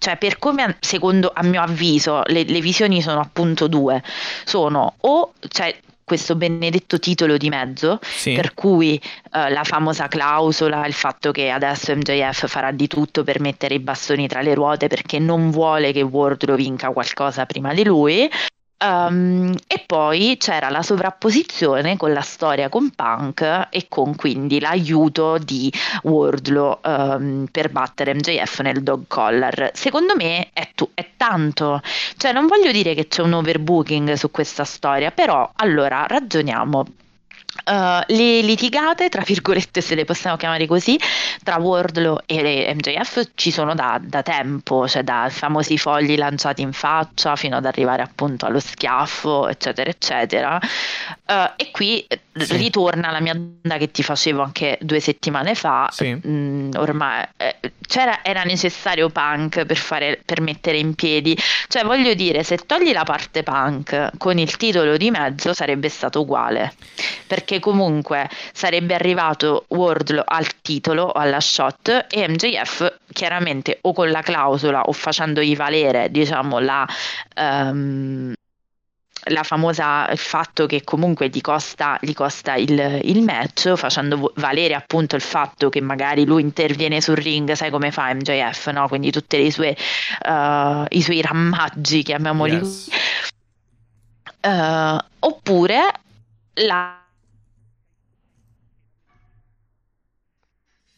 cioè 0.00 0.16
per 0.16 0.38
come 0.38 0.78
secondo 0.80 1.30
a 1.32 1.42
mio 1.42 1.60
avviso 1.60 2.22
le, 2.26 2.44
le 2.44 2.60
visioni 2.60 3.02
sono 3.02 3.20
appunto 3.20 3.68
due 3.68 4.02
sono 4.44 4.94
o 5.00 5.34
cioè, 5.48 5.76
questo 6.02 6.34
benedetto 6.34 6.98
titolo 6.98 7.36
di 7.36 7.48
mezzo, 7.48 8.00
sì. 8.02 8.32
per 8.32 8.52
cui 8.52 9.00
uh, 9.00 9.48
la 9.48 9.62
famosa 9.62 10.08
clausola, 10.08 10.84
il 10.84 10.92
fatto 10.92 11.30
che 11.30 11.50
adesso 11.50 11.94
MJF 11.94 12.48
farà 12.48 12.72
di 12.72 12.88
tutto 12.88 13.22
per 13.22 13.38
mettere 13.38 13.74
i 13.76 13.78
bastoni 13.78 14.26
tra 14.26 14.40
le 14.40 14.54
ruote 14.54 14.88
perché 14.88 15.20
non 15.20 15.52
vuole 15.52 15.92
che 15.92 16.02
Wardlow 16.02 16.56
vinca 16.56 16.90
qualcosa 16.90 17.46
prima 17.46 17.72
di 17.72 17.84
lui, 17.84 18.28
Um, 18.82 19.54
e 19.66 19.84
poi 19.86 20.36
c'era 20.38 20.70
la 20.70 20.82
sovrapposizione 20.82 21.98
con 21.98 22.14
la 22.14 22.22
storia 22.22 22.70
con 22.70 22.88
Punk 22.90 23.68
e 23.68 23.86
con 23.90 24.16
quindi 24.16 24.58
l'aiuto 24.58 25.36
di 25.36 25.70
Wardlow 26.04 26.78
um, 26.82 27.46
per 27.50 27.70
battere 27.70 28.14
MJF 28.14 28.60
nel 28.60 28.82
dog 28.82 29.04
collar. 29.06 29.72
Secondo 29.74 30.16
me 30.16 30.48
è, 30.54 30.70
tu- 30.74 30.90
è 30.94 31.10
tanto, 31.18 31.82
cioè 32.16 32.32
non 32.32 32.46
voglio 32.46 32.72
dire 32.72 32.94
che 32.94 33.06
c'è 33.06 33.20
un 33.20 33.34
overbooking 33.34 34.14
su 34.14 34.30
questa 34.30 34.64
storia, 34.64 35.10
però 35.10 35.50
allora 35.56 36.06
ragioniamo 36.08 36.86
Uh, 37.70 38.02
le 38.08 38.40
litigate, 38.40 39.08
tra 39.08 39.22
virgolette 39.24 39.80
se 39.80 39.94
le 39.94 40.04
possiamo 40.04 40.36
chiamare 40.36 40.66
così, 40.66 40.98
tra 41.44 41.56
Wardlow 41.58 42.18
e 42.26 42.74
MJF 42.74 43.30
ci 43.36 43.52
sono 43.52 43.76
da, 43.76 44.00
da 44.02 44.22
tempo, 44.22 44.88
cioè 44.88 45.04
da 45.04 45.28
famosi 45.30 45.78
fogli 45.78 46.16
lanciati 46.16 46.62
in 46.62 46.72
faccia 46.72 47.36
fino 47.36 47.56
ad 47.56 47.66
arrivare 47.66 48.02
appunto 48.02 48.44
allo 48.44 48.58
schiaffo, 48.58 49.46
eccetera, 49.46 49.88
eccetera. 49.88 50.58
Uh, 51.26 51.52
e 51.54 51.70
qui 51.70 52.04
sì. 52.32 52.56
ritorna 52.56 53.10
la 53.10 53.20
mia 53.20 53.34
domanda 53.34 53.76
che 53.76 53.90
ti 53.90 54.02
facevo 54.02 54.42
anche 54.42 54.78
due 54.80 55.00
settimane 55.00 55.54
fa. 55.54 55.88
Sì. 55.92 56.18
Mm, 56.26 56.70
ormai 56.76 57.26
eh, 57.36 57.56
era 58.22 58.42
necessario 58.44 59.10
punk 59.10 59.66
per, 59.66 59.76
fare, 59.76 60.20
per 60.24 60.40
mettere 60.40 60.78
in 60.78 60.94
piedi, 60.94 61.36
cioè 61.68 61.84
voglio 61.84 62.14
dire, 62.14 62.42
se 62.42 62.56
togli 62.56 62.92
la 62.92 63.04
parte 63.04 63.42
punk 63.42 64.12
con 64.16 64.38
il 64.38 64.56
titolo 64.56 64.96
di 64.96 65.10
mezzo 65.10 65.52
sarebbe 65.52 65.88
stato 65.88 66.20
uguale. 66.20 66.72
Perché 67.26 67.50
perché 67.50 67.58
comunque 67.58 68.28
sarebbe 68.52 68.94
arrivato 68.94 69.64
Wardlow 69.68 70.22
al 70.24 70.60
titolo 70.60 71.02
o 71.02 71.12
alla 71.12 71.40
shot 71.40 72.06
e 72.08 72.28
MJF 72.28 72.98
chiaramente 73.12 73.78
o 73.82 73.92
con 73.92 74.10
la 74.10 74.22
clausola 74.22 74.82
o 74.82 74.92
facendogli 74.92 75.56
valere 75.56 76.10
diciamo 76.10 76.60
la 76.60 76.86
um, 77.36 78.32
la 79.24 79.42
famosa 79.42 80.08
il 80.10 80.18
fatto 80.18 80.66
che 80.66 80.82
comunque 80.82 81.28
gli 81.28 81.40
costa, 81.40 81.98
gli 82.00 82.12
costa 82.12 82.54
il, 82.54 83.00
il, 83.02 83.22
match 83.22 83.74
facendo 83.74 84.32
valere 84.36 84.74
appunto 84.74 85.16
il 85.16 85.22
fatto 85.22 85.68
che 85.68 85.80
magari 85.80 86.24
lui 86.24 86.42
interviene 86.42 87.00
sul 87.00 87.16
ring 87.16 87.52
sai 87.52 87.70
come 87.70 87.90
fa 87.90 88.12
MJF 88.14 88.70
no? 88.70 88.88
quindi 88.88 89.10
tutti 89.10 89.36
uh, 89.36 90.84
i 90.88 91.02
suoi 91.02 91.20
rammaggi 91.20 92.02
chiamiamoli 92.02 92.54
yes. 92.54 92.88
uh, 94.42 94.98
oppure 95.18 95.92
la 96.54 96.94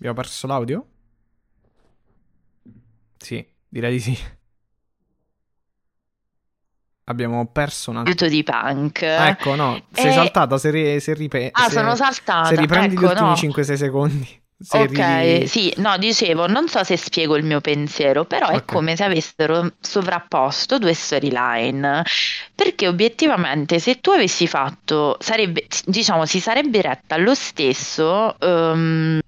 Abbiamo 0.02 0.20
perso 0.20 0.48
l'audio? 0.48 0.86
Sì, 3.18 3.46
direi 3.68 3.92
di 3.92 4.00
sì. 4.00 4.18
Abbiamo 7.12 7.46
perso 7.46 7.90
un 7.90 7.98
altro 7.98 8.28
di 8.28 8.42
punk. 8.42 9.02
ecco, 9.02 9.54
no, 9.54 9.82
sei 9.92 10.08
e... 10.08 10.12
saltata, 10.12 10.58
se, 10.58 10.70
ri- 10.70 11.00
se, 11.00 11.14
ripe- 11.14 11.50
ah, 11.52 11.68
se, 11.68 11.72
sono 11.72 11.94
saltata. 11.94 12.46
se 12.46 12.56
riprendi 12.56 12.94
ecco, 12.94 13.02
gli 13.02 13.08
ultimi 13.08 13.28
no. 13.28 13.34
5-6 13.34 13.74
secondi. 13.74 14.40
Ok, 14.70 14.96
ri... 14.96 15.46
sì, 15.48 15.72
no, 15.78 15.98
dicevo, 15.98 16.46
non 16.46 16.68
so 16.68 16.84
se 16.84 16.96
spiego 16.96 17.36
il 17.36 17.44
mio 17.44 17.60
pensiero, 17.60 18.24
però 18.24 18.46
okay. 18.46 18.58
è 18.58 18.64
come 18.64 18.94
se 18.96 19.04
avessero 19.04 19.72
sovrapposto 19.80 20.78
due 20.78 20.94
storyline, 20.94 22.04
perché 22.54 22.86
obiettivamente 22.86 23.80
se 23.80 24.00
tu 24.00 24.10
avessi 24.10 24.46
fatto, 24.46 25.16
sarebbe, 25.18 25.66
diciamo, 25.84 26.26
si 26.26 26.38
sarebbe 26.38 26.80
retta 26.80 27.16
lo 27.16 27.34
stesso 27.34 28.36
um, 28.38 29.18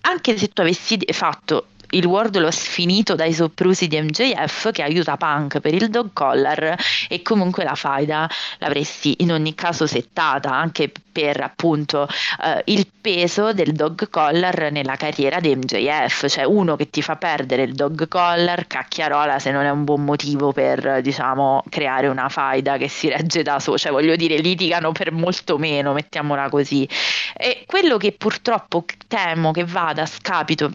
anche 0.00 0.38
se 0.38 0.48
tu 0.48 0.62
avessi 0.62 0.98
fatto 1.12 1.66
il 1.90 2.04
World 2.04 2.38
lo 2.38 2.50
sfinito 2.50 3.14
dai 3.14 3.32
soprusi 3.32 3.88
di 3.88 4.00
MJF 4.00 4.70
che 4.72 4.82
aiuta 4.82 5.16
Punk 5.16 5.60
per 5.60 5.74
il 5.74 5.88
dog 5.88 6.10
collar 6.12 6.76
e 7.08 7.22
comunque 7.22 7.64
la 7.64 7.74
faida 7.74 8.28
l'avresti 8.58 9.16
in 9.18 9.32
ogni 9.32 9.54
caso 9.54 9.86
settata 9.86 10.50
anche 10.50 10.92
per 11.10 11.40
appunto 11.40 12.02
uh, 12.02 12.60
il 12.64 12.86
peso 13.00 13.52
del 13.52 13.72
dog 13.72 14.10
collar 14.10 14.70
nella 14.70 14.96
carriera 14.96 15.40
di 15.40 15.54
MJF 15.56 16.28
cioè 16.28 16.44
uno 16.44 16.76
che 16.76 16.90
ti 16.90 17.02
fa 17.02 17.16
perdere 17.16 17.62
il 17.62 17.74
dog 17.74 18.06
collar 18.08 18.66
cacchiarola 18.66 19.38
se 19.38 19.50
non 19.50 19.64
è 19.64 19.70
un 19.70 19.84
buon 19.84 20.04
motivo 20.04 20.52
per 20.52 21.00
diciamo 21.00 21.64
creare 21.68 22.08
una 22.08 22.28
faida 22.28 22.76
che 22.76 22.88
si 22.88 23.08
regge 23.08 23.42
da 23.42 23.58
solo 23.60 23.78
cioè 23.78 23.92
voglio 23.92 24.16
dire 24.16 24.36
litigano 24.38 24.92
per 24.92 25.12
molto 25.12 25.58
meno 25.58 25.92
mettiamola 25.92 26.48
così. 26.48 26.88
E 27.36 27.64
quello 27.66 27.96
che 27.96 28.12
purtroppo 28.12 28.84
temo 29.06 29.52
che 29.52 29.64
vada 29.64 30.02
a 30.02 30.06
scapito 30.06 30.70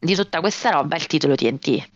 di 0.00 0.14
tutta 0.14 0.40
questa 0.40 0.70
roba 0.70 0.96
è 0.96 0.98
il 0.98 1.06
titolo 1.06 1.34
TNT. 1.34 1.88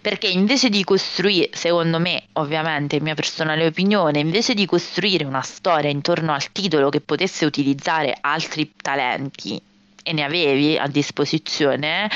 Perché 0.00 0.28
invece 0.28 0.68
di 0.68 0.84
costruire, 0.84 1.50
secondo 1.52 1.98
me, 1.98 2.24
ovviamente, 2.34 3.00
mia 3.00 3.14
personale 3.14 3.66
opinione, 3.66 4.20
invece 4.20 4.54
di 4.54 4.66
costruire 4.66 5.24
una 5.24 5.40
storia 5.42 5.90
intorno 5.90 6.32
al 6.32 6.52
titolo 6.52 6.90
che 6.90 7.00
potesse 7.00 7.44
utilizzare 7.44 8.16
altri 8.20 8.72
talenti 8.76 9.60
e 10.06 10.12
ne 10.12 10.22
avevi 10.22 10.76
a 10.76 10.86
disposizione, 10.86 12.10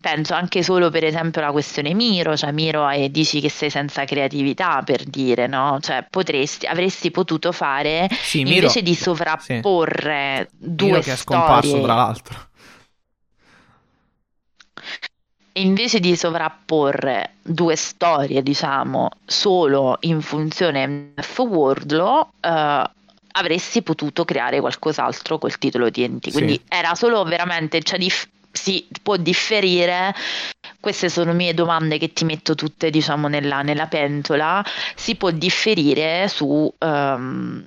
penso 0.00 0.34
anche 0.34 0.64
solo 0.64 0.90
per 0.90 1.04
esempio 1.04 1.40
alla 1.40 1.52
questione 1.52 1.94
Miro, 1.94 2.36
cioè 2.36 2.50
Miro 2.50 2.88
e 2.90 3.10
dici 3.12 3.40
che 3.40 3.48
sei 3.48 3.70
senza 3.70 4.04
creatività 4.04 4.82
per 4.84 5.04
dire, 5.04 5.46
no? 5.46 5.78
Cioè 5.80 6.04
potresti, 6.10 6.66
avresti 6.66 7.12
potuto 7.12 7.52
fare 7.52 8.08
sì, 8.10 8.42
Miro, 8.42 8.56
invece 8.56 8.82
di 8.82 8.94
sovrapporre 8.96 10.48
sì. 10.50 10.56
due 10.58 10.86
Miro 10.86 11.00
che 11.00 11.02
storie. 11.02 11.14
è 11.14 11.16
scomparso 11.16 11.80
tra 11.80 11.94
l'altro 11.94 12.47
invece 15.60 16.00
di 16.00 16.16
sovrapporre 16.16 17.34
due 17.42 17.76
storie, 17.76 18.42
diciamo, 18.42 19.10
solo 19.24 19.96
in 20.00 20.20
funzione 20.20 21.12
F 21.16 21.38
Wardlow, 21.38 22.30
eh, 22.40 22.90
avresti 23.32 23.82
potuto 23.82 24.24
creare 24.24 24.60
qualcos'altro 24.60 25.38
col 25.38 25.56
titolo 25.58 25.90
TNT. 25.90 26.32
Quindi 26.32 26.54
sì. 26.54 26.62
era 26.68 26.94
solo 26.94 27.22
veramente, 27.24 27.82
cioè 27.82 27.98
dif- 27.98 28.28
si 28.50 28.86
può 29.02 29.16
differire. 29.16 30.14
Queste 30.80 31.08
sono 31.08 31.32
mie 31.32 31.54
domande 31.54 31.98
che 31.98 32.12
ti 32.12 32.24
metto 32.24 32.54
tutte, 32.54 32.90
diciamo, 32.90 33.28
nella, 33.28 33.62
nella 33.62 33.86
pentola. 33.86 34.64
Si 34.94 35.14
può 35.14 35.30
differire 35.30 36.28
su. 36.28 36.72
Um, 36.78 37.66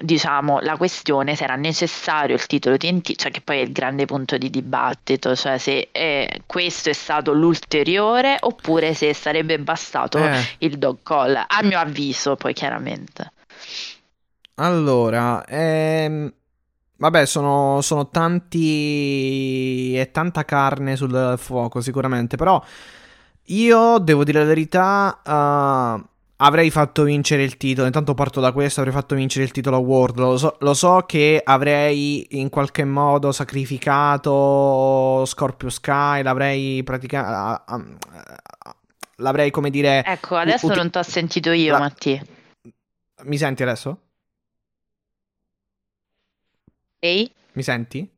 diciamo, 0.00 0.60
la 0.60 0.76
questione 0.76 1.34
se 1.34 1.44
era 1.44 1.56
necessario 1.56 2.34
il 2.34 2.46
titolo 2.46 2.76
TNT, 2.76 3.16
cioè 3.16 3.30
che 3.30 3.40
poi 3.40 3.58
è 3.58 3.62
il 3.62 3.72
grande 3.72 4.04
punto 4.04 4.38
di 4.38 4.48
dibattito, 4.48 5.34
cioè 5.34 5.58
se 5.58 5.88
eh, 5.90 6.42
questo 6.46 6.90
è 6.90 6.92
stato 6.92 7.32
l'ulteriore 7.32 8.36
oppure 8.40 8.94
se 8.94 9.12
sarebbe 9.12 9.58
bastato 9.58 10.18
eh. 10.18 10.38
il 10.58 10.78
dog 10.78 10.98
call, 11.02 11.34
a 11.34 11.62
mio 11.62 11.78
avviso 11.78 12.36
poi 12.36 12.52
chiaramente. 12.52 13.32
Allora, 14.60 15.44
ehm, 15.44 16.32
vabbè, 16.96 17.26
sono, 17.26 17.80
sono 17.80 18.08
tanti. 18.08 19.94
È 19.96 20.10
tanta 20.10 20.44
carne 20.44 20.96
sul 20.96 21.34
fuoco, 21.38 21.80
sicuramente. 21.80 22.36
Però 22.36 22.62
io 23.44 23.98
devo 23.98 24.24
dire 24.24 24.40
la 24.40 24.44
verità. 24.44 25.20
Uh, 25.24 26.16
avrei 26.40 26.70
fatto 26.70 27.02
vincere 27.04 27.42
il 27.42 27.56
titolo. 27.56 27.86
Intanto 27.86 28.14
parto 28.14 28.40
da 28.40 28.52
questo: 28.52 28.80
avrei 28.80 28.94
fatto 28.94 29.14
vincere 29.14 29.44
il 29.44 29.50
titolo 29.52 29.76
a 29.76 29.80
World. 29.80 30.18
Lo 30.18 30.36
so, 30.36 30.56
lo 30.60 30.74
so 30.74 31.04
che 31.06 31.40
avrei 31.42 32.26
in 32.40 32.48
qualche 32.48 32.84
modo 32.84 33.30
sacrificato 33.32 35.24
Scorpio 35.26 35.70
Sky. 35.70 36.22
L'avrei 36.22 36.82
praticamente. 36.82 37.62
L'avrei, 39.16 39.50
come 39.50 39.70
dire. 39.70 40.04
Ecco, 40.04 40.36
adesso 40.36 40.66
ut- 40.66 40.76
non 40.76 40.90
ti 40.90 40.98
ho 40.98 41.02
sentito 41.02 41.50
io, 41.50 41.72
la- 41.72 41.78
Mattia. 41.80 42.22
Mi 43.24 43.36
senti 43.36 43.62
adesso? 43.64 44.00
Ehi? 47.00 47.30
Mi 47.52 47.62
senti? 47.62 48.08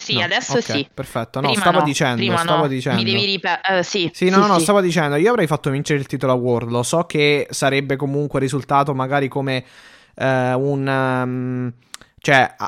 Sì, 0.00 0.14
no, 0.14 0.22
adesso 0.22 0.56
okay, 0.56 0.78
sì. 0.78 0.88
Perfetto, 0.92 1.40
no, 1.40 1.48
prima 1.48 1.60
stavo 1.60 1.78
no, 1.80 1.84
dicendo, 1.84 2.36
stavo 2.38 2.62
no. 2.62 2.68
dicendo. 2.68 3.02
Mi 3.02 3.04
devi 3.04 3.24
ripetere, 3.26 3.78
uh, 3.78 3.82
sì. 3.82 4.10
Sì, 4.14 4.30
no, 4.30 4.42
sì, 4.42 4.48
no, 4.48 4.54
sì. 4.56 4.62
stavo 4.62 4.80
dicendo, 4.80 5.16
io 5.16 5.28
avrei 5.28 5.46
fatto 5.46 5.68
vincere 5.68 5.98
il 5.98 6.06
titolo 6.06 6.32
a 6.32 6.36
World, 6.36 6.70
lo 6.70 6.82
so 6.82 7.04
che 7.04 7.46
sarebbe 7.50 7.96
comunque 7.96 8.40
risultato 8.40 8.94
magari 8.94 9.28
come 9.28 9.62
uh, 10.14 10.24
un... 10.24 10.86
Um, 10.86 11.72
cioè... 12.18 12.54
Uh, 12.58 12.64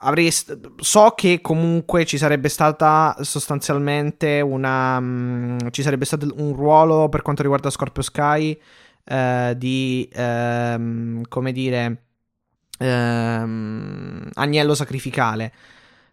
avrei, 0.00 0.30
so 0.30 1.12
che 1.16 1.40
comunque 1.40 2.04
ci 2.04 2.18
sarebbe 2.18 2.48
stata 2.48 3.16
sostanzialmente 3.20 4.40
una... 4.40 4.96
Um, 4.96 5.70
ci 5.70 5.82
sarebbe 5.82 6.04
stato 6.04 6.26
un 6.36 6.52
ruolo 6.52 7.08
per 7.08 7.22
quanto 7.22 7.42
riguarda 7.42 7.70
Scorpio 7.70 8.02
Sky 8.02 8.60
uh, 9.04 9.54
di... 9.54 10.10
Um, 10.16 11.22
come 11.28 11.52
dire 11.52 12.02
ehm, 12.80 14.30
agnello 14.34 14.74
sacrificale. 14.74 15.52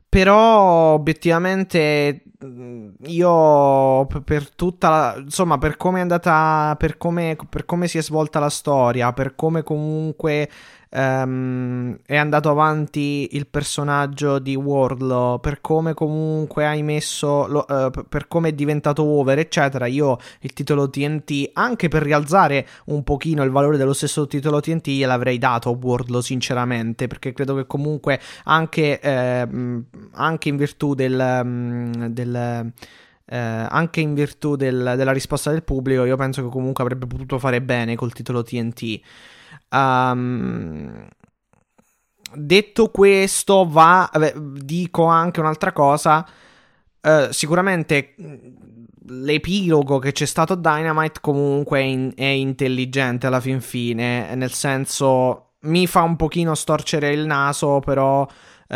Però 0.10 0.94
obiettivamente 0.94 2.23
mm, 2.44 2.89
io 3.07 4.06
per 4.23 4.49
tutta 4.56 4.89
la, 4.89 5.15
insomma 5.19 5.57
per 5.57 5.76
come 5.77 5.99
è 5.99 6.02
andata 6.02 6.76
per 6.77 6.98
come, 6.98 7.35
per 7.49 7.65
come 7.65 7.88
si 7.88 7.98
è 7.98 8.02
svolta 8.02 8.39
la 8.39 8.49
storia 8.49 9.11
per 9.11 9.35
come 9.35 9.64
comunque 9.64 10.49
um, 10.89 11.97
è 12.05 12.15
andato 12.15 12.49
avanti 12.49 13.30
il 13.31 13.47
personaggio 13.47 14.39
di 14.39 14.55
Wardlow, 14.55 15.39
per 15.39 15.61
come 15.61 15.93
comunque 15.93 16.65
hai 16.65 16.84
messo, 16.84 17.47
lo, 17.47 17.65
uh, 17.68 17.91
per 18.07 18.27
come 18.27 18.49
è 18.49 18.53
diventato 18.53 19.03
over, 19.03 19.39
eccetera. 19.39 19.85
Io 19.85 20.18
il 20.41 20.53
titolo 20.53 20.89
TNT, 20.89 21.51
anche 21.53 21.88
per 21.88 22.03
rialzare 22.03 22.68
un 22.85 23.03
pochino 23.03 23.43
il 23.43 23.51
valore 23.51 23.77
dello 23.77 23.93
stesso 23.93 24.27
titolo 24.27 24.59
TNT, 24.59 24.89
gliel'avrei 24.89 25.38
dato 25.38 25.69
a 25.69 25.77
Wardlow, 25.80 26.22
sinceramente, 26.22 27.07
perché 27.07 27.34
credo 27.34 27.55
che 27.55 27.65
comunque 27.65 28.19
anche, 28.45 28.99
eh, 28.99 29.47
anche 30.14 30.49
in 30.49 30.57
virtù 30.57 30.93
del, 30.93 32.09
del 32.11 32.73
eh, 33.30 33.38
anche 33.38 33.99
in 33.99 34.14
virtù 34.14 34.55
del, 34.55 34.93
della 34.95 35.11
risposta 35.11 35.51
del 35.51 35.64
pubblico, 35.64 36.05
io 36.05 36.15
penso 36.15 36.43
che 36.43 36.49
comunque 36.49 36.84
avrebbe 36.84 37.07
potuto 37.07 37.38
fare 37.39 37.61
bene 37.61 37.95
col 37.95 38.14
titolo 38.14 38.41
TNT. 38.43 39.01
Um, 39.69 41.07
detto 42.34 42.89
questo, 42.89 43.67
va, 43.67 44.09
dico 44.59 45.05
anche 45.05 45.39
un'altra 45.39 45.71
cosa. 45.71 46.25
Uh, 47.01 47.31
sicuramente 47.31 48.15
l'epilogo 49.09 49.99
che 49.99 50.11
c'è 50.11 50.25
stato 50.25 50.55
Dynamite 50.55 51.19
comunque 51.21 51.79
è, 51.79 51.84
in, 51.84 52.11
è, 52.15 52.25
intelligente 52.25 53.27
alla 53.27 53.39
fin 53.39 53.61
fine, 53.61 54.35
nel 54.35 54.51
senso 54.51 55.51
mi 55.61 55.88
fa 55.88 56.01
un 56.01 56.15
pochino 56.15 56.53
storcere 56.55 57.11
il 57.11 57.25
naso, 57.25 57.79
però 57.79 58.21
uh, 58.21 58.75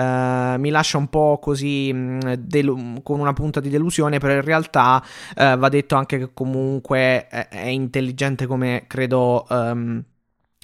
mi 0.58 0.70
lascia 0.70 0.98
un 0.98 1.08
po' 1.10 1.40
così 1.42 1.94
delu- 2.40 3.02
con 3.04 3.20
una 3.20 3.34
punta 3.34 3.60
di 3.60 3.70
delusione, 3.70 4.20
però 4.20 4.34
in 4.34 4.42
realtà 4.42 5.04
uh, 5.36 5.58
va 5.58 5.70
detto 5.70 5.96
anche 5.96 6.18
che 6.18 6.34
comunque 6.34 7.28
è, 7.28 7.48
è 7.50 7.68
intelligente 7.68 8.46
come 8.46 8.86
credo 8.88 9.46
um, 9.50 10.04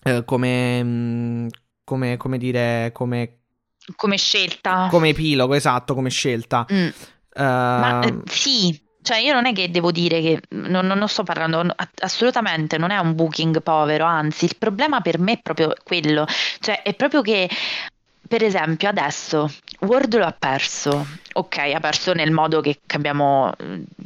eh, 0.08 0.26
come, 0.26 0.84
mm, 0.84 1.48
come, 1.84 2.18
come 2.18 2.38
dire, 2.38 2.92
come... 2.94 3.40
Come 3.96 4.18
scelta. 4.18 4.88
Come 4.90 5.10
epilogo, 5.10 5.54
esatto, 5.54 5.94
come 5.94 6.10
scelta. 6.10 6.66
Mm. 6.72 6.88
Uh, 6.88 7.42
Ma 7.42 8.02
eh, 8.04 8.22
sì, 8.26 8.78
cioè 9.08 9.20
io 9.20 9.32
non 9.32 9.46
è 9.46 9.54
che 9.54 9.72
devo 9.72 9.92
dire 9.92 10.22
che 10.22 10.42
non, 10.50 10.86
non, 10.86 11.08
sto 11.08 11.24
parlando 11.24 11.64
assolutamente 12.00 12.78
non 12.78 12.92
è 12.92 12.98
un 12.98 13.16
booking 13.16 13.62
povero 13.62 14.04
anzi 14.04 14.44
il 14.44 14.58
problema 14.58 15.00
per 15.00 15.18
me 15.18 15.34
è 15.34 15.40
proprio 15.42 15.72
quello 15.84 16.26
cioè 16.60 16.82
è 16.82 16.94
proprio 16.94 17.22
che 17.22 17.50
per 18.28 18.44
esempio 18.44 18.90
adesso 18.90 19.50
Word 19.80 20.18
lo 20.18 20.26
ha 20.26 20.36
perso, 20.38 21.06
ok, 21.34 21.58
ha 21.76 21.80
perso 21.80 22.14
nel 22.14 22.32
modo 22.32 22.62
che, 22.62 22.80
abbiamo, 22.94 23.52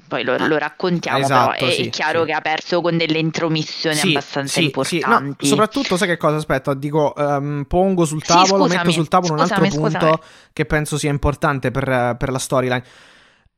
poi 0.08 0.24
lo, 0.24 0.36
lo 0.46 0.58
raccontiamo, 0.58 1.20
esatto, 1.20 1.56
però 1.58 1.72
è, 1.72 1.74
sì, 1.74 1.88
è 1.88 1.90
chiaro 1.90 2.22
sì. 2.22 2.26
che 2.26 2.34
ha 2.34 2.42
perso 2.42 2.82
con 2.82 2.98
delle 2.98 3.20
intromissioni 3.20 3.96
sì, 3.96 4.10
abbastanza 4.10 4.60
importanti. 4.60 5.46
No, 5.46 5.50
soprattutto, 5.50 5.96
sai 5.96 6.10
che 6.10 6.18
cosa? 6.18 6.36
Aspetta, 6.36 6.74
dico, 6.74 7.14
um, 7.16 7.64
pongo 7.68 8.04
sul 8.04 8.22
tavolo, 8.22 8.64
scusami, 8.64 8.76
metto 8.76 8.92
sul 8.92 9.08
tavolo 9.08 9.38
scusami, 9.38 9.60
un 9.60 9.66
altro 9.66 9.80
scusami. 9.80 10.06
punto 10.06 10.24
che 10.52 10.66
penso 10.66 10.98
sia 10.98 11.10
importante 11.10 11.72
per, 11.72 12.16
per 12.18 12.32
la 12.32 12.40
storyline 12.40 12.84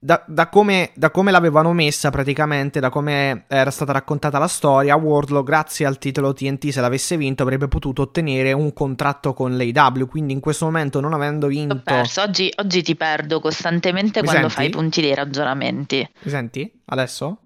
da, 0.03 0.21
da, 0.27 0.49
come, 0.49 0.91
da, 0.95 1.11
come, 1.11 1.31
l'avevano 1.31 1.71
messa 1.71 2.09
praticamente, 2.09 2.81
da 2.81 2.89
come 2.89 3.45
era 3.47 3.71
stata 3.71 3.93
raccontata 3.93 4.37
la 4.37 4.49
storia, 4.49 4.97
Wardlow, 4.97 5.43
grazie 5.43 5.85
al 5.85 5.97
titolo 5.97 6.33
TNT, 6.33 6.69
se 6.69 6.81
l'avesse 6.81 7.15
vinto, 7.15 7.43
avrebbe 7.43 7.69
potuto 7.69 8.01
ottenere 8.01 8.51
un 8.51 8.73
contratto 8.73 9.33
con 9.33 9.55
l'AW. 9.55 10.05
Quindi 10.07 10.33
in 10.33 10.41
questo 10.41 10.65
momento, 10.65 10.99
non 10.99 11.13
avendo 11.13 11.47
vinto. 11.47 11.75
Ho 11.75 11.81
perso. 11.81 12.21
Oggi, 12.21 12.51
oggi 12.57 12.83
ti 12.83 12.95
perdo 12.95 13.39
costantemente 13.39 14.19
Mi 14.19 14.27
quando 14.27 14.49
senti? 14.49 14.55
fai 14.55 14.69
punti 14.69 14.99
dei 14.99 15.15
ragionamenti. 15.15 16.09
Mi 16.23 16.29
senti? 16.29 16.69
Adesso? 16.85 17.37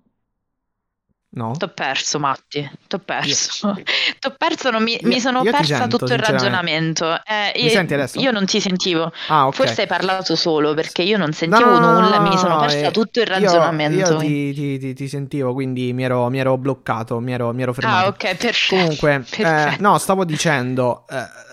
No. 1.37 1.53
T'ho 1.55 1.67
perso, 1.67 2.17
Matti. 2.17 2.67
T'ho 2.87 2.97
perso. 2.97 3.67
Io... 3.67 3.83
T'ho 4.19 4.33
perso, 4.35 4.71
non 4.71 4.81
mi, 4.81 4.93
io, 4.99 5.07
mi 5.07 5.19
sono 5.19 5.43
persa 5.43 5.77
sento, 5.77 5.97
tutto 5.97 6.13
il 6.13 6.19
ragionamento. 6.19 7.13
Eh, 7.23 7.51
mi 7.55 7.63
io, 7.65 7.69
senti 7.69 7.93
adesso? 7.93 8.19
Io 8.19 8.31
non 8.31 8.45
ti 8.45 8.59
sentivo. 8.59 9.11
Ah, 9.27 9.45
okay. 9.45 9.65
Forse 9.65 9.81
hai 9.81 9.87
parlato 9.87 10.35
solo 10.35 10.73
perché 10.73 11.03
io 11.03 11.17
non 11.17 11.33
sentivo 11.33 11.77
no, 11.77 11.99
nulla. 11.99 12.19
mi 12.19 12.35
sono 12.39 12.59
persa 12.59 12.87
eh, 12.87 12.91
tutto 12.91 13.19
il 13.19 13.27
ragionamento. 13.27 14.13
Io, 14.13 14.17
ti, 14.17 14.53
ti, 14.53 14.79
ti, 14.79 14.93
ti, 14.95 15.07
sentivo, 15.07 15.53
quindi 15.53 15.93
mi 15.93 16.03
ero, 16.03 16.27
mi 16.29 16.39
ero 16.39 16.57
bloccato, 16.57 17.19
mi 17.19 17.33
ero, 17.33 17.53
mi 17.53 17.61
ero 17.61 17.73
fermato. 17.73 18.05
Ah, 18.05 18.07
ok, 18.07 18.35
perfetto. 18.35 18.75
Comunque, 18.75 19.13
eh, 19.13 19.19
perfetto. 19.19 19.75
Eh, 19.75 19.75
no, 19.79 19.97
stavo 19.99 20.25
dicendo. 20.25 21.05
Eh, 21.07 21.45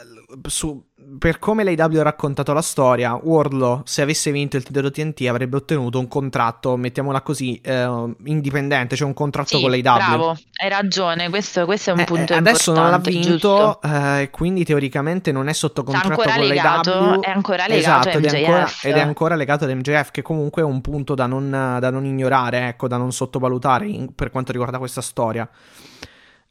su, 0.48 0.82
per 1.18 1.38
come 1.38 1.64
l'AW 1.64 1.98
ha 1.98 2.02
raccontato 2.02 2.52
la 2.52 2.62
storia, 2.62 3.14
Wardlow, 3.14 3.82
se 3.84 4.02
avesse 4.02 4.30
vinto 4.30 4.56
il 4.56 4.62
titolo 4.62 4.90
TNT, 4.90 5.26
avrebbe 5.28 5.56
ottenuto 5.56 5.98
un 5.98 6.08
contratto, 6.08 6.76
mettiamola 6.76 7.20
così, 7.20 7.60
eh, 7.62 8.14
indipendente, 8.24 8.96
cioè 8.96 9.06
un 9.06 9.14
contratto 9.14 9.56
sì, 9.56 9.62
con 9.62 9.70
l'AW. 9.70 9.80
Bravo, 9.80 10.30
hai 10.30 10.68
ragione, 10.68 11.28
questo, 11.28 11.64
questo 11.66 11.90
è 11.90 11.92
un 11.92 12.00
eh, 12.00 12.04
punto 12.04 12.32
eh, 12.32 12.36
adesso 12.36 12.72
non 12.72 12.90
l'ha 12.90 12.98
vinto, 12.98 13.80
eh, 13.82 14.28
quindi 14.30 14.64
teoricamente 14.64 15.32
non 15.32 15.48
è 15.48 15.52
sotto 15.52 15.82
contratto 15.82 16.22
con 16.22 16.46
legato, 16.46 16.90
l'AW. 16.90 17.20
È 17.20 17.30
ancora 17.30 17.66
legato 17.66 18.08
esatto, 18.08 18.18
ed 18.18 18.24
è 18.24 18.38
ancora, 18.38 18.68
ed 18.82 18.94
è 18.96 19.00
ancora 19.00 19.34
legato 19.34 19.64
ad 19.64 19.70
MJF, 19.70 20.10
che 20.10 20.22
comunque 20.22 20.62
è 20.62 20.64
un 20.64 20.80
punto 20.80 21.14
da 21.14 21.26
non, 21.26 21.50
da 21.50 21.90
non 21.90 22.04
ignorare, 22.04 22.68
ecco, 22.68 22.88
da 22.88 22.96
non 22.96 23.12
sottovalutare 23.12 23.86
in, 23.86 24.14
per 24.14 24.30
quanto 24.30 24.52
riguarda 24.52 24.78
questa 24.78 25.00
storia. 25.00 25.48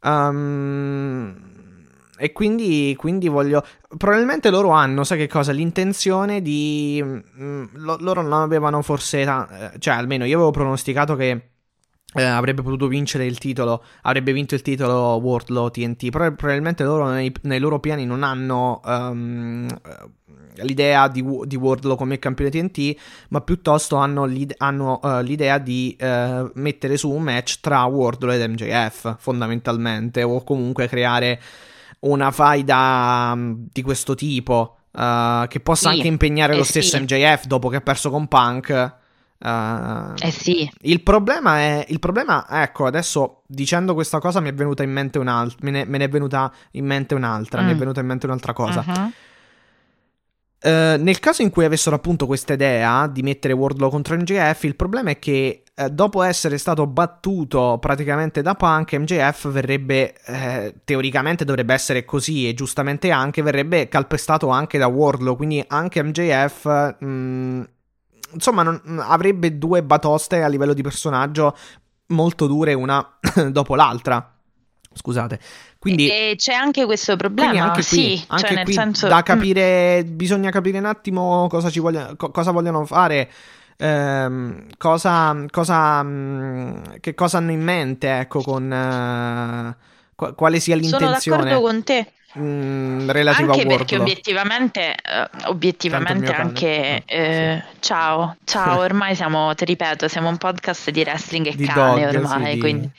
Um, 0.04 1.53
e 2.24 2.32
quindi, 2.32 2.96
quindi, 2.98 3.28
voglio. 3.28 3.66
Probabilmente 3.98 4.50
loro 4.50 4.70
hanno, 4.70 5.04
sai 5.04 5.18
che 5.18 5.28
cosa? 5.28 5.52
L'intenzione 5.52 6.42
di. 6.42 7.04
Mh, 7.04 7.44
mm, 7.44 7.64
lo, 7.74 7.98
loro 8.00 8.22
non 8.22 8.32
avevano 8.32 8.82
forse. 8.82 9.26
Ta- 9.26 9.74
eh, 9.74 9.80
cioè, 9.80 9.96
almeno 9.96 10.24
io 10.24 10.36
avevo 10.36 10.52
pronosticato 10.52 11.18
che. 11.18 11.50
Eh, 12.16 12.24
avrebbe 12.24 12.62
potuto 12.62 12.88
vincere 12.88 13.26
il 13.26 13.40
titolo, 13.40 13.84
avrebbe 14.04 14.32
vinto 14.32 14.54
il 14.56 14.62
titolo 14.62 15.20
Wardlow 15.22 15.70
TNT. 15.70 16.12
Però 16.12 16.32
probabilmente 16.32 16.86
loro 16.86 17.10
nei, 17.10 17.34
nei 17.42 17.60
loro 17.60 17.82
piani 17.82 18.06
non 18.06 18.24
hanno 18.24 18.80
um, 18.86 19.68
l'idea 20.62 21.10
di, 21.10 21.26
di, 21.46 21.56
Wardlow 21.58 21.98
come 21.98 22.20
campione 22.20 22.52
TNT, 22.52 22.96
ma 23.30 23.42
piuttosto 23.42 23.98
hanno, 23.98 24.24
l'ide- 24.24 24.56
hanno 24.60 25.00
uh, 25.04 25.20
l'idea 25.22 25.58
di 25.58 25.98
uh, 26.00 26.52
mettere 26.54 26.96
su 26.96 27.10
un 27.10 27.24
match 27.24 27.60
tra 27.60 27.84
Wardlow 27.84 28.32
ed 28.32 28.50
MJF, 28.50 29.18
fondamentalmente, 29.20 30.24
o 30.24 30.42
comunque 30.44 30.88
creare 30.88 31.42
una 32.04 32.32
faida 32.32 33.34
mm, 33.36 33.54
di 33.72 33.82
questo 33.82 34.16
tipo 34.16 34.78
uh, 34.92 35.48
che 35.48 35.60
possa 35.60 35.90
sì, 35.90 35.96
anche 35.96 36.08
impegnare 36.08 36.54
eh 36.54 36.58
lo 36.58 36.64
stesso 36.64 36.98
sì. 36.98 37.02
MJF 37.02 37.46
dopo 37.46 37.70
che 37.70 37.78
ha 37.78 37.82
perso 37.82 38.10
con 38.10 38.28
Punk. 38.28 38.96
Uh, 39.40 40.14
eh 40.20 40.32
sì. 40.32 40.70
Il 40.82 41.02
problema 41.02 41.58
è. 41.58 41.86
Il 41.90 42.00
problema, 42.00 42.46
ecco, 42.50 42.86
adesso 42.86 43.42
dicendo 43.46 43.94
questa 43.94 44.20
cosa 44.20 44.40
mi 44.40 44.50
è 44.50 44.54
venuta 44.54 44.84
in 44.84 44.92
mente 44.92 45.20
un'altra. 45.20 45.58
Me, 45.62 45.86
me 45.86 45.98
ne, 45.98 46.06
è 46.06 46.10
venuta 46.10 46.52
in 46.72 46.86
mente 46.86 47.14
un'altra. 47.14 47.62
Mm. 47.62 47.66
Mi 47.66 47.72
è 47.72 47.76
mm. 47.76 47.80
venuta 47.80 48.00
in 48.00 48.06
mente 48.06 48.26
un'altra 48.26 48.54
cosa. 48.54 48.84
Uh-huh. 48.88 49.12
Uh, 50.64 50.96
nel 50.98 51.20
caso 51.20 51.42
in 51.42 51.50
cui 51.50 51.66
avessero 51.66 51.94
appunto 51.94 52.26
questa 52.26 52.54
idea 52.54 53.08
di 53.08 53.22
mettere 53.22 53.52
Wardlow 53.52 53.90
contro 53.90 54.16
MJF, 54.16 54.64
il 54.64 54.78
problema 54.78 55.10
è 55.10 55.20
che 55.20 55.64
uh, 55.76 55.90
dopo 55.90 56.22
essere 56.22 56.58
stato 56.58 56.88
battuto 56.88 57.78
praticamente 57.82 58.42
da 58.42 58.56
Punk, 58.56 58.94
MJF 58.94 59.52
verrebbe, 59.52 60.16
uh, 60.26 60.74
teoricamente 60.86 61.44
dovrebbe 61.44 61.74
essere 61.74 62.06
così 62.06 62.48
e 62.48 62.54
giustamente 62.54 63.12
anche, 63.12 63.42
verrebbe 63.42 63.90
calpestato 63.90 64.48
anche 64.48 64.78
da 64.78 64.88
Wardlow, 64.88 65.36
quindi 65.36 65.62
anche 65.68 66.02
MJF... 66.02 66.96
Mh, 67.00 67.06
mm, 67.06 67.64
insomma, 68.32 68.64
non, 68.64 68.82
avrebbe 69.00 69.58
due 69.58 69.84
batoste 69.84 70.44
a 70.44 70.48
livello 70.48 70.74
di 70.74 70.82
personaggio 70.82 71.56
molto 72.08 72.48
dure 72.48 72.74
una 72.74 73.18
dopo 73.52 73.76
l'altra. 73.76 74.34
Scusate. 74.94 75.40
Quindi, 75.84 76.08
e 76.08 76.36
c'è 76.38 76.54
anche 76.54 76.86
questo 76.86 77.18
problema, 77.18 77.62
anche 77.62 77.86
qui, 77.86 78.18
sì, 78.18 78.24
anche 78.28 78.46
cioè 78.46 78.56
nel 78.56 78.64
qui 78.64 78.74
senso... 78.74 79.10
da 79.10 79.22
capire, 79.22 80.02
mm. 80.02 80.16
bisogna 80.16 80.50
capire 80.50 80.78
un 80.78 80.86
attimo 80.86 81.48
cosa, 81.50 81.70
ci 81.70 81.82
voglia, 81.82 82.14
co- 82.16 82.32
cosa 82.32 82.52
vogliono 82.52 82.86
fare, 82.86 83.30
ehm, 83.76 84.68
cosa, 84.78 85.44
cosa, 85.52 86.02
mh, 86.02 87.02
che 87.02 87.14
cosa 87.14 87.40
hanno 87.40 87.52
in 87.52 87.62
mente, 87.62 88.18
ecco, 88.18 88.42
con 88.42 88.64
uh, 88.64 89.76
qu- 90.16 90.36
quale 90.36 90.62
sia 90.62 90.78
l'intenzione. 90.78 91.20
Sono 91.20 91.44
d'accordo 91.44 91.62
con 91.68 91.84
te. 91.84 92.12
Mm, 92.40 93.10
relativa 93.10 93.52
anche 93.52 93.62
a 93.62 93.68
perché 93.68 93.98
obiettivamente, 93.98 94.96
uh, 95.04 95.50
obiettivamente 95.50 96.32
anche 96.34 97.04
eh, 97.06 97.62
sì. 97.62 97.78
ciao, 97.82 98.38
ciao, 98.46 98.80
ormai 98.82 99.16
siamo, 99.16 99.54
ti 99.54 99.66
ripeto, 99.66 100.08
siamo 100.08 100.30
un 100.30 100.38
podcast 100.38 100.90
di 100.92 101.02
wrestling 101.02 101.48
e 101.48 101.56
di 101.56 101.66
cane 101.66 102.10
dog, 102.10 102.24
ormai, 102.24 102.54
sì, 102.54 102.60
quindi 102.60 102.90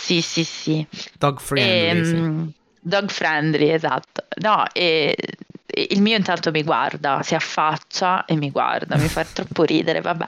sì, 0.00 0.22
sì, 0.22 0.44
sì. 0.44 0.86
Dog 1.18 1.38
friendly. 1.40 2.00
E, 2.00 2.04
sì. 2.04 2.14
um, 2.14 2.52
dog 2.80 3.10
friendly, 3.10 3.68
esatto. 3.68 4.24
No, 4.40 4.64
e, 4.72 5.14
e, 5.66 5.86
il 5.90 6.00
mio 6.00 6.16
intanto 6.16 6.50
mi 6.50 6.62
guarda, 6.62 7.22
si 7.22 7.34
affaccia 7.34 8.24
e 8.24 8.34
mi 8.34 8.50
guarda, 8.50 8.96
mi 8.96 9.08
fa 9.08 9.24
troppo 9.30 9.62
ridere, 9.62 10.00
vabbè. 10.00 10.26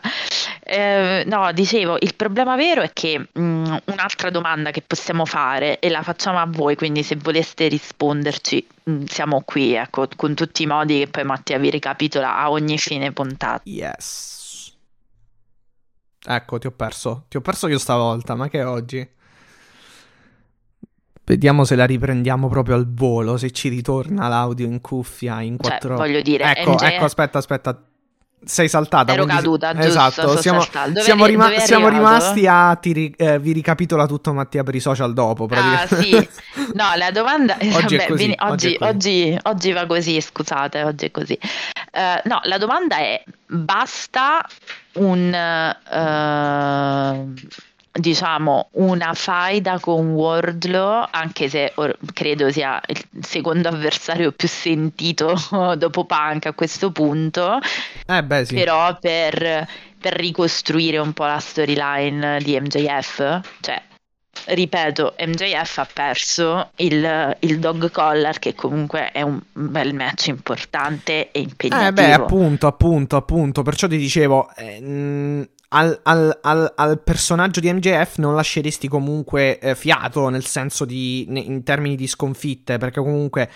Eh, 0.60 1.24
no, 1.26 1.50
dicevo, 1.52 1.96
il 2.00 2.14
problema 2.14 2.54
vero 2.54 2.82
è 2.82 2.92
che 2.92 3.18
mh, 3.18 3.40
mm, 3.40 3.76
un'altra 3.86 4.28
domanda 4.28 4.70
che 4.70 4.82
possiamo 4.82 5.24
fare 5.24 5.78
e 5.78 5.88
la 5.88 6.02
facciamo 6.02 6.38
a 6.38 6.46
voi, 6.46 6.76
quindi 6.76 7.02
se 7.02 7.16
voleste 7.16 7.66
risponderci, 7.68 8.66
mh, 8.84 8.92
mm, 8.92 9.04
siamo 9.06 9.40
qui, 9.40 9.72
ecco, 9.72 10.06
con 10.14 10.34
tutti 10.34 10.62
i 10.62 10.66
modi 10.66 10.98
che 10.98 11.08
poi 11.08 11.24
Mattia 11.24 11.58
vi 11.58 11.70
ricapitola 11.70 12.36
a 12.36 12.50
ogni 12.50 12.76
fine 12.76 13.10
puntata. 13.10 13.62
Yes. 13.64 14.40
Ecco, 16.24 16.58
ti 16.58 16.66
ho 16.66 16.70
perso. 16.70 17.24
Ti 17.28 17.38
ho 17.38 17.40
perso 17.40 17.66
io 17.66 17.78
stavolta, 17.78 18.34
ma 18.34 18.48
che 18.48 18.62
oggi? 18.62 19.20
Vediamo 21.32 21.64
se 21.64 21.76
la 21.76 21.86
riprendiamo 21.86 22.46
proprio 22.50 22.74
al 22.74 22.92
volo, 22.92 23.38
se 23.38 23.50
ci 23.52 23.70
ritorna 23.70 24.28
l'audio 24.28 24.66
in 24.66 24.82
cuffia 24.82 25.40
in 25.40 25.56
Cioè, 25.58 25.70
quattro... 25.70 25.96
voglio 25.96 26.20
dire, 26.20 26.44
Ecco, 26.56 26.72
MJ 26.72 26.82
ecco, 26.82 27.04
aspetta, 27.04 27.38
aspetta. 27.38 27.82
Sei 28.44 28.68
saltata. 28.68 29.12
ero 29.14 29.24
caduta, 29.24 29.72
giusto? 29.72 29.86
Esatto, 29.88 30.36
siamo, 30.36 30.62
siamo, 30.96 31.24
rima- 31.24 31.56
siamo 31.60 31.88
rimasti 31.88 32.46
a... 32.46 32.74
Ti 32.76 32.92
ri- 32.92 33.14
eh, 33.16 33.38
vi 33.38 33.52
ricapitola 33.52 34.04
tutto 34.06 34.34
Mattia 34.34 34.62
per 34.62 34.74
i 34.74 34.80
social 34.80 35.14
dopo, 35.14 35.44
Ah, 35.44 35.46
praticamente. 35.46 36.02
sì. 36.02 36.28
No, 36.74 36.84
la 36.96 37.10
domanda 37.12 37.56
Oggi 37.72 37.94
è 37.94 37.98
vabbè, 37.98 38.08
così, 38.10 38.34
oggi 38.40 38.76
oggi, 38.80 39.38
oggi- 39.44 39.72
va 39.72 39.86
così, 39.86 40.20
scusate, 40.20 40.82
oggi 40.82 41.06
è 41.06 41.10
così. 41.12 41.38
Eh, 41.92 42.20
no, 42.24 42.40
la 42.42 42.58
domanda 42.58 42.96
è: 42.98 43.22
basta 43.46 44.44
un 44.94 45.32
eh, 45.32 45.76
diciamo 47.92 48.68
una 48.72 49.12
faida 49.14 49.78
con 49.78 50.12
Wardlow, 50.12 51.06
anche 51.10 51.48
se 51.48 51.72
or- 51.76 51.96
credo 52.12 52.50
sia 52.50 52.80
il 52.88 53.04
secondo 53.20 53.68
avversario 53.68 54.32
più 54.32 54.48
sentito 54.48 55.34
dopo 55.76 56.04
Punk 56.04 56.46
a 56.46 56.52
questo 56.52 56.90
punto, 56.90 57.58
Eh 58.06 58.22
beh, 58.24 58.44
sì. 58.46 58.54
però 58.54 58.96
per, 58.98 59.68
per 59.98 60.14
ricostruire 60.14 60.98
un 60.98 61.12
po' 61.12 61.26
la 61.26 61.38
storyline 61.38 62.38
di 62.40 62.58
MJF, 62.58 63.40
cioè 63.60 63.82
ripeto, 64.46 65.14
MJF 65.18 65.78
ha 65.78 65.88
perso 65.92 66.70
il, 66.76 67.36
il 67.40 67.58
dog 67.58 67.90
collar 67.90 68.38
che 68.38 68.54
comunque 68.54 69.10
è 69.12 69.22
un 69.22 69.40
bel 69.52 69.94
match 69.94 70.28
importante 70.28 71.30
e 71.30 71.40
impegnativo. 71.40 71.88
Eh 71.88 71.92
beh, 71.92 72.12
appunto, 72.12 72.66
appunto, 72.66 73.16
appunto. 73.16 73.62
Perciò 73.62 73.86
ti 73.86 73.96
dicevo, 73.96 74.50
eh, 74.56 75.48
al, 75.74 75.98
al- 76.02 76.38
al- 76.42 76.72
al 76.76 77.02
personaggio 77.02 77.60
di 77.60 77.72
MJF 77.72 78.18
non 78.18 78.34
lasceresti 78.34 78.88
comunque 78.88 79.58
eh, 79.58 79.74
fiato, 79.74 80.28
nel 80.28 80.44
senso 80.44 80.84
di, 80.84 81.26
in 81.28 81.62
termini 81.62 81.96
di 81.96 82.06
sconfitte, 82.06 82.76
perché 82.78 83.00
comunque 83.00 83.50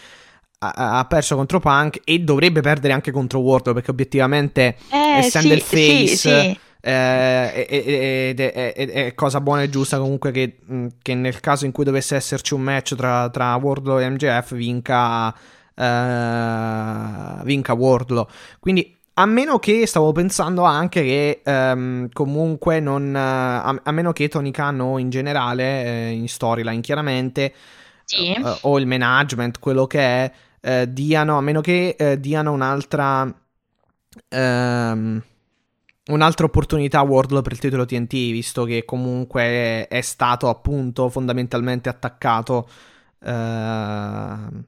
ha, 0.60 0.98
ha 0.98 1.04
perso 1.06 1.36
contro 1.36 1.60
Punk 1.60 2.00
e 2.04 2.20
dovrebbe 2.20 2.60
perdere 2.62 2.94
anche 2.94 3.10
contro 3.10 3.40
Wardlow, 3.40 3.74
perché 3.74 3.90
obiettivamente, 3.90 4.76
Eh, 4.90 5.18
essendo 5.18 5.48
sì, 5.48 5.54
il 5.54 5.60
face... 5.62 6.06
sì, 6.06 6.16
sì. 6.16 6.28
eh, 6.28 6.58
è- 6.80 7.66
ed 7.68 8.40
è- 8.40 8.72
è- 8.74 9.14
cosa 9.14 9.40
buona 9.40 9.62
e 9.62 9.68
giusta 9.68 9.98
comunque 9.98 10.30
che, 10.30 10.58
mh, 10.64 10.86
che 11.02 11.14
nel 11.14 11.40
caso 11.40 11.66
in 11.66 11.72
cui 11.72 11.84
dovesse 11.84 12.16
esserci 12.16 12.54
un 12.54 12.62
match 12.62 12.94
tra, 12.94 13.28
tra 13.30 13.54
Wardlow 13.56 13.98
e 14.00 14.08
MJF 14.08 14.54
vinca, 14.54 15.34
eh, 15.74 17.42
vinca 17.44 17.72
Wardlow. 17.74 18.26
Quindi 18.60 18.94
a 19.18 19.26
meno 19.26 19.58
che 19.58 19.86
stavo 19.86 20.12
pensando 20.12 20.62
anche 20.64 21.02
che 21.02 21.40
ehm, 21.44 22.08
comunque 22.12 22.80
non... 22.80 23.14
eh, 23.14 23.18
a, 23.18 23.80
a 23.84 23.90
meno 23.92 24.12
che 24.12 24.28
Tony 24.28 24.50
Khan 24.50 24.80
o 24.80 24.98
in 24.98 25.08
generale, 25.10 25.84
eh, 25.84 26.10
in 26.10 26.28
storyline 26.28 26.80
chiaramente, 26.82 27.54
Sì. 28.04 28.32
eh, 28.32 28.58
o 28.62 28.78
il 28.78 28.86
management, 28.86 29.58
quello 29.58 29.86
che 29.86 30.00
è, 30.00 30.32
eh, 30.60 30.92
diano, 30.92 31.38
a 31.38 31.40
meno 31.40 31.60
che 31.60 31.96
eh, 31.98 32.20
diano 32.20 32.52
un'altra... 32.52 33.32
ehm, 34.28 35.22
un'altra 36.08 36.46
opportunità 36.46 37.00
a 37.00 37.02
Wardlow 37.02 37.42
per 37.42 37.52
il 37.52 37.58
titolo 37.58 37.84
TNT, 37.84 38.12
visto 38.30 38.64
che 38.64 38.84
comunque 38.84 39.86
è, 39.88 40.00
stato 40.02 40.48
appunto 40.48 41.08
fondamentalmente 41.08 41.88
attaccato. 41.88 42.68
ehm, 43.20 44.64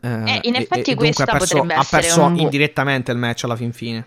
Eh, 0.00 0.40
in 0.42 0.54
e- 0.54 0.58
effetti 0.58 0.92
e 0.92 0.94
questa 0.94 1.24
ha 1.24 1.26
perso, 1.26 1.54
potrebbe 1.54 1.74
ha 1.74 1.80
essere 1.80 2.02
perso 2.02 2.22
un 2.22 2.36
indirettamente 2.36 3.12
il 3.12 3.18
match 3.18 3.44
alla 3.44 3.56
fin 3.56 3.72
fine. 3.72 4.06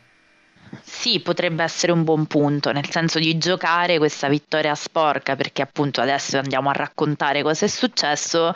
Sì, 0.84 1.20
potrebbe 1.20 1.64
essere 1.64 1.92
un 1.92 2.04
buon 2.04 2.26
punto, 2.28 2.72
nel 2.72 2.90
senso 2.90 3.20
di 3.20 3.38
giocare 3.38 3.98
questa 3.98 4.28
vittoria 4.28 4.76
sporca, 4.76 5.36
perché 5.36 5.62
appunto 5.62 6.02
adesso 6.02 6.38
andiamo 6.38 6.70
a 6.70 6.74
raccontare 6.74 7.42
cosa 7.42 7.66
è 7.66 7.68
successo 7.68 8.54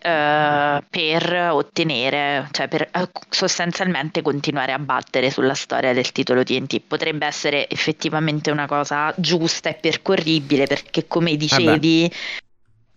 eh, 0.00 0.82
per 0.88 1.34
ottenere, 1.50 2.48
cioè 2.52 2.68
per 2.68 2.82
eh, 2.82 3.08
sostanzialmente 3.28 4.22
continuare 4.22 4.72
a 4.72 4.78
battere 4.78 5.30
sulla 5.30 5.54
storia 5.54 5.92
del 5.92 6.10
titolo 6.12 6.42
TNT. 6.42 6.80
Potrebbe 6.86 7.26
essere 7.26 7.68
effettivamente 7.68 8.50
una 8.50 8.66
cosa 8.66 9.12
giusta 9.16 9.68
e 9.68 9.74
percorribile, 9.74 10.66
perché 10.66 11.06
come 11.06 11.36
dicevi, 11.36 12.10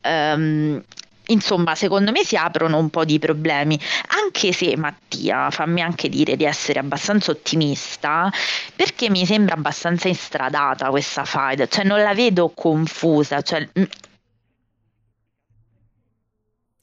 ehm, 0.01 0.83
Insomma, 1.27 1.75
secondo 1.75 2.11
me 2.11 2.23
si 2.23 2.35
aprono 2.35 2.77
un 2.77 2.89
po' 2.89 3.05
di 3.05 3.19
problemi, 3.19 3.79
anche 4.23 4.51
se 4.51 4.75
Mattia, 4.77 5.49
fammi 5.49 5.81
anche 5.81 6.09
dire 6.09 6.35
di 6.35 6.45
essere 6.45 6.79
abbastanza 6.79 7.31
ottimista, 7.31 8.31
perché 8.75 9.09
mi 9.09 9.25
sembra 9.25 9.55
abbastanza 9.55 10.07
instradata 10.07 10.89
questa 10.89 11.25
fight, 11.25 11.67
cioè 11.67 11.83
non 11.83 12.01
la 12.01 12.13
vedo 12.13 12.49
confusa, 12.49 13.41
cioè, 13.41 13.67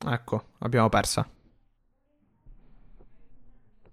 Ecco, 0.05 0.45
l'abbiamo 0.59 0.89
persa. 0.89 1.29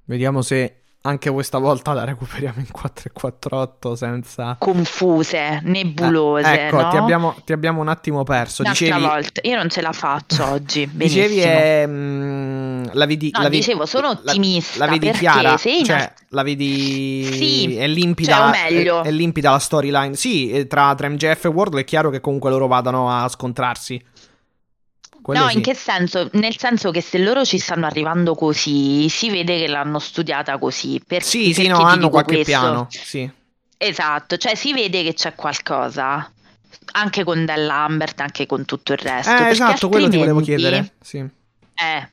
Vediamo 0.05 0.41
se 0.41 0.78
anche 1.09 1.29
questa 1.29 1.57
volta 1.57 1.93
la 1.93 2.03
recuperiamo 2.05 2.59
in 2.59 2.71
4 2.71 3.09
e 3.13 3.29
4-8 3.49 3.93
senza... 3.93 4.55
confuse, 4.57 5.59
nebulose, 5.63 6.49
Eh, 6.51 6.65
ecco, 6.67 6.81
no? 6.81 6.89
ti, 6.89 6.95
abbiamo, 6.97 7.35
ti 7.43 7.51
abbiamo 7.53 7.81
un 7.81 7.87
attimo 7.89 8.23
perso. 8.23 8.61
Un'altra 8.61 8.85
Dicevi, 8.85 9.05
volta, 9.05 9.41
io 9.43 9.55
non 9.57 9.69
ce 9.69 9.81
la 9.81 9.91
faccio 9.91 10.45
oggi, 10.49 10.89
dicevi 10.91 11.27
benissimo. 11.35 11.53
è... 11.53 11.85
mm, 11.87 12.83
la 12.93 13.05
vedi, 13.05 13.29
No, 13.33 13.39
la 13.41 13.49
vedi- 13.49 13.57
dicevo, 13.57 13.85
sono 13.85 14.07
la- 14.21 14.31
ottimista, 14.31 14.85
La, 14.85 14.91
vedi 14.91 15.05
perché 15.07 15.19
chiara? 15.19 15.57
se 15.57 15.69
in- 15.71 15.83
Cioè, 15.85 16.13
la 16.29 16.43
vedi... 16.43 17.23
Sì, 17.33 17.75
è 17.75 17.87
limpida, 17.87 18.51
cioè, 18.53 18.71
meglio. 18.71 19.03
È, 19.03 19.07
è 19.07 19.11
limpida 19.11 19.51
la 19.51 19.59
storyline. 19.59 20.15
Sì, 20.15 20.49
eh, 20.51 20.67
tra, 20.67 20.93
tra 20.95 21.09
MJF 21.09 21.45
e 21.45 21.47
Wardlow 21.47 21.79
è 21.81 21.83
chiaro 21.83 22.09
che 22.09 22.21
comunque 22.21 22.49
loro 22.49 22.67
vadano 22.67 23.09
a 23.11 23.27
scontrarsi. 23.27 24.01
Quello 25.21 25.43
No, 25.43 25.49
sì. 25.49 25.57
in 25.57 25.61
che 25.61 25.73
senso? 25.75 26.29
Nel 26.33 26.57
senso 26.57 26.91
che 26.91 27.01
se 27.01 27.17
loro 27.19 27.43
ci 27.45 27.57
stanno 27.59 27.85
arrivando 27.85 28.35
così, 28.35 29.07
si 29.09 29.29
vede 29.29 29.59
che 29.59 29.67
l'hanno 29.67 29.99
studiata 29.99 30.57
così. 30.57 31.01
Per- 31.05 31.23
Sì, 31.23 31.53
sì, 31.53 31.67
no, 31.67 31.79
hanno 31.79 32.09
qualche 32.09 32.35
questo? 32.35 32.51
piano. 32.51 32.87
Sì. 32.89 33.29
Esatto, 33.77 34.37
cioè 34.37 34.55
si 34.55 34.73
vede 34.73 35.03
che 35.03 35.13
c'è 35.13 35.35
qualcosa, 35.35 36.31
anche 36.93 37.23
con 37.23 37.45
Dell'Ambert, 37.45 38.19
anche 38.19 38.45
con 38.45 38.65
tutto 38.65 38.91
il 38.93 38.99
resto. 38.99 39.31
Eh, 39.31 39.49
esatto, 39.49 39.87
quello 39.89 40.09
ti 40.09 40.17
volevo 40.17 40.41
chiedere. 40.41 40.93
Sì. 41.01 41.17
Eh, 41.17 42.09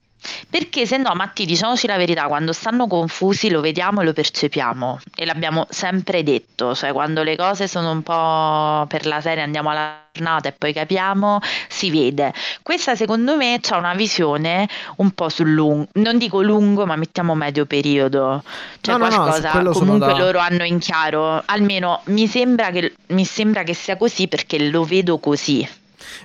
Perché 0.49 0.87
se 0.87 0.97
no, 0.97 1.13
Matti, 1.15 1.45
diciamoci 1.45 1.87
la 1.87 1.97
verità, 1.97 2.27
quando 2.27 2.53
stanno 2.53 2.87
confusi 2.87 3.51
lo 3.51 3.61
vediamo 3.61 4.01
e 4.01 4.05
lo 4.05 4.13
percepiamo 4.13 5.01
e 5.15 5.25
l'abbiamo 5.25 5.67
sempre 5.69 6.23
detto, 6.23 6.75
cioè 6.75 6.93
quando 6.93 7.23
le 7.23 7.37
cose 7.37 7.69
sono 7.69 7.91
un 7.91 8.03
po' 8.03 8.87
per 8.89 9.07
la 9.07 9.21
serie 9.21 9.43
andiamo 9.43 9.71
alla 9.71 10.05
giornata 10.13 10.49
e 10.49 10.53
poi 10.53 10.73
capiamo, 10.73 11.41
si 11.69 11.91
vede. 11.91 12.33
Questa 12.63 12.95
secondo 12.97 13.37
me 13.37 13.61
ha 13.69 13.77
una 13.77 13.95
visione 13.95 14.69
un 14.97 15.11
po' 15.11 15.29
sul 15.29 15.53
lungo, 15.53 15.89
non 15.95 16.19
dico 16.19 16.43
lungo, 16.43 16.87
ma 16.87 16.97
mettiamo 16.97 17.35
medio 17.35 17.67
periodo. 17.67 18.43
Cioè 18.81 18.97
No, 18.97 19.05
no, 19.07 19.11
no, 19.11 19.17
qualcosa 19.23 19.51
quello 19.51 19.73
sono 19.73 19.85
comunque 19.85 20.13
da- 20.13 20.19
loro 20.19 20.39
hanno 20.39 20.65
in 20.65 20.79
chiaro, 20.79 21.43
almeno 21.45 22.01
mi 22.07 22.27
sembra 22.27 22.71
che, 22.71 22.95
mi 23.09 23.25
sembra 23.25 23.63
che 23.63 23.75
sia 23.75 23.97
così 23.97 24.29
perché 24.29 24.59
lo 24.69 24.85
vedo 24.85 25.19
così. 25.19 25.69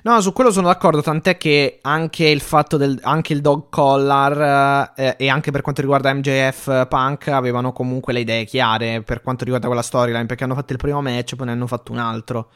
No, 0.04 0.20
su 0.20 0.34
quello 0.34 0.52
sono 0.52 0.68
d'accordo, 0.68 1.02
tant'è 1.04 1.38
che 1.38 1.78
anche 1.82 2.26
il 2.28 2.42
fatto 2.42 2.76
del 2.78 2.98
anche 3.04 3.34
il 3.34 3.42
dog 3.42 3.66
collar 3.70 4.94
eh, 4.96 5.16
e 5.18 5.30
anche 5.30 5.52
per 5.52 5.62
quanto 5.62 5.82
riguarda 5.82 6.12
MJF 6.12 6.88
Punk 6.88 7.28
avevano 7.28 7.72
comunque 7.72 8.12
le 8.12 8.22
idee 8.22 8.46
chiare 8.46 9.04
per 9.04 9.22
quanto 9.22 9.44
riguarda 9.44 9.68
quella 9.68 9.84
storyline, 9.84 10.26
perché 10.26 10.44
hanno 10.44 10.56
fatto 10.56 10.72
il 10.74 10.80
primo 10.80 11.02
match, 11.02 11.36
poi 11.36 11.46
ne 11.48 11.52
hanno 11.52 11.68
fatto 11.68 11.92
un 11.92 12.00
altro. 12.00 12.50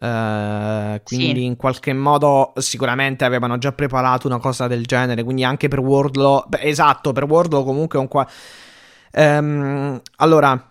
Eh, 0.00 1.00
quindi 1.02 1.40
Sì. 1.40 1.44
in 1.44 1.56
qualche 1.56 1.92
modo 1.92 2.52
sicuramente 2.58 3.24
avevano 3.24 3.58
già 3.58 3.72
preparato 3.72 4.26
una 4.28 4.38
cosa 4.38 4.66
del 4.68 4.84
genere, 4.84 5.24
quindi 5.24 5.44
anche 5.44 5.68
per 5.68 5.80
Wardlow, 5.80 6.44
beh, 6.46 6.60
esatto, 6.62 7.12
per 7.12 7.24
Wardlow 7.24 7.64
comunque 7.64 7.98
è 7.98 8.02
un 8.02 8.08
qua 8.08 8.26
Ehm, 9.10 10.00
allora 10.16 10.62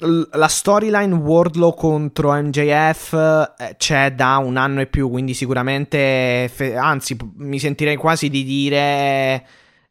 la 0.00 0.48
storyline 0.48 1.14
Wardlow 1.14 1.74
contro 1.74 2.32
MJF 2.32 3.12
eh, 3.58 3.74
c'è 3.76 4.12
da 4.12 4.38
un 4.38 4.56
anno 4.56 4.80
e 4.80 4.86
più, 4.86 5.10
quindi 5.10 5.34
sicuramente, 5.34 6.50
fe- 6.52 6.76
anzi, 6.76 7.16
mi 7.36 7.58
sentirei 7.58 7.96
quasi 7.96 8.28
di 8.28 8.44
dire 8.44 9.46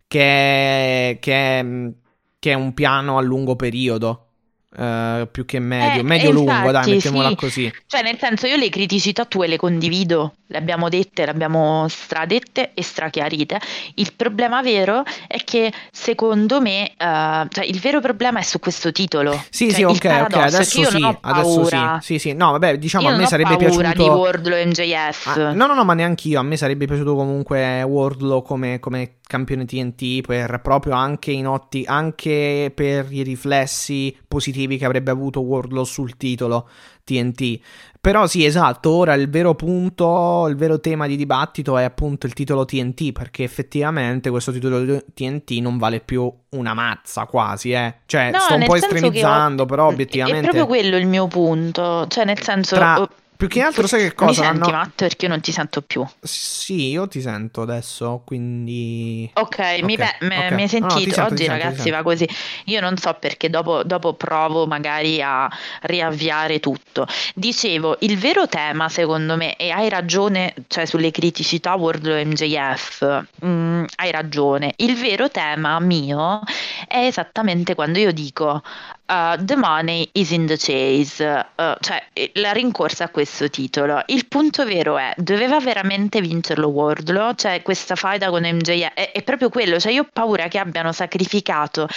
che, 0.08 1.18
che, 1.20 1.94
che 2.40 2.52
è 2.52 2.54
un 2.56 2.74
piano 2.74 3.18
a 3.18 3.22
lungo 3.22 3.56
periodo. 3.56 4.29
Eh, 4.78 5.28
più 5.32 5.46
che 5.46 5.60
medio, 5.60 6.02
Eh, 6.02 6.04
medio-lungo, 6.04 6.52
dai, 6.52 6.66
infatti, 6.68 6.90
mettiamola 6.92 7.30
sì. 7.30 7.36
così. 7.36 7.74
Cioè, 7.88 8.04
nel 8.04 8.18
senso, 8.20 8.48
io 8.48 8.56
le 8.56 8.70
criticità 8.70 9.26
tue 9.26 9.48
le 9.48 9.58
condivido, 9.58 10.34
le 10.48 10.58
abbiamo 10.58 10.90
dette, 10.90 11.26
le 11.26 11.32
abbiamo 11.32 11.88
stradette 11.90 12.72
e 12.74 12.84
strachiarite. 12.84 13.60
Il 13.96 14.14
problema 14.16 14.62
vero 14.62 15.04
è 15.28 15.44
che, 15.44 15.72
secondo 15.92 16.62
me, 16.62 16.90
eh, 16.90 17.48
cioè, 17.50 17.66
il 17.66 17.80
vero 17.80 18.00
problema 18.00 18.40
è 18.40 18.44
su 18.44 18.60
questo 18.60 18.92
titolo. 18.92 19.32
Sì, 19.50 19.66
Cioè, 19.72 19.74
sì, 19.74 19.84
ok, 19.84 20.06
ok, 20.28 20.36
adesso 20.36 20.84
sì, 20.84 21.18
adesso 21.22 21.66
sì, 21.66 21.78
sì, 22.02 22.20
sì, 22.20 22.34
no, 22.34 22.52
vabbè, 22.52 22.78
diciamo 22.78 23.08
a 23.10 23.16
me 23.16 23.26
sarebbe 23.26 23.58
paura 23.58 23.92
piaciuto 23.92 24.04
di 24.04 24.10
Wardlow 24.10 24.58
e 24.58 24.66
MJF. 24.66 25.28
Ah, 25.28 25.52
no, 25.54 25.66
no, 25.66 25.74
no, 25.74 25.84
ma 25.84 25.94
neanche 25.94 26.28
io. 26.28 26.40
A 26.40 26.44
me 26.44 26.58
sarebbe 26.58 26.86
piaciuto 26.86 27.16
comunque 27.16 27.82
Wardlow 27.82 28.42
come, 28.44 28.80
come 28.80 29.16
campione 29.26 29.66
TNT 29.66 30.22
per 30.26 30.60
proprio 30.62 30.94
anche 30.94 31.32
in 31.32 31.48
otti, 31.48 31.84
anche 31.86 32.72
per 32.74 33.08
i 33.10 33.24
riflessi 33.24 34.16
positivi 34.28 34.59
che 34.68 34.86
avrebbe 34.86 35.12
avuto 35.12 35.42
Wardlow 35.42 35.84
sul 35.84 36.18
titolo 36.18 36.68
TNT. 37.04 37.60
Però 38.02 38.28
sì, 38.28 38.46
esatto, 38.46 38.92
ora 38.92 39.14
il 39.14 39.30
vero 39.30 39.56
punto, 39.56 40.48
il 40.48 40.56
vero 40.56 40.80
tema 40.80 41.06
di 41.06 41.18
dibattito 41.18 41.78
è 41.78 41.84
appunto 41.84 42.26
il 42.28 42.34
titolo 42.34 42.64
TNT, 42.66 43.12
perché 43.12 43.44
effettivamente 43.44 44.30
questo 44.30 44.52
titolo 44.52 45.04
TNT 45.14 45.52
non 45.60 45.78
vale 45.78 46.00
più 46.00 46.32
una 46.52 46.74
mazza 46.74 47.26
quasi, 47.26 47.72
eh. 47.72 47.96
Cioè, 48.06 48.32
No, 48.32 48.40
sto 48.40 48.54
un 48.56 48.60
po' 48.66 48.74
che 48.74 48.80
ho- 48.80 48.84
estremizzando, 48.84 49.66
però 49.66 49.90
È 49.90 49.94
obiettivamente... 49.94 50.42
proprio 50.42 50.66
quello 50.66 50.96
il 50.98 51.08
mio 51.08 51.28
punto. 51.28 52.08
Cioè, 52.08 52.24
nel 52.26 52.42
senso. 52.42 52.76
Tra- 52.76 53.10
più 53.40 53.48
che 53.48 53.62
altro 53.62 53.88
sai 53.88 54.02
che 54.02 54.08
Mi 54.08 54.16
cosa? 54.16 54.44
senti, 54.44 54.70
L'hanno- 54.70 54.76
Matt? 54.78 54.96
Perché 54.98 55.26
io 55.28 55.32
non 55.32 55.40
ti 55.40 55.54
sento 55.54 55.82
più. 55.82 56.06
Sì, 56.22 56.90
io 56.90 57.08
ti 57.08 57.22
sento 57.22 57.62
adesso, 57.62 58.22
quindi... 58.26 59.32
Ok, 59.36 59.80
mi, 59.84 59.94
Ok, 59.94 59.98
pe- 59.98 60.26
me- 60.26 60.48
ok. 60.48 60.52
mi 60.52 60.62
hai 60.64 60.68
No, 60.68 60.68
sentito? 60.68 61.00
ti 61.04 61.12
sento, 61.14 61.34
Oggi 61.34 61.46
sento, 61.46 61.52
ragazzi 61.64 61.90
va 61.90 62.04
così. 62.04 62.28
Io 62.66 62.82
non 62.82 62.98
so 62.98 63.16
perché 63.18 63.50
dopo, 63.50 63.84
dopo 63.86 64.14
provo 64.16 64.68
magari 64.68 65.22
a 65.22 65.50
riavviare 65.84 66.60
tutto. 66.60 67.08
Dicevo, 67.34 67.96
il 68.02 68.18
vero 68.18 68.46
tema 68.50 68.90
secondo 68.90 69.38
me, 69.38 69.56
e 69.56 69.70
hai 69.70 69.88
ragione, 69.88 70.54
cioè 70.68 70.84
sulle 70.84 71.12
criticità 71.12 71.76
e 71.76 72.26
MJF, 72.26 73.26
mm, 73.46 73.86
hai 73.96 74.12
ragione. 74.12 74.74
Il 74.80 74.98
vero 74.98 75.30
tema 75.30 75.80
mio 75.80 76.42
è 76.90 77.06
esattamente 77.06 77.74
quando 77.74 78.00
io 78.00 78.12
dico 78.12 78.62
uh, 79.10 79.44
The 79.44 79.56
money 79.56 80.08
is 80.14 80.32
in 80.32 80.46
the 80.46 80.58
chase, 80.58 81.22
uh, 81.22 81.74
cioè 81.80 82.06
eh, 82.14 82.32
la 82.36 82.52
rincorsa 82.52 83.06
a 83.06 83.10
questo 83.10 83.50
titolo. 83.50 84.02
Il 84.08 84.28
punto 84.28 84.64
vero 84.66 84.98
è, 84.98 85.14
doveva 85.18 85.60
veramente 85.60 86.22
vincerlo 86.22 86.68
Wardlow? 86.68 87.34
Cioè 87.34 87.62
questa 87.62 87.96
faida 87.96 88.30
con 88.30 88.44
MJF 88.44 88.94
è, 88.94 89.12
è 89.12 89.24
proprio 89.24 89.50
quello, 89.50 89.80
cioè 89.80 89.92
io 89.92 90.04
ho 90.04 90.10
paura 90.12 90.48
che 90.48 90.60
abbiano 90.60 90.92
sacrificato, 90.92 91.88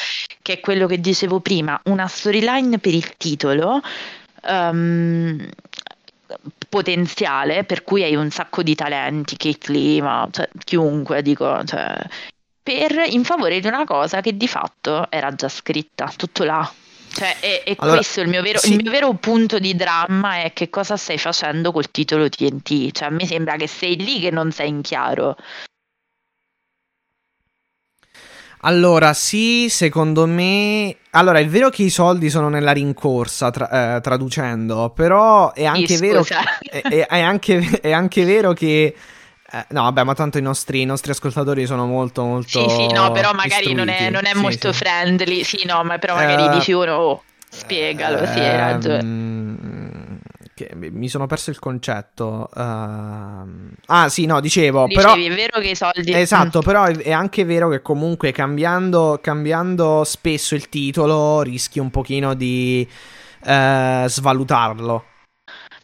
che 0.41 0.55
è 0.55 0.61
quello 0.61 0.87
che 0.87 0.99
dicevo 1.01 1.41
prima, 1.41 1.81
una 1.85 2.07
storyline 2.09 2.79
per 2.79 2.95
il 2.95 3.17
titolo. 3.17 3.81
ehm, 4.45 5.49
potenziale 6.69 7.65
per 7.65 7.83
cui 7.85 8.03
hai 8.03 8.15
un 8.17 8.31
sacco 8.31 8.63
di 8.63 8.75
talenti 8.75 9.37
Kate 9.37 9.71
Lee 9.73 10.03
cioè, 10.31 10.49
chiunque 10.65 11.21
dico 11.23 11.63
cioè, 11.65 11.95
per 12.63 12.93
in 13.09 13.25
favore 13.25 13.61
di 13.61 13.67
una 13.67 13.85
cosa 13.85 14.21
che 14.21 14.37
di 14.37 14.49
fatto 14.49 15.11
era 15.11 15.35
già 15.35 15.49
scritta, 15.49 16.13
tutto 16.17 16.45
là. 16.45 16.73
Cioè, 17.15 17.37
e, 17.41 17.63
e 17.67 17.75
Allora, 17.79 17.97
questo 17.97 18.21
è 18.21 18.23
il 18.23 18.29
mio, 18.31 18.43
vero, 18.43 18.59
sì. 18.59 18.73
il 18.73 18.83
mio 18.83 18.91
vero 18.91 19.13
punto 19.15 19.59
di 19.59 19.75
dramma 19.77 20.43
è 20.43 20.53
che 20.53 20.71
cosa 20.71 20.97
stai 20.97 21.19
facendo 21.19 21.71
col 21.71 21.91
titolo 21.91 22.29
TNT. 22.29 22.91
Cioè, 22.93 23.09
a 23.09 23.11
me 23.11 23.27
sembra 23.27 23.57
che 23.57 23.67
sei 23.67 23.97
lì 23.97 24.19
che 24.21 24.31
non 24.31 24.51
sei 24.51 24.69
in 24.69 24.81
chiaro. 24.81 25.37
Allora, 28.65 29.13
sì, 29.13 29.69
secondo 29.69 30.25
me... 30.27 30.97
Allora, 31.11 31.41
è 31.41 31.47
vero 31.49 31.69
che 31.69 31.83
i 31.83 31.91
soldi 31.91 32.31
sono 32.31 32.49
nella 32.49 32.71
rincorsa, 32.73 33.51
tra- 33.51 33.97
eh, 33.97 34.01
traducendo, 34.01 34.91
però 34.91 35.53
è 35.53 35.65
anche 35.65 35.97
Sì, 35.97 36.01
vero... 36.01 36.25
È, 36.25 36.81
è- 36.81 37.07
è 37.07 37.21
anche, 37.21 37.81
è 37.81 37.91
anche 37.93 38.25
vero 38.25 38.53
che... 38.53 38.95
eh, 39.55 39.67
no, 39.69 39.83
vabbè, 39.83 40.03
ma 40.03 40.15
tanto 40.15 40.39
i 40.39 40.43
nostri, 40.43 40.81
i 40.81 40.85
nostri 40.87 41.11
ascoltatori 41.11 41.67
sono 41.67 41.85
molto, 41.85 42.25
molto... 42.25 42.67
Sì, 42.67 42.75
sì, 42.75 42.87
no, 42.91 43.13
però 43.13 43.35
magari 43.35 43.75
non 43.75 43.89
è, 43.89 44.09
non 44.09 44.25
è 44.25 44.33
molto 44.33 44.73
sì. 44.73 44.79
friendly. 44.79 45.45
Sì, 45.45 45.67
no, 45.67 45.85
ma 45.85 45.99
però 45.99 46.15
magari 46.15 46.45
Eh, 46.45 46.51
dici 46.51 46.73
uno, 46.73 46.95
oh, 46.95 47.23
spiegalo, 47.51 48.25
sì, 48.25 48.39
hai 48.39 48.57
ragione. 48.57 48.99
Ehm, 49.01 50.21
mi 50.93 51.09
sono 51.09 51.27
perso 51.27 51.51
il 51.51 51.59
concetto. 51.59 52.49
ehm. 52.57 53.73
ah, 53.87 54.09
sì, 54.09 54.25
no, 54.25 54.41
dicevo, 54.41 54.87
Dicevi, 54.87 55.05
però... 55.05 55.15
è 55.17 55.35
vero 55.35 55.61
che 55.61 55.69
i 55.69 55.77
soldi... 55.77 56.15
Esatto, 56.15 56.63
però 56.63 56.85
è, 56.85 56.97
è 56.97 57.13
anche 57.13 57.45
vero 57.45 57.69
che 57.69 57.83
comunque 57.83 58.33
cambiando, 58.33 59.19
cambiando 59.23 60.03
spesso 60.05 60.55
il 60.55 60.71
titolo 60.71 61.43
rischi 61.43 61.79
un 61.79 61.91
pochino 61.91 62.33
di 62.33 62.89
eh, 63.45 64.05
svalutarlo. 64.07 65.05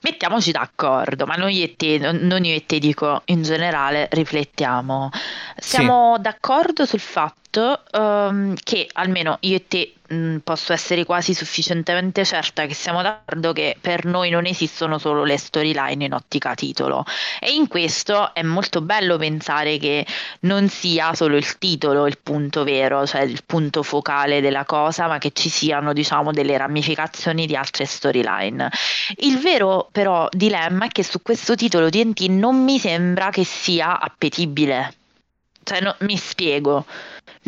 Mettiamoci 0.08 0.52
d'accordo, 0.52 1.26
ma 1.26 1.34
noi 1.34 1.62
e 1.62 1.76
te, 1.76 1.98
non 1.98 2.42
io 2.42 2.54
e 2.54 2.64
te 2.64 2.78
dico, 2.78 3.20
in 3.26 3.42
generale 3.42 4.08
riflettiamo. 4.10 5.10
Siamo 5.54 6.16
d'accordo 6.18 6.86
sul 6.86 6.98
fatto 6.98 7.47
ehm, 7.50 8.54
che 8.62 8.88
almeno 8.92 9.38
io 9.40 9.56
e 9.56 9.66
te 9.66 9.94
mh, 10.08 10.38
posso 10.38 10.72
essere 10.72 11.04
quasi 11.04 11.34
sufficientemente 11.34 12.24
certa 12.24 12.66
che 12.66 12.74
siamo 12.74 13.02
d'accordo 13.02 13.52
che 13.52 13.76
per 13.80 14.04
noi 14.04 14.30
non 14.30 14.46
esistono 14.46 14.98
solo 14.98 15.24
le 15.24 15.38
storyline 15.38 16.04
in 16.04 16.12
ottica 16.12 16.54
titolo. 16.54 17.04
E 17.40 17.52
in 17.52 17.68
questo 17.68 18.34
è 18.34 18.42
molto 18.42 18.80
bello 18.80 19.16
pensare 19.16 19.78
che 19.78 20.06
non 20.40 20.68
sia 20.68 21.14
solo 21.14 21.36
il 21.36 21.58
titolo 21.58 22.06
il 22.06 22.18
punto 22.22 22.64
vero, 22.64 23.06
cioè 23.06 23.22
il 23.22 23.42
punto 23.44 23.82
focale 23.82 24.40
della 24.40 24.64
cosa, 24.64 25.06
ma 25.06 25.18
che 25.18 25.30
ci 25.32 25.48
siano, 25.48 25.92
diciamo, 25.92 26.32
delle 26.32 26.56
ramificazioni 26.56 27.46
di 27.46 27.56
altre 27.56 27.84
storyline. 27.84 28.70
Il 29.18 29.38
vero 29.38 29.88
però 29.92 30.28
dilemma 30.30 30.86
è 30.86 30.88
che 30.88 31.02
su 31.02 31.22
questo 31.22 31.54
titolo 31.54 31.88
TNT 31.90 32.20
non 32.28 32.62
mi 32.62 32.78
sembra 32.78 33.30
che 33.30 33.44
sia 33.44 33.98
appetibile. 34.00 34.94
Cioè, 35.62 35.80
no- 35.80 35.96
mi 36.00 36.16
spiego. 36.16 36.86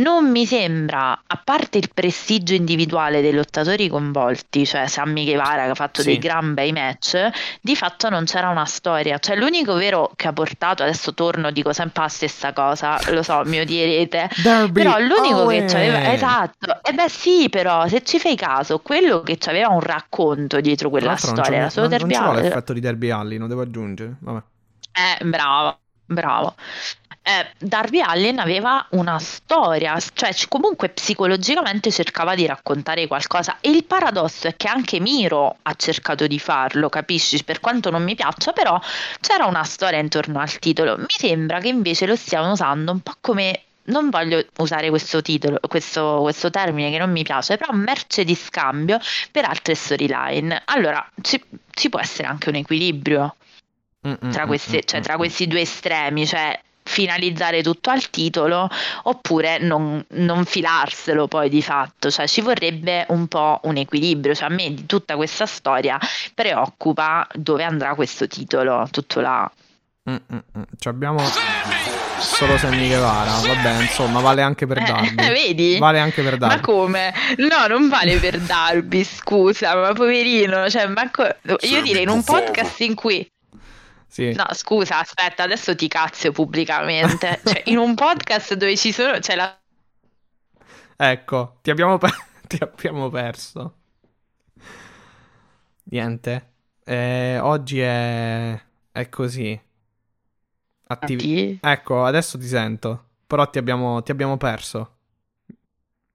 Non 0.02 0.30
mi 0.30 0.46
sembra, 0.46 1.20
a 1.26 1.36
parte 1.42 1.78
il 1.78 1.90
prestigio 1.92 2.54
individuale 2.54 3.20
dei 3.20 3.32
lottatori 3.32 3.88
coinvolti, 3.88 4.64
cioè 4.64 4.86
Sammy 4.86 5.24
Guevara 5.24 5.64
che 5.64 5.70
ha 5.70 5.74
fatto 5.74 6.00
Sì. 6.02 6.08
dei 6.08 6.18
gran 6.18 6.54
bei 6.54 6.72
match, 6.72 7.28
di 7.60 7.74
fatto 7.76 8.08
non 8.08 8.24
c'era 8.24 8.48
una 8.48 8.64
storia. 8.64 9.18
Cioè, 9.18 9.36
l'unico 9.36 9.74
vero 9.74 10.12
che 10.16 10.28
ha 10.28 10.32
portato, 10.32 10.82
adesso 10.84 11.12
torno, 11.12 11.50
dico 11.50 11.72
sempre 11.72 12.02
la 12.02 12.08
stessa 12.08 12.52
cosa, 12.52 12.98
lo 13.10 13.22
so, 13.22 13.42
mi 13.44 13.58
odierete, 13.60 14.28
Derby 14.42 14.72
però 14.72 14.98
l'unico 14.98 15.46
che 15.46 15.56
Owen. 15.56 15.66
c'aveva, 15.66 16.12
esatto, 16.12 16.82
e 16.82 16.92
beh 16.92 17.08
sì, 17.08 17.48
però 17.50 17.86
se 17.88 18.02
ci 18.02 18.18
fai 18.18 18.36
caso, 18.36 18.78
quello 18.78 19.20
che 19.22 19.36
c'aveva 19.38 19.68
un 19.68 19.80
racconto 19.80 20.60
dietro 20.60 20.88
quella 20.88 21.08
non 21.08 21.18
storia 21.18 21.56
era 21.58 21.70
solo 21.70 21.88
non, 21.88 21.98
non 21.98 22.08
Derby 22.08 22.14
l'ho 22.24 22.30
Allin. 22.30 22.42
l'effetto 22.44 22.72
di 22.72 22.80
Derby 22.80 23.10
Allin, 23.10 23.40
lo 23.40 23.46
devo 23.48 23.60
aggiungere. 23.62 24.14
Vabbè. 24.20 24.42
Eh, 24.92 25.24
bravo, 25.24 25.78
bravo. 26.06 26.54
Eh, 27.30 27.46
Darby 27.58 28.00
Allin 28.00 28.40
aveva 28.40 28.84
una 28.90 29.20
storia, 29.20 29.96
cioè 30.14 30.34
comunque 30.48 30.88
psicologicamente 30.88 31.92
cercava 31.92 32.34
di 32.34 32.44
raccontare 32.44 33.06
qualcosa 33.06 33.58
e 33.60 33.70
il 33.70 33.84
paradosso 33.84 34.48
è 34.48 34.56
che 34.56 34.66
anche 34.66 34.98
Miro 34.98 35.58
ha 35.62 35.74
cercato 35.74 36.26
di 36.26 36.40
farlo, 36.40 36.88
capisci? 36.88 37.44
Per 37.44 37.60
quanto 37.60 37.90
non 37.90 38.02
mi 38.02 38.16
piaccia, 38.16 38.52
però 38.52 38.80
c'era 39.20 39.46
una 39.46 39.62
storia 39.62 40.00
intorno 40.00 40.40
al 40.40 40.58
titolo. 40.58 40.96
Mi 40.96 41.06
sembra 41.06 41.60
che 41.60 41.68
invece 41.68 42.06
lo 42.06 42.16
stiano 42.16 42.50
usando 42.50 42.90
un 42.90 42.98
po' 43.00 43.14
come 43.20 43.62
non 43.84 44.10
voglio 44.10 44.44
usare 44.56 44.88
questo 44.88 45.22
titolo, 45.22 45.60
questo, 45.68 46.18
questo 46.22 46.50
termine 46.50 46.90
che 46.90 46.98
non 46.98 47.12
mi 47.12 47.22
piace, 47.22 47.56
però 47.56 47.72
merce 47.72 48.24
di 48.24 48.34
scambio 48.34 48.98
per 49.30 49.44
altre 49.44 49.76
storyline. 49.76 50.62
Allora, 50.64 51.08
ci, 51.22 51.40
ci 51.70 51.88
può 51.90 52.00
essere 52.00 52.26
anche 52.26 52.48
un 52.48 52.56
equilibrio 52.56 53.36
Mm, 54.08 54.30
tra, 54.30 54.44
mm, 54.44 54.46
queste- 54.46 54.78
mm, 54.78 54.86
cioè, 54.86 55.00
mm, 55.00 55.02
tra 55.02 55.16
questi 55.16 55.46
due 55.46 55.60
estremi, 55.60 56.26
cioè 56.26 56.58
finalizzare 56.90 57.62
tutto 57.62 57.90
al 57.90 58.10
titolo 58.10 58.68
oppure 59.04 59.58
non, 59.58 60.04
non 60.08 60.44
filarselo 60.44 61.28
poi 61.28 61.48
di 61.48 61.62
fatto, 61.62 62.10
cioè 62.10 62.26
ci 62.26 62.40
vorrebbe 62.40 63.06
un 63.10 63.28
po' 63.28 63.60
un 63.64 63.76
equilibrio, 63.76 64.34
cioè 64.34 64.48
a 64.50 64.52
me 64.52 64.74
di 64.74 64.86
tutta 64.86 65.14
questa 65.14 65.46
storia 65.46 65.98
preoccupa 66.34 67.26
dove 67.32 67.62
andrà 67.62 67.94
questo 67.94 68.26
titolo, 68.26 68.88
tutto 68.90 69.20
là. 69.20 69.50
Mm, 70.10 70.14
mm, 70.14 70.38
mm. 70.58 70.62
Cioè 70.78 70.92
abbiamo 70.92 71.20
solo 72.18 72.56
Sammy 72.58 72.88
Guevara. 72.88 73.30
Vabbè, 73.46 73.82
insomma, 73.82 74.20
vale 74.20 74.42
anche 74.42 74.66
per 74.66 74.78
Eh, 74.78 74.84
Darby. 74.84 75.14
vedi? 75.30 75.78
Vale 75.78 76.00
anche 76.00 76.22
per 76.22 76.38
Ma 76.40 76.48
Darby. 76.48 76.62
come? 76.62 77.14
No, 77.36 77.66
non 77.68 77.88
vale 77.88 78.16
per 78.18 78.38
Darby, 78.40 79.04
scusa, 79.04 79.76
ma 79.76 79.92
poverino, 79.92 80.68
cioè, 80.68 80.86
manco- 80.88 81.36
io 81.60 81.82
direi 81.82 82.02
in 82.02 82.08
un 82.08 82.24
podcast 82.24 82.80
in 82.80 82.94
cui 82.96 83.24
Sì. 84.10 84.32
No, 84.32 84.44
scusa, 84.54 84.98
aspetta, 84.98 85.44
adesso 85.44 85.76
ti 85.76 85.86
cazzo 85.86 86.32
pubblicamente. 86.32 87.40
Cioè, 87.46 87.62
in 87.66 87.78
un 87.78 87.94
podcast 87.94 88.54
dove 88.54 88.76
ci 88.76 88.90
sono, 88.90 89.18
c'è 89.20 89.36
la 89.36 89.56
Ecco, 90.96 91.58
ti 91.62 91.70
abbiamo, 91.70 91.96
per- 91.96 92.26
ti 92.48 92.58
abbiamo 92.60 93.08
perso. 93.08 93.76
Niente. 95.84 96.52
Eh, 96.84 97.38
oggi 97.38 97.80
è... 97.80 98.60
è 98.90 99.08
così. 99.08 99.58
Attivi-. 100.88 101.60
Ecco, 101.62 102.04
adesso 102.04 102.36
ti 102.36 102.46
sento. 102.48 103.04
Però 103.28 103.48
ti 103.48 103.58
abbiamo, 103.58 104.02
ti 104.02 104.10
abbiamo 104.10 104.36
perso. 104.36 104.96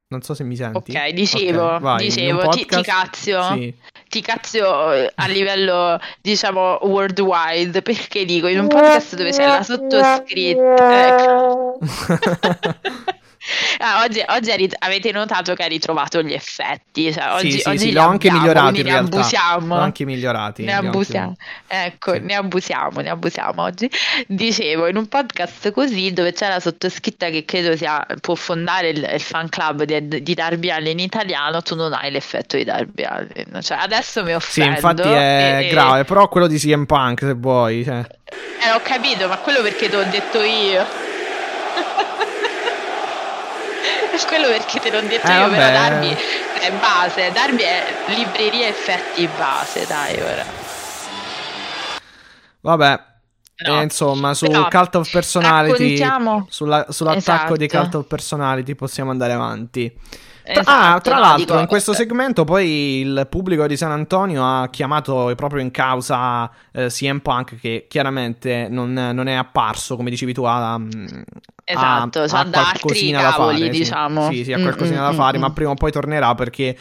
Non 0.08 0.22
so 0.22 0.36
se 0.36 0.44
mi 0.44 0.56
senti. 0.56 0.92
Ok, 0.92 1.10
dicevo, 1.10 1.76
Ok, 1.76 1.80
vai, 1.82 2.04
in 2.04 2.10
dicevo, 2.10 2.48
ti, 2.50 2.66
ti 2.66 2.82
cazzo, 2.84 3.42
Sì. 3.54 3.74
ti 4.08 4.22
cazzo 4.22 4.92
eh, 4.92 5.12
a 5.16 5.28
livello, 5.28 6.00
diciamo, 6.22 6.78
worldwide, 6.84 7.82
perché 7.82 8.24
dico, 8.24 8.48
in 8.48 8.60
un 8.60 8.68
podcast 8.68 9.16
dove 9.16 9.32
c'è 9.32 9.48
la 9.48 9.64
sottoscritta, 9.64 11.08
ecco. 11.08 11.80
Ah, 13.80 14.04
oggi 14.04 14.24
oggi 14.28 14.56
rit- 14.56 14.76
avete 14.80 15.12
notato 15.12 15.54
che 15.54 15.64
hai 15.64 15.70
ritrovato 15.70 16.22
gli 16.22 16.34
effetti, 16.34 17.12
cioè, 17.14 17.32
oggi, 17.34 17.52
sì, 17.52 17.60
sì, 17.60 17.68
oggi 17.70 17.78
sì, 17.78 17.86
li 17.88 17.92
l'ho 17.94 18.02
anche 18.02 18.32
migliorati 18.32 18.82
ne 18.84 18.96
abusiamo. 18.98 19.76
L'ho 19.76 19.82
anche 19.82 20.06
migliorati. 20.06 20.64
Ne 20.64 20.76
ho 20.76 20.80
abusiamo, 20.80 21.36
ecco, 21.68 22.14
Sì. 22.14 22.20
ne 22.22 22.36
abusiamo, 22.36 23.02
ne 23.02 23.10
abusiamo 23.10 23.62
oggi. 23.62 23.90
Dicevo, 24.28 24.88
in 24.88 24.98
un 24.98 25.08
podcast 25.08 25.72
così 25.72 26.12
dove 26.14 26.34
c'è 26.34 26.48
la 26.48 26.60
sottoscritta 26.60 27.30
che 27.30 27.46
credo 27.46 27.76
sia, 27.76 28.06
può 28.22 28.36
fondare 28.36 28.90
il, 28.90 29.10
il 29.14 29.22
fan 29.22 29.50
club 29.50 29.84
di, 29.84 30.22
di 30.24 30.34
Darby 30.34 30.70
Allin 30.72 30.98
in 31.00 31.06
italiano, 31.06 31.62
tu 31.62 31.76
non 31.76 31.94
hai 31.94 32.10
l'effetto 32.12 32.58
di 32.58 32.64
Darby 32.64 33.04
Allin. 33.04 33.60
Cioè, 33.62 33.78
adesso 33.80 34.22
mi 34.24 34.30
Sì, 34.30 34.34
offendo. 34.36 34.72
infatti 34.76 35.02
è 35.10 35.58
e- 35.62 35.66
e- 35.66 35.70
grave, 35.70 36.04
però 36.06 36.28
quello 36.30 36.48
di 36.48 36.58
CM 36.58 36.86
Punk 36.86 37.20
se 37.20 37.34
vuoi. 37.34 37.84
Cioè. 37.84 38.00
Eh, 38.66 38.72
ho 38.74 38.82
capito, 38.84 39.28
ma 39.28 39.38
quello 39.38 39.62
perché 39.62 39.90
te 39.90 39.96
l'ho 39.98 40.04
detto 40.06 40.42
io. 40.42 40.86
Quello 44.26 44.48
perché 44.48 44.80
te 44.80 44.90
l'ho 44.92 45.02
detto 45.02 45.28
Eh, 45.28 45.34
io, 45.34 45.50
però 45.50 45.50
vabbè. 45.50 45.72
Darby 45.74 46.18
è 46.62 46.72
base, 46.80 47.32
Darby 47.32 47.62
è 47.64 47.84
libreria 48.08 48.68
effetti 48.68 49.28
base, 49.38 49.86
dai 49.88 50.20
ora. 50.22 50.46
Vabbè, 52.62 53.00
No. 53.68 53.82
insomma, 53.82 54.34
su 54.34 54.48
Però 54.48 54.68
Cult 54.68 54.96
of 54.96 55.10
Personality, 55.12 55.98
raccontiamo- 55.98 56.48
sulla- 56.50 56.86
sull'attacco 56.90 57.56
di 57.56 57.66
Esatto. 57.66 57.82
Cult 57.84 57.96
of 57.96 58.08
Personality 58.08 58.76
possiamo 58.76 59.12
andare 59.12 59.34
avanti. 59.34 59.94
Esatto, 60.48 60.70
ah, 60.70 61.00
tra 61.02 61.18
l'altro, 61.18 61.46
dico- 61.46 61.60
in 61.60 61.66
questo 61.66 61.94
segmento 61.94 62.44
poi 62.44 63.00
il 63.00 63.28
pubblico 63.30 63.66
di 63.66 63.76
San 63.76 63.92
Antonio 63.92 64.44
ha 64.46 64.70
chiamato 64.70 65.34
proprio 65.36 65.62
in 65.62 65.72
causa 65.72 66.50
eh, 66.72 66.88
CM 66.88 67.20
Punk, 67.20 67.60
che 67.60 67.88
chiaramente 67.90 68.68
non, 68.70 68.94
non 68.94 69.28
è 69.28 69.34
apparso, 69.34 69.96
come 69.96 70.12
dicevi 70.12 70.34
tu, 70.34 70.44
a, 70.44 70.78
mm, 70.78 71.06
Esatto, 71.64 72.20
a, 72.22 72.40
a 72.40 72.50
qualcosina 72.52 73.22
da 73.24 73.32
cavoli, 73.32 73.58
fare. 73.60 73.74
sì. 73.74 73.80
diciamo. 73.80 74.30
Sì, 74.30 74.44
sì, 74.44 74.54
ha 74.54 74.60
Mm, 74.60 74.62
qualcosina 74.62 75.02
mm, 75.02 75.06
da 75.06 75.12
mm, 75.12 75.16
fare, 75.16 75.38
mm. 75.38 75.42
ma 75.42 75.52
prima 75.52 75.72
o 75.72 75.74
poi 75.74 75.92
tornerà 75.92 76.36
perché 76.36 76.78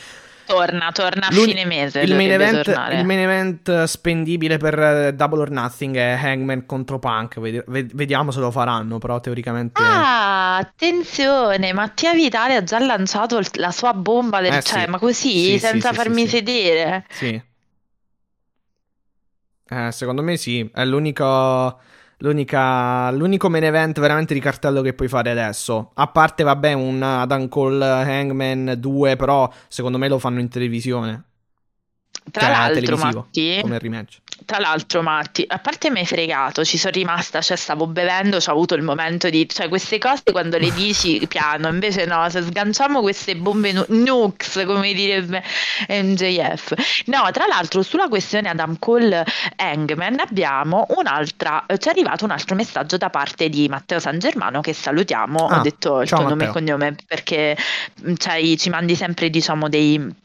Torna, 0.47 0.91
torna 0.93 1.29
a 1.29 1.33
L'uni- 1.33 1.53
fine 1.53 1.65
mese. 1.65 2.01
il 2.01 2.15
main, 2.15 2.31
event, 2.33 2.67
il 2.67 3.05
main 3.07 3.19
event 3.19 3.85
spendibile 3.85 4.59
per 4.59 4.79
eh, 4.79 5.15
Double 5.15 5.41
or 5.41 5.51
Nothing 5.51 5.97
è 5.97 6.19
Hangman 6.23 6.67
contro 6.67 6.99
Punk. 6.99 7.41
Ved- 7.41 7.65
ved- 7.67 7.95
vediamo 7.95 8.31
se 8.31 8.41
lo 8.41 8.51
faranno, 8.51 8.99
però 8.99 9.21
teoricamente... 9.21 9.81
Ah, 9.83 10.57
attenzione, 10.59 11.73
Mattia 11.73 12.13
Vitale 12.13 12.57
ha 12.57 12.63
già 12.63 12.79
lanciato 12.79 13.39
il- 13.39 13.49
la 13.55 13.71
sua 13.71 13.95
bomba 13.95 14.41
del 14.43 14.53
Eh, 14.55 14.63
cioè, 14.63 14.85
sì. 14.85 14.91
ma 14.91 14.99
così, 14.99 15.45
Sì, 15.53 15.59
senza 15.59 15.89
sì, 15.91 15.95
farmi 15.95 16.27
sedere. 16.29 17.07
Sì. 17.09 17.43
Eh, 19.71 19.93
secondo 19.93 20.23
me 20.23 20.37
sì, 20.37 20.69
è 20.75 20.85
l'unico, 20.85 21.79
l'unica, 22.19 23.11
l'unico 23.11 23.49
main 23.49 23.65
event 23.65 24.01
veramente 24.01 24.35
di 24.35 24.41
cartello 24.41 24.83
che 24.83 24.95
puoi 24.95 25.09
fare 25.09 25.31
adesso. 25.31 25.91
A 25.95 26.07
parte, 26.09 26.43
vabbè, 26.43 26.73
un 26.73 27.03
Adam 27.03 27.49
Cole 27.49 27.85
Hangman 27.85 28.75
2, 28.79 29.17
però 29.17 29.51
secondo 29.69 29.99
me 29.99 30.09
lo 30.09 30.19
fanno 30.19 30.41
in 30.41 30.49
televisione. 30.49 31.25
Tra 32.31 32.47
Cioè, 32.47 32.51
l'altro, 32.51 32.97
Matti, 32.97 33.59
Come 33.61 33.79
rematch. 33.79 34.19
Tra 34.45 34.59
l'altro, 34.59 35.01
Matti, 35.03 35.45
a 35.47 35.59
parte 35.59 35.91
mi 35.91 36.01
hai 36.01 36.07
fregato, 36.07 36.65
ci 36.65 36.77
sono 36.77 36.93
rimasta, 36.93 37.41
cioè 37.41 37.57
stavo 37.57 37.87
bevendo, 37.87 38.37
ho 38.37 38.51
avuto 38.51 38.75
il 38.75 38.83
momento 38.83 39.31
di, 39.31 39.49
cioè 39.49 39.69
queste 39.69 39.99
cose 39.99 40.23
quando 40.33 40.59
le 40.59 40.71
dici 40.73 41.25
piano, 41.29 41.69
invece 41.69 42.05
no, 42.05 42.29
se 42.29 42.43
sganciamo 42.43 43.01
queste 43.01 43.37
bombe 43.37 43.73
nu- 43.73 43.85
nukes, 43.89 44.65
come 44.67 44.93
direbbe 44.93 45.43
MJF. 45.89 47.03
No, 47.07 47.29
tra 47.33 47.47
l'altro 47.47 47.83
sulla 47.83 48.09
questione 48.09 48.49
Adam 48.49 48.79
Cole 48.79 49.25
Hangman 49.57 50.21
abbiamo 50.21 50.87
un'altra, 50.97 51.65
ci 51.79 51.89
è 51.89 51.91
arrivato 51.91 52.25
un 52.25 52.31
altro 52.33 52.55
messaggio 52.55 52.97
da 52.97 53.11
parte 53.11 53.49
di 53.49 53.69
Matteo 53.69 53.99
San 53.99 54.19
Germano 54.19 54.61
che 54.61 54.73
salutiamo, 54.75 55.47
Ah, 55.47 55.59
ho 55.59 55.63
detto 55.63 56.01
il 56.03 56.09
tuo 56.09 56.19
nome 56.21 56.33
e 56.33 56.47
Matteo. 56.47 56.53
cognome 56.53 56.97
perché 57.07 57.57
cioè, 58.17 58.57
ci 58.57 58.69
mandi 58.69 58.95
sempre 58.95 59.31
diciamo 59.31 59.69
dei 59.69 60.23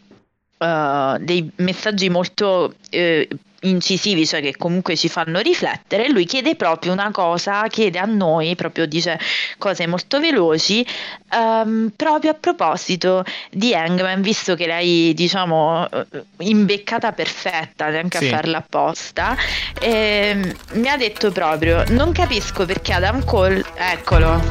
eh, 0.61 1.17
dei 1.19 1.49
messaggi 1.57 2.09
molto 2.09 2.73
eh, 2.89 3.27
incisivi, 3.61 4.25
cioè 4.25 4.41
che 4.41 4.55
comunque 4.57 4.95
ci 4.95 5.09
fanno 5.09 5.39
riflettere. 5.39 6.09
Lui 6.09 6.25
chiede 6.25 6.55
proprio 6.55 6.91
una 6.93 7.11
cosa, 7.11 7.65
chiede 7.67 7.99
a 7.99 8.05
noi, 8.05 8.55
proprio 8.55 8.85
dice 8.85 9.19
cose 9.57 9.85
molto 9.87 10.19
veloci, 10.19 10.85
ehm, 11.31 11.91
proprio 11.95 12.31
a 12.31 12.33
proposito 12.35 13.23
di 13.51 13.73
Hangman, 13.73 14.21
visto 14.21 14.55
che 14.55 14.65
lei, 14.67 15.13
diciamo, 15.13 15.87
eh, 15.89 16.05
imbeccata 16.37 17.11
perfetta, 17.11 17.89
neanche 17.89 18.17
Sì. 18.19 18.27
a 18.27 18.29
farla 18.29 18.57
apposta, 18.59 19.35
ehm, 19.81 20.55
mi 20.73 20.87
ha 20.89 20.95
detto 20.97 21.31
proprio: 21.31 21.83
Non 21.89 22.11
capisco 22.11 22.65
perché 22.65 22.93
Adam 22.93 23.23
Cole, 23.25 23.63
eccolo, 23.75 24.41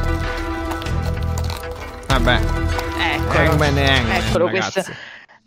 Vabbè, 2.07 2.39
eccolo. 3.13 3.39
Hangman 3.39 3.77
e 3.77 3.87
Hangman, 3.89 4.15
Eccolo 4.15 4.45
ragazzi. 4.47 4.71
questo. 4.81 4.93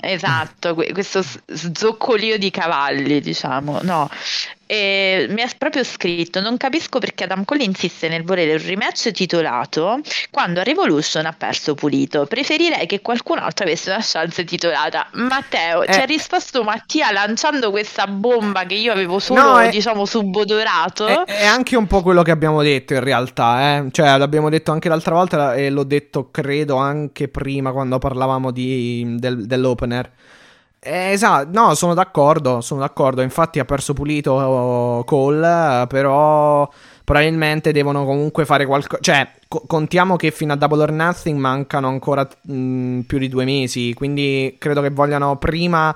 Esatto, 0.05 0.75
que- 0.75 0.93
questo 0.93 1.23
zoccolio 1.73 2.37
di 2.37 2.51
cavalli, 2.51 3.21
diciamo, 3.21 3.81
no. 3.83 4.11
E 4.67 5.27
mi 5.31 5.43
ha 5.43 5.49
proprio 5.59 5.85
scritto: 5.85 6.41
Non 6.41 6.57
capisco 6.57 6.99
perché 6.99 7.25
Adam 7.25 7.45
Cole 7.45 7.65
insiste 7.65 8.09
nel 8.09 8.23
volere 8.25 8.53
un 8.55 8.63
rematch 8.65 9.11
titolato 9.11 10.01
quando 10.31 10.61
a 10.61 10.63
Revolution 10.63 11.27
ha 11.27 11.33
perso 11.37 11.75
pulito. 11.75 12.27
Preferirei 12.27 12.87
che 12.87 13.01
qualcun 13.03 13.39
altro 13.39 13.65
avesse 13.67 13.91
una 13.91 14.01
chance 14.03 14.45
titolata. 14.45 15.09
Matteo, 15.13 15.83
Eh. 15.83 15.93
ci 15.93 16.01
ha 16.01 16.05
risposto 16.05 16.63
Mattia 16.63 17.11
lanciando 17.13 17.71
questa 17.71 18.07
bomba 18.07 18.65
che 18.65 18.75
io 18.75 18.93
avevo 18.93 19.19
solo, 19.19 19.43
No, 19.43 19.61
è- 19.61 19.69
diciamo, 19.69 20.07
subodorato. 20.07 21.07
È, 21.07 21.25
è 21.25 21.45
anche 21.47 21.77
un 21.77 21.87
po' 21.87 22.01
quello 22.03 22.23
che 22.23 22.31
abbiamo 22.31 22.63
detto 22.63 22.95
in 22.95 23.01
realtà, 23.01 23.77
eh. 23.77 23.89
Cioè, 23.91 24.17
l'abbiamo 24.17 24.49
detto 24.49 24.73
anche 24.73 24.89
l'altra 24.89 25.15
volta 25.15 25.55
e 25.55 25.69
l'ho 25.71 25.85
detto, 25.85 26.31
credo, 26.31 26.77
anche 26.77 27.29
prima 27.29 27.73
quando 27.73 27.99
parlavamo 27.99 28.51
di- 28.51 29.17
del- 29.19 29.47
dell'opener. 29.47 30.11
Eh, 30.85 31.13
esatto, 31.13 31.49
no, 31.53 31.75
sono 31.75 31.95
d'accordo, 31.95 32.61
sono 32.61 32.81
d'accordo. 32.81 33.23
Infatti 33.23 33.61
ha 33.61 33.65
perso 33.65 33.93
pulito 33.93 34.33
oh, 34.33 35.05
Cole, 35.05 35.87
però 35.89 36.69
probabilmente 37.05 37.71
devono 37.73 38.05
comunque 38.05 38.45
fare 38.45 38.67
qualcosa. 38.67 39.01
Cioè, 39.01 39.31
co- 39.47 39.63
contiamo 39.67 40.17
che 40.17 40.33
fino 40.33 40.53
a 40.53 40.57
Double 40.57 40.83
or 40.83 40.91
Nothing 40.91 41.39
mancano 41.39 41.87
ancora 41.87 42.27
mh, 42.43 43.01
più 43.01 43.19
di 43.19 43.29
due 43.29 43.45
mesi, 43.45 43.95
quindi 43.95 44.57
credo 44.59 44.81
che 44.83 44.91
vogliano 44.91 45.37
prima 45.37 45.95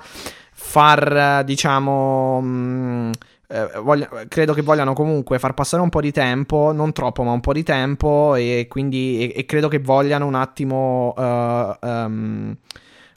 far, 0.53 1.39
eh, 1.41 1.43
diciamo... 1.43 2.39
mh, 2.41 3.11
eh, 3.49 3.69
voglia- 3.81 4.09
credo 4.29 4.53
che 4.53 4.61
vogliano 4.61 4.93
comunque 4.93 5.37
far 5.39 5.53
passare 5.53 5.81
un 5.83 5.89
po' 5.89 6.01
di 6.01 6.11
tempo, 6.13 6.71
non 6.73 6.93
troppo, 6.93 7.23
ma 7.23 7.31
un 7.33 7.41
po' 7.41 7.51
di 7.53 7.63
tempo. 7.63 8.35
E 8.35 8.67
quindi 8.69 9.31
e, 9.33 9.39
e 9.39 9.45
credo 9.45 9.67
che 9.67 9.79
vogliano 9.79 10.25
un 10.25 10.35
attimo, 10.35 11.13
eh, 11.17 11.77
ehm, 11.81 12.57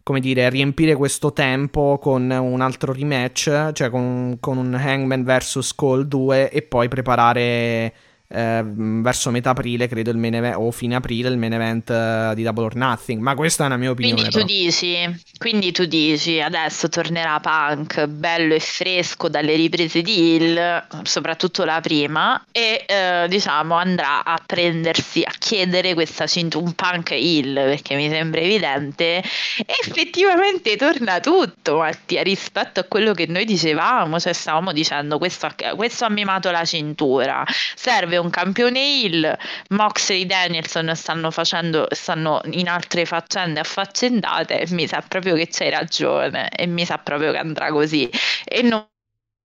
come 0.02 0.20
dire, 0.20 0.48
riempire 0.48 0.94
questo 0.94 1.32
tempo 1.32 1.98
con 2.00 2.30
un 2.30 2.60
altro 2.60 2.92
rematch, 2.92 3.72
cioè 3.72 3.90
con, 3.90 4.38
con 4.40 4.56
un 4.58 4.74
Hangman 4.74 5.24
vs 5.24 5.74
Cole 5.74 6.06
2 6.06 6.50
e 6.50 6.62
poi 6.62 6.88
preparare 6.88 7.92
eh, 8.32 8.62
verso 8.64 9.30
metà 9.30 9.50
aprile, 9.50 9.88
credo 9.88 10.10
il 10.10 10.16
main 10.16 10.34
event, 10.34 10.56
o 10.56 10.70
fine 10.70 10.94
aprile, 10.94 11.28
il 11.28 11.36
main 11.36 11.52
event 11.52 11.90
uh, 11.90 12.34
di 12.34 12.42
Double 12.44 12.64
or 12.64 12.76
Nothing. 12.76 13.20
Ma 13.20 13.34
questa 13.34 13.64
è 13.64 13.66
una 13.66 13.76
mia 13.76 13.90
opinione. 13.90 14.30
Quindi 14.30 14.38
tu, 14.38 14.44
dici, 14.44 15.22
quindi 15.38 15.72
tu 15.72 15.84
dici 15.86 16.40
adesso 16.40 16.88
tornerà 16.88 17.40
Punk 17.40 18.06
bello 18.06 18.54
e 18.54 18.60
fresco 18.60 19.28
dalle 19.28 19.56
riprese 19.56 20.02
di 20.02 20.34
Hill, 20.34 20.86
soprattutto 21.02 21.64
la 21.64 21.80
prima, 21.80 22.44
e 22.52 22.84
eh, 22.86 23.26
diciamo 23.28 23.74
andrà 23.74 24.24
a 24.24 24.40
prendersi, 24.44 25.22
a 25.22 25.32
chiedere 25.36 25.94
questa 25.94 26.26
cintura, 26.26 26.64
un 26.64 26.74
Punk 26.74 27.10
Hill, 27.10 27.54
perché 27.54 27.96
mi 27.96 28.08
sembra 28.08 28.40
evidente. 28.40 29.22
effettivamente 29.66 30.76
torna 30.76 31.18
tutto, 31.20 31.78
Mattia, 31.78 32.22
rispetto 32.22 32.80
a 32.80 32.84
quello 32.84 33.12
che 33.12 33.26
noi 33.26 33.44
dicevamo, 33.44 34.20
cioè 34.20 34.32
stavamo 34.32 34.72
dicendo 34.72 35.18
questo, 35.18 35.48
questo 35.74 36.04
ha 36.04 36.10
mimato 36.10 36.50
la 36.50 36.64
cintura, 36.64 37.44
serve 37.74 38.18
un 38.20 38.30
campione 38.30 38.80
Hill, 38.80 39.36
Moxley 39.70 40.22
e 40.22 40.26
Danielson 40.26 40.92
stanno 40.94 41.30
facendo, 41.30 41.86
stanno 41.90 42.40
in 42.52 42.68
altre 42.68 43.04
faccende 43.04 43.60
affaccendate, 43.60 44.66
mi 44.70 44.86
sa 44.86 45.02
proprio 45.06 45.34
che 45.34 45.48
c'hai 45.48 45.70
ragione 45.70 46.48
e 46.50 46.66
mi 46.66 46.84
sa 46.84 46.98
proprio 46.98 47.32
che 47.32 47.38
andrà 47.38 47.70
così 47.70 48.08
e 48.44 48.62
non, 48.62 48.86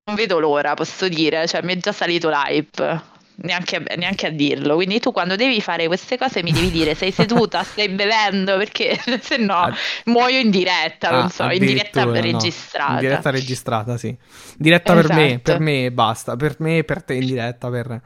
non 0.07 0.17
vedo 0.17 0.39
l'ora, 0.39 0.75
posso 0.75 1.09
dire, 1.09 1.47
cioè 1.47 1.63
mi 1.63 1.75
è 1.75 1.77
già 1.79 1.93
salito 1.93 2.29
l'hype. 2.29 3.13
Neanche 3.37 3.75
a, 3.75 3.95
neanche 3.97 4.29
a, 4.29 4.31
dirlo. 4.31 4.77
Quindi 4.77 5.01
tu 5.01 5.11
quando 5.11 5.35
devi 5.35 5.61
fare 5.61 5.89
queste 5.89 6.17
cose 6.17 6.45
mi 6.45 6.53
devi 6.53 6.71
dire 6.71 6.95
sei 6.95 7.11
seduta, 7.11 7.65
stai 7.67 7.89
bevendo, 7.89 8.57
perché 8.57 8.97
se 9.21 9.39
no 9.39 9.75
muoio 10.05 10.39
in 10.39 10.51
diretta, 10.51 11.11
non 11.11 11.31
so, 11.31 11.51
in 11.51 11.59
diretta 11.59 12.05
registrata. 12.05 12.93
No. 12.93 12.95
In 13.01 13.01
diretta 13.09 13.31
registrata, 13.31 13.97
sì. 13.97 14.17
Diretta 14.57 14.93
esatto. 14.93 15.09
per 15.09 15.17
me, 15.17 15.39
per 15.41 15.59
me 15.59 15.91
basta, 15.91 16.37
per 16.37 16.55
me 16.61 16.79
e 16.79 16.85
per 16.85 17.03
te 17.03 17.15
in 17.15 17.27
diretta, 17.27 17.69
per... 17.71 18.01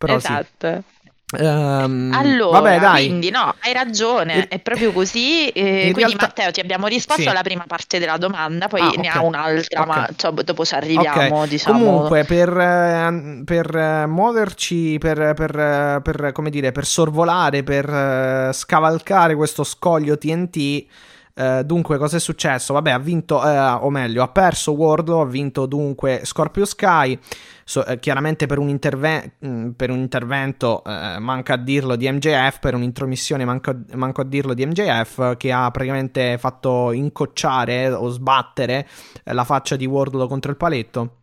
Però 0.00 0.16
esatto. 0.16 0.68
Sì. 0.68 0.98
Um, 1.38 2.10
allora, 2.12 2.58
vabbè, 2.58 2.80
dai. 2.80 3.06
quindi 3.06 3.30
no, 3.30 3.54
hai 3.60 3.72
ragione, 3.72 4.48
è 4.48 4.58
proprio 4.58 4.90
così. 4.90 5.48
Eh, 5.48 5.90
quindi 5.92 5.98
realtà... 5.98 6.26
Matteo, 6.26 6.50
ti 6.50 6.58
abbiamo 6.58 6.88
risposto 6.88 7.22
sì. 7.22 7.28
alla 7.28 7.42
prima 7.42 7.64
parte 7.68 7.98
della 8.00 8.16
domanda, 8.16 8.66
poi 8.66 8.80
ah, 8.80 8.92
ne 8.96 9.08
ha 9.08 9.22
un'altra, 9.22 9.82
okay. 9.82 9.94
ma 9.94 10.08
cioè, 10.16 10.32
dopo 10.32 10.64
ci 10.64 10.74
arriviamo. 10.74 11.36
Okay. 11.36 11.48
Diciamo... 11.48 11.78
Comunque, 11.84 12.24
per, 12.24 12.48
eh, 12.48 13.42
per 13.44 13.76
eh, 13.76 14.06
muoverci, 14.06 14.96
per, 14.98 15.34
per, 15.34 16.00
per, 16.02 16.30
come 16.32 16.50
dire, 16.50 16.72
per 16.72 16.84
sorvolare, 16.84 17.62
per 17.62 17.88
uh, 17.88 18.52
scavalcare 18.52 19.36
questo 19.36 19.62
scoglio 19.62 20.18
TNT. 20.18 20.86
Uh, 21.40 21.62
dunque, 21.62 21.96
cosa 21.96 22.18
è 22.18 22.20
successo? 22.20 22.74
Vabbè, 22.74 22.90
ha 22.90 22.98
vinto, 22.98 23.36
uh, 23.36 23.84
o 23.84 23.88
meglio, 23.88 24.22
ha 24.22 24.28
perso 24.28 24.72
Wardlow, 24.72 25.20
ha 25.20 25.26
vinto 25.26 25.64
dunque 25.64 26.20
Scorpio 26.24 26.66
Sky 26.66 27.18
so, 27.70 27.86
eh, 27.86 28.00
chiaramente 28.00 28.46
per 28.46 28.58
un, 28.58 28.68
interve- 28.68 29.36
mm, 29.46 29.70
per 29.70 29.90
un 29.90 29.98
intervento, 29.98 30.82
eh, 30.84 31.18
manca 31.20 31.54
a 31.54 31.56
dirlo, 31.56 31.94
di 31.94 32.10
MJF, 32.10 32.58
per 32.58 32.74
un'intromissione 32.74 33.44
manco, 33.44 33.72
manco 33.94 34.22
a 34.22 34.24
dirlo 34.24 34.54
di 34.54 34.66
MJF, 34.66 35.36
che 35.36 35.52
ha 35.52 35.70
praticamente 35.70 36.36
fatto 36.36 36.90
incocciare 36.90 37.92
o 37.92 38.08
sbattere 38.08 38.88
eh, 39.22 39.32
la 39.32 39.44
faccia 39.44 39.76
di 39.76 39.86
Wardlow 39.86 40.26
contro 40.26 40.50
il 40.50 40.56
paletto. 40.56 41.14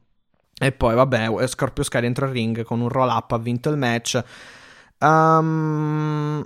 E 0.57 0.72
poi, 0.72 0.95
vabbè, 0.95 1.48
Scorpio 1.48 1.84
Sky 1.84 1.99
dentro 1.99 2.26
il 2.26 2.31
ring 2.31 2.64
con 2.64 2.80
un 2.80 2.89
roll 2.89 3.10
up 3.10 3.31
ha 3.34 3.38
vinto 3.38 3.69
il 3.69 3.77
match. 3.77 4.23
Um, 4.99 6.44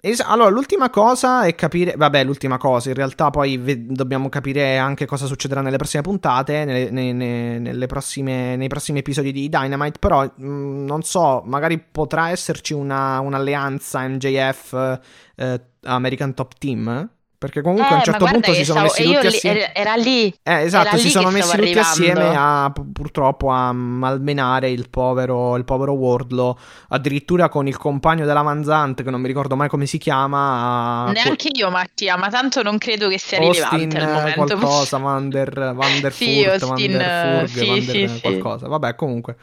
Es- 0.00 0.20
allora, 0.20 0.48
l'ultima 0.48 0.90
cosa 0.90 1.42
è 1.44 1.54
capire. 1.56 1.94
Vabbè, 1.96 2.22
l'ultima 2.22 2.56
cosa. 2.56 2.88
In 2.88 2.94
realtà, 2.94 3.30
poi 3.30 3.56
ve- 3.56 3.84
dobbiamo 3.86 4.28
capire 4.28 4.76
anche 4.78 5.06
cosa 5.06 5.26
succederà 5.26 5.60
nelle 5.60 5.76
prossime 5.76 6.02
puntate. 6.02 6.64
Nelle, 6.64 6.90
ne- 6.90 7.12
ne- 7.12 7.58
nelle 7.58 7.86
prossime, 7.86 8.54
nei 8.54 8.68
prossimi 8.68 9.00
episodi 9.00 9.32
di 9.32 9.48
Dynamite. 9.48 9.98
Però, 9.98 10.22
mh, 10.22 10.46
mm, 10.46 10.84
non 10.86 11.02
so, 11.02 11.42
magari 11.44 11.78
potrà 11.80 12.30
esserci 12.30 12.74
una, 12.74 13.18
un'alleanza 13.18 14.06
MJF 14.06 15.00
eh, 15.34 15.60
American 15.82 16.32
Top 16.34 16.54
Team. 16.58 17.10
Perché 17.38 17.62
comunque 17.62 17.86
eh, 17.86 17.92
a 17.92 17.94
un 17.98 18.02
certo 18.02 18.24
punto 18.24 18.52
si 18.52 18.64
sono 18.64 18.82
messi 18.82 19.04
tutti 19.04 19.20
lì, 19.20 19.26
assieme. 19.26 19.72
Era 19.72 19.94
lì. 19.94 20.34
Eh, 20.42 20.62
esatto, 20.62 20.88
era 20.88 20.96
si 20.96 21.04
lì 21.04 21.10
sono 21.10 21.30
messi 21.30 21.50
tutti 21.50 21.60
arrivando. 21.60 21.88
assieme 21.88 22.34
a 22.34 22.72
purtroppo 22.92 23.50
a 23.50 23.72
malmenare 23.72 24.70
il 24.70 24.90
povero, 24.90 25.56
il 25.56 25.64
povero 25.64 25.92
Wardlow. 25.92 26.58
Addirittura 26.88 27.48
con 27.48 27.68
il 27.68 27.76
compagno 27.76 28.26
della 28.26 28.42
Manzante, 28.42 29.04
che 29.04 29.10
non 29.10 29.20
mi 29.20 29.28
ricordo 29.28 29.54
mai 29.54 29.68
come 29.68 29.86
si 29.86 29.98
chiama. 29.98 31.12
Neanche 31.12 31.50
io, 31.52 31.70
Mattia, 31.70 32.16
ma 32.16 32.28
tanto 32.28 32.62
non 32.64 32.76
credo 32.76 33.08
che 33.08 33.20
sia 33.20 33.38
Austin, 33.38 33.68
rilevante 33.78 33.98
al 33.98 34.12
momento. 34.12 34.56
qualcosa, 34.56 34.98
Vander, 34.98 35.74
Vander 35.76 36.12
sì, 36.12 36.42
Furt, 36.42 36.62
Austin, 36.62 36.96
Vander 36.96 37.48
Furg, 37.48 37.62
sì, 37.62 37.68
Vander 37.68 38.10
sì, 38.10 38.20
qualcosa. 38.20 38.66
Vabbè, 38.66 38.94
comunque. 38.96 39.36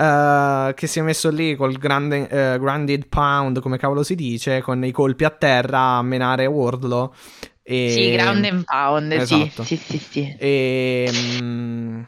Uh, 0.00 0.72
che 0.74 0.86
si 0.86 0.98
è 0.98 1.02
messo 1.02 1.28
lì 1.30 1.56
col 1.56 1.76
grande, 1.76 2.20
uh, 2.54 2.58
grounded 2.58 3.06
pound, 3.08 3.60
come 3.60 3.76
cavolo 3.76 4.02
si 4.02 4.14
dice, 4.14 4.62
con 4.62 4.82
i 4.84 4.92
colpi 4.92 5.24
a 5.24 5.30
terra 5.30 5.96
a 5.98 6.02
menare 6.02 6.46
Wardlow. 6.46 7.12
E... 7.62 7.84
Sì, 7.84 8.10
ground 8.10 8.44
and 8.44 8.64
pound, 8.64 9.12
esatto. 9.12 9.62
sì, 9.62 9.76
sì, 9.76 9.76
sì, 9.76 9.98
sì. 9.98 10.36
E... 10.38 11.08
Um... 11.12 12.06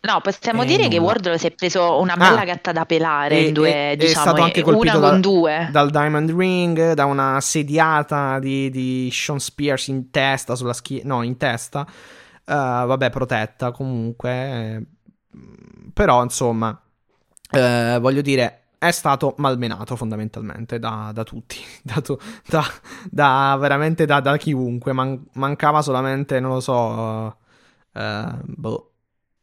No, 0.00 0.20
possiamo 0.20 0.62
Eh, 0.62 0.66
dire 0.66 0.88
che 0.88 0.98
nulla. 0.98 1.06
Wardlow 1.08 1.36
si 1.36 1.46
è 1.48 1.50
preso 1.54 1.98
una 2.00 2.16
bella 2.16 2.42
Ah, 2.42 2.44
gatta 2.44 2.70
da 2.72 2.86
pelare 2.86 3.38
e- 3.38 3.42
in 3.42 3.52
due, 3.52 3.90
e- 3.90 3.96
è 3.96 3.96
diciamo, 3.96 4.24
stato 4.24 4.42
anche 4.42 4.60
e 4.60 4.62
colpito 4.62 5.00
da- 5.00 5.10
con 5.10 5.20
due. 5.20 5.70
dal 5.72 5.90
Diamond 5.90 6.30
Ring, 6.30 6.92
da 6.92 7.04
una 7.06 7.40
sediata 7.40 8.38
di, 8.38 8.70
di 8.70 9.08
Sean 9.12 9.40
Spears 9.40 9.88
in 9.88 10.10
testa, 10.10 10.54
sulla 10.54 10.72
schiena, 10.72 11.14
no, 11.14 11.22
in 11.22 11.36
testa, 11.36 11.86
Uh, 12.48 12.86
vabbè, 12.86 13.10
protetta 13.10 13.72
comunque, 13.72 14.30
eh, 14.30 14.82
però 15.92 16.22
insomma, 16.22 16.78
eh, 17.50 17.98
voglio 18.00 18.20
dire, 18.22 18.62
è 18.78 18.90
stato 18.90 19.34
malmenato 19.38 19.96
fondamentalmente 19.96 20.78
da, 20.78 21.10
da 21.14 21.24
tutti, 21.24 21.58
da, 21.82 22.00
tu- 22.00 22.18
da- 23.10 23.56
veramente 23.58 24.04
da, 24.06 24.20
da 24.20 24.36
chiunque, 24.36 24.92
Man- 24.92 25.24
mancava 25.34 25.82
solamente, 25.82 26.40
non 26.40 26.52
lo 26.52 26.60
so, 26.60 27.36
eh, 27.92 28.26
boh, 28.44 28.90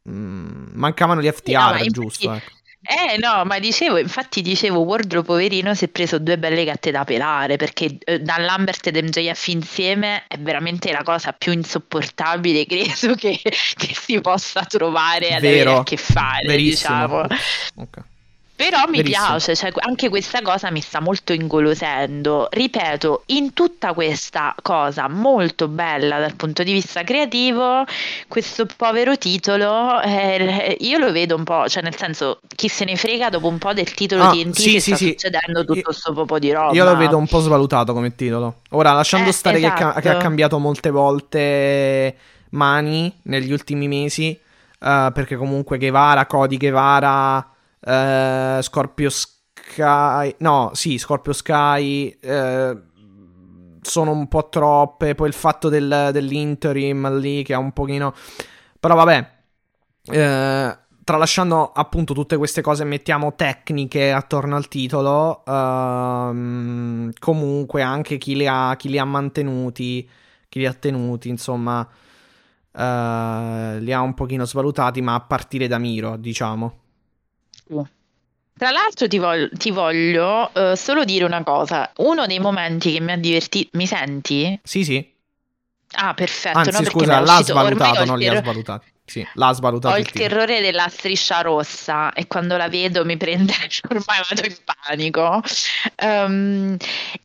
Mm, 0.06 0.72
mancavano 0.74 1.22
gli 1.22 1.28
FTR, 1.30 1.46
Sì, 1.46 1.52
no, 1.54 1.60
ma 1.60 1.70
infatti- 1.78 1.90
giusto, 1.92 2.30
ecco. 2.30 2.52
Eh 2.86 3.16
no, 3.18 3.44
ma 3.46 3.58
dicevo, 3.58 3.96
infatti 3.96 4.42
dicevo, 4.42 4.80
Wardrow 4.80 5.22
poverino 5.22 5.74
si 5.74 5.86
è 5.86 5.88
preso 5.88 6.18
due 6.18 6.36
belle 6.36 6.64
gatte 6.64 6.90
da 6.90 7.04
pelare 7.04 7.56
perché 7.56 7.96
eh, 7.98 8.20
Dan 8.20 8.44
Lambert 8.44 8.86
ed 8.86 8.96
MJF 9.02 9.46
insieme 9.48 10.24
è 10.28 10.38
veramente 10.38 10.92
la 10.92 11.02
cosa 11.02 11.32
più 11.32 11.52
insopportabile 11.52 12.66
credo 12.68 13.14
che, 13.14 13.40
che 13.42 13.94
si 13.94 14.20
possa 14.20 14.64
trovare 14.64 15.34
ad 15.34 15.40
Vero. 15.40 15.70
avere 15.70 15.80
a 15.80 15.82
che 15.82 15.96
fare, 15.96 16.46
Verissimo. 16.46 16.94
diciamo. 16.94 17.26
Ok. 17.76 18.02
Però 18.56 18.86
mi 18.88 18.98
Verissimo. 18.98 19.26
piace, 19.26 19.56
cioè, 19.56 19.72
anche 19.80 20.08
questa 20.08 20.40
cosa 20.40 20.70
mi 20.70 20.80
sta 20.80 21.00
molto 21.00 21.32
ingolosendo. 21.32 22.46
Ripeto, 22.50 23.24
in 23.26 23.52
tutta 23.52 23.92
questa 23.94 24.54
cosa 24.62 25.08
molto 25.08 25.66
bella 25.66 26.20
dal 26.20 26.36
punto 26.36 26.62
di 26.62 26.72
vista 26.72 27.02
creativo, 27.02 27.84
questo 28.28 28.66
povero 28.76 29.18
titolo, 29.18 30.00
eh, 30.02 30.76
io 30.80 30.98
lo 30.98 31.10
vedo 31.10 31.34
un 31.34 31.42
po', 31.42 31.68
cioè 31.68 31.82
nel 31.82 31.96
senso, 31.96 32.38
chi 32.54 32.68
se 32.68 32.84
ne 32.84 32.94
frega 32.96 33.28
dopo 33.28 33.48
un 33.48 33.58
po' 33.58 33.72
del 33.72 33.92
titolo 33.92 34.22
Ah, 34.22 34.28
TNT 34.28 34.52
sì, 34.60 34.70
che 34.70 34.80
sì, 34.80 34.80
sta 34.80 34.96
sì. 34.96 35.06
succedendo 35.06 35.64
tutto 35.64 35.82
questo 35.82 36.12
poco 36.12 36.38
di 36.38 36.52
roba. 36.52 36.72
Io 36.72 36.84
lo 36.84 36.94
vedo 36.96 37.16
un 37.16 37.26
po' 37.26 37.40
svalutato 37.40 37.92
come 37.92 38.14
titolo. 38.14 38.60
Ora, 38.70 38.92
lasciando 38.92 39.30
Eh, 39.30 39.32
stare 39.32 39.58
che, 39.58 39.72
ca- 39.72 39.90
esatto. 39.90 40.00
che 40.00 40.08
ha 40.08 40.16
cambiato 40.16 40.58
molte 40.58 40.90
volte 40.90 42.16
mani 42.50 43.12
negli 43.22 43.50
ultimi 43.52 43.88
mesi, 43.88 44.30
eh, 44.30 45.10
perché 45.12 45.36
comunque 45.36 45.78
Guevara, 45.78 46.26
Cody 46.26 46.56
Guevara, 46.56 47.48
eh, 47.86 48.58
Scorpio 48.62 49.10
Sky, 49.10 50.34
no, 50.38 50.70
sì, 50.74 50.98
Scorpio 50.98 51.32
Sky, 51.32 52.16
eh, 52.20 52.76
sono 53.80 54.10
un 54.12 54.28
po' 54.28 54.48
troppe, 54.48 55.14
poi 55.14 55.28
il 55.28 55.34
fatto 55.34 55.68
del- 55.68 56.10
dell'interim 56.12 57.18
lì 57.18 57.42
che 57.42 57.54
ha 57.54 57.58
un 57.58 57.72
pochino... 57.72 58.14
Però 58.80 58.94
vabbè, 58.96 59.30
eh, 60.12 60.78
tralasciando 61.04 61.72
appunto 61.72 62.14
tutte 62.14 62.36
queste 62.36 62.60
cose, 62.62 62.84
mettiamo 62.84 63.34
tecniche 63.34 64.12
attorno 64.12 64.56
al 64.56 64.68
titolo. 64.68 65.44
ehm, 65.46 67.12
comunque, 67.18 67.82
anche 67.82 68.18
chi 68.18 68.36
li 68.36 68.46
ha, 68.46 68.74
chi 68.76 68.88
li 68.88 68.98
ha 68.98 69.04
mantenuti, 69.04 70.08
chi 70.48 70.58
li 70.60 70.66
ha 70.66 70.74
tenuti, 70.74 71.28
insomma, 71.28 71.86
eh, 72.72 73.78
li 73.80 73.92
ha 73.92 74.00
un 74.00 74.14
pochino 74.14 74.44
svalutati, 74.44 75.00
ma 75.02 75.14
a 75.14 75.20
partire 75.20 75.66
da 75.68 75.78
Miro, 75.78 76.16
diciamo. 76.16 76.78
Tra 78.56 78.70
l'altro 78.70 79.08
ti, 79.08 79.18
vol- 79.18 79.50
ti 79.56 79.70
voglio 79.70 80.52
eh, 80.54 80.76
solo 80.76 81.04
dire 81.04 81.24
una 81.24 81.42
cosa, 81.42 81.90
uno 81.96 82.26
dei 82.26 82.38
momenti 82.38 82.92
che 82.92 83.00
mi 83.00 83.12
ha 83.12 83.16
divertito, 83.16 83.70
mi 83.72 83.86
senti? 83.86 84.60
Sì, 84.62 84.84
sì. 84.84 85.12
Ah, 85.96 86.14
perfetto, 86.14 86.58
Anzi, 86.58 86.70
no, 86.70 86.84
scusa, 86.90 87.20
l'ha 87.20 87.42
svalutato, 87.42 88.04
non 88.04 88.18
li 88.18 88.28
ha 88.28 88.36
svalutati. 88.40 88.92
Sì, 89.06 89.26
l'ha 89.34 89.52
svalutato. 89.52 89.94
Ho 89.94 89.98
il, 89.98 90.06
il 90.06 90.12
terrore 90.12 90.62
della 90.62 90.88
striscia 90.88 91.42
rossa 91.42 92.12
e 92.12 92.26
quando 92.26 92.56
la 92.56 92.68
vedo 92.68 93.04
mi 93.04 93.18
prende, 93.18 93.52
ormai 93.90 94.20
vado 94.28 94.46
in 94.46 94.56
panico. 94.64 95.42
Um, 96.02 96.76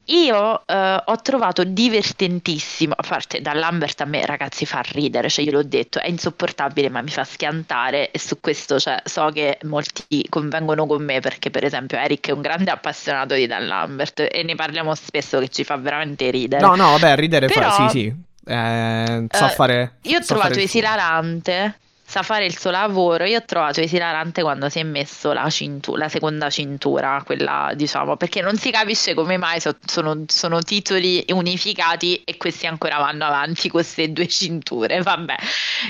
io 0.05 0.63
uh, 0.65 1.01
ho 1.05 1.15
trovato 1.21 1.63
divertentissimo, 1.63 2.93
a 2.97 3.03
parte 3.07 3.39
da 3.41 3.53
Lambert 3.53 4.01
a 4.01 4.05
me 4.05 4.25
ragazzi 4.25 4.65
fa 4.65 4.81
ridere, 4.83 5.29
cioè 5.29 5.45
io 5.45 5.51
l'ho 5.51 5.63
detto, 5.63 5.99
è 5.99 6.09
insopportabile 6.09 6.89
ma 6.89 7.01
mi 7.01 7.11
fa 7.11 7.23
schiantare 7.23 8.11
e 8.11 8.19
su 8.19 8.39
questo 8.41 8.77
cioè, 8.77 9.01
so 9.05 9.29
che 9.29 9.57
molti 9.63 10.25
convengono 10.27 10.85
con 10.85 11.03
me 11.03 11.21
perché 11.21 11.49
per 11.49 11.63
esempio 11.63 11.97
Eric 11.97 12.27
è 12.27 12.31
un 12.31 12.41
grande 12.41 12.71
appassionato 12.71 13.35
di 13.35 13.47
Dan 13.47 13.67
Lambert 13.67 14.27
e 14.29 14.43
ne 14.43 14.55
parliamo 14.55 14.93
spesso 14.95 15.39
che 15.39 15.47
ci 15.47 15.63
fa 15.63 15.77
veramente 15.77 16.29
ridere. 16.29 16.61
No, 16.61 16.75
no, 16.75 16.89
vabbè, 16.91 17.15
ridere 17.15 17.47
Però, 17.47 17.71
fa, 17.71 17.87
sì, 17.87 17.99
sì. 17.99 18.27
Eh, 18.49 19.25
so 19.29 19.45
uh, 19.45 19.49
fare. 19.49 19.91
Io 20.01 20.17
ho 20.17 20.21
trovato 20.21 20.57
esilarante 20.59 21.77
sa 22.09 22.23
fare 22.23 22.45
il 22.45 22.57
suo 22.57 22.71
lavoro. 22.71 23.23
Io 23.25 23.37
ho 23.37 23.45
trovato 23.45 23.81
esilarante 23.81 24.41
quando 24.41 24.67
si 24.67 24.79
è 24.79 24.83
messo 24.83 25.31
la, 25.31 25.47
cintu- 25.51 25.95
la 25.95 26.09
seconda 26.09 26.49
cintura, 26.49 27.21
quella 27.23 27.71
diciamo, 27.75 28.17
perché 28.17 28.41
non 28.41 28.57
si 28.57 28.71
capisce 28.71 29.13
come 29.13 29.37
mai 29.37 29.59
so- 29.59 29.77
sono, 29.85 30.23
sono, 30.25 30.63
titoli 30.63 31.23
unificati 31.29 32.19
e 32.25 32.35
questi 32.37 32.65
ancora 32.65 32.97
vanno 32.97 33.25
avanti 33.25 33.69
queste 33.69 34.11
due 34.11 34.27
cinture. 34.27 35.03
Vabbè, 35.03 35.35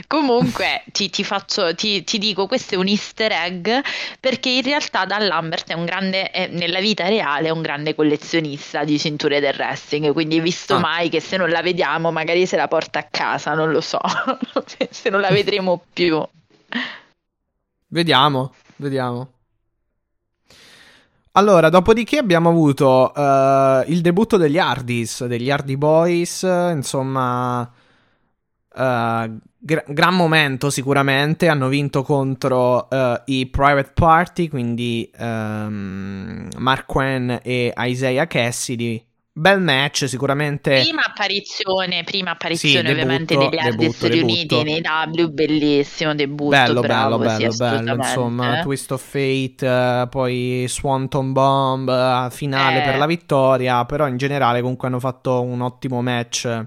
comunque 0.08 0.84
ti, 0.91 1.10
ti, 1.10 1.24
faccio, 1.24 1.74
ti, 1.74 2.04
ti, 2.04 2.18
dico, 2.18 2.48
questo 2.48 2.76
è 2.76 2.78
un 2.78 2.88
easter 2.88 3.32
egg 3.32 3.70
perché 4.20 4.50
in 4.50 4.64
realtà 4.64 5.06
Dan 5.06 5.26
Lambert 5.26 5.70
è 5.70 5.74
un 5.74 5.86
grande, 5.86 6.32
è, 6.32 6.48
nella 6.48 6.82
vita 6.82 7.08
reale 7.08 7.48
è 7.48 7.52
un 7.52 7.62
grande 7.62 7.96
collezionista 7.96 8.84
di 8.84 9.00
cinture 9.00 9.40
del 9.40 9.56
wrestling, 9.58 10.12
quindi 10.12 10.41
visto 10.41 10.76
ah. 10.76 10.80
mai 10.80 11.08
che 11.08 11.22
se 11.22 11.38
non 11.38 11.50
la 11.50 11.62
vediamo 11.62 12.12
magari 12.12 12.46
se 12.46 12.58
la 12.58 12.68
porta 12.68 13.00
a 13.00 13.08
casa, 13.10 13.54
non 13.54 13.72
lo 13.72 13.80
so, 13.80 14.02
se 14.90 15.10
non 15.10 15.22
la 15.22 15.30
vedremo 15.30 15.82
più 15.94 16.09
Vediamo, 17.88 18.53
vediamo. 18.77 19.31
Allora, 21.34 21.69
dopodiché 21.69 22.18
abbiamo 22.18 22.49
avuto 22.49 23.11
uh, 23.15 23.84
il 23.90 24.02
debutto 24.02 24.36
degli 24.36 24.57
Hardys, 24.57 25.26
degli 25.26 25.49
Hardy 25.49 25.77
Boys, 25.77 26.41
insomma, 26.41 27.61
uh, 27.61 27.69
gra- 29.57 29.84
gran 29.88 30.15
momento 30.15 30.69
sicuramente, 30.69 31.48
hanno 31.48 31.68
vinto 31.68 32.03
contro 32.03 32.88
uh, 32.90 33.22
i 33.26 33.45
Private 33.45 33.91
Party, 33.94 34.48
quindi 34.49 35.10
um, 35.18 36.48
Mark 36.57 36.86
Quinn 36.86 37.31
e 37.41 37.73
Isaiah 37.77 38.27
Cassidy, 38.27 39.02
Bel 39.40 39.61
match, 39.61 40.10
sicuramente. 40.10 40.82
Prima 40.82 41.02
apparizione, 41.02 42.03
prima 42.03 42.32
apparizione 42.32 42.86
sì, 42.86 42.91
ovviamente 42.91 43.38
debutto, 43.38 43.49
degli 43.49 43.60
Hardys 43.60 44.07
riuniti 44.10 44.64
nei 44.64 44.82
W, 44.82 45.28
bellissimo 45.28 46.14
debutto. 46.14 46.49
Bello, 46.49 46.82
bravo, 46.82 47.18
bello, 47.20 47.49
sì, 47.49 47.57
bello, 47.57 47.80
bello. 47.80 48.03
Insomma, 48.03 48.60
Twist 48.61 48.91
of 48.91 49.02
Fate, 49.02 49.66
uh, 49.66 50.10
poi 50.10 50.66
Swanton 50.68 51.32
Bomb, 51.32 51.88
uh, 51.88 52.30
finale 52.30 52.82
eh. 52.82 52.86
per 52.86 52.98
la 52.98 53.06
vittoria. 53.06 53.86
Però 53.86 54.07
in 54.10 54.18
generale 54.18 54.60
comunque 54.60 54.90
hanno 54.90 54.99
fatto 54.99 55.41
un 55.41 55.61
ottimo 55.61 56.02
match. 56.02 56.66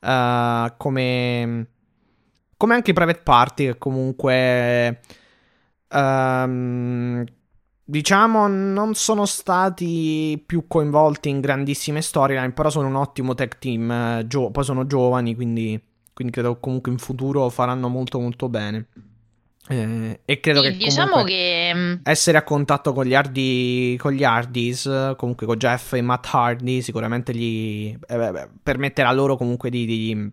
Uh, 0.00 0.72
come, 0.78 1.66
come 2.56 2.74
anche 2.74 2.92
i 2.92 2.94
Private 2.94 3.20
Party, 3.22 3.66
che 3.66 3.76
comunque. 3.76 5.00
Um, 5.90 7.24
diciamo, 7.88 8.48
non 8.48 8.94
sono 8.94 9.24
stati 9.24 10.42
più 10.44 10.66
coinvolti 10.66 11.28
in 11.28 11.40
grandissime 11.40 12.02
storyline, 12.02 12.50
però 12.50 12.68
sono 12.68 12.88
un 12.88 12.96
ottimo 12.96 13.34
tech 13.34 13.58
team. 13.58 13.90
Eh, 13.90 14.26
gio- 14.26 14.50
poi 14.50 14.64
sono 14.64 14.86
giovani, 14.86 15.34
quindi, 15.34 15.80
quindi 16.12 16.32
credo 16.32 16.58
comunque 16.58 16.90
in 16.90 16.98
futuro 16.98 17.48
faranno 17.48 17.88
molto 17.88 18.18
molto 18.18 18.48
bene. 18.48 18.86
Eh, 19.68 20.20
e 20.24 20.38
credo 20.38 20.62
sì, 20.62 20.68
che 20.68 20.76
diciamo 20.76 21.24
che 21.24 21.72
mm, 21.74 21.94
essere 22.04 22.38
a 22.38 22.44
contatto 22.44 22.92
con 22.92 23.04
gli, 23.04 23.14
Hardy, 23.14 23.96
con 23.96 24.12
gli 24.12 24.22
Hardys, 24.22 25.14
comunque 25.16 25.46
con 25.46 25.56
Jeff 25.56 25.92
e 25.94 26.02
Matt 26.02 26.26
Hardy, 26.30 26.82
sicuramente 26.82 27.34
gli 27.34 27.96
eh, 28.06 28.16
beh, 28.16 28.48
permetterà 28.62 29.10
loro 29.12 29.36
comunque 29.36 29.70
di, 29.70 29.84
di 29.84 30.32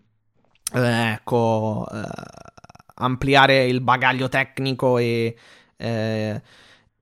eh, 0.74 1.12
ecco, 1.14 1.88
eh, 1.92 2.02
ampliare 2.96 3.66
il 3.66 3.82
bagaglio 3.82 4.30
tecnico 4.30 5.00
e 5.00 5.36
eh, 5.78 6.42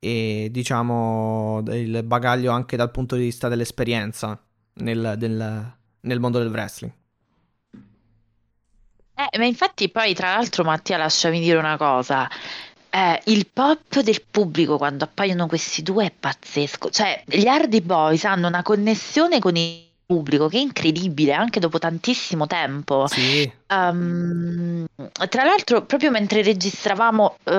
e 0.04 0.48
diciamo 0.50 1.62
il 1.68 2.02
bagaglio 2.04 2.52
anche 2.52 2.76
dal 2.76 2.90
punto 2.90 3.16
di 3.16 3.22
vista 3.22 3.48
dell'esperienza 3.48 4.42
nel, 4.76 5.14
del, 5.16 5.74
nel 6.00 6.20
mondo 6.20 6.40
del 6.40 6.50
wrestling. 6.50 6.92
Eh, 9.14 9.38
ma 9.38 9.46
infatti 9.46 9.90
poi 9.90 10.16
tra 10.16 10.34
l'altro 10.34 10.64
Mattia 10.64 10.98
lasciami 10.98 11.40
dire 11.40 11.60
una 11.60 11.78
cosa. 11.78 12.28
Eh, 12.90 13.22
il 13.26 13.46
pop 13.54 14.02
del 14.02 14.24
pubblico 14.30 14.78
quando 14.78 15.04
appaiono 15.04 15.46
questi 15.46 15.84
due 15.84 16.08
è 16.08 16.12
pazzesco. 16.12 16.90
Cioè, 16.90 17.24
gli 17.28 17.46
Hardy 17.46 17.82
Boys 17.82 18.24
hanno 18.24 18.48
una 18.48 18.64
connessione 18.64 19.38
con 19.38 19.56
i 19.56 19.91
pubblico, 20.12 20.50
che 20.50 20.58
è 20.58 20.62
incredibile 20.62 21.32
anche 21.32 21.62
dopo 21.62 21.80
tantissimo 21.80 22.46
tempo. 22.46 23.08
Sì. 23.08 23.50
Um, 23.70 24.86
tra 25.30 25.46
l'altro, 25.46 25.84
proprio 25.84 26.12
mentre 26.12 26.42
registravamo 26.42 27.38
uh, 27.46 27.52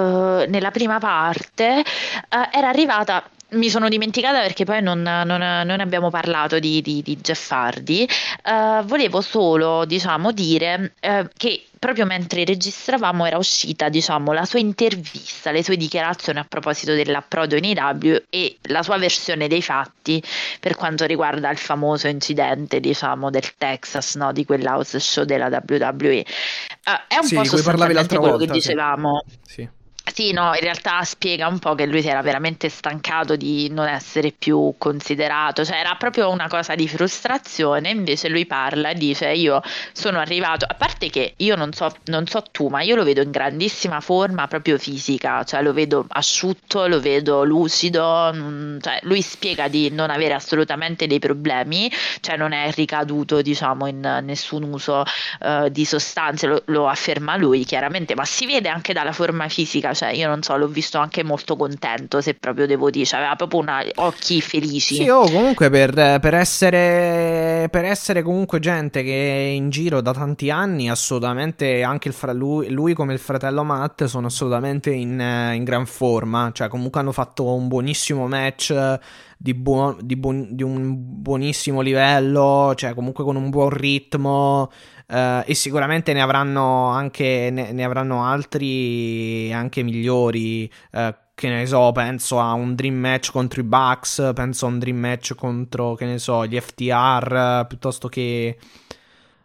nella 0.49 0.71
prima 0.71 0.99
parte, 0.99 1.83
uh, 1.83 2.57
era 2.57 2.69
arrivata 2.69 3.25
mi 3.53 3.69
sono 3.69 3.89
dimenticata 3.89 4.41
perché 4.41 4.65
poi 4.65 4.83
non, 4.83 5.03
non, 5.03 5.27
non 5.27 5.81
abbiamo 5.81 6.11
parlato 6.11 6.59
di, 6.59 6.81
di, 6.83 7.03
di 7.03 7.17
Jeff 7.17 7.51
Hardy. 7.51 8.07
Uh, 8.45 8.85
volevo 8.85 9.21
solo, 9.21 9.85
diciamo, 9.85 10.33
dire 10.33 10.95
uh, 11.01 11.29
che 11.37 11.65
proprio 11.79 12.07
mentre 12.07 12.45
registravamo 12.45 13.27
era 13.27 13.39
uscita, 13.39 13.89
diciamo, 13.89 14.33
la 14.33 14.45
sua 14.45 14.61
intervista, 14.61 15.51
le 15.51 15.65
sue 15.65 15.77
dichiarazioni 15.77 16.39
a 16.39 16.45
proposito 16.49 16.95
dell'approdo 16.95 17.57
in 17.57 17.65
IW 17.65 18.23
e 18.31 18.59
la 18.69 18.85
sua 18.85 18.99
versione 18.99 19.49
dei 19.49 19.63
fatti 19.63 20.23
per 20.61 20.77
quanto 20.77 21.05
riguarda 21.07 21.51
il 21.51 21.59
famoso 21.59 22.07
incidente, 22.07 22.79
diciamo, 22.79 23.31
del 23.31 23.57
Texas, 23.59 24.15
no? 24.15 24.31
di 24.31 24.45
quell'house 24.45 25.01
show 25.01 25.25
della 25.25 25.47
WWE. 25.47 26.21
Uh, 26.21 27.07
è 27.09 27.17
un 27.17 27.25
sì, 27.25 27.35
po' 27.35 27.45
sostanzialmente 27.45 28.17
quello 28.17 28.37
volta, 28.37 28.47
che 28.47 28.53
dicevamo. 28.53 29.25
Sì. 29.45 29.55
sì. 29.55 29.81
Sì, 30.05 30.33
no, 30.33 30.53
in 30.55 30.61
realtà 30.61 31.03
spiega 31.05 31.47
un 31.47 31.59
po' 31.59 31.75
che 31.75 31.87
lui 31.87 32.03
si 32.03 32.09
era 32.09 32.21
veramente 32.23 32.69
stancato 32.69 33.37
di 33.37 33.69
non 33.71 33.87
essere 33.89 34.33
più 34.33 34.75
considerato, 34.77 35.65
cioè 35.65 35.77
era 35.79 35.95
proprio 35.95 36.29
una 36.29 36.49
cosa 36.49 36.75
di 36.75 36.87
frustrazione, 36.89 37.89
invece 37.91 38.29
lui 38.29 38.45
parla 38.45 38.91
e 38.91 38.95
dice 38.95 39.31
io 39.31 39.63
sono 39.93 40.19
arrivato, 40.19 40.67
a 40.69 40.75
parte 40.75 41.09
che 41.09 41.35
io 41.39 41.55
non 41.57 41.73
so, 41.73 41.91
non 42.07 42.27
so 42.27 42.43
tu, 42.51 42.67
ma 42.69 42.83
io 42.83 42.97
lo 42.97 43.05
vedo 43.05 43.23
in 43.23 43.31
grandissima 43.31 44.01
forma 44.01 44.47
proprio 44.49 44.77
fisica, 44.77 45.45
cioè 45.45 45.63
lo 45.63 45.73
vedo 45.73 46.05
asciutto, 46.09 46.87
lo 46.89 47.01
vedo 47.01 47.45
lucido, 47.45 48.33
cioè 48.81 48.99
lui 49.03 49.23
spiega 49.23 49.69
di 49.69 49.91
non 49.91 50.11
avere 50.11 50.35
assolutamente 50.35 51.07
dei 51.07 51.21
problemi, 51.21 51.91
cioè 52.21 52.37
non 52.37 52.53
è 52.53 52.71
ricaduto 52.73 53.41
diciamo 53.41 53.87
in 53.87 54.01
nessun 54.25 54.65
uso 54.65 55.05
uh, 55.41 55.69
di 55.69 55.85
sostanze, 55.85 56.47
lo, 56.49 56.63
lo 56.67 56.89
afferma 56.89 57.37
lui 57.37 57.65
chiaramente, 57.65 58.15
ma 58.15 58.25
si 58.25 58.47
vede 58.47 58.69
anche 58.69 58.93
dalla 58.93 59.13
forma 59.13 59.49
fisica 59.49 59.92
cioè 59.95 60.11
io 60.11 60.29
non 60.29 60.43
so, 60.43 60.57
l'ho 60.57 60.69
visto 60.69 60.99
anche 60.99 61.23
molto 61.23 61.57
contento, 61.57 62.21
se 62.21 62.35
proprio 62.35 62.67
devo 62.67 62.91
dire, 62.91 63.05
cioè, 63.05 63.21
aveva 63.21 63.37
proprio 63.37 63.61
una, 63.61 63.83
occhi 63.97 64.41
felici. 64.41 64.97
Sì, 64.97 65.09
oh, 65.09 65.31
comunque 65.31 65.71
per, 65.71 65.93
per, 66.21 66.35
essere, 66.35 67.69
per 67.71 67.85
essere 67.85 68.23
comunque 68.23 68.59
gente 68.59 69.03
che 69.03 69.11
è 69.11 69.49
in 69.49 69.71
giro 69.71 70.01
da 70.01 70.13
tanti 70.13 70.51
anni, 70.51 70.91
assolutamente 70.91 71.83
anche 71.83 72.13
fra- 72.13 72.33
lui, 72.33 72.71
lui 72.71 72.95
come 72.95 73.13
il 73.13 73.19
fratello 73.19 73.65
Matt 73.65 74.05
sono 74.05 74.27
assolutamente 74.27 74.91
in, 74.91 75.21
in 75.55 75.65
gran 75.65 75.87
forma, 75.87 76.51
cioè 76.53 76.69
comunque 76.69 77.01
hanno 77.01 77.13
fatto 77.13 77.55
un 77.55 77.69
buonissimo 77.69 78.27
match 78.27 78.99
di, 79.43 79.55
buon, 79.55 79.97
di, 80.01 80.17
buon, 80.17 80.55
di, 80.55 80.63
un 80.63 80.95
buonissimo 80.97 81.81
livello, 81.81 82.75
cioè 82.77 82.95
comunque 82.95 83.25
con 83.25 83.35
un 83.35 83.51
buon 83.51 83.71
ritmo. 83.71 84.71
Uh, 85.13 85.43
e 85.45 85.53
sicuramente 85.55 86.15
ne 86.15 86.23
avranno 86.23 86.87
anche 86.87 87.51
ne, 87.53 87.73
ne 87.73 87.85
avranno 87.85 88.25
altri 88.25 89.53
anche 89.53 89.83
migliori. 89.83 90.71
Uh, 90.91 91.15
che 91.35 91.49
ne 91.49 91.67
so, 91.67 91.93
penso 91.93 92.41
a 92.41 92.53
un 92.53 92.75
dream 92.75 92.95
match 92.95 93.31
contro 93.31 93.61
i 93.61 93.65
Bucks, 93.65 94.31
penso 94.35 94.67
a 94.67 94.69
un 94.69 94.79
dream 94.79 94.97
match 94.97 95.35
contro, 95.35 95.95
che 95.95 96.05
ne 96.05 96.19
so, 96.19 96.47
gli 96.47 96.59
FTR, 96.59 97.67
piuttosto 97.67 98.09
che... 98.09 98.57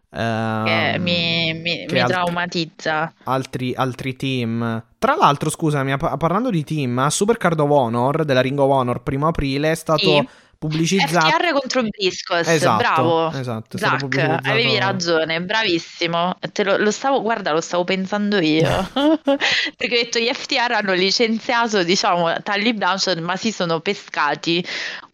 Uh, 0.09 0.63
che 0.63 0.95
mi, 0.99 1.53
mi, 1.53 1.85
che 1.85 1.93
mi 1.93 1.99
altri, 1.99 2.13
traumatizza. 2.13 3.13
Altri, 3.23 3.73
altri, 3.75 4.15
team. 4.15 4.83
Tra 4.99 5.15
l'altro, 5.15 5.49
scusami, 5.49 5.97
parlando 5.97 6.49
di 6.49 6.63
team, 6.63 6.97
a 6.99 7.09
Supercard 7.09 7.59
of 7.59 7.69
Honor 7.69 8.25
della 8.25 8.41
Ring 8.41 8.59
of 8.59 8.69
Honor 8.69 9.01
primo 9.01 9.27
aprile 9.27 9.71
è 9.71 9.75
stato... 9.75 9.99
Sì 9.99 10.27
pubblicizzato. 10.57 11.27
FTR 11.27 11.51
contro 11.51 11.83
Briscos, 11.83 12.47
esatto, 12.47 12.77
bravo. 12.77 13.31
Esatto, 13.31 13.77
Zach, 13.77 14.39
avevi 14.43 14.77
ragione, 14.77 15.41
bravissimo. 15.41 16.37
Te 16.51 16.63
lo, 16.63 16.77
lo, 16.77 16.91
stavo, 16.91 17.21
guarda, 17.21 17.51
lo 17.51 17.61
stavo 17.61 17.83
pensando 17.83 18.39
io. 18.39 18.67
Perché 18.93 19.99
ho 19.99 20.03
detto 20.03 20.19
gli 20.19 20.29
FTR 20.31 20.71
hanno 20.71 20.93
licenziato, 20.93 21.83
diciamo, 21.83 22.41
Tally 22.41 22.73
Blanchard, 22.73 23.19
ma 23.19 23.35
si 23.35 23.51
sono 23.51 23.79
pescati 23.79 24.65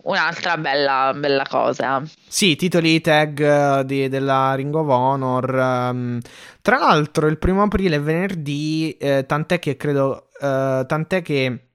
un'altra 0.03 0.57
bella, 0.57 1.13
bella 1.15 1.45
cosa. 1.47 2.01
Sì, 2.27 2.55
titoli 2.55 3.01
tag 3.01 3.39
eh, 3.39 3.85
di, 3.85 4.09
della 4.09 4.55
Ring 4.55 4.73
of 4.73 4.87
Honor. 4.87 5.53
Um, 5.53 6.19
tra 6.61 6.77
l'altro, 6.77 7.27
il 7.27 7.37
primo 7.37 7.63
aprile 7.63 7.97
è 7.97 8.01
venerdì, 8.01 8.95
eh, 8.97 9.25
tant'è 9.25 9.59
che 9.59 9.75
credo. 9.75 10.29
Uh, 10.39 10.85
tant'è 10.85 11.21
che. 11.21 11.67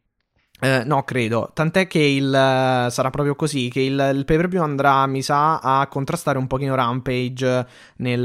Uh, 0.60 0.82
no, 0.84 1.04
credo. 1.04 1.50
Tant'è 1.54 1.86
che 1.86 2.00
il 2.00 2.26
uh, 2.26 2.90
sarà 2.90 3.10
proprio 3.10 3.36
così. 3.36 3.68
Che 3.68 3.80
il, 3.80 4.12
il 4.14 4.24
pay 4.24 4.36
per 4.36 4.48
view 4.48 4.62
andrà, 4.62 5.06
mi 5.06 5.22
sa, 5.22 5.58
a 5.58 5.86
contrastare 5.86 6.38
un 6.38 6.46
pochino 6.46 6.74
Rampage 6.74 7.66
nel, 7.96 8.20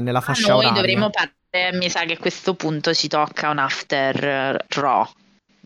nella 0.00 0.20
fascia 0.20 0.52
ah, 0.52 0.56
noi 0.56 0.64
oraria. 0.66 0.80
dovremo 0.80 1.10
partire. 1.10 1.72
Mi 1.72 1.88
sa 1.88 2.04
che 2.04 2.14
a 2.14 2.18
questo 2.18 2.54
punto 2.54 2.92
ci 2.94 3.08
tocca 3.08 3.50
un 3.50 3.58
after 3.58 4.64
Raw. 4.68 5.08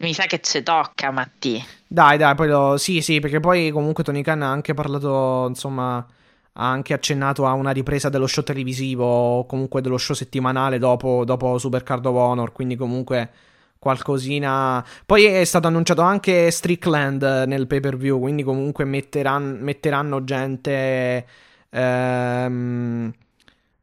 Mi 0.00 0.12
sa 0.12 0.24
che 0.26 0.40
ci 0.40 0.62
tocca, 0.62 1.10
Matti. 1.10 1.64
Dai, 1.86 2.16
dai, 2.16 2.34
poi 2.34 2.48
lo... 2.48 2.76
Sì, 2.76 3.00
sì, 3.00 3.20
perché 3.20 3.40
poi 3.40 3.70
comunque 3.70 4.04
Tony 4.04 4.22
Khan 4.22 4.42
ha 4.42 4.50
anche 4.50 4.74
parlato, 4.74 5.46
insomma, 5.48 5.96
ha 5.96 6.70
anche 6.70 6.92
accennato 6.92 7.46
a 7.46 7.52
una 7.52 7.70
ripresa 7.70 8.08
dello 8.08 8.26
show 8.26 8.44
televisivo 8.44 9.04
o 9.04 9.46
comunque 9.46 9.80
dello 9.80 9.98
show 9.98 10.14
settimanale 10.14 10.78
dopo, 10.78 11.24
dopo 11.24 11.58
Supercard 11.58 12.06
of 12.06 12.14
Honor, 12.14 12.52
quindi 12.52 12.76
comunque 12.76 13.30
qualcosina... 13.78 14.84
Poi 15.06 15.24
è 15.24 15.44
stato 15.44 15.66
annunciato 15.66 16.02
anche 16.02 16.50
Strickland 16.50 17.44
nel 17.46 17.66
pay-per-view, 17.66 18.18
quindi 18.20 18.42
comunque 18.42 18.84
metteranno, 18.84 19.56
metteranno 19.60 20.24
gente... 20.24 21.26
Ehm 21.70 23.12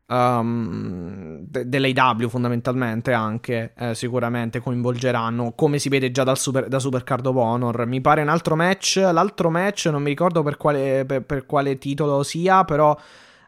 um, 0.08 1.38
de- 1.40 1.68
dell'AW 1.68 2.28
fondamentalmente 2.28 3.14
anche 3.14 3.74
eh, 3.78 3.96
sicuramente 3.96 4.60
coinvolgeranno 4.60 5.54
come 5.54 5.80
si 5.80 5.90
vede 5.90 6.12
già 6.12 6.24
dal 6.24 6.38
super, 6.38 6.68
da 6.68 6.80
Supercard 6.80 7.26
of 7.26 7.36
Honor. 7.36 7.86
Mi 7.86 8.02
pare 8.02 8.22
un 8.22 8.30
altro 8.30 8.56
match 8.56 8.98
l'altro 8.98 9.50
match 9.50 9.88
non 9.92 10.02
mi 10.02 10.10
ricordo 10.10 10.44
per 10.44 10.58
quale, 10.58 11.06
per, 11.06 11.24
per 11.24 11.46
quale 11.46 11.78
titolo 11.78 12.24
sia 12.24 12.64
però 12.64 12.98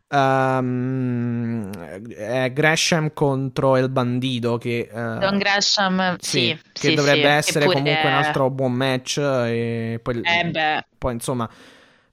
Um, 0.09 1.69
è 2.13 2.49
Gresham 2.53 3.11
contro 3.13 3.75
il 3.75 3.89
bandito 3.89 4.57
che 4.57 4.87
uh, 4.89 5.17
Don 5.17 5.37
Gresham 5.37 6.15
sì, 6.17 6.39
sì 6.39 6.59
che 6.71 6.87
sì, 6.89 6.93
dovrebbe 6.93 7.27
essere 7.27 7.65
comunque 7.65 8.05
un 8.05 8.13
altro 8.13 8.49
buon 8.49 8.71
match 8.71 9.17
e 9.17 9.99
poi, 10.01 10.21
eh 10.21 10.85
poi 10.97 11.13
insomma 11.13 11.49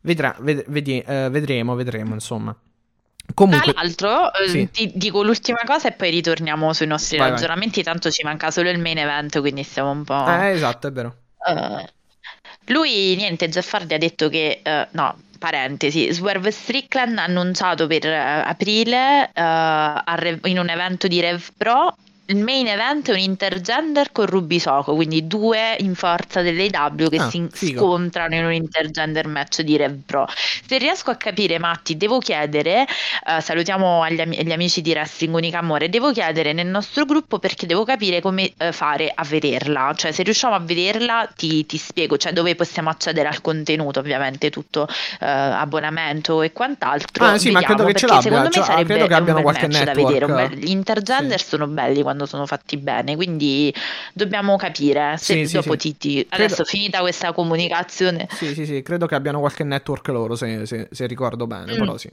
vedrà, 0.01 0.35
ved- 0.41 0.65
vedi, 0.67 1.05
uh, 1.07 1.31
vedremo 1.31 1.77
vedremo 1.77 2.15
insomma 2.15 2.57
Comunque, 3.33 3.73
Tra 3.73 3.83
l'altro, 3.83 4.35
eh, 4.35 4.49
sì. 4.49 4.71
ti 4.71 4.93
dico 4.95 5.23
l'ultima 5.23 5.61
cosa 5.65 5.89
e 5.89 5.93
poi 5.93 6.11
ritorniamo 6.11 6.73
sui 6.73 6.87
nostri 6.87 7.17
Vai, 7.17 7.31
ragionamenti. 7.31 7.83
Tanto 7.83 8.11
ci 8.11 8.23
manca 8.23 8.51
solo 8.51 8.69
il 8.69 8.79
main 8.79 8.99
event, 8.99 9.41
quindi 9.41 9.63
stiamo 9.63 9.91
un 9.91 10.05
po'. 10.05 10.27
Eh, 10.29 10.51
esatto, 10.51 10.89
è 10.89 10.93
vero. 10.93 11.17
Eh, 11.47 11.93
lui, 12.67 13.17
niente, 13.17 13.49
Jeff 13.49 13.73
Hardy 13.73 13.95
ha 13.95 13.99
detto 13.99 14.29
che. 14.29 14.61
eh, 14.63 14.89
no, 14.91 15.17
parentesi. 15.45 16.11
Swerve 16.11 16.51
Strickland 16.51 17.19
ha 17.19 17.25
annunciato 17.25 17.87
per 17.87 18.07
eh, 18.07 18.17
aprile 18.17 19.31
a 19.35 20.15
Rev- 20.17 20.47
in 20.47 20.59
un 20.59 20.71
evento 20.71 21.07
di 21.07 21.21
Rev 21.21 21.47
Pro. 21.55 21.95
Il 22.27 22.39
main 22.43 22.67
event 22.67 23.11
è 23.11 23.13
un 23.13 23.19
intergender 23.19 24.11
con 24.11 24.25
Ruby 24.25 24.59
Soko, 24.59 24.95
quindi 24.95 25.27
due 25.27 25.77
in 25.81 25.95
forza 25.95 26.41
dell'AW 26.41 27.11
che 27.11 27.19
Ah, 27.19 27.29
si 27.29 27.47
figo. 27.53 27.81
scontrano 27.81 28.35
in 28.37 28.45
un 28.47 28.53
intergender 28.55 29.27
match 29.27 29.61
di 29.61 29.77
Rev 29.77 29.99
Pro. 30.07 30.27
Se 30.67 30.79
riesco 30.79 31.11
a 31.11 31.17
capire, 31.17 31.59
Matti, 31.59 31.99
devo 31.99 32.19
chiedere, 32.21 32.87
eh, 33.27 33.41
salutiamo 33.43 34.03
agli 34.03 34.23
ami- 34.23 34.43
gli 34.43 34.53
amici 34.53 34.81
di 34.81 34.93
Wrestling 34.93 35.35
Unica 35.35 35.59
Amore, 35.59 35.91
devo 35.91 36.13
chiedere 36.13 36.55
nel 36.55 36.67
nostro 36.67 37.05
gruppo 37.05 37.39
perché 37.39 37.67
devo 37.67 37.85
capire 37.85 38.23
come 38.23 38.55
eh, 38.57 38.73
fare 38.73 39.13
a 39.15 39.23
vederla, 39.23 39.93
cioè 39.95 40.11
se 40.11 40.23
riusciamo 40.23 40.55
a 40.55 40.61
vederla 40.61 41.29
ti, 41.37 41.67
ti 41.67 41.77
spiego, 41.77 42.17
cioè 42.17 42.33
dove 42.33 42.55
possiamo 42.55 42.89
accedere 42.89 43.29
al 43.29 43.43
contenuto, 43.43 44.01
ovviamente 44.01 44.49
tutto 44.49 44.89
eh, 45.21 45.27
abbonamento 45.27 46.41
e 46.41 46.53
quant'altro. 46.53 47.23
Ah, 47.23 47.37
sì, 47.37 47.51
ma 47.51 47.59
Vediamo, 47.61 47.83
credo 47.85 47.93
che 47.93 47.99
ce 47.99 48.07
l'abbia, 48.07 48.49
cioè, 48.51 48.65
sarebbe 48.65 48.93
credo 48.95 49.07
che 49.09 49.15
abbiano 49.15 49.43
qualche 49.43 49.67
match 49.69 49.85
da 49.85 49.93
network. 49.93 50.27
vedere, 50.27 50.33
bel- 50.49 50.59
gli 50.59 50.71
intergender 50.71 51.39
Sì. 51.39 51.49
sono 51.49 51.67
belli 51.67 52.01
quando 52.01 52.13
sono 52.27 52.47
fatti 52.47 52.77
bene, 52.77 53.17
quindi 53.17 53.73
dobbiamo 54.13 54.57
capire 54.57 55.17
se 55.19 55.35
Sì, 55.35 55.47
sì, 55.47 55.53
dopo 55.55 55.73
sì. 55.73 55.79
ti, 55.79 55.97
ti- 55.97 56.27
Credo- 56.29 56.45
adesso 56.45 56.65
finita 56.65 57.01
questa 57.01 57.33
comunicazione 57.33 58.27
Sì, 58.31 58.55
sì, 58.55 58.65
sì, 58.67 58.83
credo 58.83 59.07
che 59.07 59.15
abbiano 59.15 59.41
qualche 59.41 59.65
network 59.65 60.09
loro, 60.09 60.37
se, 60.37 60.67
se- 60.67 60.89
se 60.91 61.07
ricordo 61.07 61.47
bene, 61.47 61.73
Mm. 61.75 61.79
però 61.79 61.97
sì. 61.97 62.11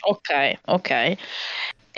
Ok, 0.00 0.60
ok. 0.66 1.16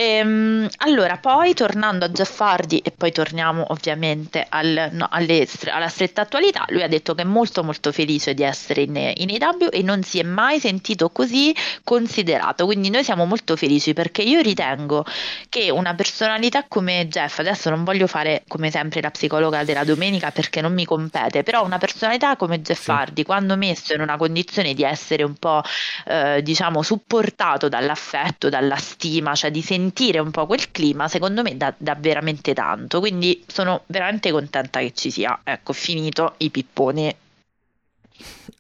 Ehm, 0.02 0.66
allora, 0.78 1.18
poi 1.18 1.52
tornando 1.52 2.06
a 2.06 2.08
Jeff 2.08 2.40
Hardy 2.40 2.78
e 2.78 2.90
poi 2.90 3.12
torniamo 3.12 3.64
ovviamente 3.68 4.46
al- 4.48 4.88
no, 4.92 5.06
alle 5.10 5.46
alla 5.66 5.88
stretta 5.88 6.22
attualità, 6.22 6.64
lui 6.68 6.82
ha 6.82 6.88
detto 6.88 7.14
che 7.14 7.20
è 7.20 7.24
molto 7.26 7.62
molto 7.62 7.92
felice 7.92 8.32
di 8.32 8.42
essere 8.42 8.80
in, 8.80 8.96
in 8.96 9.28
AEW 9.28 9.68
e 9.70 9.82
non 9.82 10.02
si 10.02 10.18
è 10.18 10.22
mai 10.22 10.58
sentito 10.58 11.10
così 11.10 11.54
considerato, 11.84 12.64
quindi 12.64 12.88
noi 12.88 13.04
siamo 13.04 13.26
molto 13.26 13.56
felici 13.56 13.92
perché 13.92 14.22
io 14.22 14.40
ritengo 14.40 15.04
che 15.50 15.70
una 15.70 15.94
personalità 15.94 16.64
come 16.66 17.06
Jeff, 17.08 17.38
adesso 17.40 17.68
non 17.68 17.84
voglio 17.84 18.06
fare 18.06 18.44
come 18.48 18.70
sempre 18.70 19.02
la 19.02 19.10
psicologa 19.10 19.64
della 19.64 19.84
domenica 19.84 20.30
perché 20.30 20.62
non 20.62 20.72
mi 20.72 20.86
compete, 20.86 21.42
però 21.42 21.62
una 21.62 21.76
personalità 21.78 22.36
come 22.36 22.62
Jeff 22.62 22.84
Sì. 22.84 22.90
Hardy, 22.90 23.22
quando 23.22 23.54
messo 23.58 23.92
in 23.92 24.00
una 24.00 24.16
condizione 24.16 24.72
di 24.72 24.82
essere 24.82 25.24
un 25.24 25.34
po' 25.34 25.62
eh, 26.06 26.40
diciamo 26.42 26.82
supportato 26.82 27.68
dall'affetto, 27.68 28.48
dalla 28.48 28.76
stima, 28.76 29.34
cioè 29.34 29.50
di 29.50 29.60
sentire 29.60 29.88
un 30.20 30.30
po' 30.30 30.46
quel 30.46 30.70
clima, 30.70 31.08
secondo 31.08 31.42
me 31.42 31.56
dà, 31.56 31.74
dà 31.76 31.94
veramente 31.94 32.54
tanto. 32.54 33.00
Quindi 33.00 33.44
sono 33.46 33.82
veramente 33.86 34.30
contenta 34.30 34.80
che 34.80 34.92
ci 34.92 35.10
sia. 35.10 35.40
Ecco, 35.44 35.72
finito 35.72 36.34
i 36.38 36.50
pipponi. 36.50 37.14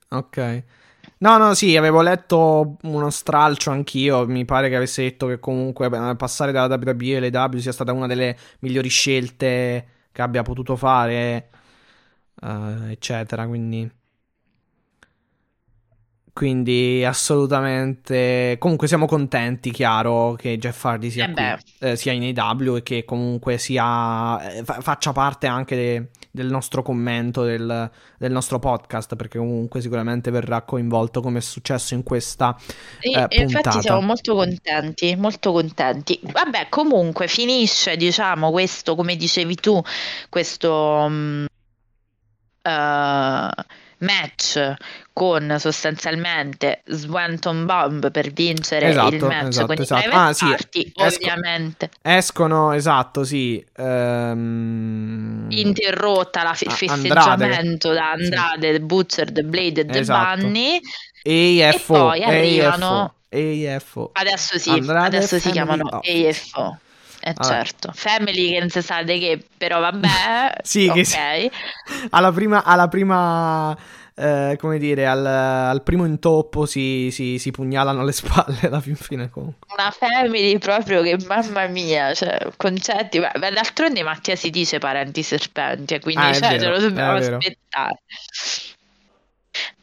Ok. 0.08 0.62
No, 1.18 1.36
no, 1.36 1.54
sì, 1.54 1.76
avevo 1.76 2.00
letto 2.02 2.76
uno 2.82 3.10
stralcio 3.10 3.70
anch'io. 3.70 4.26
Mi 4.26 4.44
pare 4.44 4.68
che 4.68 4.76
avesse 4.76 5.02
detto 5.02 5.26
che 5.26 5.38
comunque 5.38 5.88
passare 6.16 6.52
dalla 6.52 6.74
WWE 6.74 7.16
alle 7.16 7.28
W 7.28 7.58
sia 7.58 7.72
stata 7.72 7.92
una 7.92 8.06
delle 8.06 8.36
migliori 8.60 8.88
scelte 8.88 9.86
che 10.12 10.22
abbia 10.22 10.42
potuto 10.42 10.76
fare, 10.76 11.50
eh, 12.42 12.90
eccetera. 12.92 13.46
Quindi. 13.46 13.99
Quindi 16.32 17.04
assolutamente. 17.04 18.56
Comunque 18.58 18.86
siamo 18.88 19.06
contenti, 19.06 19.70
chiaro, 19.70 20.34
che 20.34 20.58
Jeff 20.58 20.84
Hardy 20.84 21.10
sia, 21.10 21.28
Eh 21.28 21.32
qui, 21.32 21.88
eh, 21.88 21.96
sia 21.96 22.12
in 22.12 22.38
AW 22.38 22.76
e 22.76 22.82
che 22.82 23.04
comunque 23.04 23.58
sia, 23.58 24.40
eh, 24.52 24.64
fa- 24.64 24.80
faccia 24.80 25.12
parte 25.12 25.46
anche 25.46 25.76
de- 25.76 26.08
del 26.30 26.46
nostro 26.46 26.82
commento, 26.82 27.42
del, 27.42 27.90
del 28.16 28.30
nostro 28.30 28.58
podcast, 28.60 29.16
perché 29.16 29.38
comunque 29.38 29.80
sicuramente 29.80 30.30
verrà 30.30 30.62
coinvolto 30.62 31.20
come 31.20 31.38
è 31.38 31.42
successo 31.42 31.94
in 31.94 32.04
questa 32.04 32.56
E- 33.00 33.10
eh, 33.10 33.26
e 33.28 33.42
infatti 33.42 33.80
siamo 33.80 34.00
molto 34.00 34.34
contenti, 34.34 35.16
molto 35.16 35.52
contenti. 35.52 36.20
Vabbè, 36.22 36.68
comunque 36.68 37.26
finisce, 37.26 37.96
diciamo, 37.96 38.50
questo, 38.52 38.94
come 38.94 39.16
dicevi 39.16 39.56
tu, 39.56 39.82
questo 40.28 41.06
mm, 41.08 41.44
eh, 42.62 43.48
match 44.00 44.74
con 45.12 45.56
sostanzialmente 45.58 46.82
Swanton 46.86 47.66
Bomb 47.66 48.10
per 48.10 48.30
vincere 48.32 48.88
Esatto, 48.88 49.14
il 49.14 49.22
match 49.24 49.48
esatto, 49.48 49.66
con 49.66 49.76
i 49.76 49.80
esatto. 49.80 50.00
Private 50.02 50.28
Ah, 50.28 50.32
sì, 50.32 50.44
Party, 50.46 50.92
esco- 50.94 51.02
ovviamente. 51.22 51.90
Escono, 52.02 52.72
esatto, 52.72 53.24
sì. 53.24 53.64
ehm, 53.76 55.46
interrotta 55.50 56.42
la 56.42 56.54
fe- 56.54 56.64
il 56.64 56.70
A- 56.70 56.74
festeggiamento 56.74 57.92
da 57.92 58.14
Sì. 58.16 58.22
Andrade, 58.24 58.80
Butcher, 58.80 59.32
The 59.32 59.42
Blade 59.44 59.80
e 59.82 59.86
The 59.86 59.98
Esatto. 59.98 60.40
Bunny. 60.40 60.80
AFO, 61.22 61.32
E 61.62 61.80
poi 61.86 62.22
arrivano- 62.24 63.14
AFO. 63.30 64.10
Adesso 64.14 64.58
sì, 64.58 64.70
Andrade 64.70 65.16
adesso 65.18 65.38
si 65.38 65.50
chiamano. 65.50 66.00
AFO. 66.02 66.78
Eh 67.22 67.36
Vabbè. 67.36 67.40
certo, 67.40 67.90
Family 67.92 68.52
che 68.52 68.60
non 68.60 68.68
si 68.70 68.82
sa 68.82 69.02
di 69.02 69.18
che, 69.18 69.46
però 69.56 69.80
vabbè, 69.80 70.60
Sì, 70.62 70.90
che 70.90 71.00
ok. 71.00 71.04
sì. 71.04 71.50
alla 72.10 72.32
prima, 72.32 72.64
alla 72.64 72.88
prima 72.88 73.76
eh, 74.14 74.56
come 74.58 74.78
dire, 74.78 75.06
al, 75.06 75.24
al 75.26 75.82
primo 75.82 76.04
intoppo 76.06 76.66
si, 76.66 77.10
si, 77.10 77.38
si 77.38 77.50
pugnalano 77.50 78.04
le 78.04 78.12
spalle 78.12 78.60
alla 78.66 78.80
fin 78.80 78.96
fine 78.96 79.28
comunque. 79.30 79.68
Una 79.76 79.90
family 79.92 80.58
proprio 80.58 81.00
che 81.02 81.16
mamma 81.26 81.66
mia, 81.68 82.12
cioè 82.14 82.38
concetti, 82.56 83.18
beh, 83.20 83.38
d'altronde 83.52 84.02
Mattia 84.02 84.34
si 84.36 84.50
dice 84.50 84.78
parenti 84.78 85.22
serpenti, 85.22 85.98
quindi 86.00 86.20
Ah, 86.26 86.32
cioè, 86.32 86.58
vero, 86.58 86.58
ce 86.58 86.68
lo 86.68 86.78
dobbiamo 86.78 87.14
è 87.14 87.14
vero. 87.14 87.36
aspettare. 87.38 88.02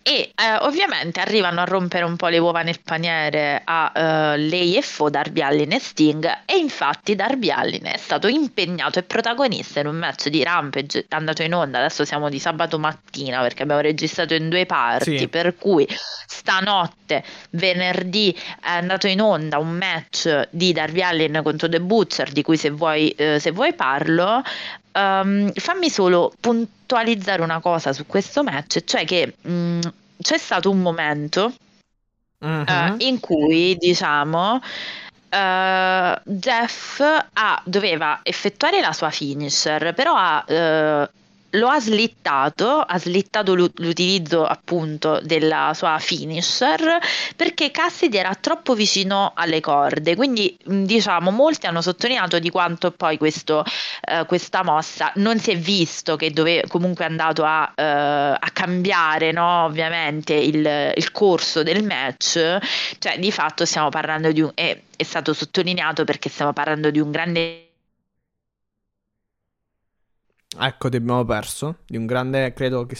E 0.07 0.31
eh, 0.35 0.55
ovviamente 0.61 1.19
arrivano 1.19 1.59
a 1.59 1.65
rompere 1.65 2.05
un 2.05 2.15
po' 2.15 2.27
le 2.27 2.37
uova 2.37 2.61
nel 2.61 2.79
paniere 2.81 3.61
a 3.65 3.91
eh, 3.93 4.37
lei 4.37 4.77
e 4.77 4.81
Fo, 4.81 5.09
Darby 5.09 5.41
Allin 5.41 5.73
e 5.73 5.79
Sting 5.79 6.43
e 6.45 6.55
infatti 6.55 7.13
Darby 7.13 7.49
Allin 7.49 7.83
è 7.83 7.97
stato 7.97 8.29
impegnato 8.29 8.99
e 8.99 9.03
protagonista 9.03 9.81
in 9.81 9.87
un 9.87 9.97
match 9.97 10.29
di 10.29 10.41
Rampage 10.41 11.07
andato 11.09 11.43
in 11.43 11.53
onda, 11.53 11.79
adesso 11.79 12.05
siamo 12.05 12.29
di 12.29 12.39
sabato 12.39 12.79
mattina 12.79 13.41
perché 13.41 13.63
abbiamo 13.63 13.81
registrato 13.81 14.33
in 14.33 14.47
due 14.47 14.65
parti, 14.65 15.17
Sì. 15.17 15.27
per 15.27 15.57
cui 15.57 15.85
stanotte, 16.25 17.25
venerdì, 17.49 18.33
è 18.61 18.69
andato 18.69 19.07
in 19.07 19.19
onda 19.19 19.57
un 19.57 19.71
match 19.71 20.47
di 20.51 20.71
Darby 20.71 21.01
Allin 21.01 21.41
contro 21.43 21.67
The 21.67 21.81
Butcher 21.81 22.31
di 22.31 22.43
cui 22.43 22.55
se 22.55 22.69
vuoi, 22.69 23.09
eh, 23.09 23.39
se 23.41 23.51
vuoi 23.51 23.73
parlo. 23.73 24.41
Ehm, 24.97 25.51
fammi 25.53 25.89
solo 25.91 26.33
puntualizzare 26.39 27.41
una 27.43 27.59
cosa 27.59 27.93
su 27.93 28.05
questo 28.07 28.43
match, 28.43 28.83
cioè 28.83 29.05
che 29.05 29.35
mh, 29.39 29.79
c'è 30.21 30.37
stato 30.37 30.71
un 30.71 30.81
momento 30.81 31.53
Mhm. 32.39 32.65
eh, 32.67 32.93
in 33.05 33.19
cui, 33.19 33.75
diciamo, 33.77 34.59
eh, 35.29 36.21
Jeff 36.23 36.99
ha- 37.33 37.61
doveva 37.65 38.19
effettuare 38.23 38.79
la 38.81 38.93
sua 38.93 39.09
finisher, 39.09 39.93
però 39.93 40.13
ha, 40.15 40.43
eh, 40.47 41.09
lo 41.57 41.67
ha 41.67 41.79
slittato, 41.79 42.79
ha 42.79 42.97
slittato 42.97 43.53
l'u- 43.53 43.71
l'utilizzo 43.77 44.45
appunto 44.45 45.19
della 45.21 45.71
sua 45.73 45.97
finisher 45.99 46.99
perché 47.35 47.71
Cassidy 47.71 48.17
era 48.17 48.33
troppo 48.35 48.73
vicino 48.73 49.33
alle 49.35 49.59
corde, 49.59 50.15
quindi 50.15 50.57
diciamo 50.63 51.31
molti 51.31 51.65
hanno 51.65 51.81
sottolineato 51.81 52.39
di 52.39 52.49
quanto 52.49 52.91
poi 52.91 53.17
questo, 53.17 53.63
eh, 54.01 54.25
questa 54.25 54.63
mossa 54.63 55.11
non 55.15 55.39
si 55.39 55.51
è 55.51 55.57
visto 55.57 56.15
che 56.15 56.31
dove, 56.31 56.63
comunque 56.67 57.05
è 57.05 57.07
andato 57.07 57.43
a, 57.43 57.71
eh, 57.75 57.83
a 57.83 58.49
cambiare 58.53 59.31
no, 59.31 59.65
ovviamente 59.65 60.33
il, 60.33 60.93
il 60.95 61.11
corso 61.11 61.63
del 61.63 61.83
match, 61.83 62.57
cioè 62.99 63.19
di 63.19 63.31
fatto 63.31 63.65
stiamo 63.65 63.89
parlando 63.89 64.31
di 64.31 64.41
un... 64.41 64.51
È, 64.53 64.79
è 64.97 65.03
stato 65.03 65.33
sottolineato 65.33 66.03
perché 66.05 66.27
stiamo 66.27 66.53
parlando 66.53 66.89
di 66.89 66.99
un 66.99 67.11
grande 67.11 67.66
Ecco, 70.55 70.89
ti 70.89 70.97
abbiamo 70.97 71.23
perso. 71.25 71.79
Di 71.87 71.95
un 71.97 72.05
grande, 72.05 72.51
credo 72.53 72.85
che. 72.85 72.95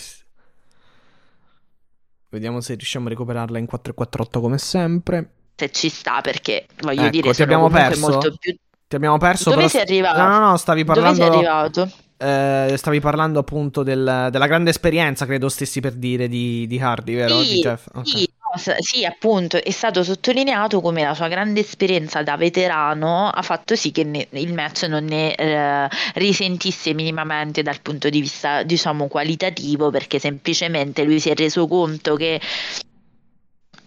Vediamo 2.29 2.61
se 2.61 2.75
riusciamo 2.75 3.07
a 3.07 3.09
recuperarla 3.09 3.57
in 3.57 3.65
448 3.65 4.39
come 4.39 4.57
sempre. 4.57 5.31
se 5.55 5.71
ci 5.71 5.89
sta 5.89 6.21
perché 6.21 6.67
voglio 6.81 7.09
Ecco, 7.09 7.09
dire 7.09 7.33
ti 7.33 7.41
abbiamo 7.43 7.69
perso? 7.69 7.97
molto 7.99 8.35
più 8.37 8.55
Ti 8.87 8.95
abbiamo 8.95 9.17
perso. 9.17 9.51
dove 9.51 9.53
però 9.53 9.67
sei 9.67 9.81
arrivato? 9.81 10.19
No, 10.19 10.27
no, 10.29 10.39
no, 10.39 10.57
stavi 10.57 10.83
dove 10.85 11.13
sei 11.13 11.25
parlando. 11.25 11.27
arrivato? 11.27 11.91
eh, 12.17 12.73
stavi 12.77 12.99
parlando 12.99 13.39
appunto 13.39 13.83
del- 13.83 14.29
della 14.31 14.47
grande 14.47 14.69
esperienza, 14.71 15.25
credo 15.25 15.49
stessi 15.49 15.79
per 15.81 15.93
dire, 15.93 16.27
di, 16.27 16.65
di 16.67 16.79
Hardy, 16.79 17.15
vero? 17.15 17.43
Sì, 17.43 17.45
di 17.45 17.57
Jeff. 17.59 17.87
Ok. 17.93 18.23
sì, 18.23 18.27
sì, 18.57 19.05
appunto, 19.05 19.61
è 19.63 19.71
stato 19.71 20.03
sottolineato 20.03 20.81
come 20.81 21.03
la 21.03 21.13
sua 21.13 21.27
grande 21.27 21.59
esperienza 21.61 22.23
da 22.23 22.35
veterano 22.37 23.29
ha 23.29 23.41
fatto 23.41 23.75
sì 23.75 23.91
che 23.91 24.03
ne- 24.03 24.27
il 24.31 24.53
match 24.53 24.83
non 24.83 25.05
ne 25.05 25.33
eh, 25.35 25.87
risentisse 26.15 26.93
minimamente 26.93 27.61
dal 27.63 27.81
punto 27.81 28.09
di 28.09 28.19
vista, 28.21 28.63
diciamo, 28.63 29.07
qualitativo, 29.07 29.89
perché 29.91 30.19
semplicemente 30.19 31.03
lui 31.03 31.19
si 31.19 31.29
è 31.29 31.35
reso 31.35 31.67
conto 31.67 32.15
che 32.15 32.39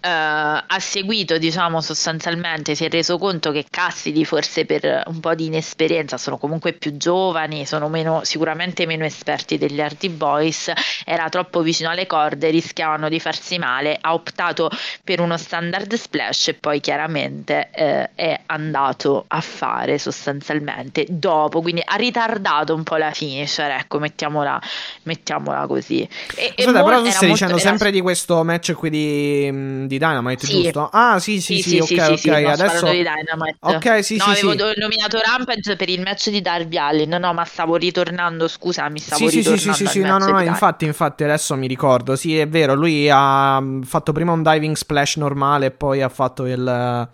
eh, 0.00 0.08
ha 0.08 0.78
seguito, 0.78 1.38
diciamo, 1.38 1.80
sostanzialmente 1.80 2.74
si 2.74 2.84
è 2.84 2.88
reso 2.88 3.18
conto 3.18 3.50
che 3.52 3.66
Cassidy, 3.68 4.24
forse 4.24 4.64
per 4.64 5.02
un 5.06 5.20
po' 5.20 5.34
di 5.34 5.46
inesperienza, 5.46 6.16
sono 6.18 6.38
comunque 6.38 6.72
più 6.72 6.96
giovani, 6.96 7.66
sono 7.66 7.88
meno, 7.88 8.20
sicuramente 8.24 8.86
meno 8.86 9.04
esperti 9.04 9.58
degli 9.58 9.80
Hardy 9.80 10.08
Boys, 10.08 10.72
era 11.04 11.28
troppo 11.28 11.60
vicino 11.62 11.90
alle 11.90 12.06
corde, 12.06 12.50
rischiavano 12.50 13.08
di 13.08 13.20
farsi 13.20 13.58
male, 13.58 13.96
ha 14.00 14.12
optato 14.14 14.70
per 15.04 15.20
uno 15.20 15.36
standard 15.36 15.92
splash 15.94 16.48
e 16.48 16.54
poi 16.54 16.80
chiaramente 16.80 17.70
eh, 17.72 18.10
è 18.14 18.40
andato 18.46 19.24
a 19.28 19.40
fare 19.40 19.98
sostanzialmente 19.98 21.06
dopo, 21.08 21.60
quindi 21.60 21.82
ha 21.84 21.96
ritardato 21.96 22.74
un 22.74 22.82
po' 22.82 22.96
la 22.96 23.10
finisher, 23.12 23.70
ecco, 23.70 23.98
mettiamola, 23.98 24.60
mettiamola 25.02 25.66
così. 25.66 26.00
E, 26.00 26.08
e 26.36 26.46
Aspetta, 26.64 26.72
mol- 26.80 26.84
però 26.84 27.02
tu 27.02 27.10
stai 27.10 27.28
molto- 27.28 27.32
dicendo 27.32 27.54
era- 27.58 27.68
sempre 27.68 27.90
di 27.90 28.00
questo 28.00 28.42
match 28.44 28.72
qui 28.74 28.90
di, 28.90 29.50
mh, 29.50 29.86
di 29.90 29.98
Dynamite, 29.98 30.46
Sì. 30.46 30.62
giusto? 30.62 30.88
Ah, 30.92 31.18
sì, 31.18 31.40
sì, 31.40 31.58
sì, 31.60 31.78
ok, 31.78 31.90
ok. 32.10 32.18
sì, 32.18 32.30
no, 32.30 32.54
sto 32.54 32.64
Adesso. 32.64 32.90
di 32.90 32.96
Dynamite. 32.98 33.56
Ok, 33.60 34.04
sì, 34.04 34.16
no, 34.16 34.24
sì, 34.24 34.30
avevo 34.46 34.72
sì. 34.72 34.78
nominato 34.78 35.18
Rampage 35.18 35.74
per 35.76 35.88
il 35.88 36.00
match 36.00 36.30
di 36.30 36.40
Darby 36.40 36.76
Allin. 36.78 37.08
No, 37.08 37.18
no, 37.18 37.32
ma 37.34 37.44
stavo 37.44 37.74
ritornando, 37.76 38.46
scusami, 38.46 38.98
stavo 39.00 39.28
Sì, 39.28 39.42
sì, 39.42 39.42
sì, 39.42 39.50
ritornando 39.50 39.72
sì, 39.74 39.74
sì, 39.74 39.84
al 39.84 39.90
sì, 39.90 40.00
no, 40.00 40.18
no, 40.18 40.26
no, 40.30 40.42
infatti, 40.42 40.84
infatti 40.84 41.24
adesso 41.24 41.56
mi 41.56 41.66
ricordo, 41.66 42.14
sì, 42.16 42.38
è 42.38 42.46
vero, 42.48 42.74
lui 42.74 43.08
ha 43.10 43.60
mm, 43.60 43.82
fatto 43.82 44.12
prima 44.12 44.32
un 44.32 44.42
diving 44.42 44.76
splash 44.76 45.16
normale 45.16 45.66
e 45.66 45.70
poi 45.72 46.00
ha 46.02 46.08
fatto 46.08 46.46
il... 46.46 47.08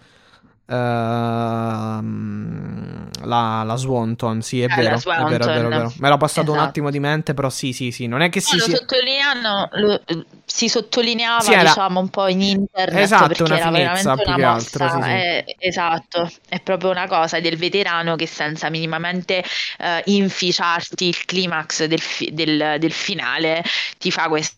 ehm, 0.66 2.05
la, 3.24 3.62
la 3.64 3.76
Swanton, 3.76 4.43
sì, 4.43 4.60
è 4.62 4.64
Eh, 4.64 4.68
vero, 4.74 4.97
è 4.97 5.01
vero, 5.26 5.26
è 5.26 5.28
vero, 5.28 5.44
è 5.44 5.47
Swanton. 5.47 5.68
vero. 5.70 5.93
Me 5.98 6.09
l'ho 6.09 6.16
passato 6.16 6.51
un 6.51 6.56
Esatto. 6.56 6.68
attimo 6.68 6.90
di 6.90 7.01
mente, 7.01 7.34
però 7.34 7.51
sì, 7.51 7.72
sì, 7.72 7.90
sì, 7.90 8.06
non 8.06 8.20
è 8.22 8.28
che 8.28 8.40
No, 8.40 8.44
si... 8.44 8.59
lo 8.59 8.64
si- 8.64 8.70
sottolineano- 8.76 9.68
lo- 9.72 10.01
si 10.44 10.68
sottolineava, 10.68 11.40
Sì, 11.40 11.52
era- 11.52 11.62
diciamo, 11.62 12.01
un 12.01 12.09
po' 12.09 12.28
in 12.28 12.43
internet 12.43 13.02
Esatto, 13.02 13.26
perché 13.28 13.55
era 13.55 13.70
veramente 13.70 14.22
più 14.22 14.32
una 14.32 14.36
che 14.36 14.44
altro, 14.44 14.84
mossa. 14.84 14.97
sì, 14.97 15.02
sì. 15.02 15.09
è- 15.10 15.44
esatto, 15.59 16.30
è 16.48 16.60
proprio 16.60 16.90
una 16.90 17.06
cosa 17.09 17.40
del 17.40 17.56
veterano 17.56 18.16
che 18.16 18.26
senza 18.26 18.70
minimamente 18.70 19.44
eh, 19.78 20.02
inficiarti 20.06 21.06
il 21.06 21.24
climax 21.24 21.84
del, 21.86 22.01
fi- 22.01 22.32
del- 22.32 22.76
del 22.78 22.93
finale 22.93 23.62
ti 23.98 24.10
fa 24.10 24.28
questo. 24.28 24.56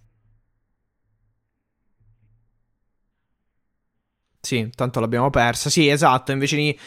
Sì, 4.49 4.71
tanto 4.75 4.99
l'abbiamo 5.01 5.29
persa. 5.29 5.69
Sì, 5.69 5.89
esatto, 5.89 6.33
invece 6.33 6.57
di 6.57 6.79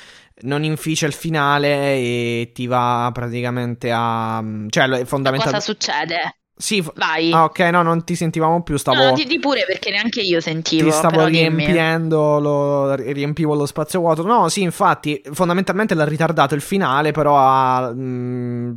non 0.41 0.63
inficia 0.63 1.05
il 1.05 1.13
finale 1.13 1.93
e 1.93 2.51
ti 2.55 2.65
va 2.65 3.11
praticamente 3.13 3.91
a... 3.93 4.43
Cioè, 4.67 4.87
lo- 4.87 4.95
Cosa 4.95 5.05
fondamentalmente... 5.05 5.61
succede? 5.61 6.37
Sì, 6.55 6.83
Vai. 6.95 7.31
ah, 7.31 7.43
ok, 7.43 7.59
no, 7.59 7.83
non 7.83 8.03
ti 8.03 8.15
sentivamo 8.15 8.63
più, 8.63 8.77
stavo... 8.77 9.09
No, 9.09 9.13
di, 9.13 9.25
di 9.25 9.37
pure 9.37 9.63
perché 9.67 9.91
neanche 9.91 10.21
io 10.21 10.39
sentivo. 10.39 10.89
Ti 10.89 10.95
stavo 10.95 11.23
riempiendo, 11.25 12.39
lo, 12.39 12.95
riempivo 12.95 13.53
lo 13.53 13.67
spazio 13.67 13.99
vuoto. 13.99 14.23
No, 14.25 14.49
sì, 14.49 14.63
infatti, 14.63 15.21
fondamentalmente 15.31 15.93
l'ha 15.93 16.05
ritardato 16.05 16.55
il 16.55 16.61
finale, 16.61 17.11
però 17.11 17.37
ha... 17.37 17.93
mm, 17.93 18.71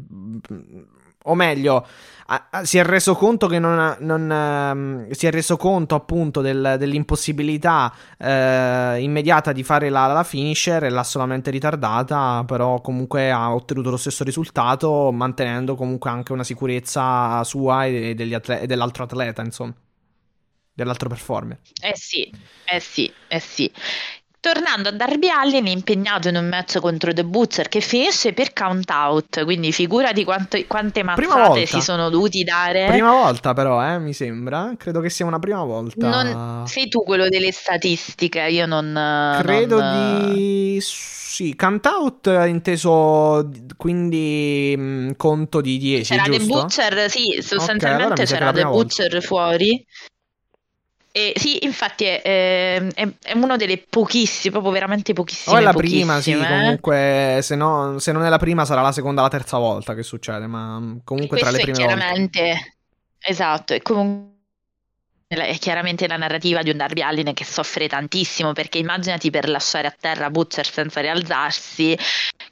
o 1.22 1.34
meglio, 1.34 1.86
si 2.62 2.78
è 2.78 2.84
reso 2.84 3.14
conto 3.14 3.46
che 3.46 3.58
non... 3.58 3.96
non, 4.00 4.30
ehm, 4.30 5.10
si 5.10 5.26
è 5.26 5.30
reso 5.30 5.56
conto 5.56 5.94
appunto 5.94 6.40
del- 6.40 6.76
dell'impossibilità 6.78 7.92
eh, 8.18 8.96
immediata 9.00 9.52
di 9.52 9.62
fare 9.62 9.90
la, 9.90 10.06
la 10.06 10.24
finisher 10.24 10.84
e 10.84 10.90
l'ha 10.90 11.02
solamente 11.04 11.50
ritardata, 11.50 12.44
però 12.46 12.80
comunque 12.80 13.30
ha 13.30 13.54
ottenuto 13.54 13.90
lo 13.90 13.96
stesso 13.96 14.24
risultato, 14.24 15.10
mantenendo 15.12 15.74
comunque 15.76 16.10
anche 16.10 16.32
una 16.32 16.44
sicurezza 16.44 17.42
sua 17.44 17.86
e, 17.86 18.14
degli 18.14 18.34
atle- 18.34 18.60
e 18.62 18.66
dell'altro 18.66 19.04
atleta, 19.04 19.42
insomma. 19.42 19.74
Dell'altro 20.76 21.08
performer. 21.08 21.58
Eh 21.80 21.96
sì, 21.96 22.28
eh 22.64 22.80
sì, 22.80 23.12
eh 23.28 23.38
sì. 23.40 23.70
Tornando 24.44 24.90
a 24.90 24.92
Darby 24.92 25.28
Allin, 25.30 25.66
impegnato 25.68 26.28
in 26.28 26.36
un 26.36 26.46
match 26.48 26.78
contro 26.78 27.14
The 27.14 27.24
Butcher 27.24 27.70
che 27.70 27.80
finisce 27.80 28.34
per 28.34 28.52
count 28.52 28.90
out, 28.90 29.42
quindi 29.44 29.72
figurati 29.72 30.22
quanto- 30.22 30.62
quante 30.66 31.02
mazzate 31.02 31.64
si 31.64 31.80
sono 31.80 32.10
dovuti 32.10 32.44
dare. 32.44 32.88
Prima 32.88 33.10
volta 33.10 33.54
però, 33.54 33.82
eh, 33.82 33.98
mi 33.98 34.12
sembra. 34.12 34.74
Credo 34.76 35.00
che 35.00 35.08
sia 35.08 35.24
una 35.24 35.38
prima 35.38 35.64
volta. 35.64 36.10
Non- 36.10 36.66
sei 36.66 36.90
tu 36.90 37.02
quello 37.04 37.26
delle 37.26 37.52
statistiche, 37.52 38.40
io 38.40 38.66
non... 38.66 39.38
Credo 39.40 39.80
non- 39.80 40.32
di... 40.34 40.78
Sì, 40.82 41.56
count 41.56 41.86
out 41.86 42.26
inteso 42.46 43.48
quindi 43.78 44.74
mh, 44.76 45.12
conto 45.16 45.62
di 45.62 45.78
10, 45.78 46.12
C'era 46.12 46.24
The 46.24 46.36
giusto? 46.36 46.52
Butcher, 46.60 47.10
sì, 47.10 47.28
allora 47.30 47.42
sostanzialmente 47.42 48.14
che 48.14 48.22
è 48.22 48.26
c'era 48.26 48.46
The 48.48 48.52
prima 48.52 48.68
volta. 48.68 48.84
Butcher 48.84 49.22
fuori. 49.22 49.86
E 51.16 51.32
sì, 51.36 51.64
infatti 51.64 52.04
è, 52.06 52.20
è, 52.22 52.86
è- 52.92 53.08
è 53.22 53.32
uno 53.34 53.56
delle 53.56 53.78
pochissime, 53.78 54.50
proprio 54.50 54.72
veramente 54.72 55.12
pochissime. 55.12 55.56
O 55.56 55.58
è 55.58 55.60
la 55.62 55.72
prima, 55.74 56.20
sì, 56.20 56.32
eh. 56.32 56.44
comunque 56.44 57.38
se, 57.42 57.54
no, 57.54 57.98
se 58.00 58.10
non 58.12 58.24
è 58.24 58.28
la 58.28 58.38
prima 58.38 58.64
sarà 58.64 58.80
la 58.82 58.92
seconda 58.92 59.20
o 59.20 59.24
la 59.24 59.30
terza 59.30 59.58
volta 59.58 59.94
che 59.94 60.02
succede, 60.02 60.46
ma 60.46 60.78
mh, 60.80 61.02
comunque 61.04 61.38
tra 61.38 61.50
le 61.50 61.60
prime 61.60 61.84
volte. 61.84 62.04
chiaramente 62.04 62.76
esatto, 63.18 63.74
è 63.74 63.82
comunque 63.82 64.32
è 65.26 65.56
chiaramente 65.58 66.06
la 66.06 66.16
narrativa 66.16 66.62
di 66.62 66.70
un 66.70 66.76
Darby 66.76 67.00
Allin 67.00 67.32
che 67.34 67.44
soffre 67.44 67.88
tantissimo 67.88 68.52
perché 68.52 68.78
immaginati 68.78 69.30
per 69.30 69.48
lasciare 69.48 69.88
a 69.88 69.96
terra 69.98 70.30
Butcher 70.30 70.66
senza 70.70 71.00
rialzarsi 71.00 71.96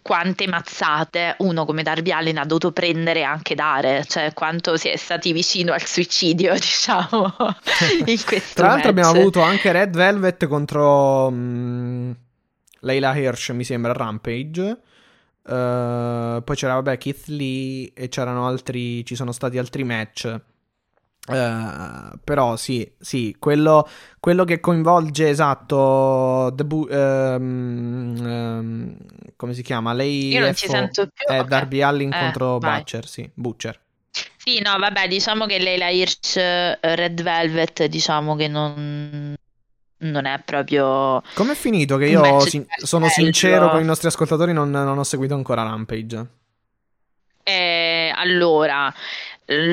quante 0.02 0.48
mazzate 0.48 1.36
uno 1.38 1.64
come 1.64 1.84
Darby 1.84 2.10
Allin 2.10 2.38
ha 2.38 2.44
dovuto 2.44 2.72
prendere 2.72 3.20
e 3.20 3.22
anche 3.22 3.54
dare, 3.54 4.04
cioè 4.04 4.32
quanto 4.34 4.76
si 4.76 4.88
è 4.88 4.96
stati 4.96 5.32
vicino 5.32 5.72
al 5.72 5.84
suicidio, 5.84 6.52
diciamo, 6.58 7.34
in 8.06 8.22
questo 8.24 8.54
Tra 8.54 8.66
l'altro 8.66 8.90
abbiamo 8.90 9.10
avuto 9.10 9.40
anche 9.40 9.70
Red 9.70 9.94
Velvet 9.94 10.46
contro 10.48 11.30
mh, 11.30 12.16
Leila 12.80 13.16
Hirsch, 13.16 13.50
mi 13.50 13.64
sembra, 13.64 13.92
Rampage. 13.92 14.78
Eh, 15.44 16.42
poi 16.44 16.56
c'era, 16.56 16.74
vabbè, 16.74 16.98
Keith 16.98 17.26
Lee 17.26 17.92
e 17.94 18.08
c'erano 18.08 18.46
altri, 18.46 19.04
ci 19.04 19.14
sono 19.14 19.32
stati 19.32 19.58
altri 19.58 19.84
match. 19.84 20.40
Eh, 21.24 22.18
però 22.24 22.56
sì, 22.56 22.90
sì, 22.98 23.36
quello, 23.38 23.86
quello 24.18 24.44
che 24.44 24.58
coinvolge 24.58 25.28
esatto, 25.28 26.52
Bu- 26.64 26.88
ehm, 26.90 28.16
ehm, 28.26 28.96
come 29.36 29.54
si 29.54 29.62
chiama? 29.62 29.92
Lei 29.92 30.30
Io 30.30 30.40
non 30.40 30.54
ci 30.54 30.66
sento 30.66 31.06
più. 31.06 31.24
è 31.26 31.38
ok. 31.38 31.48
Darby 31.48 31.80
Allin 31.82 32.12
Eh, 32.12 32.18
contro 32.18 32.58
vai. 32.58 32.78
Butcher, 32.78 33.06
sì, 33.06 33.30
Butcher. 33.34 33.80
Sì, 34.36 34.60
no, 34.60 34.76
vabbè, 34.78 35.06
diciamo 35.08 35.46
che 35.46 35.58
Leila 35.58 35.88
Hirsch 35.88 36.36
eh, 36.36 36.78
Red 36.80 37.22
Velvet, 37.22 37.84
diciamo 37.84 38.34
che 38.34 38.48
non, 38.48 39.34
non 39.98 40.24
è 40.26 40.42
proprio... 40.44 41.22
Com'è 41.32 41.54
finito? 41.54 41.96
Che 41.96 42.06
io 42.06 42.40
sin- 42.40 42.66
sono 42.76 43.06
cartello. 43.06 43.26
sincero 43.26 43.68
con 43.68 43.80
i 43.80 43.84
nostri 43.84 44.08
ascoltatori, 44.08 44.52
non, 44.52 44.70
non 44.70 44.98
ho 44.98 45.04
seguito 45.04 45.34
ancora 45.34 45.62
Rampage. 45.62 46.26
Eh, 47.44 48.12
allora, 48.14 48.92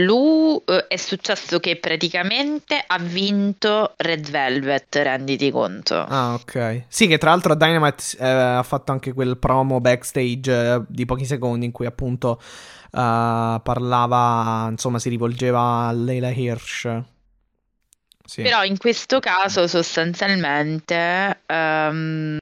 lui 0.03 0.61
eh, 0.65 0.87
è 0.87 0.97
successo 0.97 1.59
che 1.59 1.77
praticamente 1.77 2.83
ha 2.85 2.97
vinto 2.99 3.93
Red 3.97 4.29
Velvet, 4.29 4.95
renditi 4.95 5.51
conto. 5.51 5.95
Ah, 5.95 6.33
ok. 6.33 6.83
Sì, 6.87 7.07
che 7.07 7.17
tra 7.17 7.29
l'altro 7.31 7.55
Dynamite 7.55 8.17
eh, 8.19 8.27
ha 8.27 8.63
fatto 8.63 8.91
anche 8.91 9.13
quel 9.13 9.37
promo 9.37 9.79
backstage 9.79 10.51
eh, 10.51 10.81
di 10.87 11.05
pochi 11.05 11.25
secondi 11.25 11.65
in 11.65 11.71
cui 11.71 11.85
appunto 11.85 12.39
eh, 12.91 13.59
parlava, 13.63 14.67
insomma, 14.69 14.99
si 14.99 15.09
rivolgeva 15.09 15.87
a 15.87 15.91
Leila 15.91 16.29
Hirsch. 16.29 17.03
Sì. 18.25 18.43
Però 18.43 18.63
in 18.63 18.77
questo 18.77 19.19
caso 19.19 19.65
sostanzialmente 19.67 21.41
ehm, 21.47 22.37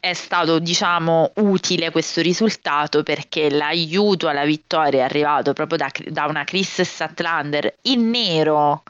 è 0.00 0.14
stato, 0.14 0.58
diciamo, 0.58 1.32
utile 1.36 1.90
questo 1.90 2.20
risultato 2.22 3.02
perché 3.02 3.50
l'aiuto 3.50 4.28
alla 4.28 4.44
vittoria 4.44 5.00
è 5.00 5.04
arrivato 5.04 5.52
proprio 5.52 5.78
da, 5.78 5.90
da 6.06 6.24
una 6.24 6.44
Chris 6.44 6.80
Statlander 6.80 7.76
in 7.82 8.08
nero, 8.08 8.82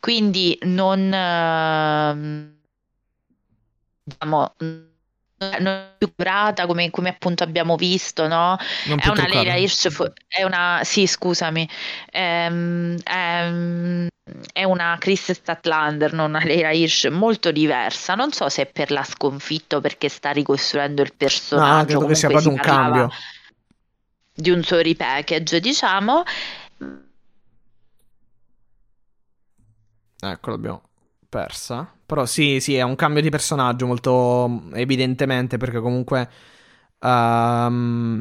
quindi 0.00 0.58
non, 0.62 1.12
ehm, 1.12 2.54
diciamo, 4.02 4.54
non 5.38 5.66
è 5.66 5.94
più 5.98 6.14
curata 6.14 6.66
come, 6.66 6.90
come 6.90 7.10
appunto 7.10 7.42
abbiamo 7.44 7.76
visto, 7.76 8.26
no? 8.26 8.56
Non 8.86 8.98
È 8.98 9.08
una. 9.08 9.26
Leila 9.26 9.56
Hirsch, 9.56 9.90
fu- 9.90 10.10
è 10.26 10.42
una, 10.42 10.80
sì, 10.84 11.06
scusami, 11.06 11.68
ehm, 12.10 12.96
ehm, 13.04 14.08
è 14.52 14.64
una 14.64 14.96
Chris 14.98 15.30
Statlander, 15.32 16.12
non 16.12 16.30
una 16.30 16.44
Leila 16.44 16.70
Hirsch, 16.72 17.06
molto 17.06 17.52
diversa. 17.52 18.14
Non 18.14 18.32
so 18.32 18.48
se 18.48 18.62
è 18.62 18.66
per 18.66 18.90
la 18.90 19.04
sconfitta 19.04 19.76
o 19.76 19.80
perché 19.80 20.08
sta 20.08 20.30
ricostruendo 20.32 21.02
il 21.02 21.08
No, 21.08 21.16
personaggio. 21.16 21.86
credo 21.86 22.06
che 22.06 22.14
sia 22.14 22.30
proprio 22.30 22.52
un 22.52 22.58
cambio. 22.60 23.10
di 24.34 24.50
un 24.50 24.62
suo 24.62 24.80
repackage, 24.80 25.60
diciamo. 25.60 26.22
Ecco, 30.18 30.50
l'abbiamo 30.50 30.82
persa. 31.28 31.90
Però 32.06 32.24
sì, 32.26 32.60
sì, 32.60 32.74
è 32.76 32.82
un 32.82 32.94
cambio 32.96 33.22
di 33.22 33.30
personaggio 33.30 33.86
molto 33.86 34.46
mm, 34.48 34.74
evidentemente 34.76 35.56
perché 35.58 35.80
comunque... 35.80 36.28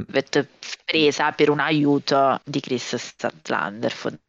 Vet- 0.07 0.47
presa 0.85 1.31
per 1.31 1.49
un 1.49 1.59
aiuto 1.59 2.41
di 2.43 2.59
Chris 2.59 2.95
Statlander, 2.95 3.91
fondamentalmente. 3.91 4.24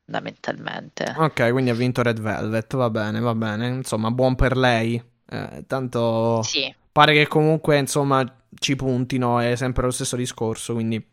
Ok, 1.17 1.51
quindi 1.51 1.71
ha 1.71 1.75
vinto 1.75 2.03
Red 2.03 2.21
Velvet, 2.21 2.77
va 2.77 2.91
bene, 2.91 3.21
va 3.21 3.35
bene. 3.35 3.69
Insomma, 3.69 4.11
buon 4.11 4.35
per 4.37 4.57
lei. 4.57 5.03
Eh, 5.29 5.65
tanto 5.67 6.43
Sì. 6.43 6.73
pare 6.93 7.13
che 7.13 7.27
comunque, 7.27 7.79
insomma, 7.79 8.25
ci 8.59 8.77
puntino, 8.77 9.41
è 9.41 9.57
sempre 9.57 9.85
lo 9.85 9.91
stesso 9.91 10.15
discorso, 10.17 10.75
quindi 10.75 11.05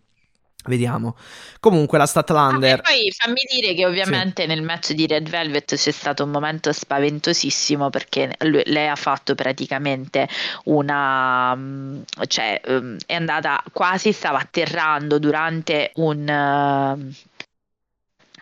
vediamo. 0.65 1.17
Comunque 1.59 1.97
la 1.97 2.03
Ah, 2.03 2.07
e 2.07 2.09
Statlander... 2.09 2.81
poi 2.81 3.11
fammi 3.11 3.41
dire 3.51 3.73
che 3.73 3.85
ovviamente 3.85 4.45
nel 4.45 4.61
match 4.61 4.91
di 4.93 5.07
Red 5.07 5.27
Velvet 5.27 5.75
c'è 5.75 5.91
stato 5.91 6.23
un 6.23 6.29
momento 6.31 6.71
spaventosissimo 6.71 7.89
perché 7.89 8.35
lui- 8.39 8.63
lei 8.65 8.87
ha 8.87 8.95
fatto 8.95 9.35
praticamente 9.35 10.27
una, 10.65 11.53
mm, 11.55 12.01
cioè 12.27 12.61
ehm, 12.63 12.97
è 13.05 13.15
andata 13.15 13.61
quasi, 13.73 14.11
stava 14.13 14.39
atterrando 14.39 15.19
durante 15.19 15.91
un, 15.95 16.27
eh, 16.29 17.31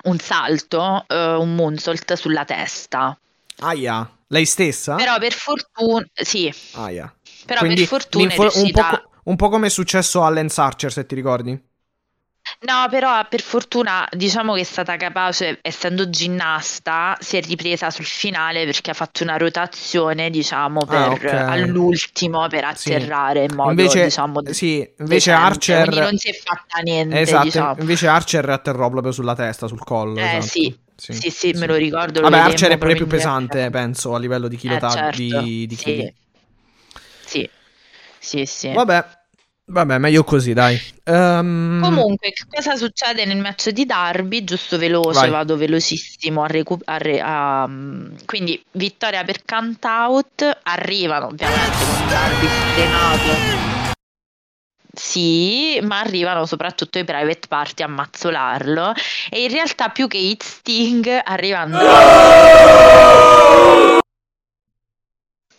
un 0.04 0.18
salto, 0.20 1.06
eh, 1.08 1.36
un 1.36 1.56
moonsault 1.56 2.14
sulla 2.14 2.46
testa. 2.46 3.18
Aia, 3.60 4.10
lei 4.28 4.46
stessa? 4.46 4.96
Però 4.96 5.18
per 5.18 5.34
fortuna, 5.34 6.06
sì, 6.14 6.52
Aia. 6.74 7.14
però 7.46 7.60
Quindi 7.60 7.82
per 7.82 7.88
fortuna 7.88 8.34
un, 8.56 8.72
po 8.72 8.82
co- 8.82 9.10
un 9.26 9.36
po' 9.36 9.50
come 9.50 9.68
è 9.68 9.70
successo 9.70 10.24
a 10.24 10.30
Lance 10.30 10.60
Archer, 10.62 10.92
se 10.92 11.06
ti 11.06 11.16
ricordi. 11.16 11.70
No, 12.62 12.88
però 12.90 13.26
per 13.28 13.42
fortuna 13.42 14.08
diciamo 14.12 14.54
che 14.54 14.62
è 14.62 14.64
stata 14.64 14.96
capace, 14.98 15.60
essendo 15.62 16.10
ginnasta, 16.10 17.18
si 17.20 17.38
è 17.38 17.42
ripresa 17.42 17.90
sul 17.90 18.06
finale 18.06 18.66
perché 18.66 18.92
ha 18.92 18.94
fatto 18.94 19.24
una 19.24 19.38
rotazione, 19.38 20.30
diciamo, 20.30 20.86
per, 20.86 20.96
Ah, 20.96 21.12
ok. 21.12 21.24
all'ultimo 21.26 22.48
per 22.48 22.76
Sì. 22.76 22.94
atterrare 22.94 23.46
in 23.46 23.56
modo, 23.56 23.70
Invece, 23.72 24.04
diciamo, 24.04 24.42
sì, 24.52 24.88
invece. 25.00 25.32
Archer... 25.32 25.88
Quindi 25.88 26.06
non 26.06 26.18
si 26.18 26.30
è 26.30 26.34
fatta 26.34 26.80
niente, 26.82 27.20
Esatto, 27.20 27.44
diciamo. 27.46 27.76
invece 27.80 28.08
Archer 28.08 28.50
atterrò 28.50 28.90
proprio 28.90 29.12
sulla 29.12 29.36
testa, 29.36 29.68
sul 29.68 29.80
collo. 29.84 30.20
Eh, 30.20 30.26
esatto. 30.26 30.46
sì. 30.48 30.80
Sì, 30.96 31.32
sì, 31.32 31.52
me 31.54 31.66
lo 31.66 31.76
ricordo. 31.76 32.22
lo 32.22 32.30
Vabbè, 32.30 32.42
Archer 32.44 32.72
è 32.72 32.78
pure 32.78 32.94
più 32.94 33.08
pesante, 33.08 33.70
penso, 33.72 34.14
a 34.14 34.20
livello 34.20 34.48
di 34.48 34.56
Eh, 34.56 34.60
chilota- 34.60 34.90
certo, 34.90 35.18
di, 35.18 35.66
di 35.66 35.76
chili. 35.76 36.14
sì. 37.26 37.50
Sì, 37.50 37.50
sì, 38.20 38.46
sì. 38.46 38.70
Vabbè, 38.70 39.04
vabbè, 39.72 39.98
meglio 39.98 40.24
così, 40.24 40.54
dai. 40.54 40.80
Ehm, 41.04 41.82
Comunque, 41.82 42.32
cosa 42.50 42.76
succede 42.76 43.26
nel 43.26 43.38
match 43.40 43.70
di 43.70 43.86
Darby? 43.86 44.44
Giusto 44.44 44.78
veloce, 44.78 45.20
Vai. 45.20 45.30
vado 45.30 45.58
velocissimo. 45.58 46.44
A 46.44 46.48
recu- 46.48 46.82
a 46.86 46.98
re- 46.98 47.22
a- 47.22 47.70
quindi, 48.26 48.64
vittoria 48.72 49.24
per 49.24 49.44
count 49.46 49.84
out. 49.86 50.60
Arrivano 50.64 51.28
ovviamente 51.28 51.78
con 51.78 52.08
Darby 52.08 52.46
sfrenato. 52.48 53.60
Sì, 54.94 55.80
ma 55.84 56.00
arrivano 56.00 56.46
soprattutto 56.46 57.00
i 57.00 57.06
private 57.06 57.48
party 57.48 57.82
a 57.82 57.88
mazzolarlo. 57.88 58.94
E 59.30 59.44
in 59.44 59.50
realtà, 59.52 59.88
più 59.90 60.08
che 60.08 60.18
Hit 60.18 60.44
Sting, 60.44 61.22
arrivano. 61.24 61.78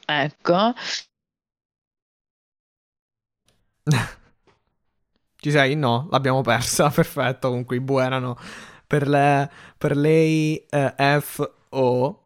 Ecco. 0.05 0.75
Ci 5.37 5.51
sei? 5.51 5.75
No, 5.75 6.09
l'abbiamo 6.11 6.41
persa. 6.43 6.89
Perfetto. 6.91 7.49
Comunque 7.49 7.77
i 7.77 7.81
bu 7.81 7.99
erano 7.99 8.37
per, 8.87 9.09
le, 9.09 9.51
per 9.77 9.97
lei 9.97 10.57
eh, 10.71 10.95
F-O. 11.21 12.19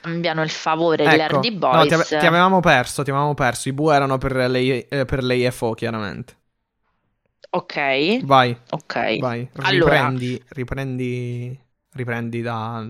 Cambiano 0.00 0.42
il 0.42 0.50
favore 0.50 1.02
Ecco. 1.02 1.10
degli 1.10 1.20
Hardy 1.20 1.50
No, 1.50 1.58
Boys. 1.58 1.88
ti, 1.88 1.94
ave- 1.94 2.04
ti 2.18 2.26
avevamo 2.26 2.60
perso, 2.60 3.02
ti 3.02 3.10
avevamo 3.10 3.34
perso. 3.34 3.68
I 3.68 3.72
bu 3.72 3.90
erano 3.90 4.18
per 4.18 4.34
lei, 4.50 4.80
eh, 4.88 5.04
per 5.04 5.22
lei 5.22 5.50
FO, 5.50 5.72
chiaramente. 5.74 6.36
Ok, 7.52 7.76
Vai, 8.18 8.56
ok. 8.70 8.94
vai. 9.18 9.48
Allora- 9.62 10.12
Riprendi, 10.48 11.63
riprendi, 11.94 12.42
da, 12.42 12.84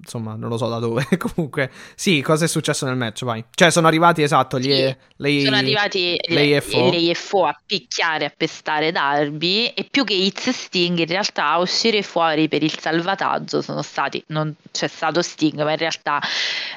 insomma, 0.00 0.34
non 0.34 0.48
lo 0.48 0.56
so 0.56 0.68
da 0.68 0.78
dove. 0.78 1.06
Comunque, 1.18 1.70
sì, 1.94 2.20
cosa 2.22 2.44
è 2.44 2.48
successo 2.48 2.86
nel 2.86 2.96
match? 2.96 3.24
Vai. 3.24 3.44
Cioè, 3.54 3.70
sono 3.70 3.86
arrivati, 3.86 4.22
esatto, 4.22 4.58
gli, 4.58 4.72
Sì, 4.72 4.96
lei, 5.16 5.42
Sono 5.42 5.56
arrivati 5.56 6.18
le, 6.28 6.60
FO. 6.60 6.90
le 6.90 7.10
EFO 7.10 7.44
a 7.44 7.60
picchiare, 7.64 8.26
a 8.26 8.32
pestare 8.36 8.92
Darby 8.92 9.66
e 9.66 9.86
più 9.90 10.04
che 10.04 10.14
Hits 10.14 10.50
Sting 10.50 10.98
in 10.98 11.06
realtà 11.06 11.52
a 11.52 11.58
uscire 11.58 12.02
fuori 12.02 12.48
per 12.48 12.62
il 12.62 12.78
salvataggio 12.78 13.62
sono 13.62 13.82
stati, 13.82 14.22
non 14.28 14.54
c'è 14.70 14.88
stato 14.88 15.22
Sting 15.22 15.62
ma 15.62 15.72
in 15.72 15.76
realtà 15.76 16.20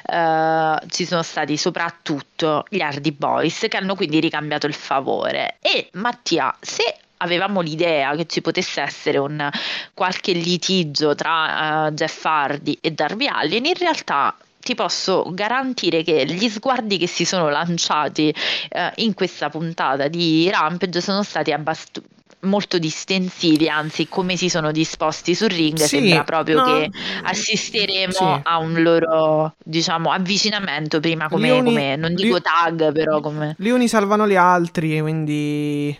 eh, 0.06 0.86
ci 0.88 1.04
sono 1.04 1.22
stati 1.22 1.56
soprattutto 1.56 2.64
gli 2.68 2.80
Hardy 2.80 3.12
Boys 3.12 3.66
che 3.68 3.76
hanno 3.76 3.94
quindi 3.94 4.20
ricambiato 4.20 4.66
il 4.66 4.74
favore 4.74 5.56
e 5.60 5.88
Mattia 5.92 6.54
se 6.60 6.96
avevamo 7.22 7.60
l'idea 7.60 8.14
che 8.14 8.26
ci 8.26 8.40
potesse 8.40 8.80
essere 8.80 9.18
un 9.18 9.48
qualche 9.94 10.32
litigio 10.32 11.14
tra 11.14 11.88
eh, 11.88 11.92
Jeff 11.92 12.24
Hardy 12.24 12.78
e 12.80 12.90
Darby 12.92 13.26
Allin 13.26 13.66
in 13.66 13.74
realtà 13.74 14.34
ti 14.60 14.74
posso 14.74 15.26
garantire 15.30 16.02
che 16.02 16.26
gli 16.26 16.48
sguardi 16.48 16.98
che 16.98 17.06
si 17.06 17.24
sono 17.24 17.48
lanciati 17.48 18.34
eh, 18.68 18.92
in 18.96 19.14
questa 19.14 19.48
puntata 19.48 20.08
di 20.08 20.50
Rampage 20.50 21.00
sono 21.00 21.22
stati 21.22 21.50
abbast- 21.50 22.02
molto 22.40 22.78
distensivi, 22.78 23.68
anzi 23.68 24.08
come 24.08 24.36
si 24.36 24.48
sono 24.48 24.70
disposti 24.70 25.34
sul 25.34 25.48
ring 25.50 25.76
Sì, 25.76 25.88
sembra 25.88 26.24
proprio 26.24 26.58
no, 26.58 26.64
che 26.64 26.90
assisteremo 27.24 28.12
sì. 28.12 28.40
a 28.42 28.58
un 28.58 28.82
loro 28.82 29.54
diciamo 29.62 30.10
avvicinamento 30.10 31.00
prima 31.00 31.28
come, 31.28 31.50
uni- 31.50 31.64
come- 31.64 31.96
non 31.96 32.14
dico 32.14 32.40
tag 32.40 32.92
però 32.92 33.20
come 33.20 33.56
Gli 33.58 33.68
uni 33.68 33.88
salvano 33.88 34.26
gli 34.26 34.36
altri, 34.36 35.00
quindi... 35.00 35.98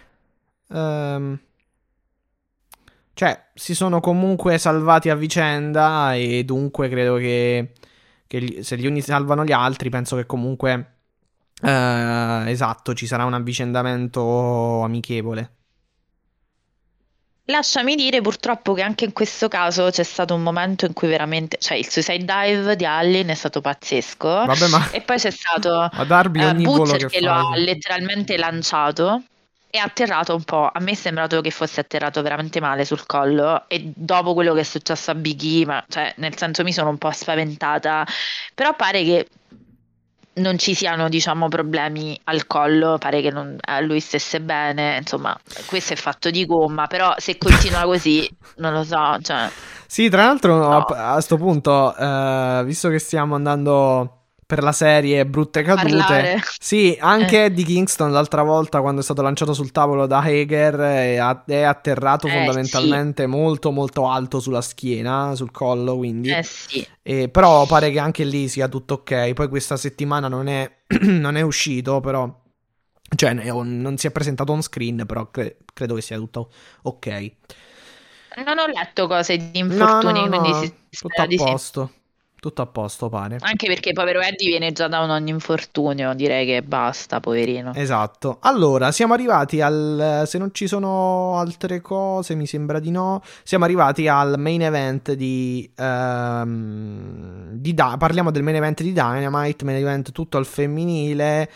ehm, 0.73 1.39
cioè, 3.15 3.49
si 3.55 3.75
sono 3.75 4.01
comunque 4.01 4.57
salvati 4.57 5.11
a 5.11 5.15
vicenda 5.15 6.15
e 6.15 6.43
dunque 6.45 6.89
credo 6.89 7.17
che, 7.17 7.73
che 8.27 8.63
se 8.63 8.79
gli 8.79 8.87
uni 8.87 9.03
salvano 9.03 9.45
gli 9.45 9.53
altri, 9.53 9.91
penso 9.91 10.17
che 10.17 10.25
comunque... 10.27 10.95
eh, 11.63 12.45
esatto, 12.47 12.95
ci 12.95 13.07
sarà 13.07 13.25
un 13.27 13.35
avvicendamento 13.35 14.81
amichevole. 14.83 15.55
Lasciami 17.51 17.97
dire 17.97 18.21
purtroppo 18.21 18.75
che 18.75 18.83
anche 18.83 19.05
in 19.05 19.13
questo 19.13 19.49
caso 19.49 19.91
c'è 19.91 20.05
stato 20.05 20.35
un 20.35 20.43
momento 20.43 20.87
in 20.87 20.93
cui 20.93 21.09
veramente, 21.09 21.59
cioè 21.61 21.77
il 21.77 21.89
suicide 21.89 22.25
dive 22.25 22.77
di 22.77 22.87
Allin 22.87 23.27
è 23.27 23.35
stato 23.35 23.61
pazzesco. 23.61 24.29
Vabbè, 24.29 24.69
ma... 24.69 24.91
e 24.93 25.03
poi 25.03 25.19
c'è 25.19 25.31
stato 25.31 25.91
Darby 26.07 26.41
eh, 26.41 26.47
ogni 26.47 26.65
volo 26.65 26.85
Butcher 26.85 27.07
che 27.07 27.19
che 27.19 27.21
lo 27.25 27.33
ha 27.33 27.57
letteralmente 27.57 28.37
lanciato 28.37 29.25
ha 29.79 29.85
atterrato 29.85 30.35
un 30.35 30.43
po'. 30.45 30.69
A 30.73 30.81
me 30.81 30.93
è 30.93 30.95
sembrato 30.95 31.41
che 31.41 31.51
fosse 31.51 31.81
atterrato 31.81 32.23
veramente 32.23 32.61
male 32.61 32.85
sul 32.85 33.07
collo 33.07 33.69
e 33.69 33.93
dopo 33.95 34.35
quello 34.35 34.53
che 34.55 34.61
è 34.61 34.65
successo 34.65 35.11
a 35.11 35.15
Big 35.15 35.41
E, 35.43 35.67
ma 35.67 35.85
cioè 35.89 36.13
nel 36.17 36.37
senso 36.37 36.63
mi 36.65 36.73
sono 36.73 36.89
un 36.91 36.99
po' 36.99 37.11
spaventata, 37.11 38.05
però 38.55 38.75
pare 38.75 39.05
che 39.05 39.29
non 40.33 40.59
ci 40.59 40.75
siano 40.75 41.09
diciamo 41.09 41.49
problemi 41.49 42.19
al 42.25 42.47
collo, 42.47 42.97
pare 42.99 43.21
che 43.21 43.31
non- 43.31 43.57
a 43.61 43.81
lui 43.81 44.01
stesse 44.01 44.41
bene, 44.41 44.97
insomma 44.99 45.39
questo 45.67 45.93
è 45.93 45.97
fatto 45.97 46.31
di 46.31 46.47
gomma, 46.47 46.87
però 46.87 47.13
se 47.19 47.37
continua 47.37 47.83
così 47.83 48.29
non 48.57 48.73
lo 48.73 48.85
so, 48.85 49.19
cioè... 49.21 49.51
Sì, 49.87 50.09
tra 50.09 50.25
l'altro 50.25 50.57
No. 50.57 50.79
a, 50.85 51.15
a 51.15 51.21
sto 51.21 51.37
punto, 51.37 51.95
eh, 51.97 52.63
visto 52.65 52.89
che 52.89 52.99
stiamo 53.01 53.35
andando 53.35 54.20
per 54.51 54.65
la 54.65 54.73
serie 54.73 55.25
Brutte 55.27 55.63
Cadute, 55.63 55.87
Parlare. 55.87 56.41
sì, 56.59 56.97
anche 56.99 57.45
Eddie 57.45 57.65
Kingston 57.65 58.11
l'altra 58.11 58.43
volta 58.43 58.81
quando 58.81 59.01
è 59.01 59.05
stato 59.05 59.23
lanciato 59.23 59.53
sul 59.53 59.71
tavolo 59.71 60.07
da 60.07 60.19
Hager 60.19 60.75
è, 60.75 61.15
è 61.47 61.63
atterrato 61.63 62.27
Eh, 62.27 62.31
fondamentalmente 62.33 63.27
molto 63.29 63.71
molto 63.71 64.09
alto 64.09 64.41
sulla 64.41 64.61
schiena, 64.61 65.37
sul 65.37 65.53
collo, 65.53 65.97
quindi... 65.97 66.31
Eh 66.31 66.43
sì. 66.43 66.85
E 67.01 67.29
però 67.29 67.65
pare 67.67 67.93
che 67.93 68.01
anche 68.01 68.25
lì 68.25 68.49
sia 68.49 68.67
tutto 68.67 68.95
ok. 68.95 69.33
Poi 69.35 69.49
questa 69.49 69.77
settimana 69.77 70.27
non 70.27 70.49
è, 70.49 70.69
non 71.03 71.37
è 71.37 71.41
uscito, 71.43 72.01
però. 72.01 72.39
Cioè, 73.17 73.33
non 73.33 73.97
si 73.99 74.07
è 74.07 74.11
presentato 74.11 74.53
on 74.53 74.63
screen, 74.63 75.05
però 75.07 75.31
cre- 75.31 75.59
credo 75.73 75.95
che 75.95 76.03
sia 76.03 76.17
tutto 76.17 76.51
ok. 76.83 77.33
Non 78.45 78.59
ho 78.59 78.67
letto 78.67 79.07
cose 79.07 79.37
di 79.37 79.61
No, 79.61 79.67
infortuni, 79.67 80.29
no, 80.29 80.37
no, 80.37 80.41
quindi 80.41 80.75
si 80.89 81.01
tutto 81.01 81.23
a 81.23 81.27
di 81.27 81.37
sì. 81.39 81.45
Tutto 82.41 82.63
a 82.63 82.67
posto, 82.67 83.11
pare. 83.11 83.37
Anche 83.41 83.67
perché 83.67 83.93
povero 83.93 84.19
Eddie 84.21 84.49
viene 84.49 84.73
già 84.73 84.89
da 84.89 85.01
un 85.01 85.11
ogni 85.11 85.29
infortunio, 85.29 86.15
direi 86.15 86.47
che 86.47 86.63
basta, 86.63 87.21
poverino. 87.21 87.73
Esatto. 87.75 88.39
Allora, 88.41 88.93
siamo 88.93 89.13
arrivati 89.13 89.61
al. 89.61 90.23
Se 90.27 90.39
non 90.39 90.49
ci 90.55 90.67
sono 90.67 91.37
altre 91.39 91.83
cose, 91.83 92.35
mi 92.35 92.47
sembra 92.47 92.79
di 92.79 92.91
no. 92.91 93.23
Siamo 93.43 93.65
arrivati 93.65 94.09
al 94.09 94.37
main 94.39 94.63
event 94.63 95.13
di. 95.13 95.71
ehm, 95.77 97.51
di 97.53 97.75
Da- 97.75 97.97
parliamo 97.99 98.31
del 98.31 98.43
main 98.43 98.57
event 98.57 98.83
di 98.83 98.93
Dynamite. 98.93 99.65
Main 99.67 99.77
event 99.77 100.13
tutto 100.13 100.39
al 100.39 100.47
femminile. 100.47 101.51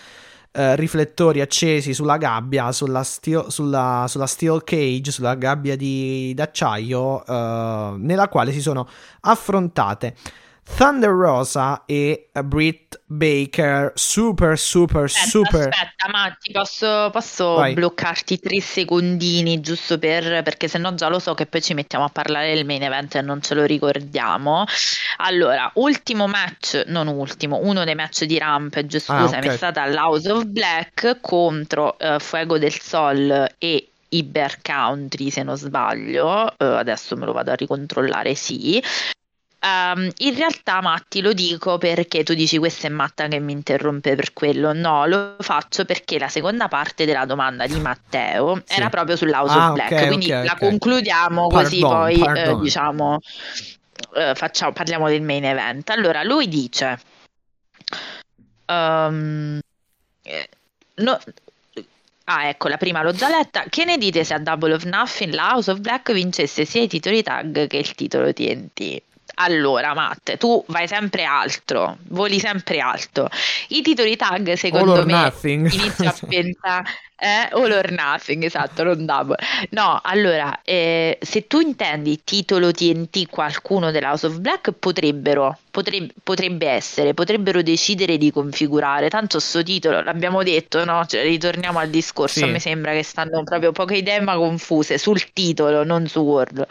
eh, 0.57 0.77
riflettori 0.77 1.41
accesi 1.41 1.93
sulla 1.93 2.17
gabbia, 2.17 2.71
sulla 2.71 3.03
steel, 3.03 3.47
sulla, 3.49 4.05
sulla 4.07 4.27
steel 4.27 4.63
cage, 4.63 5.11
sulla 5.11 5.35
gabbia 5.35 5.77
di 5.77 6.33
d'acciaio, 6.33 7.27
eh, 7.27 7.95
nella 7.99 8.29
quale 8.29 8.53
si 8.53 8.61
sono 8.61 8.87
affrontate 9.23 10.15
Thunder 10.77 11.11
Rosa 11.11 11.83
e 11.87 12.31
Britt 12.45 13.01
Baker. 13.07 13.93
Super, 13.95 14.59
super, 14.59 15.05
Aspetta, 15.05 15.29
super. 15.29 15.69
aspetta, 15.69 16.09
ma 16.11 16.37
ti 16.41 16.51
posso, 16.53 17.11
posso 17.13 17.63
bloccarti 17.73 18.39
tre 18.41 18.61
secondini 18.61 19.61
giusto 19.61 19.99
per, 19.99 20.43
perché 20.43 20.67
sennò 20.67 20.93
già 20.95 21.09
lo 21.09 21.19
so 21.19 21.35
che 21.35 21.47
poi 21.47 21.63
ci 21.63 21.75
mettiamo 21.75 22.05
a 22.05 22.09
parlare 22.09 22.55
del 22.55 22.65
main 22.65 22.83
event 22.83 23.15
e 23.15 23.21
non 23.21 23.41
ce 23.43 23.55
lo 23.55 23.65
ricordiamo. 23.65 24.65
Allora, 25.19 25.71
ultimo 25.75 26.27
match, 26.27 26.83
non 26.87 27.07
ultimo, 27.09 27.61
uno 27.63 27.85
dei 27.85 27.95
match 27.95 28.25
di 28.25 28.39
Rampage, 28.39 28.97
Ah, 28.97 29.01
scusami, 29.01 29.47
ok. 29.47 29.53
è 29.53 29.57
stata 29.57 29.87
l'House 29.87 30.31
of 30.31 30.45
Black 30.47 31.21
contro 31.21 31.99
eh, 31.99 32.19
Fuego 32.19 32.59
del 32.59 32.73
Sol 32.81 33.49
e 33.59 33.89
Iber 34.09 34.61
Country, 34.63 35.31
se 35.31 35.43
non 35.43 35.57
sbaglio. 35.57 36.51
Eh, 36.57 36.65
adesso 36.65 37.17
me 37.17 37.27
lo 37.27 37.33
vado 37.33 37.51
a 37.53 37.55
ricontrollare, 37.55 38.35
sì. 38.35 38.83
Ehm, 39.65 40.11
in 40.19 40.37
realtà, 40.37 40.83
Matti, 40.83 41.23
lo 41.23 41.33
dico 41.33 41.79
perché 41.79 42.23
tu 42.23 42.35
dici 42.35 42.59
questa 42.59 42.87
è 42.87 42.91
Matta 42.91 43.29
che 43.29 43.39
mi 43.41 43.53
interrompe 43.53 44.15
per 44.15 44.35
quello. 44.35 44.75
No, 44.75 45.07
lo 45.07 45.37
faccio 45.39 45.87
perché 45.87 46.19
la 46.19 46.29
seconda 46.29 46.69
parte 46.69 47.07
della 47.07 47.25
domanda 47.25 47.67
di 47.67 47.81
Matteo 47.81 48.61
Sì. 48.67 48.79
era 48.79 48.91
proprio 48.91 49.17
sull'House 49.17 49.57
Ah, 49.57 49.69
of 49.69 49.75
Black. 49.75 49.93
ok, 49.93 50.07
quindi 50.07 50.31
ok, 50.31 50.45
la 50.45 50.53
ok. 50.53 50.59
concludiamo 50.59 51.49
così 51.49 51.81
Pardon, 51.81 51.99
poi 51.99 52.39
eh, 52.39 52.57
diciamo 52.59 53.19
eh, 54.17 54.35
facciamo- 54.35 54.73
parliamo 54.73 55.09
del 55.09 55.23
main 55.23 55.45
event. 55.47 55.89
Allora, 55.91 56.23
lui 56.23 56.47
dice 56.49 56.99
eh, 58.67 59.61
no- 60.97 61.21
Ah, 62.27 62.47
ecco, 62.49 62.69
la 62.69 62.79
prima 62.79 63.03
l'ho 63.03 63.13
già 63.13 63.29
letta. 63.29 63.65
Che 63.69 63.85
ne 63.85 63.99
dite 63.99 64.25
se 64.25 64.33
a 64.33 64.39
Double 64.39 64.73
of 64.73 64.85
Nothing 64.85 65.35
la 65.35 65.51
House 65.53 65.71
of 65.71 65.81
Black 65.81 66.11
vincesse 66.13 66.65
sia 66.65 66.81
i 66.81 66.89
titoli 66.89 67.23
tag 67.23 67.67
che 67.67 67.77
il 67.77 67.95
titolo 67.95 68.33
TNT? 68.33 69.03
Allora, 69.35 69.95
Matte, 69.95 70.37
tu 70.37 70.63
vai 70.69 70.87
sempre 70.87 71.25
altro, 71.25 71.99
voli 72.09 72.39
sempre 72.39 72.79
alto. 72.79 73.29
I 73.69 73.83
titoli 73.83 74.17
tag, 74.17 74.53
secondo 74.53 75.05
me, 75.05 75.13
nothing. 75.13 75.71
inizio 75.73 76.09
a 76.09 76.17
pensare, 76.29 76.85
eh, 77.17 77.49
all 77.53 77.71
or 77.71 77.91
nothing, 77.91 78.43
esatto, 78.45 78.83
non 78.85 79.05
double. 79.05 79.37
No, 79.71 79.99
allora, 80.03 80.61
eh, 80.63 81.19
se 81.21 81.47
tu 81.47 81.61
intendi 81.61 82.21
titolo 82.25 82.71
TNT 82.71 83.29
qualcuno 83.29 83.91
della 83.91 84.09
House 84.09 84.27
of 84.27 84.39
Black, 84.39 84.73
potrebbero, 84.73 85.59
potreb- 85.75 86.13
potrebbe 86.23 86.69
essere, 86.69 87.15
potrebbero 87.15 87.61
decidere 87.61 88.17
di 88.17 88.31
configurare. 88.31 89.09
Tanto 89.11 89.41
sto 89.41 89.61
titolo, 89.65 90.03
l'abbiamo 90.03 90.45
detto, 90.45 90.85
no? 90.85 91.05
Cioè, 91.05 91.25
ritorniamo 91.25 91.81
al 91.81 91.89
discorso, 91.89 92.39
Sì. 92.39 92.45
me 92.45 92.61
sembra 92.61 92.93
che 92.93 93.03
stanno 93.03 93.43
proprio 93.43 93.73
poche 93.73 93.97
idee 93.97 94.21
ma 94.21 94.37
confuse 94.37 94.99
sul 94.99 95.33
titolo, 95.33 95.83
non 95.83 96.07
su 96.07 96.21
Word. 96.21 96.65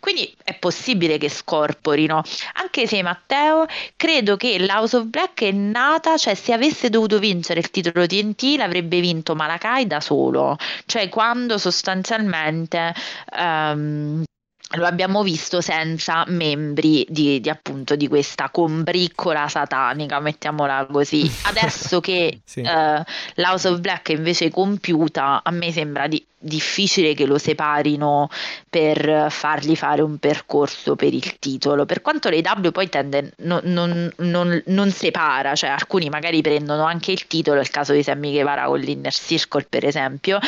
Quindi 0.00 0.34
è 0.42 0.54
possibile 0.54 1.18
che 1.18 1.28
scorporino, 1.28 2.20
anche 2.54 2.88
se 2.88 3.00
Matteo 3.04 3.64
credo 3.94 4.36
che 4.36 4.58
l'House 4.58 4.96
of 4.96 5.04
Black 5.04 5.44
è 5.44 5.52
nata, 5.52 6.16
cioè 6.16 6.34
se 6.34 6.52
avesse 6.52 6.90
dovuto 6.90 7.20
vincere 7.20 7.60
il 7.60 7.70
titolo 7.70 8.04
TNT 8.06 8.56
l'avrebbe 8.56 8.98
vinto 8.98 9.36
Malakai 9.36 9.86
da 9.86 10.00
solo, 10.00 10.56
cioè 10.86 11.08
quando 11.08 11.58
sostanzialmente 11.58 12.92
ehm, 13.38 14.24
lo 14.74 14.86
abbiamo 14.86 15.22
visto 15.22 15.60
senza 15.60 16.24
membri 16.28 17.06
di, 17.08 17.40
di, 17.40 17.50
appunto 17.50 17.96
di 17.96 18.08
questa 18.08 18.48
combriccola 18.50 19.48
satanica, 19.48 20.20
mettiamola 20.20 20.86
così. 20.90 21.30
Adesso 21.44 22.00
che 22.00 22.40
Sì. 22.44 22.60
eh, 22.60 23.04
l'House 23.34 23.68
of 23.68 23.80
Black 23.80 24.10
è 24.10 24.14
invece 24.14 24.50
compiuta, 24.50 25.42
a 25.44 25.50
me 25.50 25.72
sembra 25.72 26.06
di- 26.06 26.24
difficile 26.42 27.14
che 27.14 27.26
lo 27.26 27.38
separino 27.38 28.28
per 28.68 29.26
fargli 29.30 29.76
fare 29.76 30.02
un 30.02 30.18
percorso 30.18 30.96
per 30.96 31.12
il 31.14 31.38
titolo. 31.38 31.86
Per 31.86 32.02
quanto 32.02 32.28
l'AW 32.28 32.70
poi 32.70 32.88
tende 32.88 33.32
non, 33.38 33.60
non- 33.64 34.12
non- 34.18 34.62
non 34.66 34.90
separa, 34.90 35.54
cioè 35.54 35.70
alcuni 35.70 36.08
magari 36.08 36.42
prendono 36.42 36.84
anche 36.84 37.12
il 37.12 37.26
titolo, 37.26 37.60
il 37.60 37.70
caso 37.70 37.92
di 37.92 38.02
Sammy 38.02 38.32
Guevara 38.32 38.64
con 38.66 38.78
l'Inner 38.80 39.12
Circle 39.12 39.66
per 39.68 39.86
esempio, 39.86 40.38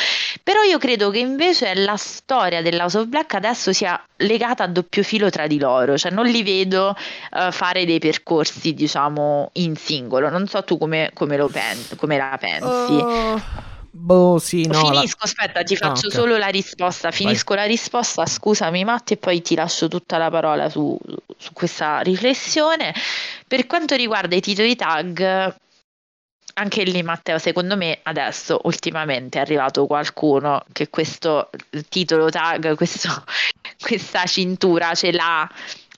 però 0.42 0.62
io 0.62 0.78
credo 0.78 1.10
che 1.10 1.18
invece 1.18 1.74
la 1.74 1.96
storia 1.96 2.62
dell'House 2.62 2.98
of 2.98 3.06
Black 3.06 3.34
adesso 3.34 3.72
sia 3.72 4.00
legata 4.16 4.64
a 4.64 4.68
doppio 4.68 5.02
filo 5.02 5.30
tra 5.30 5.46
di 5.46 5.58
loro, 5.58 5.96
cioè 5.96 6.10
non 6.10 6.26
li 6.26 6.42
vedo 6.42 6.94
eh, 7.32 7.50
fare 7.52 7.84
dei 7.84 7.98
percorsi 7.98 8.74
diciamo 8.74 9.50
in 9.54 9.76
singolo, 9.76 10.28
non 10.28 10.46
so 10.46 10.62
tu 10.64 10.78
come, 10.78 11.10
come 11.14 11.36
pensi, 11.46 11.96
come 11.96 12.16
la 12.16 12.36
pensi. 12.40 12.92
Uh, 12.92 13.40
boh, 13.96 14.38
sì, 14.38 14.66
no. 14.66 14.90
la- 14.90 15.00
Finisco, 15.00 15.24
aspetta, 15.24 15.62
ti 15.62 15.74
Ah, 15.74 15.88
faccio 15.88 16.08
ok. 16.08 16.12
solo 16.12 16.36
la 16.36 16.48
risposta. 16.48 17.10
Finisco 17.10 17.54
la 17.54 17.64
risposta, 17.64 18.26
scusami 18.26 18.84
Matti, 18.84 19.12
e 19.14 19.16
poi 19.16 19.40
ti 19.40 19.54
lascio 19.54 19.88
tutta 19.88 20.18
la 20.18 20.30
parola 20.30 20.68
su, 20.68 20.98
su 21.36 21.52
questa 21.52 22.00
riflessione. 22.00 22.92
Per 23.46 23.66
quanto 23.66 23.94
riguarda 23.94 24.34
i 24.34 24.40
titoli 24.40 24.74
tag, 24.76 25.54
anche 26.56 26.82
lì 26.84 27.02
Matteo, 27.02 27.38
secondo 27.38 27.76
me 27.76 27.98
adesso 28.02 28.60
ultimamente 28.64 29.38
è 29.38 29.42
arrivato 29.42 29.86
qualcuno 29.86 30.64
che 30.72 30.88
questo 30.88 31.50
titolo 31.88 32.30
tag, 32.30 32.74
questo- 32.76 33.24
questa 33.80 34.24
cintura 34.26 34.94
ce 34.94 35.12
l'ha 35.12 35.48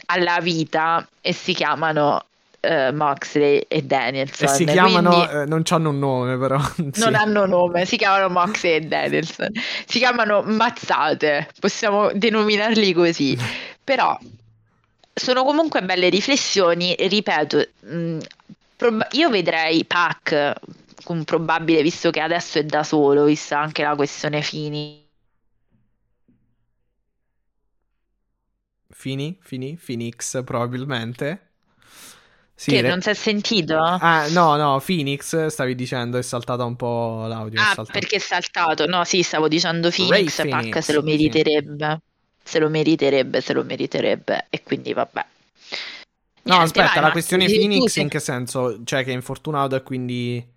alla 0.07 0.39
vita 0.41 1.07
e 1.21 1.33
si 1.33 1.53
chiamano 1.53 2.25
eh, 2.67 2.93
Moxley 2.93 3.59
e 3.69 3.83
Danielson. 3.83 4.49
E 4.49 4.51
si 4.53 4.65
chiamano, 4.65 5.11
Quindi- 5.11 5.33
eh, 5.33 5.45
non 5.47 5.63
hanno 5.69 5.89
un 5.91 5.99
nome 5.99 6.37
però. 6.39 6.59
Sì. 6.77 7.01
non 7.01 7.15
hanno 7.15 7.47
nome, 7.47 7.85
si 7.85 7.97
chiamano 7.97 8.29
Moxley 8.29 8.75
e 8.77 8.81
Danielson. 8.81 9.51
Si 9.87 9.99
chiamano 9.99 10.43
mazzate, 10.43 11.49
possiamo 11.61 12.11
denominarli 12.13 12.93
così. 12.93 13.37
Però 13.83 14.19
sono 15.15 15.45
comunque 15.45 15.83
belle 15.83 16.09
riflessioni, 16.09 16.95
ripeto, 16.99 17.67
mh, 17.81 18.19
prob- 18.77 19.07
io 19.13 19.31
vedrei 19.31 19.85
Pac 19.85 20.53
con 21.05 21.25
probabile, 21.25 21.83
visto 21.83 22.11
che 22.11 22.21
adesso 22.21 22.59
è 22.59 22.65
da 22.65 22.83
solo, 22.83 23.25
vista 23.25 23.59
anche 23.61 23.83
la 23.83 23.95
questione 23.95 24.43
Fini. 24.43 25.05
Fini, 28.91 29.39
Fini, 29.41 29.77
Phoenix 29.77 30.43
probabilmente. 30.45 31.46
Sì, 32.57 32.71
che 32.73 32.81
re- 32.81 32.89
non 32.89 33.01
si 33.03 33.11
è 33.11 33.15
sentito? 33.15 33.99
Ah, 33.99 34.27
no, 34.29 34.57
no, 34.57 34.81
Phoenix 34.85 35.47
stavi 35.47 35.75
dicendo, 35.75 36.19
è 36.19 36.23
saltata 36.23 36.65
un 36.65 36.77
po' 36.77 37.27
l'audio. 37.27 37.61
è 37.61 37.65
Ah, 37.65 37.67
saltato. 37.67 37.91
perché 37.91 38.17
è 38.17 38.19
saltato? 38.19 38.87
No, 38.87 39.05
sì, 39.05 39.23
stavo 39.23 39.49
dicendo 39.49 39.91
Phoenix, 39.91 40.39
Ray 40.39 40.49
Pac 40.49 40.49
Phoenix, 40.63 40.79
se 40.79 40.93
lo 40.93 41.01
sì. 41.01 41.07
meriterebbe. 41.07 42.01
Se 42.43 42.59
lo 42.59 42.69
meriterebbe, 42.69 43.41
se 43.41 43.53
lo 43.53 43.65
meriterebbe. 43.65 44.47
E 44.51 44.63
quindi 44.63 44.93
vabbè. 44.93 45.25
No, 46.45 46.55
Niente, 46.55 46.65
aspetta, 46.65 47.01
vai, 47.01 47.03
la 47.03 47.11
questione 47.11 47.47
Phoenix 47.47 47.97
in 47.97 48.09
che 48.09 48.21
senso? 48.21 48.83
Cioè 48.85 49.03
che 49.05 49.11
è 49.11 49.15
infortunato 49.15 49.75
e 49.77 49.83
quindi... 49.83 50.55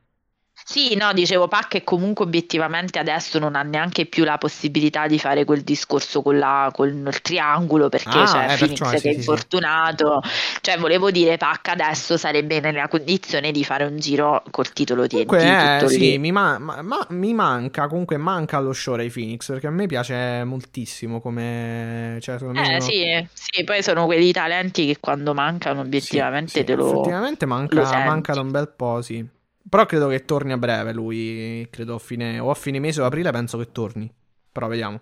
Sì, 0.72 0.94
no, 0.96 1.14
dicevo 1.14 1.48
Pac 1.48 1.68
che 1.68 1.84
comunque 1.84 2.26
obiettivamente 2.26 3.00
adesso 3.00 3.40
non 3.40 3.56
ha 3.56 3.64
neanche 3.64 4.06
più 4.06 4.24
la 4.24 4.38
possibilità 4.38 5.08
di 5.08 5.18
fare 5.18 5.44
quel 5.44 5.64
discorso 5.64 6.22
con, 6.22 6.38
la, 6.38 6.70
con 6.72 6.88
il 7.08 7.22
triangolo 7.22 7.90
perché 7.90 8.22
Ah, 8.22 8.26
c'è 8.26 8.52
eh, 8.54 8.58
Phoenix 8.58 8.82
perciò, 8.84 8.90
che 8.92 8.98
sì, 8.98 9.10
è 9.10 9.14
sì, 9.14 9.24
sì. 9.24 9.32
infortunato. 9.32 10.22
Cioè, 10.62 10.78
volevo 10.78 11.10
dire, 11.10 11.38
Pac 11.38 11.70
adesso 11.70 12.18
sarebbe 12.18 12.60
nella 12.60 12.88
condizione 12.88 13.52
di 13.52 13.64
fare 13.64 13.86
un 13.86 13.98
giro 13.98 14.44
col 14.52 14.72
titolo 14.72 15.08
TNT. 15.08 15.40
Comunque, 15.40 15.80
eh, 15.82 15.88
sì, 15.88 16.18
mi, 16.20 16.32
ma- 16.32 16.60
ma- 16.60 16.82
ma- 16.84 17.06
mi 17.10 17.34
manca, 17.34 17.88
comunque 17.88 18.18
manca 18.18 18.60
lo 18.60 18.74
show 18.74 18.96
dei 18.96 19.10
Phoenix, 19.10 19.48
perché 19.48 19.66
a 19.68 19.72
me 19.72 19.88
piace 19.88 20.44
moltissimo 20.44 21.20
come... 21.20 22.18
Cioè, 22.22 22.38
Eh 22.52 22.80
uno- 22.80 22.80
sì, 22.82 23.28
sì, 23.34 23.64
poi 23.64 23.82
sono 23.84 24.06
quelli 24.06 24.32
talenti 24.32 24.86
che 24.86 25.00
quando 25.00 25.34
mancano 25.34 25.82
obiettivamente 25.82 26.60
sì, 26.60 26.64
te 26.64 26.76
lo... 26.76 27.02
effettivamente 27.02 27.46
lo 27.68 27.86
manca, 27.86 27.86
senti. 27.86 28.06
manca 28.06 28.34
da 28.34 28.42
un 28.42 28.52
bel 28.52 28.70
po', 28.76 29.02
sì. 29.02 29.28
Però 29.70 29.86
credo 29.86 30.08
che 30.08 30.26
torni 30.26 30.52
a 30.52 30.58
breve 30.58 30.94
lui, 30.94 31.68
credo 31.70 31.96
a 31.96 32.00
fine, 32.00 32.40
o 32.40 32.50
a 32.50 32.56
fine 32.56 32.80
mese 32.80 33.02
o 33.02 33.06
aprile 33.06 33.32
penso 33.32 33.58
che 33.58 33.72
torni. 33.72 34.12
Però 34.52 34.68
vediamo. 34.68 35.02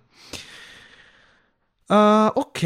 Uh, 1.89 2.27
ok, 2.33 2.61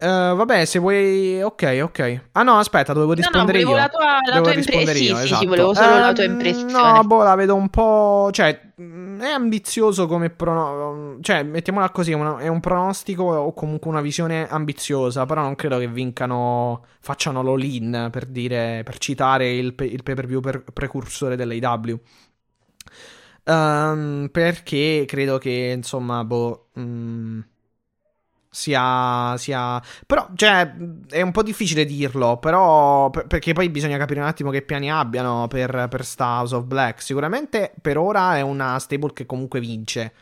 uh, 0.00 0.06
vabbè, 0.34 0.64
se 0.64 0.80
vuoi... 0.80 1.40
Ok, 1.40 1.78
ok. 1.82 2.22
Ah 2.32 2.42
no, 2.42 2.58
aspetta, 2.58 2.92
dovevo 2.92 3.12
No, 3.22 3.28
no, 3.30 3.44
rispondere 3.44 3.60
volevo 3.62 3.70
io. 3.70 3.76
la 3.76 3.88
tua, 3.88 4.18
la 4.32 4.40
Devo 4.40 4.40
tua 4.40 4.52
rispondere 4.52 4.98
impressione. 4.98 4.98
io, 4.98 5.16
Sì, 5.16 5.28
sì, 5.28 5.34
esatto. 5.34 5.36
sì, 5.36 5.46
volevo 5.46 5.74
solo 5.74 5.98
la 5.98 6.12
tua 6.12 6.24
Ehm, 6.24 6.24
impressione. 6.24 6.70
No, 6.72 7.04
boh, 7.04 7.22
la 7.22 7.34
vedo 7.36 7.54
un 7.54 7.68
po'... 7.70 8.28
Cioè, 8.32 8.72
mh, 8.76 9.20
è 9.20 9.28
ambizioso 9.30 10.06
come 10.08 10.30
prono... 10.30 11.18
Cioè, 11.20 11.42
mettiamola 11.44 11.90
così, 11.90 12.12
una- 12.12 12.38
è 12.38 12.48
un 12.48 12.58
pronostico 12.60 13.22
o 13.22 13.52
comunque 13.54 13.88
una 13.90 14.00
visione 14.00 14.48
ambiziosa, 14.48 15.26
però 15.26 15.42
non 15.42 15.54
credo 15.54 15.78
che 15.78 15.86
vincano... 15.88 16.84
Facciano 17.00 17.42
l'all-in, 17.42 18.08
per 18.10 18.26
dire... 18.26 18.82
Per 18.84 18.98
citare 18.98 19.50
il, 19.52 19.74
pe- 19.74 19.84
il 19.86 20.02
pay-per-view 20.02 20.40
per- 20.40 20.64
precursore 20.72 21.36
dell'AW. 21.36 22.00
Ehm, 23.44 24.28
perché 24.32 25.04
credo 25.06 25.38
che, 25.38 25.72
insomma, 25.76 26.24
boh... 26.24 26.68
mh, 26.74 27.40
sia, 28.50 29.36
sia... 29.36 29.80
Però, 30.06 30.28
cioè, 30.34 30.74
è 31.08 31.22
un 31.22 31.30
po' 31.30 31.42
difficile 31.42 31.84
dirlo, 31.84 32.38
però... 32.38 33.08
per- 33.10 33.26
perché 33.26 33.52
poi 33.52 33.70
bisogna 33.70 33.96
capire 33.96 34.20
un 34.20 34.26
attimo 34.26 34.50
che 34.50 34.62
piani 34.62 34.90
abbiano 34.90 35.46
per, 35.48 35.86
per 35.88 36.04
sta 36.04 36.42
of 36.42 36.64
Black. 36.64 37.00
Sicuramente 37.00 37.72
per 37.80 37.96
ora 37.96 38.36
è 38.36 38.40
una 38.40 38.78
stable 38.80 39.12
che 39.12 39.24
comunque 39.24 39.60
vince. 39.60 40.12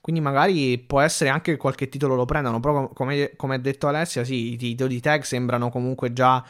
Quindi 0.00 0.20
magari 0.20 0.78
può 0.78 1.00
essere 1.00 1.30
anche 1.30 1.52
che 1.52 1.58
qualche 1.58 1.88
titolo 1.88 2.14
lo 2.14 2.24
prendano. 2.26 2.60
Però 2.60 2.74
com- 2.74 2.92
come, 2.92 3.32
come 3.36 3.54
ha 3.54 3.58
detto 3.58 3.88
Alessia, 3.88 4.22
sì, 4.22 4.52
i 4.52 4.56
titoli 4.56 5.00
tag 5.00 5.22
sembrano 5.22 5.70
comunque 5.70 6.12
già... 6.12 6.44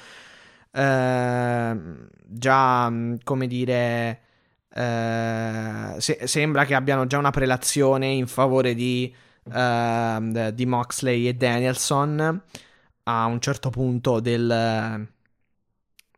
ehm, 0.72 2.08
già, 2.24 2.92
come 3.22 3.46
dire... 3.46 4.20
eh, 4.74 5.94
se- 5.98 6.26
sembra 6.26 6.64
che 6.64 6.74
abbiano 6.74 7.06
già 7.06 7.18
una 7.18 7.30
prelazione 7.30 8.06
in 8.08 8.26
favore 8.26 8.74
di 8.74 9.14
ehm, 9.52 10.50
di 10.50 10.66
Moxley 10.66 11.26
e 11.28 11.34
Danielson 11.34 12.42
a 13.04 13.26
un 13.26 13.40
certo 13.40 13.70
punto 13.70 14.20
del, 14.20 15.08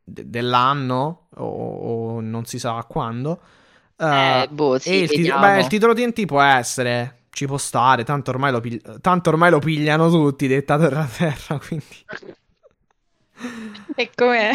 de- 0.05 0.28
dell'anno 0.28 1.28
o, 1.36 1.44
o 2.16 2.20
non 2.20 2.44
si 2.47 2.59
sa 2.59 2.82
quando. 2.89 3.40
Eh, 3.97 4.07
Eh, 4.09 4.48
boh, 4.51 4.78
sì, 4.78 4.98
e 4.98 5.02
il, 5.02 5.12
tit- 5.12 5.36
beh, 5.36 5.61
il 5.61 5.66
titolo 5.69 5.94
TNT 5.94 6.24
può 6.27 6.40
essere, 6.43 7.27
ci 7.31 7.47
può 7.47 7.59
stare, 7.59 8.05
tanto 8.05 8.31
ormai 8.31 8.51
lo, 8.52 8.61
pig- 8.61 9.01
tanto 9.01 9.31
ormai 9.31 9.51
lo 9.51 9.59
pigliano 9.59 10.11
tutti, 10.11 10.47
detta 10.47 10.78
terra 10.78 11.07
terra, 11.16 11.59
quindi 11.59 11.85
E 13.97 14.11
com'è? 14.15 14.52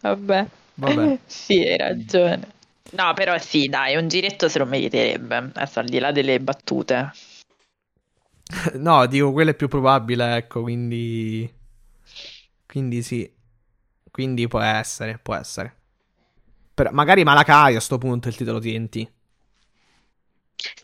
Vabbè. 0.00 0.46
vabbè. 0.74 1.10
Sì, 1.26 1.60
hai 1.62 1.76
ragione. 1.76 2.54
No, 2.90 3.12
però 3.14 3.36
sì, 3.38 3.66
dai, 3.68 3.96
un 3.96 4.08
giretto 4.08 4.48
se 4.48 4.58
lo 4.58 4.66
meriterebbe. 4.66 5.36
Adesso 5.54 5.80
al 5.80 5.86
di 5.86 5.98
là 5.98 6.12
delle 6.12 6.40
battute. 6.40 7.10
No, 8.74 9.06
dico, 9.06 9.32
quello 9.32 9.50
è 9.50 9.54
più 9.54 9.68
probabile, 9.68 10.36
ecco, 10.36 10.62
quindi... 10.62 11.52
Quindi 12.66 13.02
sì. 13.02 13.30
Quindi 14.10 14.48
può 14.48 14.60
essere, 14.60 15.18
può 15.18 15.34
essere. 15.34 15.74
Però 16.74 16.90
magari 16.92 17.24
Malakai 17.24 17.74
a 17.76 17.80
sto 17.80 17.98
punto 17.98 18.28
è 18.28 18.30
il 18.30 18.36
titolo 18.36 18.58
TNT. 18.58 19.10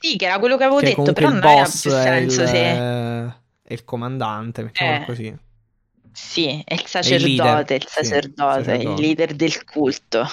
Sì, 0.00 0.16
che 0.16 0.26
era 0.26 0.38
quello 0.38 0.56
che 0.56 0.64
avevo 0.64 0.80
Che 0.80 0.86
detto, 0.94 1.12
però 1.12 1.28
il 1.28 1.34
non 1.34 1.42
aveva 1.44 1.62
boss 1.62 1.80
più 1.82 1.90
è 1.92 2.16
il, 2.16 2.30
senso 2.30 2.46
se... 2.46 2.58
è 3.62 3.72
il 3.72 3.84
comandante, 3.84 4.62
mettiamolo 4.62 5.00
Eh. 5.02 5.04
così. 5.04 5.38
Sì, 6.12 6.62
è 6.64 6.74
il 6.74 6.86
sacerdote, 6.86 7.74
il 7.74 7.86
sì, 7.86 8.04
sacerdote, 8.04 8.58
il 8.58 8.64
sacerdote. 8.64 9.02
leader 9.02 9.34
del 9.34 9.64
culto. 9.64 10.28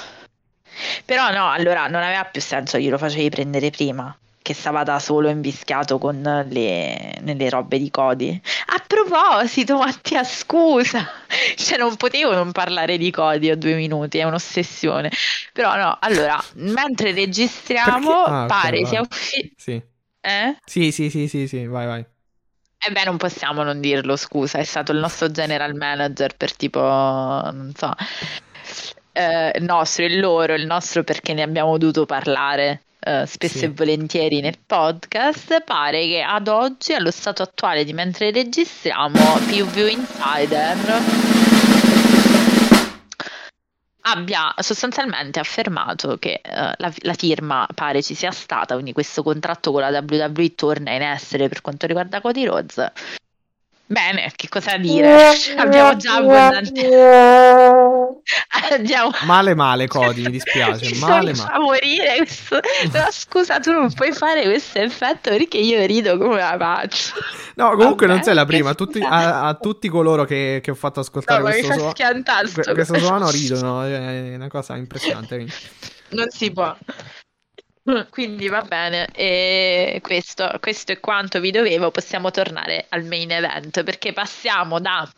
Però 1.05 1.29
no, 1.31 1.49
allora 1.51 1.87
non 1.87 2.01
aveva 2.01 2.25
più 2.25 2.41
senso, 2.41 2.77
glielo 2.77 2.97
facevi 2.97 3.29
prendere 3.29 3.69
prima, 3.69 4.17
che 4.41 4.53
stava 4.53 4.83
da 4.83 4.99
solo 4.99 5.29
invischiato 5.29 5.97
con 5.97 6.21
le, 6.49 7.17
nelle 7.21 7.49
robe 7.49 7.77
di 7.77 7.91
Cody. 7.91 8.39
A 8.67 8.83
proposito, 8.85 9.77
Mattia, 9.77 10.23
scusa, 10.23 11.07
cioè 11.55 11.77
non 11.77 11.95
potevo 11.95 12.33
non 12.33 12.51
parlare 12.51 12.97
di 12.97 13.11
Cody 13.11 13.49
a 13.49 13.55
due 13.55 13.75
minuti, 13.75 14.17
è 14.17 14.23
un'ossessione. 14.23 15.11
Però 15.53 15.75
no, 15.75 15.97
allora, 15.99 16.41
mentre 16.55 17.11
registriamo? 17.11 18.23
Ah, 18.23 18.45
pare 18.45 18.85
sia 18.85 19.01
uscito... 19.01 19.53
Sì. 19.57 19.81
Eh? 20.21 20.57
Sì, 20.65 20.91
sì, 20.91 21.09
sì, 21.09 21.27
sì, 21.27 21.47
sì, 21.47 21.65
vai, 21.65 21.85
vai. 21.85 22.05
Eh 22.81 22.91
beh, 22.91 23.03
non 23.03 23.17
possiamo 23.17 23.63
non 23.63 23.81
dirlo, 23.81 24.15
scusa, 24.15 24.57
è 24.57 24.63
stato 24.63 24.93
il 24.93 24.99
nostro 24.99 25.29
general 25.29 25.75
manager 25.75 26.35
per 26.37 26.55
tipo, 26.55 26.79
non 26.79 27.73
so, 27.75 27.93
eh, 29.11 29.51
il 29.53 29.63
nostro, 29.63 30.05
il 30.05 30.19
loro, 30.19 30.53
il 30.53 30.65
nostro 30.65 31.03
perché 31.03 31.33
ne 31.33 31.41
abbiamo 31.41 31.77
dovuto 31.77 32.05
parlare 32.05 32.83
eh, 32.99 33.25
spesso 33.25 33.59
Sì. 33.59 33.65
e 33.65 33.69
volentieri 33.69 34.41
nel 34.41 34.57
podcast. 34.65 35.63
Pare 35.63 36.05
che 36.07 36.21
ad 36.21 36.47
oggi, 36.47 36.93
allo 36.93 37.11
stato 37.11 37.43
attuale 37.43 37.83
di 37.83 37.93
mentre 37.93 38.31
registriamo, 38.31 39.17
PV 39.17 39.77
Insider 39.89 40.77
abbia 44.01 44.53
sostanzialmente 44.57 45.39
affermato 45.39 46.17
che 46.17 46.41
eh, 46.43 46.73
la, 46.77 46.91
la 46.99 47.13
firma 47.13 47.67
pare 47.73 48.01
ci 48.01 48.15
sia 48.15 48.31
stata, 48.31 48.73
quindi 48.73 48.93
questo 48.93 49.21
contratto 49.23 49.71
con 49.71 49.81
la 49.81 50.03
WWE 50.07 50.55
torna 50.55 50.93
in 50.93 51.01
essere 51.01 51.47
per 51.47 51.61
quanto 51.61 51.85
riguarda 51.85 52.21
Cody 52.21 52.45
Rhodes. 52.45 52.91
Bene, 53.91 54.31
che 54.35 54.47
cosa 54.49 54.77
dire? 54.77 55.31
Abbiamo 55.57 55.95
già 55.95 56.17
abbondanti. 56.17 56.85
Abbiamo... 58.71 59.09
Male, 59.23 59.55
male, 59.55 59.87
Cody, 59.87 60.21
mi 60.25 60.29
dispiace. 60.31 60.91
Mi 60.91 60.99
Male, 60.99 61.33
fa 61.33 61.45
male. 61.47 61.59
morire 61.59 62.17
questo. 62.17 62.59
No, 62.93 63.07
scusa, 63.09 63.59
tu 63.59 63.71
non 63.71 63.91
puoi 63.91 64.11
fare 64.11 64.43
questo 64.43 64.77
effetto 64.77 65.31
perché 65.31 65.57
io 65.57 65.83
rido 65.87 66.17
come 66.19 66.35
la 66.37 66.55
faccio. 66.59 67.13
No, 67.55 67.71
comunque 67.75 68.05
Vabbè, 68.05 68.17
non 68.17 68.23
sei 68.23 68.35
la 68.35 68.45
prima. 68.45 68.69
A 68.69 68.75
tutti, 68.75 68.99
a, 69.01 69.47
a 69.47 69.53
tutti 69.55 69.89
coloro 69.89 70.23
che, 70.25 70.59
che 70.61 70.69
ho 70.69 70.75
fatto 70.75 70.99
No, 70.99 71.05
ascoltare 71.05 71.39
mi 71.41 71.49
questo, 71.63 71.91
que- 71.91 72.73
questo 72.73 72.93
coso. 72.93 73.05
suono 73.05 73.29
ridono. 73.31 73.83
È 73.83 74.35
una 74.35 74.49
cosa 74.49 74.75
impressionante. 74.75 75.33
quindi. 75.35 75.53
Non 76.09 76.29
si 76.29 76.51
può. 76.51 76.75
Quindi 78.09 78.47
va 78.47 78.61
bene, 78.61 79.07
e 79.13 79.99
questo, 80.01 80.57
questo 80.59 80.91
è 80.91 80.99
quanto 80.99 81.39
vi 81.39 81.51
dovevo. 81.51 81.91
Possiamo 81.91 82.31
tornare 82.31 82.85
al 82.89 83.05
main 83.05 83.31
event 83.31 83.83
perché 83.83 84.13
passiamo 84.13 84.79
da 84.79 85.09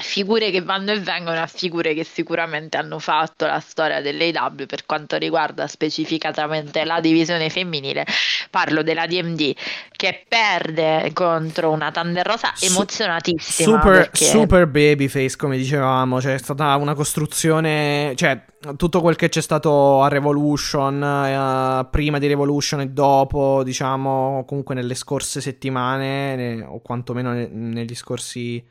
figure 0.00 0.52
che 0.52 0.62
vanno 0.62 0.92
e 0.92 1.00
vengono 1.00 1.40
a 1.40 1.46
figure 1.48 1.92
che 1.92 2.04
sicuramente 2.04 2.76
hanno 2.76 3.00
fatto 3.00 3.46
la 3.46 3.58
storia 3.58 4.00
dell'AW 4.00 4.66
per 4.66 4.86
quanto 4.86 5.16
riguarda 5.16 5.66
specificatamente 5.66 6.84
la 6.84 7.00
divisione 7.00 7.50
femminile. 7.50 8.06
Parlo 8.50 8.82
della 8.82 9.06
DMD 9.06 9.54
che 9.90 10.24
perde 10.28 11.10
contro 11.12 11.70
una 11.70 11.90
Thunder 11.90 12.24
Rosa 12.24 12.52
emozionatissima 12.60 13.68
Super, 13.78 13.92
perché 13.92 14.24
super 14.24 14.66
babyface, 14.68 15.36
come 15.36 15.56
dicevamo. 15.56 16.20
Cioè, 16.20 16.34
è 16.34 16.38
stata 16.38 16.76
una 16.76 16.94
costruzione. 16.94 18.12
Cioè, 18.14 18.40
tutto 18.76 19.00
quel 19.00 19.16
che 19.16 19.28
c'è 19.28 19.40
stato 19.40 20.00
a 20.02 20.08
Revolution, 20.08 21.02
eh, 21.02 21.86
prima 21.90 22.18
di 22.18 22.28
Revolution 22.28 22.80
e 22.82 22.88
dopo, 22.88 23.62
diciamo, 23.64 24.44
comunque 24.46 24.76
nelle 24.76 24.94
scorse 24.94 25.40
settimane, 25.40 26.36
ne- 26.36 26.62
o 26.62 26.80
quantomeno 26.80 27.32
ne- 27.32 27.48
negli 27.48 27.94
scorsi 27.96 28.64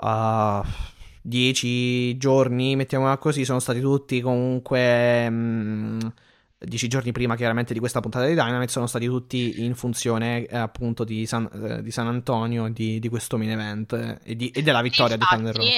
uh, 0.00 0.62
dieci 1.22 2.16
giorni, 2.16 2.76
mettiamola 2.76 3.18
così, 3.18 3.44
sono 3.44 3.58
stati 3.60 3.80
tutti 3.80 4.20
comunque. 4.20 5.28
mm, 5.30 5.98
Dieci 6.60 6.88
giorni 6.88 7.12
prima, 7.12 7.36
chiaramente, 7.36 7.72
di 7.72 7.78
questa 7.78 8.00
puntata 8.00 8.26
di 8.26 8.32
Dynamite, 8.34 8.72
sono 8.72 8.88
stati 8.88 9.06
tutti 9.06 9.64
in 9.64 9.76
funzione 9.76 10.44
eh, 10.44 10.56
appunto 10.56 11.04
di 11.04 11.24
San, 11.24 11.48
eh, 11.52 11.82
di 11.84 11.92
San 11.92 12.08
Antonio 12.08 12.68
di, 12.68 12.98
di 12.98 13.08
questo 13.08 13.38
main 13.38 13.50
event 13.50 13.92
eh, 13.92 14.18
e, 14.24 14.34
di- 14.34 14.50
e 14.50 14.62
della 14.62 14.82
vittoria 14.82 15.16
di 15.16 15.22
Thunder 15.36 15.54
Rosa. 15.54 15.68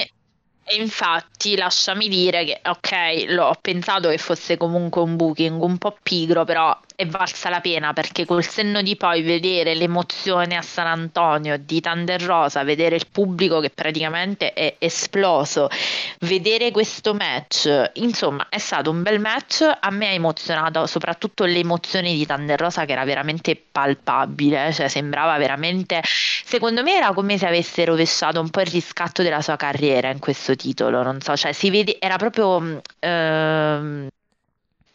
E 0.63 0.75
infatti 0.75 1.57
lasciami 1.57 2.07
dire 2.07 2.45
che, 2.45 2.61
ok, 2.63 3.25
l'ho 3.29 3.57
pensato 3.59 4.09
che 4.09 4.17
fosse 4.17 4.57
comunque 4.57 5.01
un 5.01 5.15
booking 5.15 5.61
un 5.61 5.77
po' 5.77 5.97
pigro, 6.01 6.45
però 6.45 6.77
è 6.95 7.07
valsa 7.07 7.49
la 7.49 7.61
pena 7.61 7.93
perché 7.93 8.25
col 8.25 8.45
senno 8.45 8.83
di 8.83 8.95
poi 8.95 9.23
vedere 9.23 9.73
l'emozione 9.73 10.55
a 10.55 10.61
San 10.61 10.85
Antonio 10.85 11.57
di 11.57 11.81
Thunder 11.81 12.21
Rosa, 12.21 12.63
vedere 12.63 12.95
il 12.95 13.07
pubblico 13.11 13.59
che 13.59 13.71
praticamente 13.71 14.53
è 14.53 14.75
esploso, 14.77 15.67
vedere 16.19 16.69
questo 16.69 17.15
match, 17.15 17.91
insomma 17.95 18.47
è 18.47 18.59
stato 18.59 18.91
un 18.91 19.01
bel 19.01 19.19
match, 19.19 19.67
a 19.79 19.89
me 19.89 20.09
ha 20.09 20.11
emozionato 20.11 20.85
soprattutto 20.85 21.43
l'emozione 21.43 22.13
di 22.13 22.25
Thunder 22.25 22.59
Rosa 22.59 22.85
che 22.85 22.91
era 22.91 23.03
veramente 23.03 23.59
palpabile, 23.71 24.71
cioè 24.71 24.87
sembrava 24.87 25.37
veramente, 25.37 26.01
secondo 26.51 26.83
me 26.83 26.95
era 26.95 27.13
come 27.13 27.37
se 27.37 27.47
avesse 27.47 27.85
rovesciato 27.85 28.41
un 28.41 28.49
po' 28.49 28.59
il 28.59 28.67
riscatto 28.67 29.23
della 29.23 29.41
sua 29.41 29.55
carriera 29.55 30.09
in 30.09 30.19
questo 30.19 30.53
titolo, 30.53 31.01
non 31.01 31.21
so, 31.21 31.35
cioè 31.37 31.53
si 31.53 31.69
vede, 31.69 31.95
era 31.97 32.17
proprio... 32.17 32.81
Ehm, 32.99 34.09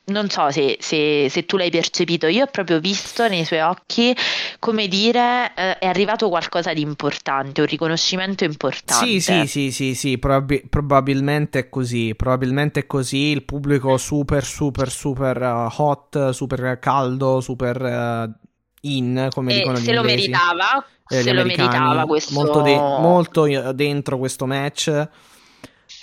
non 0.09 0.31
so 0.31 0.53
se, 0.53 0.77
se, 0.78 1.28
se, 1.28 1.47
tu 1.47 1.57
l'hai 1.57 1.70
percepito, 1.70 2.28
io 2.28 2.45
ho 2.45 2.49
proprio 2.49 2.78
visto 2.78 3.27
nei 3.27 3.45
suoi 3.45 3.59
occhi, 3.59 4.15
come 4.61 4.87
dire, 4.87 5.51
eh, 5.57 5.78
è 5.81 5.87
arrivato 5.87 6.28
qualcosa 6.28 6.73
di 6.73 6.81
importante, 6.81 7.61
un 7.61 7.66
riconoscimento 7.66 8.45
importante. 8.45 9.05
Sì, 9.05 9.20
sì, 9.20 9.47
sì, 9.49 9.73
sì, 9.73 9.95
sì 9.97 10.19
probabi- 10.19 10.62
probabilmente 10.70 11.59
è 11.59 11.69
così, 11.69 12.15
probabilmente 12.15 12.81
è 12.81 12.87
così, 12.87 13.31
il 13.31 13.43
pubblico 13.43 13.97
super, 13.97 14.45
super, 14.45 14.93
super 14.93 15.41
uh, 15.43 15.83
hot, 15.83 16.31
super 16.31 16.78
caldo, 16.78 17.41
super 17.41 17.81
uh, 17.83 18.47
in, 18.83 19.28
come 19.33 19.55
e 19.55 19.57
dicono 19.57 19.78
gli 19.81 19.83
se 19.83 19.93
lo 19.93 20.05
meritava, 20.05 20.87
eh, 21.09 21.23
se 21.23 21.33
lo 21.33 21.45
meritava 21.45 22.05
questo... 22.07 22.35
Molto, 22.35 22.61
de- 22.62 22.77
molto 22.77 23.73
dentro 23.73 24.19
questo 24.19 24.47
match. 24.47 25.09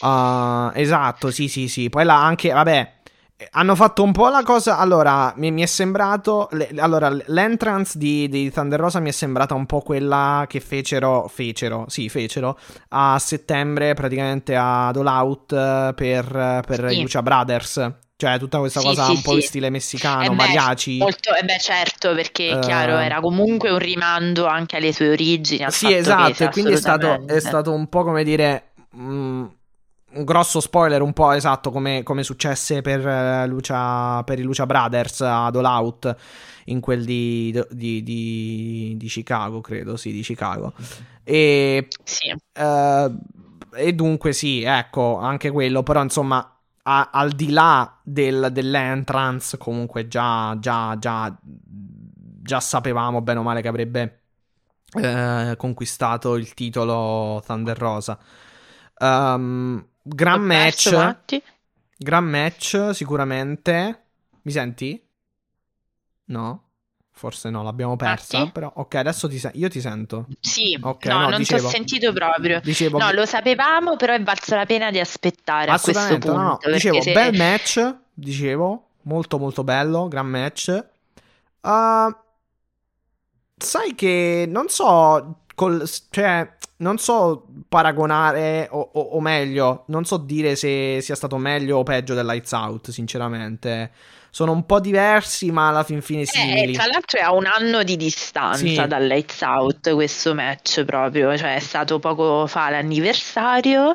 Uh, 0.01 0.71
esatto, 0.73 1.31
sì, 1.31 1.47
sì, 1.47 1.67
sì. 1.67 1.89
Poi 1.89 2.03
là 2.03 2.23
anche, 2.23 2.51
vabbè 2.51 3.01
hanno 3.51 3.75
fatto 3.75 4.03
un 4.03 4.11
po' 4.11 4.29
la 4.29 4.43
cosa. 4.43 4.77
Allora, 4.77 5.33
mi, 5.37 5.51
mi 5.51 5.61
è 5.61 5.65
sembrato. 5.65 6.47
Le, 6.51 6.69
allora, 6.77 7.09
l'entrance 7.27 7.97
di, 7.97 8.27
di, 8.29 8.51
Thunder 8.51 8.79
Rosa 8.79 8.99
mi 8.99 9.09
è 9.09 9.11
sembrata 9.11 9.53
un 9.53 9.65
po' 9.65 9.81
quella 9.81 10.45
che 10.47 10.59
fecero. 10.59 11.27
Fecero, 11.27 11.85
sì, 11.87 12.09
fecero 12.09 12.57
a 12.89 13.17
settembre, 13.19 13.93
praticamente 13.93 14.55
ad 14.55 14.95
All 14.95 15.07
Out 15.07 15.93
per, 15.93 16.63
per 16.65 16.89
sì. 16.89 16.97
i 16.97 17.01
Lucia 17.01 17.21
Brothers. 17.21 17.91
Cioè, 18.23 18.39
tutta 18.39 18.59
questa 18.59 18.79
sì, 18.79 18.85
cosa 18.85 19.03
sì, 19.03 19.11
un 19.11 19.21
po' 19.21 19.35
in 19.35 19.41
stile 19.41 19.69
messicano, 19.69 20.23
eh 20.23 20.29
mariachi. 20.29 20.97
Molto, 20.97 21.35
eh 21.35 21.43
beh, 21.43 21.59
certo, 21.59 22.15
perché 22.15 22.53
uh, 22.53 22.59
chiaro, 22.59 22.97
era 22.97 23.19
comunque 23.19 23.69
un 23.69 23.79
rimando 23.79 24.45
anche 24.45 24.77
alle 24.77 24.93
sue 24.93 25.09
origini. 25.09 25.65
Sì, 25.67 25.91
esatto, 25.91 26.45
e 26.45 26.49
quindi 26.49 26.71
è 26.71 26.77
stato, 26.77 27.27
è 27.27 27.41
stato, 27.41 27.73
un 27.73 27.89
po' 27.89 28.05
come 28.05 28.23
dire. 28.23 28.71
Mh, 28.91 29.03
mm, 29.03 29.45
un 30.13 30.23
grosso 30.23 30.61
spoiler, 30.61 31.01
un 31.01 31.11
po' 31.11 31.33
esatto 31.33 31.69
come, 31.69 32.01
come 32.03 32.23
successe 32.23 32.81
per, 32.81 33.05
uh, 33.05 33.45
Lucia, 33.45 34.23
per 34.23 34.39
i 34.39 34.43
Lucia 34.43 34.65
Brothers 34.65 35.19
ad 35.19 35.57
All 35.57 35.65
Out 35.65 36.15
in 36.65 36.79
quel 36.79 37.03
di, 37.03 37.51
di, 37.71 38.03
di, 38.03 38.93
di 38.95 39.07
Chicago, 39.07 39.59
credo, 39.59 39.97
sì, 39.97 40.13
di 40.13 40.21
Chicago. 40.21 40.71
E, 41.25 41.89
sì. 42.05 42.33
Uh, 42.57 43.19
e 43.75 43.93
dunque 43.93 44.31
sì, 44.31 44.61
ecco, 44.61 45.17
anche 45.17 45.51
quello, 45.51 45.83
però 45.83 46.01
insomma, 46.01 46.52
a, 46.83 47.09
al 47.11 47.31
di 47.31 47.49
là 47.51 47.99
del, 48.03 48.49
dell'entrance, 48.51 49.57
comunque 49.57 50.07
già, 50.07 50.57
già, 50.59 50.97
già, 50.97 51.35
già 51.41 52.59
sapevamo 52.59 53.21
bene 53.21 53.39
o 53.39 53.43
male 53.43 53.61
che 53.61 53.67
avrebbe 53.67 54.21
eh, 54.93 55.55
conquistato 55.57 56.35
il 56.35 56.53
titolo 56.53 57.41
Thunder 57.45 57.77
Rosa. 57.77 58.17
Um, 58.99 59.85
Gran 60.05 60.41
match. 60.41 60.89
Perso, 60.89 61.17
gran 61.97 62.25
match, 62.25 62.89
sicuramente. 62.91 64.03
Mi 64.41 64.51
senti? 64.51 65.01
No? 66.25 66.62
Forse 67.23 67.49
no, 67.49 67.63
l'abbiamo 67.63 67.95
persa. 67.95 68.39
Matti? 68.39 68.51
Però, 68.51 68.69
ok, 68.75 68.95
adesso 68.95 69.29
ti 69.29 69.39
sen- 69.39 69.53
io 69.53 69.69
ti 69.69 69.79
sento. 69.79 70.25
Sì, 70.41 70.77
okay, 70.77 71.09
no, 71.09 71.19
no, 71.21 71.29
non 71.29 71.41
ti 71.41 71.53
ho 71.53 71.69
sentito 71.69 72.11
proprio. 72.11 72.59
Dicevo, 72.59 72.97
no, 72.97 73.11
lo 73.13 73.25
sapevamo, 73.25 73.95
però 73.95 74.11
è 74.11 74.21
valso 74.21 74.55
la 74.55 74.65
pena 74.65 74.91
di 74.91 74.99
aspettare 74.99 75.71
a 75.71 75.79
questo 75.79 76.05
punto. 76.05 76.35
No, 76.35 76.41
no. 76.41 76.59
Dicevo, 76.69 77.01
se... 77.01 77.13
bel 77.13 77.33
match. 77.37 77.95
Dicevo, 78.13 78.87
molto, 79.03 79.37
molto 79.37 79.63
bello. 79.63 80.09
Gran 80.09 80.27
match. 80.27 80.85
Uh, 81.61 82.13
sai 83.55 83.95
che 83.95 84.43
non 84.45 84.67
so. 84.67 85.43
Col, 85.55 85.89
cioè, 86.09 86.55
non 86.77 86.97
so 86.97 87.47
paragonare, 87.69 88.67
o, 88.69 88.89
o, 88.91 88.99
o, 88.99 89.21
meglio, 89.21 89.85
non 89.87 90.03
so 90.03 90.17
dire 90.17 90.57
se 90.57 90.99
sia 90.99 91.15
stato 91.15 91.37
meglio 91.37 91.77
o 91.77 91.83
peggio 91.83 92.15
del 92.15 92.25
Lights 92.25 92.51
Out, 92.51 92.89
sinceramente. 92.89 93.91
Sono 94.35 94.51
un 94.51 94.65
po' 94.65 94.79
diversi, 94.79 95.51
ma 95.51 95.67
alla 95.67 95.83
fin 95.83 96.01
fine 96.01 96.21
eh, 96.21 96.25
simili. 96.25 96.71
Eh, 96.71 96.75
tra 96.75 96.87
l'altro 96.87 97.19
è 97.19 97.21
a 97.21 97.33
un 97.33 97.45
anno 97.45 97.83
di 97.83 97.95
distanza 97.95 98.57
sì. 98.57 98.83
dal 98.87 99.05
Lights 99.05 99.41
Out 99.41 99.93
questo 99.93 100.33
match 100.33 100.83
proprio, 100.85 101.37
cioè 101.37 101.53
è 101.53 101.59
stato 101.59 101.99
poco 101.99 102.47
fa 102.47 102.71
l'anniversario 102.71 103.93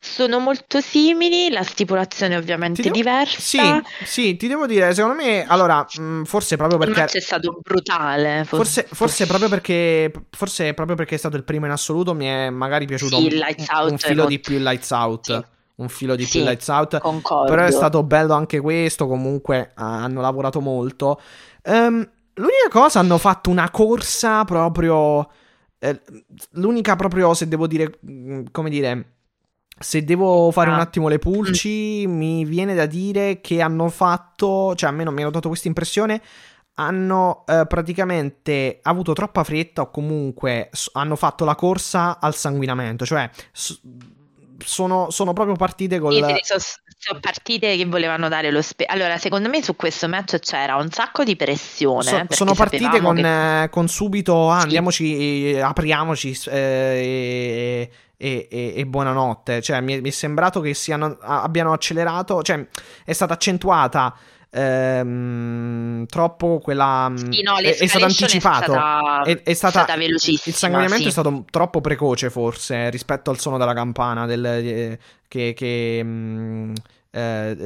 sono 0.00 0.38
molto 0.38 0.80
simili, 0.80 1.50
la 1.50 1.62
stipulazione 1.62 2.36
ovviamente 2.36 2.80
devo... 2.80 2.94
diversa. 2.94 3.38
Sì, 3.38 3.60
sì, 4.04 4.36
ti 4.36 4.48
devo 4.48 4.66
dire, 4.66 4.94
secondo 4.94 5.22
me, 5.22 5.44
allora, 5.46 5.86
mm, 6.00 6.22
forse 6.22 6.56
proprio 6.56 6.78
perché... 6.78 7.02
Il 7.02 7.10
è 7.10 7.20
stato 7.20 7.58
brutale. 7.60 8.44
Forse, 8.46 8.84
forse, 8.84 8.94
forse, 8.94 9.26
proprio 9.26 9.48
perché, 9.50 10.10
forse 10.30 10.72
proprio 10.72 10.96
perché 10.96 11.16
è 11.16 11.18
stato 11.18 11.36
il 11.36 11.44
primo 11.44 11.66
in 11.66 11.72
assoluto, 11.72 12.14
mi 12.14 12.26
è 12.26 12.48
magari 12.48 12.86
piaciuto 12.86 13.18
sì, 13.18 13.26
un, 13.26 13.90
un, 13.90 13.98
filo 13.98 14.24
di 14.24 14.38
più 14.38 14.56
il 14.56 14.62
Lights 14.62 14.90
Out. 14.90 15.24
Sì. 15.24 15.54
Un 15.76 15.88
filo 15.88 16.16
di 16.16 16.24
sì, 16.24 16.38
più 16.38 16.46
Lights 16.46 16.68
Out. 16.68 16.98
Concordo. 16.98 17.50
Però 17.50 17.64
è 17.64 17.70
stato 17.70 18.02
bello 18.02 18.34
anche 18.34 18.60
questo, 18.60 19.06
comunque 19.06 19.72
hanno 19.74 20.20
lavorato 20.20 20.60
molto. 20.60 21.20
Um, 21.64 22.08
l'unica 22.34 22.68
cosa, 22.70 23.00
hanno 23.00 23.18
fatto 23.18 23.50
una 23.50 23.70
corsa 23.70 24.44
proprio... 24.44 25.28
Eh, 25.78 26.00
l'unica 26.52 26.96
proprio, 26.96 27.34
se 27.34 27.48
devo 27.48 27.66
dire, 27.66 27.98
mm, 28.08 28.44
come 28.50 28.70
dire 28.70 29.16
se 29.78 30.04
devo 30.04 30.50
fare 30.50 30.70
ah. 30.70 30.74
un 30.74 30.80
attimo 30.80 31.08
le 31.08 31.18
pulci, 31.18 32.06
mm. 32.06 32.16
mi 32.16 32.44
viene 32.44 32.74
da 32.74 32.86
dire 32.86 33.40
che 33.40 33.60
hanno 33.60 33.88
fatto, 33.88 34.74
cioè 34.74 34.88
almeno 34.88 35.10
mi 35.10 35.20
hanno 35.20 35.30
dato 35.30 35.48
questa 35.48 35.68
impressione, 35.68 36.22
hanno 36.78 37.44
eh, 37.46 37.66
praticamente 37.66 38.80
avuto 38.82 39.12
troppa 39.12 39.44
fretta 39.44 39.82
o 39.82 39.90
comunque 39.90 40.70
hanno 40.92 41.16
fatto 41.16 41.44
la 41.44 41.54
corsa 41.54 42.18
al 42.20 42.34
sanguinamento, 42.34 43.04
cioè 43.04 43.28
s- 43.52 43.80
sono, 44.64 45.10
sono, 45.10 45.32
proprio 45.32 45.56
partite 45.56 45.98
con... 45.98 46.12
Sono, 46.12 46.60
sono 46.98 47.20
partite 47.20 47.76
che 47.76 47.84
volevano 47.84 48.28
dare 48.28 48.50
lo 48.50 48.62
spazio. 48.62 48.92
Allora, 48.94 49.18
secondo 49.18 49.48
me 49.48 49.62
su 49.62 49.76
questo 49.76 50.08
match 50.08 50.38
c'era 50.38 50.76
un 50.76 50.90
sacco 50.90 51.24
di 51.24 51.36
pressione. 51.36 52.02
So, 52.02 52.24
sono 52.30 52.54
partite 52.54 53.00
con, 53.00 53.16
che... 53.16 53.62
eh, 53.62 53.68
con, 53.68 53.88
subito, 53.88 54.50
ah, 54.50 54.60
andiamoci, 54.60 55.58
apriamoci 55.60 56.38
eh, 56.46 57.90
e, 58.16 58.48
e, 58.50 58.72
e, 58.76 58.86
buonanotte. 58.86 59.60
Cioè, 59.60 59.80
mi, 59.80 60.00
mi 60.00 60.08
è 60.08 60.12
sembrato 60.12 60.60
che 60.60 60.74
siano, 60.74 61.18
abbiano 61.20 61.72
accelerato, 61.72 62.42
cioè, 62.42 62.66
è 63.04 63.12
stata 63.12 63.34
accentuata. 63.34 64.16
Ehm, 64.50 66.06
troppo 66.06 66.60
quella 66.60 67.12
sì, 67.14 67.42
no, 67.42 67.56
è, 67.56 67.76
è, 67.76 67.86
stato 67.86 68.04
anticipato 68.04 68.72
è 68.72 68.76
stata, 68.76 69.22
è, 69.24 69.42
è 69.42 69.52
stata, 69.54 69.82
stata 69.82 69.96
velocissima 69.96 70.42
il 70.46 70.54
sanguinamento 70.54 71.02
sì. 71.02 71.08
è 71.08 71.10
stato 71.10 71.44
troppo 71.50 71.80
precoce 71.80 72.30
forse 72.30 72.88
rispetto 72.88 73.30
al 73.30 73.38
suono 73.38 73.58
della 73.58 73.74
campana 73.74 74.24
del, 74.24 74.44
eh, 74.44 74.98
che, 75.28 75.52
che 75.54 76.02
mh, 76.02 76.08
mm, 76.08 76.74
eh, 77.10 77.56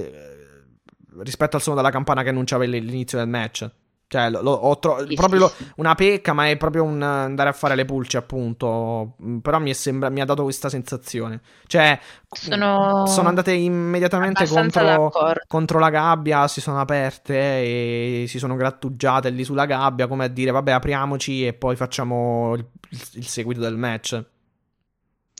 rispetto 1.18 1.56
al 1.56 1.62
suono 1.62 1.80
della 1.80 1.92
campana 1.92 2.22
che 2.22 2.30
annunciava 2.30 2.64
l'inizio 2.64 3.18
del 3.18 3.28
match 3.28 3.70
cioè, 4.10 4.28
lo, 4.28 4.42
lo, 4.42 4.50
ho 4.50 4.76
tro- 4.80 5.06
sì, 5.06 5.14
proprio 5.14 5.46
sì, 5.46 5.64
lo, 5.64 5.72
una 5.76 5.94
pecca, 5.94 6.32
ma 6.32 6.48
è 6.48 6.56
proprio 6.56 6.82
un 6.82 7.00
andare 7.00 7.48
a 7.48 7.52
fare 7.52 7.76
le 7.76 7.84
pulci, 7.84 8.16
appunto. 8.16 9.14
Mm, 9.22 9.38
però 9.38 9.60
mi, 9.60 9.72
sembra, 9.72 10.08
mi 10.08 10.20
ha 10.20 10.24
dato 10.24 10.42
questa 10.42 10.68
sensazione. 10.68 11.40
Cioè, 11.68 11.96
sono, 12.28 13.06
sono 13.06 13.28
andate 13.28 13.52
immediatamente 13.52 14.48
contro, 14.48 15.12
contro, 15.46 15.78
la 15.78 15.90
gabbia, 15.90 16.48
si 16.48 16.60
sono 16.60 16.80
aperte 16.80 17.36
e 17.36 18.24
si 18.26 18.40
sono 18.40 18.56
grattugiate 18.56 19.30
lì 19.30 19.44
sulla 19.44 19.66
gabbia, 19.66 20.08
come 20.08 20.24
a 20.24 20.28
dire, 20.28 20.50
vabbè, 20.50 20.72
apriamoci 20.72 21.46
e 21.46 21.52
poi 21.52 21.76
facciamo 21.76 22.54
il, 22.56 22.66
il 23.12 23.26
seguito 23.28 23.60
del 23.60 23.76
match. 23.76 24.24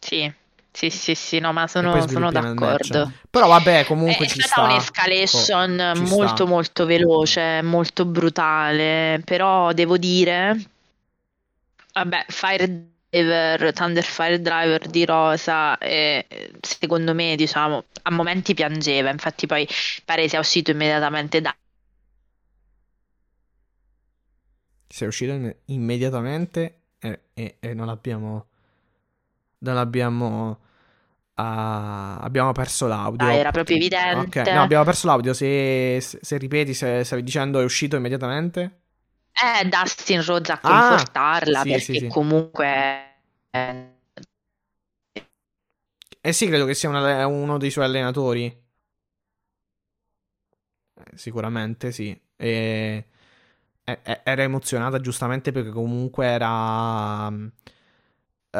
Sì. 0.01 0.33
Sì, 0.73 0.89
sì, 0.89 1.15
sì, 1.15 1.39
no, 1.41 1.53
ma 1.53 1.67
sono, 1.67 2.07
sono 2.07 2.31
d'accordo. 2.31 3.13
Però 3.29 3.49
vabbè, 3.49 3.85
comunque 3.87 4.27
è 4.27 4.29
ci 4.29 4.41
stata 4.41 4.63
sta. 4.63 4.73
un'escalation 4.73 5.93
oh, 5.97 6.01
molto 6.01 6.35
sta. 6.35 6.45
molto 6.45 6.87
veloce, 6.87 7.63
molto 7.63 8.05
brutale, 8.05 9.21
però 9.25 9.73
devo 9.73 9.99
dire 9.99 10.57
vabbè, 11.93 12.25
Fire 12.29 12.87
Driver, 13.11 13.73
Thunder 13.73 14.05
Fire 14.05 14.41
Driver 14.41 14.87
di 14.89 15.05
Rosa 15.05 15.77
e 15.79 16.27
secondo 16.61 17.15
me, 17.15 17.35
diciamo, 17.37 17.85
a 18.03 18.11
momenti 18.13 18.55
piangeva, 18.55 19.11
infatti 19.11 19.47
poi 19.47 19.67
pare 20.05 20.29
sia 20.29 20.39
uscito 20.39 20.71
immediatamente 20.71 21.41
da 21.41 21.55
si 24.93 25.05
è 25.05 25.07
uscito 25.07 25.33
immediatamente 25.67 26.81
e, 26.99 27.21
e, 27.33 27.57
e 27.61 27.75
non 27.75 27.89
abbiamo 27.89 28.47
non 29.61 29.77
abbiamo 29.77 30.61
abbiamo 31.35 32.53
perso 32.53 32.87
l'audio. 32.87 33.29
Ah, 33.29 33.35
era 33.35 33.51
proprio 33.53 33.77
evidente. 33.77 34.11
Ok, 34.11 34.37
no, 34.51 34.63
abbiamo 34.63 34.85
perso 34.85 35.07
l'audio. 35.07 35.33
Se, 35.35 35.99
se, 36.01 36.19
se 36.23 36.37
ripeti, 36.39 36.75
se 36.75 37.05
stavi 37.05 37.23
dicendo 37.23 37.61
è 37.61 37.65
uscito 37.65 37.97
immediatamente. 37.97 38.81
Eh, 39.43 39.65
Dustin 39.69 40.23
Rhodes 40.23 40.51
a 40.51 40.59
confortarla 40.61 41.05
Ah, 41.43 41.55
sì, 41.55 41.79
perché 41.79 41.81
sì, 41.81 41.97
sì. 41.97 42.15
comunque... 42.15 43.17
eh, 43.51 43.89
Eh 46.23 46.33
sì, 46.33 46.47
credo 46.47 46.65
che 46.67 46.75
sia 46.75 46.89
una- 46.89 47.27
uno 47.27 47.59
dei 47.59 47.71
suoi 47.71 47.85
allenatori. 47.87 48.45
Eh, 50.95 51.17
Sicuramente 51.17 51.93
sì. 51.93 52.11
E... 52.37 53.07
e- 53.85 54.01
e- 54.05 54.21
Era 54.25 54.43
emozionata 54.43 55.01
giustamente 55.01 55.53
perché 55.53 55.71
comunque 55.71 56.27
era 56.27 57.29
eh, 57.29 57.53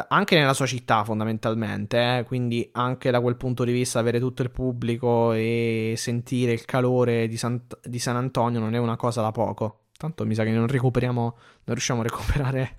anche 0.09 0.37
nella 0.37 0.55
sua 0.55 0.67
città 0.67 1.05
fondamentalmente, 1.05 2.19
eh, 2.19 2.25
quindi 2.25 2.69
anche 2.73 3.11
da 3.11 3.21
quel 3.21 3.37
punto 3.37 3.65
di 3.65 3.73
vista 3.73 3.99
avere 3.99 4.21
tutto 4.21 4.43
il 4.43 4.51
pubblico 4.51 5.33
e 5.33 5.95
sentire 5.97 6.53
il 6.53 6.65
calore 6.65 7.27
di, 7.27 7.37
San- 7.37 7.67
di 7.83 7.99
San 7.99 8.17
Antonio 8.17 8.61
non 8.61 8.75
è 8.75 8.79
una 8.79 8.97
cosa 8.97 9.21
da 9.21 9.33
poco. 9.33 9.87
Tanto 9.97 10.25
mi 10.25 10.35
sa 10.35 10.45
che 10.45 10.51
non 10.51 10.67
recuperiamo, 10.67 11.23
non 11.23 11.75
riusciamo 11.75 12.01
a 12.01 12.05
recuperare 12.05 12.79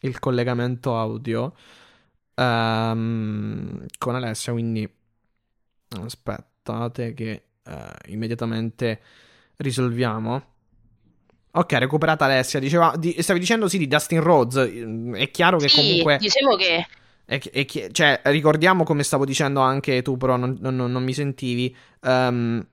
il 0.00 0.18
collegamento 0.20 0.96
audio 0.96 1.54
ehm, 2.34 3.86
con 3.98 4.14
Alessia, 4.14 4.52
quindi 4.52 4.88
aspettate 5.88 7.14
che 7.14 7.44
eh, 7.64 7.94
immediatamente 8.06 9.00
risolviamo. 9.56 10.56
Ok, 11.58 11.72
recuperata 11.72 12.24
Alessia. 12.26 12.60
Diceva, 12.60 12.94
di- 12.96 13.16
stavi 13.20 13.40
dicendo 13.40 13.68
sì 13.68 13.78
di 13.78 13.88
Dustin 13.88 14.20
Rhodes. 14.22 14.56
È 15.14 15.30
chiaro 15.32 15.58
che 15.58 15.68
sì, 15.68 15.74
comunque. 15.76 16.16
dicevo 16.18 16.54
che... 16.54 16.86
è 17.24 17.40
è 17.50 17.64
chi- 17.64 17.88
cioè, 17.92 18.20
ricordiamo 18.24 18.84
come 18.84 19.02
stavo 19.02 19.24
dicendo 19.24 19.60
anche 19.60 20.00
tu, 20.02 20.16
però 20.16 20.36
non, 20.36 20.56
non- 20.60 20.76
non 20.76 21.02
mi 21.02 21.12
sentivi. 21.12 21.74
ehm, 22.00 22.64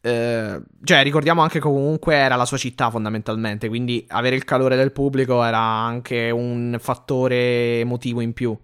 eh, 0.00 0.62
cioè, 0.84 1.02
ricordiamo 1.02 1.42
anche 1.42 1.54
che 1.54 1.60
comunque 1.60 2.14
era 2.14 2.36
la 2.36 2.44
sua 2.44 2.56
città 2.56 2.90
fondamentalmente. 2.90 3.66
Quindi 3.68 4.04
avere 4.08 4.36
il 4.36 4.44
calore 4.44 4.76
del 4.76 4.92
pubblico 4.92 5.42
era 5.42 5.58
anche 5.58 6.30
un 6.30 6.76
fattore 6.80 7.80
emotivo 7.80 8.20
in 8.20 8.32
più. 8.34 8.56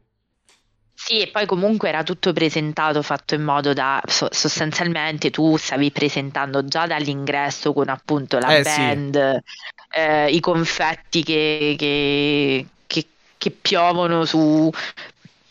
Sì, 1.06 1.20
e 1.20 1.28
poi 1.30 1.44
comunque 1.44 1.88
era 1.90 2.02
tutto 2.02 2.32
presentato, 2.32 3.02
fatto 3.02 3.34
in 3.34 3.42
modo 3.42 3.74
da 3.74 4.00
so- 4.06 4.28
sostanzialmente 4.30 5.30
tu 5.30 5.56
stavi 5.58 5.90
presentando 5.90 6.64
già 6.64 6.86
dall'ingresso 6.86 7.74
con 7.74 7.88
appunto 7.90 8.38
la 8.38 8.54
Eh, 8.54 8.64
sì. 8.64 8.80
band, 8.80 9.42
eh, 9.90 10.30
i 10.30 10.40
confetti 10.40 11.22
che, 11.22 11.74
che- 11.78 12.66
che- 12.86 13.06
che 13.36 13.50
piovono 13.50 14.24
su, 14.24 14.70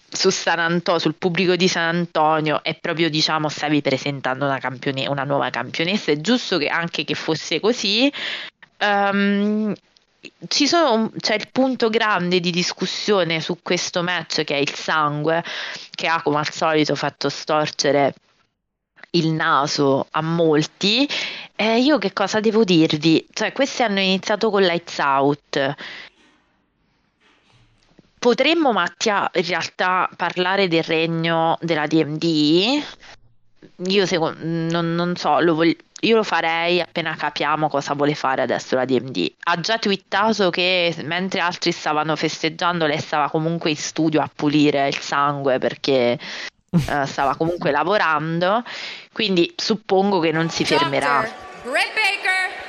su 0.09 0.30
San 0.32 0.57
Antonio, 0.59 0.99
sul 0.99 1.14
pubblico 1.15 1.56
di 1.56 1.67
San 1.67 1.95
Antonio 1.95 2.64
e 2.64 2.73
proprio 2.75 3.09
diciamo 3.09 3.48
stavi 3.48 3.82
presentando 3.82 4.45
una, 4.45 4.57
campione- 4.57 5.07
una 5.07 5.23
nuova 5.23 5.51
campionessa. 5.51 6.11
È 6.11 6.19
giusto 6.19 6.57
che 6.57 6.67
anche 6.67 7.03
che 7.03 7.14
fosse 7.14 7.59
così. 7.59 8.11
Ehm, 8.77 9.73
c'è 10.47 11.35
il 11.35 11.49
punto 11.51 11.89
grande 11.89 12.39
di 12.39 12.51
discussione 12.51 13.41
su 13.41 13.59
questo 13.61 14.03
match 14.03 14.43
che 14.43 14.55
è 14.55 14.59
il 14.59 14.73
sangue, 14.73 15.43
che 15.91 16.07
ha 16.07 16.21
come 16.21 16.37
al 16.37 16.51
solito 16.51 16.95
fatto 16.95 17.29
storcere 17.29 18.13
il 19.11 19.29
naso 19.29 20.07
a 20.11 20.21
molti. 20.21 21.07
E 21.55 21.79
io 21.79 21.97
che 21.97 22.13
cosa 22.13 22.39
devo 22.39 22.63
dirvi? 22.63 23.25
Cioè, 23.31 23.51
questi 23.51 23.83
hanno 23.83 23.99
iniziato 23.99 24.49
con 24.49 24.61
Lights 24.61 24.97
Out. 24.99 25.75
Potremmo, 28.19 28.71
Mattia, 28.71 29.29
in 29.33 29.45
realtà 29.45 30.09
parlare 30.15 30.67
del 30.67 30.83
regno 30.83 31.57
della 31.61 31.87
DMD. 31.87 32.81
Io 33.87 34.05
seco- 34.05 34.33
non, 34.37 34.95
non 34.95 35.15
so, 35.15 35.39
lo 35.41 35.55
vog- 35.55 35.77
io 36.03 36.17
lo 36.17 36.23
farei 36.23 36.82
appena 36.82 37.15
capiamo 37.15 37.69
cosa 37.69 37.93
vuole 37.93 38.15
fare 38.15 38.41
adesso 38.41 38.75
la 38.75 38.85
DMD. 38.85 39.33
Ha 39.43 39.59
già 39.59 39.77
twittato 39.77 40.49
che 40.49 40.95
mentre 41.03 41.40
altri 41.40 41.72
stavano 41.72 42.15
festeggiando, 42.15 42.85
lei 42.85 42.99
stava 42.99 43.30
comunque 43.30 43.69
in 43.69 43.77
studio 43.77 44.22
a 44.22 44.30
pulire 44.33 44.88
il 44.88 44.98
sangue 44.98 45.57
perché 45.59 46.17
eh, 46.17 47.06
stava 47.06 47.35
comunque 47.35 47.72
lavorando. 47.72 48.64
Quindi 49.11 49.53
suppongo 49.56 50.19
che 50.19 50.32
non 50.32 50.49
si 50.49 50.65
fermerà. 50.65 51.22
Britt 51.64 51.93
Baker. 51.93 52.62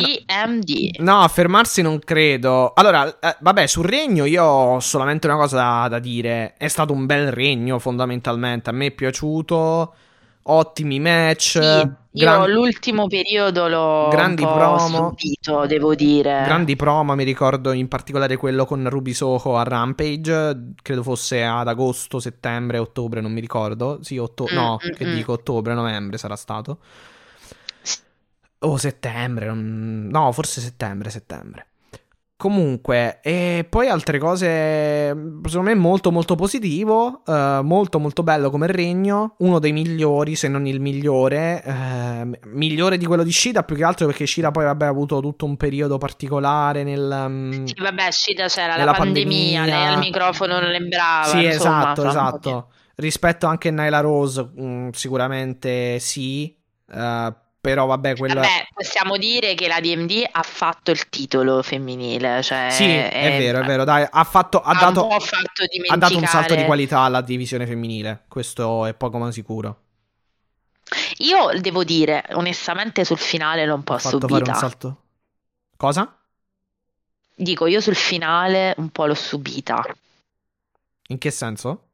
DMD. 0.00 0.98
No, 0.98 1.20
a 1.22 1.28
fermarsi 1.28 1.82
non 1.82 1.98
credo. 1.98 2.72
Allora, 2.74 3.18
eh, 3.18 3.36
vabbè, 3.40 3.66
sul 3.66 3.84
regno 3.86 4.24
io 4.24 4.44
ho 4.44 4.80
solamente 4.80 5.26
una 5.26 5.36
cosa 5.36 5.56
da, 5.56 5.88
da 5.88 5.98
dire. 5.98 6.54
È 6.56 6.68
stato 6.68 6.92
un 6.92 7.06
bel 7.06 7.30
regno, 7.32 7.78
fondamentalmente. 7.78 8.70
A 8.70 8.72
me 8.72 8.86
è 8.86 8.90
piaciuto. 8.92 9.94
Ottimi 10.48 11.00
match. 11.00 11.58
Sì, 11.58 11.58
io 11.58 11.90
gran- 12.12 12.48
l'ultimo 12.48 13.08
periodo 13.08 13.66
l'ho 13.66 14.08
grandi 14.10 14.44
un 14.44 14.48
po' 14.48 14.54
promo. 14.54 15.08
subito, 15.08 15.66
devo 15.66 15.96
dire. 15.96 16.42
grandi 16.44 16.76
promo. 16.76 17.16
Mi 17.16 17.24
ricordo 17.24 17.72
in 17.72 17.88
particolare 17.88 18.36
quello 18.36 18.64
con 18.64 18.88
Ruby 18.88 19.12
Soho 19.12 19.56
a 19.56 19.64
Rampage. 19.64 20.74
Credo 20.80 21.02
fosse 21.02 21.42
ad 21.42 21.66
agosto, 21.66 22.20
settembre, 22.20 22.78
ottobre, 22.78 23.20
non 23.20 23.32
mi 23.32 23.40
ricordo. 23.40 23.98
Sì, 24.02 24.18
otto- 24.18 24.46
Mm, 24.48 24.54
no, 24.54 24.78
mm, 24.86 24.92
che 24.92 25.04
mm. 25.04 25.14
dico, 25.14 25.32
ottobre, 25.32 25.74
novembre 25.74 26.16
sarà 26.16 26.36
stato. 26.36 26.78
O 28.60 28.76
settembre, 28.78 29.46
non- 29.46 30.08
no, 30.10 30.32
forse 30.32 30.60
settembre, 30.60 31.10
settembre. 31.10 31.66
Comunque, 32.38 33.20
e 33.22 33.66
poi 33.66 33.88
altre 33.88 34.18
cose, 34.18 34.46
secondo 35.46 35.62
me 35.62 35.74
molto 35.74 36.12
molto 36.12 36.34
positivo, 36.34 37.22
eh, 37.26 37.60
molto 37.62 37.98
molto 37.98 38.22
bello 38.22 38.50
come 38.50 38.66
regno, 38.66 39.36
uno 39.38 39.58
dei 39.58 39.72
migliori, 39.72 40.36
se 40.36 40.46
non 40.46 40.66
il 40.66 40.78
migliore, 40.78 41.62
eh, 41.64 42.38
migliore 42.48 42.98
di 42.98 43.06
quello 43.06 43.22
di 43.22 43.32
Shida, 43.32 43.62
più 43.62 43.74
che 43.74 43.84
altro 43.84 44.04
perché 44.04 44.26
Shida 44.26 44.50
poi 44.50 44.64
vabbè 44.64 44.84
ha 44.84 44.88
avuto 44.88 45.20
tutto 45.20 45.46
un 45.46 45.56
periodo 45.56 45.96
particolare 45.96 46.84
nel... 46.84 47.24
mm, 47.26 47.64
Sì, 47.64 47.74
vabbè, 47.80 48.10
Scida 48.10 48.48
c'era 48.48 48.76
la 48.84 48.92
pandemia, 48.92 49.60
pandemia. 49.60 49.64
lei 49.64 49.94
al 49.94 49.98
microfono 50.00 50.60
non 50.60 50.70
lembrava. 50.70 51.24
Sì, 51.24 51.42
insomma, 51.42 51.92
esatto, 51.92 52.06
esatto. 52.06 52.68
Rispetto 52.96 53.46
anche 53.46 53.68
a 53.68 53.72
Nyla 53.72 54.00
Rose, 54.00 54.46
mm, 54.60 54.88
sicuramente 54.90 55.98
sì, 56.00 56.54
eh, 56.92 57.34
però 57.66 57.86
vabbè, 57.86 58.12
di- 58.12 58.18
quello... 58.20 58.34
Vabbè, 58.34 58.68
possiamo 58.72 59.16
dire 59.16 59.54
che 59.54 59.66
la 59.66 59.80
DMD 59.80 60.24
ha 60.30 60.42
fatto 60.42 60.92
il 60.92 61.08
titolo 61.08 61.62
femminile, 61.62 62.40
cioè 62.40 62.68
Sì, 62.70 62.84
è 62.84 63.36
vero, 63.38 63.60
è 63.60 63.64
vero, 63.64 63.82
dai, 63.82 64.06
ha 64.08 64.22
fatto... 64.22 64.60
Ha 64.60 64.70
ha 64.70 64.74
dato... 64.74 65.08
Ha 65.08 65.96
dato 65.96 66.16
un 66.16 66.26
salto 66.26 66.54
di 66.54 66.64
qualità 66.64 67.00
alla 67.00 67.22
divisione 67.22 67.66
femminile, 67.66 68.22
questo 68.28 68.86
è 68.86 68.94
poco 68.94 69.18
ma 69.18 69.32
sicuro. 69.32 69.80
Io 71.18 71.58
devo 71.60 71.82
dire, 71.82 72.24
onestamente, 72.34 73.04
sul 73.04 73.18
finale 73.18 73.66
l'ho 73.66 73.74
un 73.74 73.82
po' 73.82 73.94
Ha 73.94 73.98
fatto 73.98 74.20
fare 74.20 74.32
subita. 74.34 74.50
un 74.52 74.56
salto. 74.56 75.02
Cosa? 75.76 76.16
Dico, 77.34 77.66
io 77.66 77.80
sul 77.80 77.96
finale 77.96 78.74
un 78.76 78.90
po' 78.90 79.06
l'ho 79.06 79.14
subita. 79.14 79.84
In 81.08 81.18
che 81.18 81.32
senso? 81.32 81.85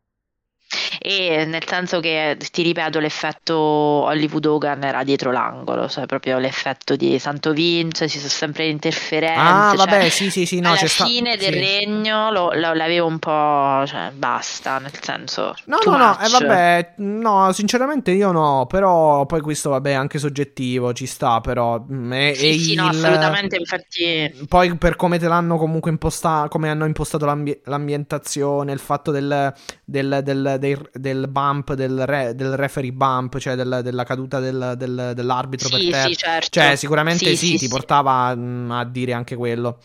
E 1.01 1.45
nel 1.47 1.67
senso 1.67 2.01
che, 2.01 2.37
ti 2.51 2.63
ripeto, 2.63 2.99
l'effetto 2.99 3.55
Hollywood 3.55 4.47
Hogan 4.47 4.83
era 4.85 5.03
dietro 5.05 5.31
l'angolo, 5.33 5.89
cioè 5.89 6.07
proprio 6.07 6.39
l'effetto 6.39 6.97
di 6.97 7.19
Santo 7.19 7.53
Vince, 7.53 8.09
ci 8.09 8.19
sono 8.19 8.31
sempre 8.31 8.65
le 8.65 8.71
interferenze. 8.71 9.41
Ah, 9.41 9.75
cioè, 9.77 9.87
vabbè, 9.87 10.09
sì, 10.11 10.31
sì, 10.31 10.47
sì, 10.47 10.61
no, 10.61 10.69
alla 10.69 10.77
c'è 10.77 10.87
sta- 10.87 11.05
fine 11.05 11.37
del 11.37 11.53
sì. 11.53 11.59
regno 11.59 12.31
lo- 12.31 12.53
lo- 12.55 12.73
l'avevo 12.75 13.07
un 13.07 13.19
po', 13.19 13.85
cioè 13.87 14.11
basta, 14.13 14.79
nel 14.79 14.93
senso... 15.01 15.55
No, 15.67 15.79
no, 15.85 15.97
no, 15.97 16.19
eh, 16.21 16.29
vabbè, 16.29 16.95
no, 16.99 17.53
sinceramente 17.53 18.11
io 18.13 18.31
no, 18.33 18.67
però 18.69 19.27
poi 19.27 19.41
questo 19.41 19.71
vabbè 19.71 19.91
è 19.91 19.95
anche 19.95 20.19
soggettivo, 20.19 20.93
ci 20.93 21.07
sta 21.07 21.41
però. 21.41 21.85
mm, 21.91 22.13
E, 22.13 22.35
Sì, 22.35 22.49
e 22.49 22.59
sì, 22.59 22.75
no, 22.75 22.85
il- 22.85 22.89
assolutamente, 22.91 23.57
infatti... 23.57 24.47
Poi 24.49 24.77
per 24.77 24.97
come 24.97 25.19
te 25.19 25.29
l'hanno 25.29 25.57
comunque 25.57 25.91
impostato, 25.91 26.49
come 26.49 26.69
hanno 26.71 26.85
impostato 26.87 27.25
l'ambi- 27.25 27.61
l'ambientazione, 27.65 28.73
il 28.73 28.79
fatto 28.79 29.11
del, 29.11 29.53
del, 29.85 30.21
del, 30.23 30.57
del- 30.69 30.89
del 30.93 31.29
bump, 31.29 31.75
del, 31.75 32.07
re- 32.07 32.35
del 32.35 32.57
referee 32.57 32.93
bump, 32.93 33.39
cioè 33.39 33.55
del- 33.55 33.81
della 33.83 34.05
caduta 34.05 34.41
del- 34.41 34.75
del- 34.77 35.13
dell'arbitro 35.15 35.69
per 35.69 35.81
Sì, 35.81 35.91
terra. 35.91 36.09
sì, 36.09 36.17
certo. 36.17 36.49
Cioè, 36.51 36.77
sicuramente 36.77 37.35
sì, 37.37 37.49
Sì, 37.53 37.59
ti 37.59 37.69
portava 37.69 38.35
mm, 38.35 38.71
a 38.71 38.85
dire 38.85 39.13
anche 39.13 39.37
quello. 39.37 39.79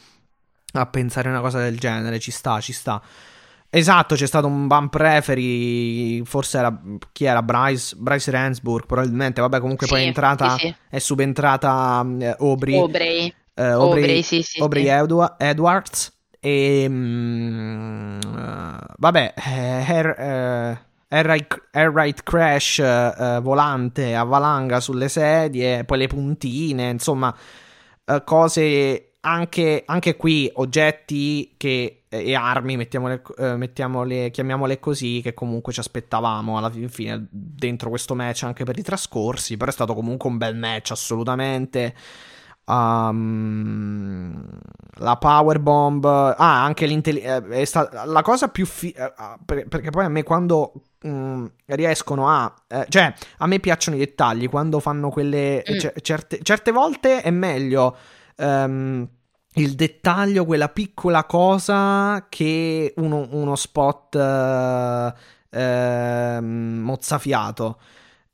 A 0.74 0.86
pensare 0.86 1.30
una 1.30 1.42
cosa 1.42 1.60
del 1.60 1.78
genere, 1.80 2.20
ci 2.20 2.32
sta, 2.32 2.60
ci 2.60 2.72
sta. 2.74 3.02
Esatto, 3.70 4.16
c'è 4.16 4.26
stato 4.28 4.48
un 4.48 4.66
bump 4.68 4.94
referee, 4.96 6.24
forse 6.24 6.58
era 6.58 6.82
chi 7.12 7.26
era 7.26 7.42
Bryce, 7.44 7.96
Bryce 7.98 8.32
Ransburg, 8.32 8.86
probabilmente, 8.86 9.42
vabbè, 9.42 9.60
comunque 9.60 9.88
poi 9.88 10.04
è 10.04 10.06
entrata 10.06 10.56
è 10.90 11.00
subentrata 11.00 12.06
eh, 12.20 12.36
Aubrey, 12.40 12.76
Aubrey. 12.80 13.34
eh, 13.56 13.64
Aubrey, 13.64 14.24
Aubrey, 14.60 14.88
Aubrey 14.90 15.28
Edwards 15.40 16.14
e 16.40 16.86
mm, 16.90 18.20
eh, 18.20 18.78
vabbè, 18.98 19.34
eh, 19.36 19.86
Air, 19.88 20.20
eh, 20.20 20.86
Right- 21.10 22.24
Crash 22.24 22.80
eh, 22.80 23.40
volante 23.42 24.16
a 24.16 24.24
valanga 24.24 24.80
sulle 24.80 25.10
sedie, 25.10 25.84
poi 25.86 26.00
le 26.00 26.08
puntine, 26.08 26.90
insomma, 26.90 27.34
cose 28.24 29.12
anche, 29.22 29.84
anche 29.86 30.16
qui 30.16 30.50
oggetti 30.56 31.56
che, 31.58 32.04
e 32.08 32.36
armi, 32.36 32.78
mettiamole, 32.78 33.22
mettiamole, 33.58 34.32
chiamiamole 34.32 34.80
così, 34.80 35.22
che 35.22 35.34
comunque 35.34 35.74
ci 35.74 35.80
aspettavamo 35.80 36.58
alla 36.58 36.70
fine 36.70 37.28
dentro 37.30 37.90
questo 37.90 38.16
match 38.16 38.44
anche 38.44 38.64
per 38.64 38.78
i 38.78 38.84
trascorsi, 38.84 39.58
però 39.58 39.70
è 39.70 39.74
stato 39.74 39.94
comunque 39.94 40.30
un 40.30 40.38
bel 40.38 40.56
match 40.56 40.92
assolutamente. 40.92 41.94
Um, 42.70 44.60
la 44.96 45.16
power 45.16 45.60
bomb, 45.60 46.06
ah, 46.06 46.64
anche 46.64 46.86
l'intelligenza. 46.86 47.90
Eh, 47.90 48.06
la 48.06 48.22
cosa 48.22 48.50
più. 48.50 48.66
Fi- 48.66 48.92
eh, 48.92 49.14
ah, 49.16 49.38
perché 49.46 49.90
poi 49.90 50.06
a 50.06 50.10
me 50.10 50.24
quando 50.24 50.74
mm, 51.08 51.46
riescono 51.68 52.30
a. 52.30 52.54
Eh, 52.68 52.86
cioè, 52.90 53.14
a 53.38 53.48
me 53.48 53.60
piacciono 53.60 53.96
i 53.96 54.00
dettagli. 54.00 54.50
Quando 54.50 54.80
fanno 54.80 55.10
quelle. 55.10 55.64
Mm. 55.70 55.78
C- 55.78 56.02
certe, 56.02 56.40
certe, 56.42 56.72
volte 56.72 57.22
è 57.22 57.32
meglio. 57.32 57.96
Um, 58.36 59.08
il 59.54 59.74
dettaglio, 59.74 60.46
quella 60.46 60.70
piccola 60.70 61.24
cosa 61.24 62.28
che 62.30 62.94
uno, 62.98 63.28
uno 63.32 63.56
spot 63.56 64.16
uh, 64.16 65.58
uh, 65.58 66.42
mozzafiato. 66.44 67.80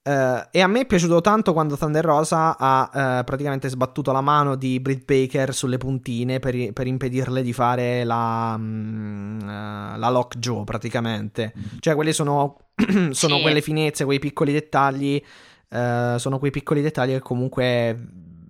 Uh, 0.05 0.45
e 0.51 0.59
a 0.59 0.67
me 0.67 0.81
è 0.81 0.85
piaciuto 0.85 1.21
tanto 1.21 1.53
quando 1.53 1.77
Thunder 1.77 2.03
Rosa 2.03 2.57
ha 2.57 3.19
uh, 3.19 3.23
praticamente 3.23 3.69
sbattuto 3.69 4.11
la 4.11 4.19
mano 4.19 4.55
di 4.55 4.81
Britt 4.81 5.05
Baker 5.05 5.53
sulle 5.53 5.77
puntine 5.77 6.39
per, 6.39 6.73
per 6.73 6.87
impedirle 6.87 7.41
di 7.41 7.53
fare 7.53 8.03
la, 8.03 8.53
um, 8.57 9.37
uh, 9.41 9.97
la 9.97 10.09
Lockjaw 10.09 10.65
praticamente. 10.65 11.53
Cioè, 11.79 11.95
quelle 11.95 12.11
sono, 12.11 12.57
sono 13.11 13.35
sì. 13.37 13.41
quelle 13.41 13.61
finezze, 13.61 14.03
quei 14.03 14.19
piccoli 14.19 14.51
dettagli. 14.51 15.23
sono 15.69 16.37
quei 16.37 16.51
piccoli 16.51 16.81
dettagli 16.81 17.13
che 17.13 17.21
comunque 17.21 17.97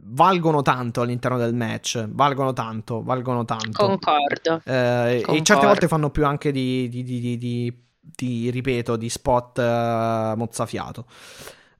valgono 0.05 0.63
tanto 0.63 1.01
all'interno 1.01 1.37
del 1.37 1.53
match. 1.53 2.03
Valgono 2.09 2.53
tanto, 2.53 3.03
valgono 3.03 3.45
tanto. 3.45 3.85
Concordo. 3.85 4.59
Concordo. 4.63 5.31
E 5.31 5.41
certe 5.43 5.67
volte 5.67 5.87
fanno 5.87 6.09
più 6.09 6.25
anche 6.25 6.51
di, 6.51 6.89
di, 6.89 7.03
di, 7.03 7.37
di 7.37 7.82
di, 8.03 8.49
ripeto, 8.49 8.95
di 8.95 9.09
spot 9.09 9.57
uh, 9.57 10.37
mozzafiato. 10.37 11.05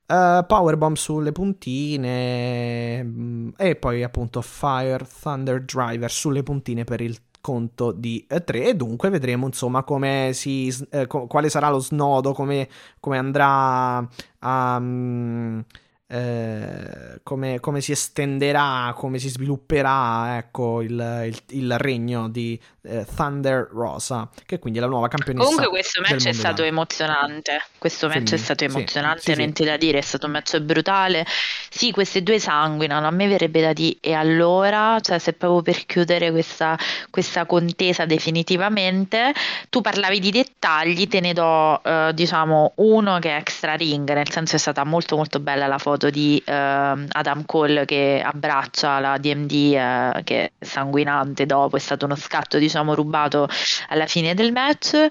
Uh, 0.06 0.46
Powerbomb 0.46 0.96
sulle 0.96 1.32
puntine 1.32 3.04
mm, 3.04 3.50
e 3.58 3.76
poi 3.76 4.04
appunto 4.04 4.42
Fire 4.42 5.06
Thunder 5.22 5.64
Driver 5.64 6.12
sulle 6.12 6.44
puntine 6.44 6.84
per 6.84 7.02
il 7.02 7.18
conto 7.44 7.92
di 7.92 8.26
3 8.26 8.68
e 8.68 8.76
dunque 8.76 9.10
vedremo 9.10 9.48
insomma 9.48 9.84
come 9.84 10.32
si, 10.34 10.74
eh, 10.92 11.08
co- 11.08 11.28
quale 11.28 11.50
sarà 11.50 11.70
lo 11.70 11.80
snodo 11.80 12.32
come, 12.32 12.70
come 13.02 13.18
andrà 13.18 13.98
a 14.40 14.78
um, 14.78 15.62
eh, 16.08 17.20
come, 17.24 17.60
come, 17.60 17.82
si 17.82 17.92
estenderà, 17.92 18.94
come 18.96 19.20
si 19.20 19.30
svilupperà 19.30 20.38
ecco, 20.38 20.82
il, 20.82 20.92
il, 21.26 21.42
il 21.48 21.78
regno 21.80 22.30
di 22.30 22.60
eh, 22.84 23.06
Thunder 23.16 23.70
Rosa, 23.72 24.28
che 24.46 24.60
quindi 24.60 24.80
è 24.80 24.82
la 24.82 24.88
nuova 24.88 25.08
campionessa. 25.08 25.46
Comunque 25.46 25.70
questo 25.70 26.02
match 26.02 26.28
è 26.28 26.34
stato 26.34 26.64
emozionante, 26.64 27.62
questo 27.78 28.08
match 28.08 28.18
Femminile. 28.18 28.36
è 28.36 28.44
stato 28.44 28.64
emozionante, 28.64 29.22
sì, 29.22 29.36
niente 29.36 29.64
sì, 29.64 29.70
da 29.70 29.78
dire, 29.78 29.98
è 30.00 30.02
stato 30.02 30.26
un 30.26 30.34
match 30.34 30.60
brutale. 30.60 31.26
Sì, 31.70 31.92
queste 31.92 32.24
due 32.24 32.40
sanguinano, 32.40 33.08
a 33.08 33.12
me 33.12 33.28
verrebbe 33.28 33.62
da 33.62 33.74
dire 33.74 33.98
e 34.02 34.14
allora, 34.14 35.00
cioè 35.00 35.18
se 35.18 35.34
proprio 35.34 35.62
per 35.62 35.86
chiudere 35.86 36.32
questa, 36.32 36.78
questa 37.10 37.46
contesa 37.46 38.06
definitivamente, 38.06 39.34
tu 39.70 39.82
parlavi 39.82 40.20
di 40.20 40.32
dettagli, 40.32 41.08
te 41.08 41.20
ne 41.20 41.34
do 41.34 41.82
eh, 41.84 42.12
diciamo 42.14 42.74
uno 42.76 43.20
che 43.20 43.30
è 43.30 43.40
extra 43.40 43.76
ring, 43.76 44.12
nel 44.12 44.30
senso 44.30 44.56
è 44.56 44.60
stata 44.60 44.84
molto 44.84 45.16
molto 45.16 45.40
bella 45.40 45.68
la 45.68 45.78
foto 45.78 46.10
di 46.10 46.42
eh, 46.46 46.54
Adam 46.54 47.46
Cole 47.46 47.86
che 47.86 48.22
abbraccia 48.24 49.00
la 49.00 49.18
DMD 49.18 49.52
eh, 49.52 50.22
che 50.24 50.44
è 50.44 50.52
sanguinante 50.60 51.46
dopo, 51.46 51.78
è 51.78 51.80
stato 51.80 52.06
uno 52.06 52.16
scatto 52.16 52.58
diciamo 52.74 52.96
rubato 52.96 53.48
alla 53.90 54.08
fine 54.08 54.34
del 54.34 54.52
match. 54.52 55.08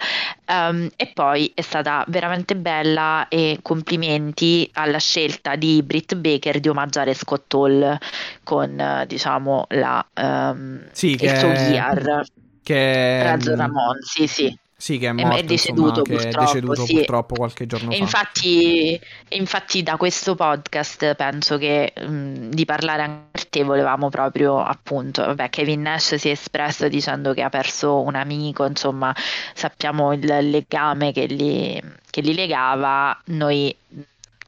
Um, 0.49 0.91
e 0.97 1.11
poi 1.15 1.51
è 1.55 1.61
stata 1.61 2.05
veramente 2.09 2.57
bella 2.57 3.29
e 3.29 3.61
complimenti 3.63 4.69
alla 4.75 4.99
scelta 4.99 5.55
di 5.55 5.83
Britt 5.83 6.17
Baker 6.17 6.59
di 6.59 6.69
omaggiare 6.69 7.15
Scott 7.15 7.55
Hall 7.55 7.97
con 8.43 8.79
eh, 8.79 9.05
diciamo 9.07 9.67
la, 9.71 10.05
um, 10.15 10.85
sì, 10.93 11.13
il 11.13 11.37
suo 11.37 11.53
gear. 11.53 12.25
che 12.63 13.23
Razzo 13.23 13.55
Ramon, 13.55 13.99
sì 14.01 14.27
sì 14.27 14.59
sì, 14.83 14.99
che 14.99 15.07
è, 15.07 15.13
morto, 15.13 15.37
è 15.37 15.45
deceduto, 15.45 16.01
insomma, 16.01 16.19
purtroppo, 16.19 16.41
è 16.41 16.45
deceduto 16.45 16.87
sì. 16.87 16.95
purtroppo 16.95 17.35
qualche 17.37 17.67
giorno 17.67 17.93
e 17.93 17.95
fa. 17.95 18.03
Infatti, 18.03 19.01
infatti 19.29 19.83
da 19.85 19.97
questo 19.97 20.35
podcast 20.35 21.15
penso 21.15 21.57
che 21.57 21.93
mh, 21.97 22.49
di 22.49 22.65
parlare 22.65 23.03
anche 23.03 23.21
per 23.31 23.47
te 23.47 23.63
volevamo 23.63 24.09
proprio 24.09 24.61
appunto, 24.61 25.25
vabbè 25.25 25.51
Kevin 25.51 25.83
Nash 25.83 26.17
si 26.17 26.31
è 26.31 26.33
espresso 26.33 26.89
dicendo 26.89 27.33
che 27.33 27.43
ha 27.43 27.49
perso 27.49 28.01
un 28.01 28.17
amico, 28.17 28.65
insomma 28.65 29.15
sappiamo 29.55 30.13
il 30.15 30.51
legame 30.51 31.13
che 31.13 31.27
li, 31.27 31.81
che 32.11 32.21
li 32.21 32.35
legava, 32.35 33.17
noi 33.27 33.73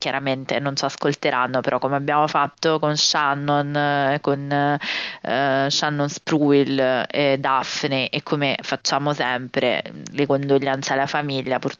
chiaramente 0.04 0.58
non 0.58 0.76
ci 0.76 0.84
ascolteranno, 0.84 1.62
però 1.62 1.78
come 1.78 1.96
abbiamo 1.96 2.26
fatto 2.28 2.78
con 2.78 2.94
Shannon, 2.94 3.74
eh, 3.74 4.18
con 4.20 4.52
eh, 4.52 5.66
Shannon 5.70 6.08
Spruill 6.10 7.06
e 7.08 7.38
Daphne 7.38 8.10
e 8.10 8.22
come 8.22 8.58
facciamo 8.60 9.14
sempre 9.14 9.82
le 10.12 10.26
condoglianze 10.26 10.92
alla 10.92 11.06
famiglia. 11.06 11.58
Pur... 11.58 11.72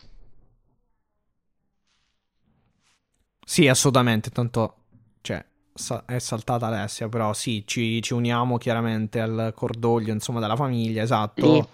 Sì, 3.45 3.69
assolutamente, 3.69 4.31
tanto 4.31 4.77
cioè, 5.21 5.45
è 6.07 6.19
saltata 6.19 6.69
Alessia, 6.69 7.11
però 7.11 7.35
sì, 7.35 7.65
ci, 7.67 8.01
ci 8.01 8.15
uniamo 8.15 8.57
chiaramente 8.57 9.21
al 9.21 9.53
cordoglio, 9.55 10.15
insomma, 10.15 10.41
della 10.41 10.57
famiglia, 10.57 11.03
esatto. 11.03 11.53
Lì 11.53 11.69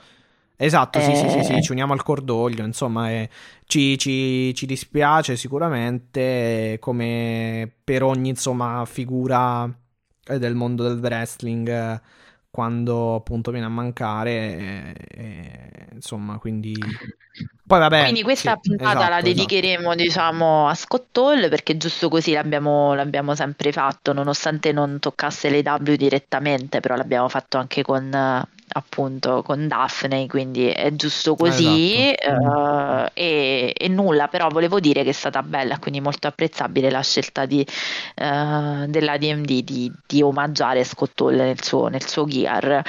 Esatto, 0.62 0.98
eh... 0.98 1.02
sì, 1.02 1.16
sì, 1.16 1.30
sì, 1.30 1.42
sì, 1.42 1.52
eh. 1.54 1.62
ci 1.62 1.72
uniamo 1.72 1.94
al 1.94 2.02
cordoglio, 2.02 2.66
insomma, 2.66 3.10
eh, 3.10 3.30
ci, 3.64 3.96
ci, 3.96 4.54
ci, 4.54 4.66
dispiace 4.66 5.34
sicuramente 5.34 6.76
come 6.80 7.72
per 7.82 8.02
ogni, 8.02 8.28
insomma, 8.28 8.84
figura 8.84 9.64
eh, 10.26 10.38
del 10.38 10.54
mondo 10.54 10.82
del 10.82 10.98
wrestling 10.98 11.66
eh, 11.66 12.00
quando 12.50 13.14
appunto 13.14 13.50
viene 13.50 13.64
a 13.64 13.70
mancare, 13.70 14.94
eh, 15.08 15.86
insomma, 15.94 16.36
quindi... 16.36 16.74
Poi 17.66 17.78
vabbè... 17.78 18.02
Quindi 18.02 18.22
questa 18.22 18.58
sì, 18.60 18.68
puntata 18.68 18.98
esatto, 18.98 19.10
la 19.10 19.20
dedicheremo, 19.22 19.92
esatto. 19.92 20.02
diciamo, 20.02 20.68
a 20.68 20.74
Scott 20.74 21.16
Hall 21.16 21.48
perché 21.48 21.78
giusto 21.78 22.10
così 22.10 22.32
l'abbiamo, 22.32 22.92
l'abbiamo 22.92 23.34
sempre 23.34 23.72
fatto, 23.72 24.12
nonostante 24.12 24.72
non 24.72 24.98
toccasse 24.98 25.48
le 25.48 25.62
W 25.64 25.94
direttamente, 25.94 26.80
però 26.80 26.96
l'abbiamo 26.96 27.30
fatto 27.30 27.56
anche 27.56 27.82
con 27.82 28.10
appunto 28.72 29.42
con 29.42 29.66
Daphne, 29.66 30.26
quindi 30.26 30.68
è 30.68 30.92
giusto 30.92 31.34
così 31.34 32.14
esatto. 32.16 33.04
uh, 33.04 33.10
e, 33.14 33.74
e, 33.76 33.88
nulla, 33.88 34.28
però 34.28 34.48
volevo 34.48 34.78
dire 34.78 35.02
che 35.02 35.10
è 35.10 35.12
stata 35.12 35.42
bella, 35.42 35.78
quindi 35.78 36.00
molto 36.00 36.28
apprezzabile 36.28 36.90
la 36.90 37.02
scelta 37.02 37.46
di, 37.46 37.66
uh, 37.66 38.86
della 38.86 39.16
DMD 39.16 39.62
di, 39.62 39.92
di, 40.06 40.22
omaggiare 40.22 40.84
Scott 40.84 41.20
Hall 41.20 41.36
nel 41.36 41.62
suo, 41.62 41.88
nel 41.88 42.06
suo 42.06 42.26
gear. 42.26 42.82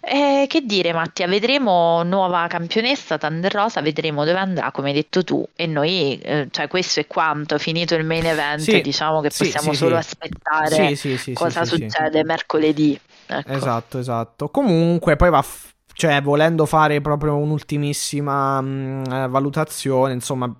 E, 0.00 0.46
che 0.48 0.62
dire 0.62 0.92
Mattia, 0.92 1.26
vedremo 1.26 2.02
nuova 2.02 2.46
campionessa 2.48 3.18
Thunder 3.18 3.52
Rosa, 3.52 3.80
vedremo 3.80 4.24
dove 4.24 4.38
andrà, 4.38 4.70
come 4.72 4.88
hai 4.88 4.94
detto 4.94 5.22
tu, 5.22 5.46
e 5.54 5.66
noi, 5.66 6.18
eh, 6.18 6.48
cioè 6.50 6.66
questo 6.68 7.00
è 7.00 7.06
quanto, 7.06 7.58
finito 7.58 7.94
il 7.94 8.04
main 8.04 8.26
event, 8.26 8.60
sì, 8.60 8.80
diciamo 8.80 9.20
che 9.20 9.30
possiamo 9.36 9.70
sì, 9.70 9.76
solo 9.76 10.00
sì. 10.00 10.14
aspettare 10.16 10.96
cosa 11.34 11.64
succede 11.64 12.24
mercoledì. 12.24 12.98
Ecco. 13.28 13.52
Esatto, 13.52 13.98
esatto. 13.98 14.48
Comunque, 14.48 15.16
poi 15.16 15.30
va. 15.30 15.42
F- 15.42 15.74
cioè, 15.92 16.22
volendo 16.22 16.64
fare 16.64 17.00
proprio 17.00 17.36
un'ultimissima 17.36 18.60
mh, 18.60 18.66
mm, 18.66 19.12
eh, 19.12 19.28
valutazione, 19.28 20.12
insomma, 20.12 20.52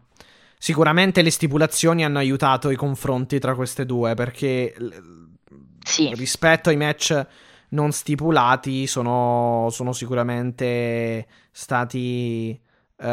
sicuramente 0.58 1.22
le 1.22 1.30
stipulazioni 1.30 2.04
hanno 2.04 2.18
aiutato 2.18 2.70
i 2.70 2.76
confronti 2.76 3.38
tra 3.38 3.54
queste 3.54 3.86
due 3.86 4.14
perché 4.14 4.74
sì. 5.84 6.12
rispetto 6.14 6.68
ai 6.70 6.76
match 6.76 7.26
non 7.70 7.92
stipulati 7.92 8.86
sono, 8.86 9.68
sono 9.70 9.92
sicuramente 9.92 11.26
stati 11.52 12.58
uh, 12.96 13.06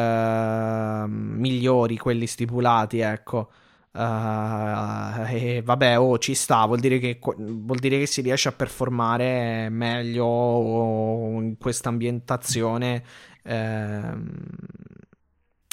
migliori 1.08 1.98
quelli 1.98 2.28
stipulati, 2.28 3.00
ecco. 3.00 3.50
Uh, 3.96 5.24
e 5.30 5.62
vabbè, 5.64 5.98
oh, 5.98 6.18
ci 6.18 6.34
sta, 6.34 6.66
vuol 6.66 6.80
dire, 6.80 7.00
che, 7.00 7.18
vuol 7.22 7.80
dire 7.80 7.98
che 8.00 8.06
si 8.06 8.20
riesce 8.20 8.50
a 8.50 8.52
performare 8.52 9.70
meglio 9.70 11.40
in 11.40 11.56
questa 11.58 11.88
ambientazione. 11.88 13.04
Ehm, 13.44 14.28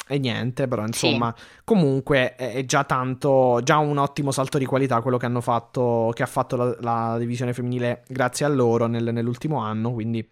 e 0.07 0.19
niente, 0.19 0.67
però 0.69 0.85
insomma, 0.85 1.33
sì. 1.35 1.43
comunque 1.65 2.35
è 2.35 2.63
già 2.65 2.85
tanto, 2.85 3.59
già 3.61 3.77
un 3.79 3.97
ottimo 3.97 4.31
salto 4.31 4.57
di 4.57 4.65
qualità 4.65 5.01
quello 5.01 5.17
che 5.17 5.25
hanno 5.25 5.41
fatto, 5.41 6.11
che 6.13 6.23
ha 6.23 6.27
fatto 6.27 6.55
la, 6.55 6.77
la 6.79 7.17
divisione 7.17 7.53
femminile 7.53 8.03
grazie 8.07 8.45
a 8.45 8.49
loro 8.49 8.87
nel, 8.87 9.11
nell'ultimo 9.11 9.57
anno, 9.57 9.91
quindi 9.91 10.25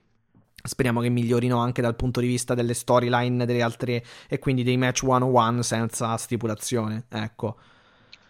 speriamo 0.64 1.02
che 1.02 1.10
migliorino 1.10 1.58
anche 1.58 1.82
dal 1.82 1.96
punto 1.96 2.22
di 2.22 2.28
vista 2.28 2.54
delle 2.54 2.74
storyline 2.74 3.46
delle 3.46 3.62
altre 3.62 4.04
e 4.30 4.40
quindi 4.40 4.64
dei 4.64 4.78
match 4.78 5.04
one 5.06 5.26
on 5.26 5.36
one 5.36 5.64
senza 5.64 6.16
stipulazione, 6.16 7.06
ecco. 7.10 7.58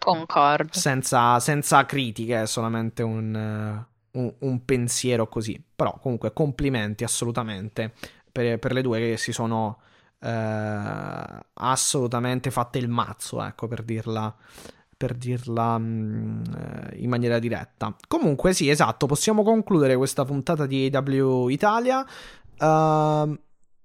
Concordo. 0.02 0.72
Senza, 0.72 1.38
senza 1.40 1.84
critiche, 1.86 2.42
è 2.42 2.46
solamente 2.46 3.02
un, 3.02 3.84
un, 4.12 4.34
un 4.38 4.64
pensiero 4.64 5.28
così. 5.28 5.62
Però 5.74 5.98
comunque 6.00 6.32
complimenti 6.32 7.04
assolutamente 7.04 7.92
per, 8.30 8.58
per 8.58 8.72
le 8.72 8.82
due 8.82 8.98
che 8.98 9.16
si 9.16 9.32
sono 9.32 9.78
eh, 10.20 11.38
assolutamente 11.54 12.50
fatte 12.50 12.78
il 12.78 12.88
mazzo, 12.88 13.42
ecco, 13.42 13.66
per 13.68 13.82
dirla 13.82 14.34
per 15.02 15.14
dirla 15.14 15.78
mh, 15.78 16.42
eh, 16.92 16.98
in 17.00 17.08
maniera 17.08 17.40
diretta. 17.40 17.96
Comunque, 18.06 18.52
sì, 18.52 18.68
esatto, 18.68 19.06
possiamo 19.06 19.42
concludere 19.42 19.96
questa 19.96 20.24
puntata 20.24 20.64
di 20.64 20.88
AW 20.92 21.48
Italia. 21.48 22.06
Uh, 22.58 23.36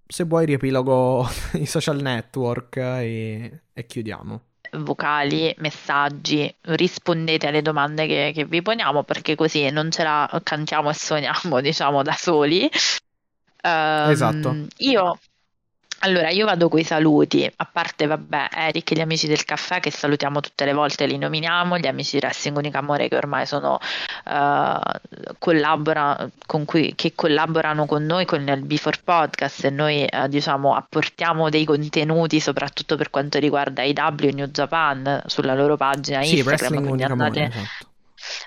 se 0.05 0.23
vuoi, 0.25 0.45
riepilogo 0.45 1.27
i 1.53 1.65
social 1.65 1.99
network 2.01 2.77
e, 2.77 3.61
e, 3.73 3.85
chiudiamo. 3.87 4.41
Vocali, 4.71 5.53
messaggi, 5.59 6.53
rispondete 6.61 7.47
alle 7.47 7.61
domande 7.61 8.07
che, 8.07 8.31
che, 8.33 8.45
vi 8.45 8.61
poniamo 8.61 9.03
perché 9.03 9.35
così 9.35 9.69
non 9.69 9.91
ce 9.91 10.03
la 10.03 10.41
cantiamo 10.43 10.89
e 10.89 10.93
suoniamo, 10.93 11.59
diciamo, 11.61 12.01
da 12.03 12.13
soli. 12.13 12.69
Um, 13.63 14.09
esatto. 14.09 14.55
Io 14.77 15.19
allora, 15.99 16.29
io 16.29 16.45
vado 16.45 16.69
coi 16.69 16.83
saluti, 16.83 17.49
a 17.55 17.65
parte, 17.71 18.05
vabbè, 18.05 18.49
Eric 18.51 18.91
e 18.91 18.95
gli 18.95 19.01
amici 19.01 19.27
del 19.27 19.43
caffè 19.45 19.79
che 19.79 19.89
salutiamo 19.89 20.39
tutte 20.41 20.65
le 20.65 20.73
volte, 20.73 21.05
li 21.05 21.17
nominiamo, 21.17 21.77
gli 21.77 21.87
amici 21.87 22.19
di 22.19 22.25
Wrestling 22.25 22.57
Unica 22.57 22.79
Amore 22.79 23.07
che 23.07 23.15
ormai 23.15 23.45
sono, 23.45 23.79
uh, 24.25 25.33
collabora, 25.39 26.29
con 26.45 26.65
cui, 26.65 26.93
che 26.95 27.13
collaborano 27.15 27.85
con 27.85 28.03
noi 28.03 28.25
con 28.25 28.47
il 28.47 28.61
Before 28.61 28.99
Podcast 29.03 29.65
e 29.65 29.69
noi, 29.71 30.07
uh, 30.11 30.27
diciamo, 30.27 30.75
apportiamo 30.75 31.49
dei 31.49 31.65
contenuti 31.65 32.39
soprattutto 32.39 32.95
per 32.95 33.09
quanto 33.09 33.39
riguarda 33.39 33.81
i 33.81 33.93
W 33.93 34.29
New 34.33 34.47
Japan 34.47 35.23
sulla 35.25 35.55
loro 35.55 35.77
pagina 35.77 36.21
sì, 36.21 36.37
Instagram, 36.37 36.83
quindi 36.83 37.03
andate... 37.03 37.39
Amore, 37.39 37.53
esatto 37.55 37.95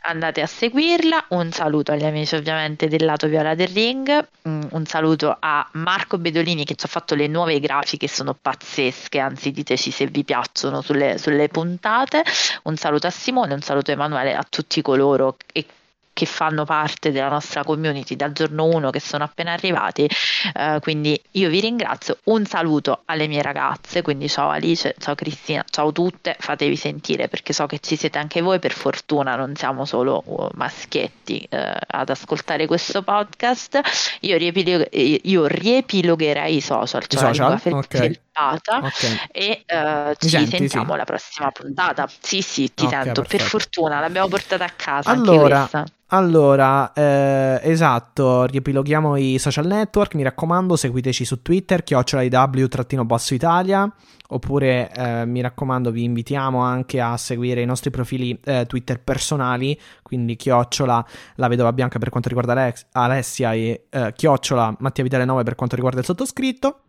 andate 0.02 0.40
a 0.40 0.46
seguirla. 0.46 1.26
Un 1.28 1.50
saluto 1.52 1.92
agli 1.92 2.04
amici 2.04 2.34
ovviamente 2.34 2.88
del 2.88 3.04
lato 3.04 3.26
viola 3.26 3.54
del 3.54 3.68
ring, 3.68 4.28
mm, 4.48 4.62
un 4.70 4.86
saluto 4.86 5.36
a 5.38 5.66
Marco 5.72 6.18
Bedolini 6.18 6.64
che 6.64 6.74
ci 6.74 6.86
ha 6.86 6.88
fatto 6.88 7.14
le 7.14 7.26
nuove 7.26 7.60
grafiche, 7.60 8.08
sono 8.08 8.34
pazzesche, 8.34 9.18
anzi 9.18 9.50
diteci 9.50 9.90
se 9.90 10.06
vi 10.06 10.24
piacciono 10.24 10.80
sulle, 10.80 11.18
sulle 11.18 11.48
puntate. 11.48 12.24
Un 12.64 12.76
saluto 12.76 13.06
a 13.06 13.10
Simone, 13.10 13.54
un 13.54 13.62
saluto 13.62 13.90
a 13.90 13.94
Emanuele, 13.94 14.34
a 14.34 14.44
tutti 14.48 14.82
coloro 14.82 15.36
e 15.52 15.64
che 16.20 16.26
fanno 16.26 16.66
parte 16.66 17.12
della 17.12 17.30
nostra 17.30 17.64
community 17.64 18.14
dal 18.14 18.32
giorno 18.32 18.66
1 18.66 18.90
che 18.90 19.00
sono 19.00 19.24
appena 19.24 19.52
arrivati. 19.52 20.06
Eh, 20.54 20.78
quindi 20.82 21.18
io 21.32 21.48
vi 21.48 21.60
ringrazio. 21.60 22.18
Un 22.24 22.44
saluto 22.44 23.02
alle 23.06 23.26
mie 23.26 23.40
ragazze, 23.40 24.02
quindi 24.02 24.28
ciao 24.28 24.50
Alice, 24.50 24.94
ciao 24.98 25.14
Cristina, 25.14 25.64
ciao 25.70 25.92
tutte, 25.92 26.36
fatevi 26.38 26.76
sentire 26.76 27.28
perché 27.28 27.54
so 27.54 27.64
che 27.64 27.78
ci 27.78 27.96
siete 27.96 28.18
anche 28.18 28.42
voi, 28.42 28.58
per 28.58 28.72
fortuna 28.72 29.34
non 29.34 29.56
siamo 29.56 29.86
solo 29.86 30.22
uh, 30.26 30.48
maschietti 30.56 31.46
eh, 31.48 31.74
ad 31.86 32.10
ascoltare 32.10 32.66
questo 32.66 33.00
podcast. 33.02 33.80
Io, 34.20 34.36
riepilog- 34.36 34.88
io 34.92 35.46
riepilogherei 35.46 36.56
i 36.56 36.60
social, 36.60 37.06
cioè 37.06 37.32
social? 37.32 37.50
la 37.50 37.58
okay. 38.32 38.78
Okay. 38.78 39.18
e 39.32 39.64
uh, 39.66 40.14
ci 40.18 40.28
senti, 40.28 40.56
sentiamo 40.56 40.86
sì. 40.86 40.92
alla 40.92 41.04
prossima 41.04 41.50
puntata. 41.50 42.08
Sì, 42.20 42.40
sì, 42.42 42.72
ti 42.72 42.84
okay, 42.84 43.02
sento. 43.02 43.22
Perfetto. 43.22 43.42
Per 43.42 43.50
fortuna 43.50 44.00
l'abbiamo 44.00 44.28
portata 44.28 44.64
a 44.64 44.72
casa. 44.74 45.10
Allora, 45.10 45.68
allora 46.12 46.92
eh, 46.92 47.60
esatto, 47.62 48.44
riepiloghiamo 48.46 49.16
i 49.16 49.38
social 49.38 49.66
network. 49.66 50.14
Mi 50.14 50.22
raccomando, 50.22 50.76
seguiteci 50.76 51.24
su 51.24 51.42
Twitter, 51.42 51.82
chiocciola 51.82 52.22
basso 53.04 53.34
Italia. 53.34 53.92
Oppure 54.32 54.92
eh, 54.92 55.26
mi 55.26 55.40
raccomando, 55.40 55.90
vi 55.90 56.04
invitiamo 56.04 56.60
anche 56.60 57.00
a 57.00 57.16
seguire 57.16 57.62
i 57.62 57.66
nostri 57.66 57.90
profili 57.90 58.38
eh, 58.44 58.64
Twitter 58.66 59.00
personali, 59.00 59.78
quindi 60.02 60.36
chiocciola 60.36 61.04
la 61.34 61.48
vedova 61.48 61.72
bianca 61.72 61.98
per 61.98 62.10
quanto 62.10 62.28
riguarda 62.28 62.52
Alex- 62.52 62.86
Alessia 62.92 63.52
e 63.54 63.86
eh, 63.90 64.12
chiocciola 64.14 64.76
Mattia 64.78 65.02
Vitale 65.02 65.24
9 65.24 65.42
per 65.42 65.56
quanto 65.56 65.74
riguarda 65.74 65.98
il 65.98 66.06
sottoscritto. 66.06 66.82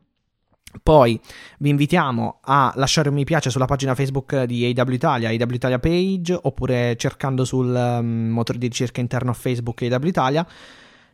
Poi 0.81 1.19
vi 1.59 1.69
invitiamo 1.69 2.39
a 2.41 2.71
lasciare 2.75 3.09
un 3.09 3.15
mi 3.15 3.23
piace 3.23 3.49
sulla 3.49 3.65
pagina 3.65 3.95
Facebook 3.95 4.43
di 4.43 4.65
AW 4.65 4.91
Italia, 4.91 5.29
AW 5.29 5.53
Italia 5.53 5.79
Page, 5.79 6.37
oppure 6.41 6.95
cercando 6.97 7.45
sul 7.45 7.67
um, 7.67 8.29
motore 8.29 8.57
di 8.57 8.67
ricerca 8.67 9.01
interno 9.01 9.33
Facebook 9.33 9.81
AW 9.81 10.05
Italia. 10.07 10.47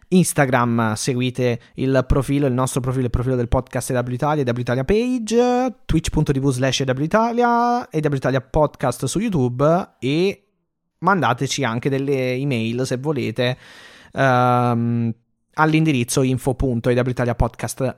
Instagram 0.09 0.93
seguite 0.93 1.59
il 1.75 2.05
profilo, 2.07 2.47
il 2.47 2.53
nostro 2.53 2.79
profilo, 2.79 3.05
il 3.05 3.09
profilo 3.09 3.35
del 3.35 3.49
podcast 3.49 3.91
AW 3.91 4.09
Italia, 4.09 4.43
AW 4.43 4.59
Italia 4.59 4.83
Page, 4.85 5.75
twitch.tv 5.85 6.49
slash 6.49 6.81
AW 6.81 7.03
Italia, 7.03 7.89
AW 7.89 8.13
Italia 8.13 8.41
Podcast 8.41 9.05
su 9.05 9.19
YouTube 9.19 9.95
e 9.99 10.43
mandateci 10.99 11.63
anche 11.63 11.89
delle 11.89 12.33
email 12.33 12.85
se 12.85 12.97
volete 12.97 13.57
um, 14.13 15.13
all'indirizzo 15.53 16.21
info.awitaliapodcast 16.21 17.97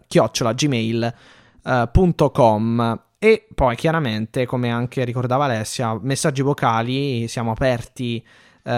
gmail.com 1.64 2.80
Uh, 2.80 3.08
e 3.22 3.48
poi 3.54 3.76
chiaramente, 3.76 4.46
come 4.46 4.70
anche 4.70 5.04
ricordava 5.04 5.44
Alessia, 5.44 6.00
messaggi 6.02 6.42
vocali, 6.42 7.28
siamo 7.28 7.52
aperti 7.52 8.24
uh, 8.64 8.72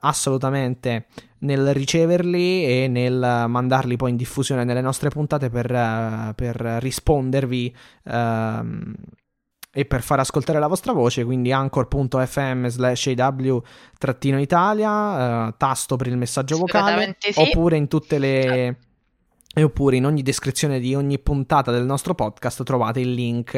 assolutamente 0.00 1.06
nel 1.38 1.72
riceverli 1.72 2.64
e 2.64 2.88
nel 2.88 3.44
mandarli 3.46 3.96
poi 3.96 4.10
in 4.10 4.16
diffusione 4.16 4.64
nelle 4.64 4.80
nostre 4.80 5.08
puntate 5.10 5.50
per, 5.50 5.70
uh, 5.70 6.34
per 6.34 6.56
rispondervi 6.56 7.76
ehm, 8.04 8.94
e 9.70 9.84
per 9.84 10.02
far 10.02 10.18
ascoltare 10.18 10.58
la 10.58 10.66
vostra 10.66 10.92
voce, 10.92 11.24
quindi 11.24 11.52
anchor.fm 11.52 12.66
slash 12.66 13.12
aw-italia, 14.00 15.54
tasto 15.56 15.96
per 15.96 16.06
il 16.08 16.16
messaggio 16.16 16.56
vocale, 16.56 17.14
sì. 17.18 17.34
oppure 17.36 17.76
in 17.76 17.86
tutte 17.86 18.18
le 18.18 18.78
e 19.58 19.62
oppure 19.62 19.96
in 19.96 20.04
ogni 20.04 20.20
descrizione 20.20 20.78
di 20.80 20.94
ogni 20.94 21.18
puntata 21.18 21.70
del 21.70 21.86
nostro 21.86 22.14
podcast 22.14 22.62
trovate 22.62 23.00
il 23.00 23.14
link 23.14 23.54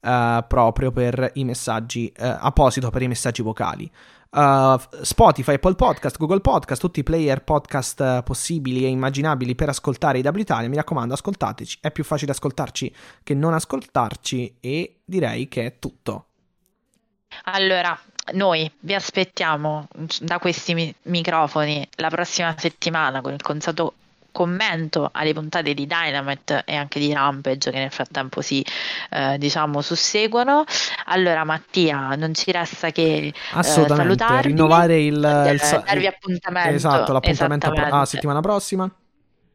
uh, 0.00 0.46
proprio 0.48 0.90
per 0.90 1.32
i 1.34 1.44
messaggi, 1.44 2.10
uh, 2.16 2.36
apposito 2.40 2.88
per 2.88 3.02
i 3.02 3.08
messaggi 3.08 3.42
vocali. 3.42 3.92
Uh, 4.30 4.80
Spotify, 5.02 5.54
Apple 5.54 5.74
Podcast, 5.74 6.16
Google 6.16 6.40
Podcast, 6.40 6.80
tutti 6.80 7.00
i 7.00 7.02
player 7.02 7.44
podcast 7.44 8.22
possibili 8.22 8.86
e 8.86 8.88
immaginabili 8.88 9.54
per 9.54 9.68
ascoltare 9.68 10.18
i 10.18 10.22
W 10.22 10.38
Italia. 10.38 10.66
Mi 10.70 10.76
raccomando, 10.76 11.12
ascoltateci, 11.12 11.80
è 11.82 11.90
più 11.90 12.04
facile 12.04 12.32
ascoltarci 12.32 12.94
che 13.22 13.34
non 13.34 13.52
ascoltarci 13.52 14.56
e 14.60 15.00
direi 15.04 15.46
che 15.48 15.66
è 15.66 15.78
tutto. 15.78 16.24
Allora, 17.44 17.98
noi 18.32 18.72
vi 18.80 18.94
aspettiamo 18.94 19.88
da 20.22 20.38
questi 20.38 20.72
mi- 20.72 20.94
microfoni 21.02 21.86
la 21.96 22.08
prossima 22.08 22.54
settimana 22.56 23.20
con 23.20 23.34
il 23.34 23.42
consato 23.42 23.92
commento 24.38 25.08
alle 25.12 25.32
puntate 25.32 25.74
di 25.74 25.84
Dynamite 25.84 26.62
e 26.64 26.76
anche 26.76 27.00
di 27.00 27.12
Rampage 27.12 27.72
che 27.72 27.78
nel 27.78 27.90
frattempo 27.90 28.40
si 28.40 28.64
eh, 29.10 29.36
diciamo 29.36 29.80
susseguono. 29.80 30.62
Allora 31.06 31.42
Mattia 31.42 32.14
non 32.14 32.34
ci 32.34 32.52
resta 32.52 32.92
che 32.92 33.32
eh, 33.34 33.62
salutarvi. 33.64 34.46
Rinnovare 34.46 35.02
il, 35.02 35.24
eh, 35.24 35.50
il 35.54 35.82
darvi 35.84 36.06
appuntamento. 36.06 36.70
Esatto 36.70 37.12
l'appuntamento 37.12 37.66
a 37.66 38.00
ah, 38.00 38.04
settimana 38.04 38.38
prossima. 38.40 38.88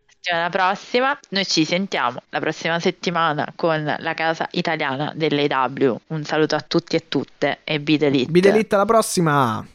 Settimana 0.06 0.50
prossima. 0.50 1.18
Noi 1.30 1.46
ci 1.46 1.64
sentiamo 1.64 2.22
la 2.28 2.40
prossima 2.42 2.78
settimana 2.82 3.54
con 3.56 3.96
la 3.98 4.14
casa 4.14 4.50
italiana 4.52 5.14
dell'AW 5.16 5.98
un 6.08 6.24
saluto 6.26 6.56
a 6.56 6.62
tutti 6.62 6.98
e 6.98 7.08
tutte 7.08 7.60
e 7.64 7.80
Bidelit 7.80 8.30
Bidelit 8.30 8.74
alla 8.74 8.86
prossima 8.86 9.66